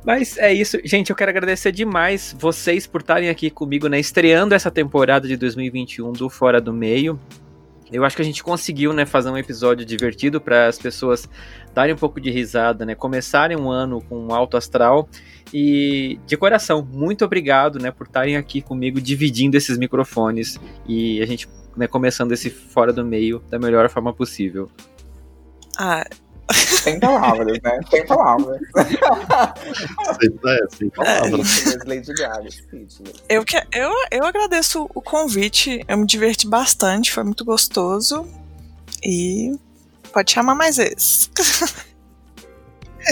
Mas 0.04 0.36
é 0.38 0.52
isso, 0.52 0.78
gente. 0.84 1.10
Eu 1.10 1.16
quero 1.16 1.30
agradecer 1.30 1.72
demais 1.72 2.34
vocês 2.38 2.86
por 2.86 3.00
estarem 3.00 3.28
aqui 3.28 3.50
comigo, 3.50 3.88
né? 3.88 3.98
Estreando 4.00 4.54
essa 4.54 4.70
temporada 4.70 5.28
de 5.28 5.36
2021 5.36 6.12
do 6.12 6.28
Fora 6.28 6.60
do 6.60 6.72
Meio. 6.72 7.18
Eu 7.92 8.04
acho 8.04 8.16
que 8.16 8.22
a 8.22 8.24
gente 8.24 8.42
conseguiu, 8.42 8.94
né, 8.94 9.04
fazer 9.04 9.28
um 9.28 9.36
episódio 9.36 9.84
divertido 9.84 10.40
para 10.40 10.66
as 10.66 10.78
pessoas 10.78 11.28
darem 11.74 11.94
um 11.94 11.98
pouco 11.98 12.18
de 12.18 12.30
risada, 12.30 12.86
né? 12.86 12.94
Começarem 12.94 13.56
um 13.56 13.70
ano 13.70 14.00
com 14.00 14.18
um 14.18 14.34
alto 14.34 14.56
astral. 14.56 15.08
E 15.52 16.18
de 16.26 16.36
coração, 16.36 16.88
muito 16.90 17.24
obrigado, 17.24 17.78
né, 17.78 17.90
por 17.90 18.06
estarem 18.06 18.36
aqui 18.36 18.62
comigo 18.62 18.98
dividindo 18.98 19.56
esses 19.56 19.76
microfones 19.76 20.58
e 20.88 21.20
a 21.20 21.26
gente, 21.26 21.46
né, 21.76 21.86
começando 21.86 22.32
esse 22.32 22.50
fora 22.50 22.92
do 22.92 23.04
meio 23.04 23.42
da 23.50 23.58
melhor 23.58 23.88
forma 23.88 24.12
possível. 24.12 24.70
Ah, 25.78 26.04
Sem 26.52 27.00
palavras, 27.00 27.58
né? 27.62 27.80
Sem 27.90 28.06
palavras. 28.06 28.60
É, 28.76 30.76
sem 30.76 30.90
palavras. 30.90 31.48
Speechless, 31.48 31.88
Lady 31.88 32.12
Gaga, 32.14 32.50
speechless. 32.50 33.14
eu, 33.28 33.44
que, 33.44 33.56
eu, 33.72 33.90
eu 34.10 34.24
agradeço 34.24 34.88
o 34.94 35.00
convite. 35.00 35.84
Eu 35.88 35.98
me 35.98 36.06
diverti 36.06 36.46
bastante, 36.46 37.12
foi 37.12 37.24
muito 37.24 37.44
gostoso. 37.44 38.26
E 39.04 39.56
pode 40.12 40.32
chamar 40.32 40.54
mais 40.54 40.76
vezes. 40.76 41.30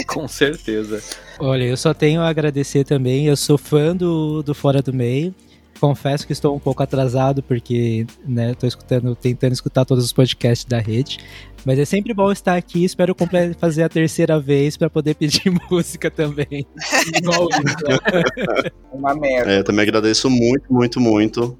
Com 0.07 0.27
certeza. 0.27 1.03
Olha, 1.39 1.63
eu 1.63 1.75
só 1.75 1.93
tenho 1.93 2.21
a 2.21 2.29
agradecer 2.29 2.85
também. 2.85 3.27
Eu 3.27 3.35
sou 3.35 3.57
fã 3.57 3.95
do, 3.95 4.41
do 4.41 4.53
Fora 4.53 4.81
do 4.81 4.93
Meio. 4.93 5.35
Confesso 5.81 6.27
que 6.27 6.31
estou 6.31 6.55
um 6.55 6.59
pouco 6.59 6.83
atrasado, 6.83 7.41
porque 7.41 8.05
né, 8.23 8.53
tô 8.53 8.67
escutando, 8.67 9.15
tentando 9.15 9.53
escutar 9.53 9.83
todos 9.83 10.05
os 10.05 10.13
podcasts 10.13 10.63
da 10.63 10.77
rede. 10.77 11.17
Mas 11.65 11.79
é 11.79 11.85
sempre 11.85 12.13
bom 12.13 12.31
estar 12.31 12.55
aqui. 12.55 12.85
Espero 12.85 13.15
fazer 13.57 13.81
a 13.81 13.89
terceira 13.89 14.39
vez 14.39 14.77
para 14.77 14.91
poder 14.91 15.15
pedir 15.15 15.51
música 15.71 16.11
também. 16.11 16.67
Igual. 17.17 17.49
Uma 18.93 19.15
merda. 19.15 19.53
É, 19.53 19.57
eu 19.57 19.63
também 19.63 19.81
agradeço 19.81 20.29
muito, 20.29 20.71
muito, 20.71 20.99
muito 20.99 21.57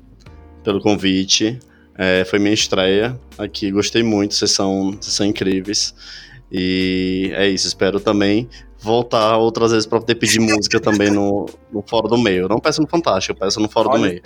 pelo 0.63 0.79
convite. 0.79 1.57
É, 1.97 2.23
foi 2.23 2.37
minha 2.37 2.53
estreia 2.53 3.19
aqui, 3.39 3.71
gostei 3.71 4.03
muito, 4.03 4.35
vocês 4.35 4.51
são, 4.51 4.91
vocês 5.01 5.15
são 5.15 5.25
incríveis. 5.25 5.95
E 6.51 7.31
é 7.33 7.49
isso, 7.49 7.65
espero 7.65 7.99
também 7.99 8.47
voltar 8.81 9.37
outras 9.37 9.71
vezes 9.71 9.85
para 9.85 9.99
poder 9.99 10.15
pedir 10.15 10.39
música 10.39 10.79
também 10.79 11.11
no, 11.11 11.45
no 11.71 11.83
Fora 11.83 12.07
do 12.07 12.17
Meio. 12.17 12.43
Eu 12.43 12.49
não 12.49 12.59
peço 12.59 12.81
no 12.81 12.87
Fantástico, 12.87 13.33
eu 13.33 13.45
peço 13.45 13.59
no 13.59 13.69
Fora 13.69 13.89
do 13.89 13.95
Olha 13.95 14.05
a 14.05 14.09
Meio. 14.09 14.21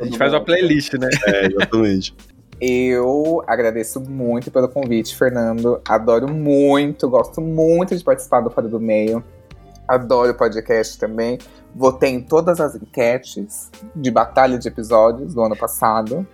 A 0.00 0.04
gente 0.04 0.18
faz 0.18 0.32
uma 0.32 0.44
playlist, 0.44 0.94
né? 0.94 1.08
É, 1.26 1.46
exatamente. 1.46 2.14
Eu 2.60 3.42
agradeço 3.46 4.00
muito 4.00 4.50
pelo 4.50 4.68
convite, 4.68 5.16
Fernando. 5.16 5.80
Adoro 5.88 6.28
muito, 6.28 7.08
gosto 7.08 7.40
muito 7.40 7.96
de 7.96 8.02
participar 8.02 8.40
do 8.40 8.50
Fora 8.50 8.68
do 8.68 8.80
Meio. 8.80 9.24
Adoro 9.86 10.32
o 10.32 10.34
podcast 10.34 10.98
também. 10.98 11.38
Votei 11.74 12.10
em 12.10 12.20
todas 12.20 12.60
as 12.60 12.74
enquetes 12.74 13.70
de 13.94 14.10
batalha 14.10 14.58
de 14.58 14.66
episódios 14.68 15.32
do 15.32 15.42
ano 15.42 15.56
passado. 15.56 16.26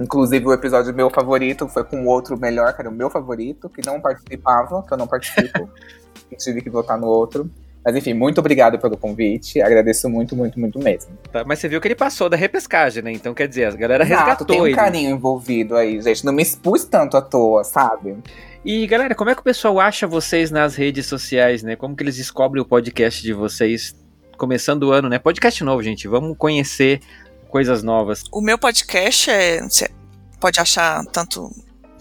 Inclusive 0.00 0.46
o 0.46 0.52
episódio 0.52 0.94
meu 0.94 1.10
favorito 1.10 1.68
foi 1.68 1.84
com 1.84 2.04
o 2.04 2.06
outro 2.06 2.38
melhor, 2.38 2.74
que 2.74 2.80
era 2.80 2.88
o 2.88 2.92
meu 2.92 3.10
favorito, 3.10 3.68
que 3.68 3.84
não 3.84 4.00
participava, 4.00 4.82
que 4.82 4.92
eu 4.92 4.96
não 4.96 5.06
participo. 5.06 5.68
tive 6.36 6.60
que 6.60 6.70
votar 6.70 6.98
no 6.98 7.06
outro. 7.06 7.50
Mas 7.84 7.96
enfim, 7.96 8.12
muito 8.12 8.38
obrigado 8.38 8.78
pelo 8.78 8.96
convite. 8.96 9.60
Agradeço 9.60 10.08
muito, 10.08 10.36
muito, 10.36 10.60
muito 10.60 10.78
mesmo. 10.78 11.12
Tá, 11.32 11.44
Mas 11.44 11.58
você 11.58 11.68
viu 11.68 11.80
que 11.80 11.88
ele 11.88 11.94
passou 11.94 12.28
da 12.28 12.36
repescagem, 12.36 13.02
né? 13.02 13.10
Então 13.10 13.32
quer 13.32 13.48
dizer, 13.48 13.66
a 13.66 13.70
galera 13.70 14.04
Exato, 14.04 14.20
resgatou 14.20 14.46
tem 14.46 14.60
um 14.60 14.66
ele. 14.66 14.76
carinho 14.76 15.10
envolvido 15.10 15.76
aí, 15.76 16.00
gente. 16.02 16.24
Não 16.24 16.32
me 16.32 16.42
expus 16.42 16.84
tanto 16.84 17.16
à 17.16 17.22
toa, 17.22 17.64
sabe? 17.64 18.18
E 18.62 18.86
galera, 18.86 19.14
como 19.14 19.30
é 19.30 19.34
que 19.34 19.40
o 19.40 19.44
pessoal 19.44 19.80
acha 19.80 20.06
vocês 20.06 20.50
nas 20.50 20.74
redes 20.74 21.06
sociais, 21.06 21.62
né? 21.62 21.74
Como 21.74 21.96
que 21.96 22.02
eles 22.02 22.16
descobrem 22.16 22.62
o 22.62 22.66
podcast 22.66 23.22
de 23.22 23.32
vocês 23.32 23.94
começando 24.36 24.84
o 24.84 24.92
ano, 24.92 25.08
né? 25.08 25.18
Podcast 25.18 25.64
novo, 25.64 25.82
gente. 25.82 26.06
Vamos 26.06 26.36
conhecer 26.36 27.00
coisas 27.48 27.82
novas. 27.82 28.24
O 28.30 28.42
meu 28.42 28.58
podcast 28.58 29.30
é. 29.30 29.62
Você 29.62 29.88
pode 30.38 30.60
achar 30.60 31.02
tanto 31.06 31.50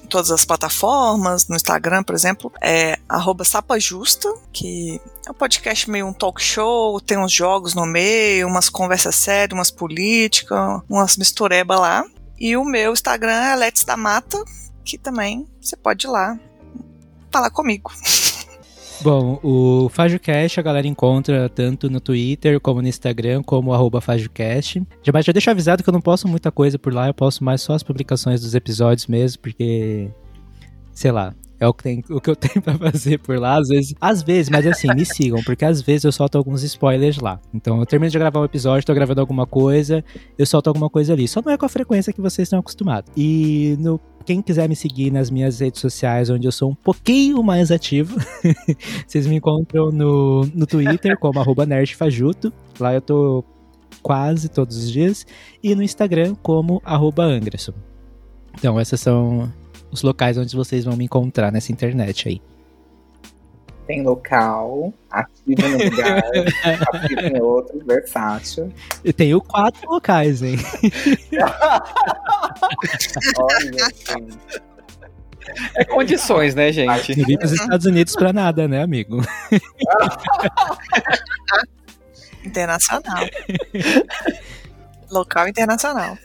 todas 0.09 0.31
as 0.31 0.43
plataformas, 0.43 1.47
no 1.47 1.55
Instagram, 1.55 2.03
por 2.03 2.15
exemplo, 2.15 2.51
é 2.61 2.97
sapajusta, 3.45 4.33
que 4.51 4.99
é 5.25 5.31
um 5.31 5.33
podcast 5.33 5.89
meio 5.89 6.07
um 6.07 6.13
talk 6.13 6.41
show, 6.41 6.99
tem 6.99 7.17
uns 7.17 7.31
jogos 7.31 7.73
no 7.73 7.85
meio, 7.85 8.47
umas 8.47 8.69
conversas 8.69 9.15
sérias, 9.15 9.55
umas 9.55 9.71
políticas, 9.71 10.81
umas 10.89 11.15
mistureba 11.15 11.79
lá. 11.79 12.03
E 12.37 12.57
o 12.57 12.65
meu 12.65 12.93
Instagram 12.93 13.31
é 13.31 13.55
Let's 13.55 13.83
da 13.83 13.95
Mata, 13.95 14.43
que 14.83 14.97
também 14.97 15.47
você 15.61 15.77
pode 15.77 16.07
ir 16.07 16.09
lá 16.09 16.37
falar 17.31 17.49
comigo. 17.49 17.91
Bom, 19.03 19.39
o 19.41 19.89
FajoCast 19.89 20.59
a 20.59 20.63
galera 20.63 20.87
encontra 20.87 21.47
tanto 21.47 21.89
no 21.89 22.01
Twitter 22.01 22.59
como 22.59 22.81
no 22.81 22.87
Instagram, 22.87 23.41
como 23.43 23.73
arroba 23.73 24.01
FajoCast. 24.01 24.83
Já, 25.01 25.21
já 25.21 25.31
deixo 25.31 25.49
avisado 25.49 25.83
que 25.83 25.89
eu 25.89 25.93
não 25.93 26.01
posto 26.01 26.27
muita 26.27 26.51
coisa 26.51 26.77
por 26.77 26.93
lá, 26.93 27.07
eu 27.07 27.13
posto 27.13 27.43
mais 27.43 27.61
só 27.61 27.73
as 27.73 27.83
publicações 27.83 28.41
dos 28.41 28.53
episódios 28.55 29.07
mesmo, 29.07 29.41
porque, 29.41 30.09
sei 30.91 31.11
lá, 31.11 31.33
é 31.59 31.67
o 31.67 31.73
que, 31.73 31.83
tem, 31.83 32.03
o 32.09 32.21
que 32.21 32.29
eu 32.29 32.35
tenho 32.37 32.61
pra 32.61 32.77
fazer 32.77 33.19
por 33.19 33.37
lá, 33.37 33.59
às 33.59 33.67
vezes. 33.67 33.93
Às 33.99 34.23
vezes, 34.23 34.49
mas 34.49 34.65
assim, 34.65 34.87
me 34.93 35.05
sigam, 35.05 35.41
porque 35.43 35.65
às 35.65 35.81
vezes 35.81 36.05
eu 36.05 36.11
solto 36.11 36.37
alguns 36.37 36.63
spoilers 36.63 37.17
lá. 37.17 37.39
Então 37.53 37.79
eu 37.79 37.85
termino 37.85 38.09
de 38.09 38.17
gravar 38.17 38.39
um 38.39 38.45
episódio, 38.45 38.85
tô 38.85 38.93
gravando 38.93 39.21
alguma 39.21 39.45
coisa, 39.45 40.03
eu 40.37 40.45
solto 40.45 40.67
alguma 40.67 40.89
coisa 40.89 41.13
ali. 41.13 41.27
Só 41.27 41.41
não 41.45 41.51
é 41.51 41.57
com 41.57 41.65
a 41.65 41.69
frequência 41.69 42.13
que 42.13 42.21
vocês 42.21 42.45
estão 42.45 42.59
acostumados. 42.59 43.11
E 43.15 43.75
no 43.79 43.99
quem 44.25 44.41
quiser 44.41 44.69
me 44.69 44.75
seguir 44.75 45.11
nas 45.11 45.31
minhas 45.31 45.59
redes 45.59 45.81
sociais, 45.81 46.29
onde 46.29 46.47
eu 46.47 46.51
sou 46.51 46.69
um 46.69 46.75
pouquinho 46.75 47.41
mais 47.41 47.71
ativo, 47.71 48.15
vocês 49.07 49.25
me 49.25 49.37
encontram 49.37 49.91
no, 49.91 50.45
no 50.53 50.67
Twitter 50.67 51.17
como 51.17 51.43
nerdfajuto. 51.65 52.53
Lá 52.79 52.93
eu 52.93 53.01
tô 53.01 53.43
quase 54.03 54.47
todos 54.47 54.77
os 54.77 54.91
dias. 54.91 55.25
E 55.63 55.73
no 55.73 55.81
Instagram 55.81 56.35
como 56.43 56.81
Anderson. 56.85 57.73
Então, 58.55 58.79
esses 58.79 58.99
são 58.99 59.51
os 59.91 60.01
locais 60.01 60.37
onde 60.37 60.55
vocês 60.55 60.85
vão 60.85 60.95
me 60.95 61.05
encontrar 61.05 61.51
nessa 61.51 61.71
internet 61.71 62.27
aí. 62.27 62.41
Tem 63.87 64.03
local, 64.03 64.93
ativo 65.09 65.67
no 65.67 65.83
lugar, 65.85 66.21
ativo 66.93 67.21
em 67.21 67.41
outro, 67.41 67.83
versátil. 67.83 68.71
E 69.03 69.11
tenho 69.11 69.41
quatro 69.41 69.89
locais, 69.89 70.43
hein? 70.43 70.57
Olha, 73.39 73.85
assim. 73.87 74.27
É 75.75 75.83
condições, 75.85 76.53
né, 76.53 76.71
gente? 76.71 77.17
Não 77.17 77.25
vim 77.25 77.37
pros 77.37 77.51
Estados 77.51 77.85
Unidos 77.87 78.15
pra 78.15 78.31
nada, 78.31 78.67
né, 78.67 78.83
amigo? 78.83 79.21
Internacional. 82.45 83.25
Local 85.09 85.47
internacional. 85.47 86.17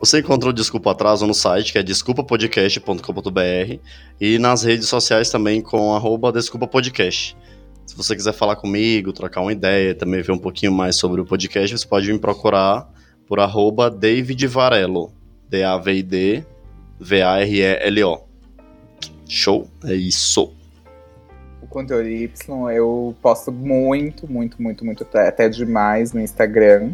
Você 0.00 0.20
encontrou 0.20 0.52
Desculpa 0.52 0.92
Atraso 0.92 1.26
no 1.26 1.34
site, 1.34 1.72
que 1.72 1.78
é 1.78 1.82
desculpapodcast.com.br 1.82 3.78
e 4.20 4.38
nas 4.38 4.62
redes 4.62 4.88
sociais 4.88 5.30
também 5.30 5.60
com 5.60 5.94
arroba 5.94 6.30
desculpapodcast. 6.30 7.36
Se 7.84 7.96
você 7.96 8.14
quiser 8.14 8.32
falar 8.32 8.56
comigo, 8.56 9.12
trocar 9.12 9.40
uma 9.40 9.52
ideia, 9.52 9.94
também 9.94 10.22
ver 10.22 10.32
um 10.32 10.38
pouquinho 10.38 10.72
mais 10.72 10.96
sobre 10.96 11.20
o 11.20 11.24
podcast, 11.24 11.76
você 11.76 11.86
pode 11.86 12.12
me 12.12 12.18
procurar 12.18 12.88
por 13.26 13.40
arroba 13.40 13.90
David 13.90 14.46
Varelo, 14.46 15.12
D-A-V-I-D 15.48 16.44
V-A-R-E-L-O. 17.00 18.24
Show? 19.28 19.68
É 19.84 19.94
isso. 19.94 20.54
O 21.62 21.66
conteúdo 21.66 22.08
Y 22.08 22.30
eu 22.74 23.14
posto 23.22 23.52
muito, 23.52 24.30
muito, 24.30 24.60
muito, 24.60 24.84
muito, 24.84 25.06
até 25.14 25.48
demais 25.48 26.12
no 26.12 26.20
Instagram. 26.20 26.92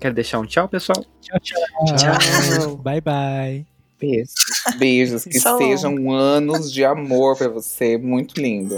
Quero 0.00 0.14
deixar 0.14 0.40
um 0.40 0.44
tchau, 0.44 0.68
pessoal? 0.68 1.04
Tchau, 1.20 1.38
tchau. 1.40 2.76
Bye, 2.82 3.00
bye. 3.00 3.66
Beijos. 4.00 4.34
Beijos. 4.78 5.24
Que 5.24 5.38
sejam 5.38 6.10
anos 6.10 6.72
de 6.72 6.84
amor 6.84 7.38
pra 7.38 7.48
você. 7.48 7.96
Muito 7.96 8.40
lindo. 8.40 8.76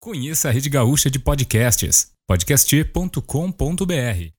Conheça 0.00 0.48
a 0.48 0.52
Rede 0.52 0.68
Gaúcha 0.68 1.10
de 1.10 1.18
Podcasts, 1.18 2.12
podcast.com.br. 2.26 4.37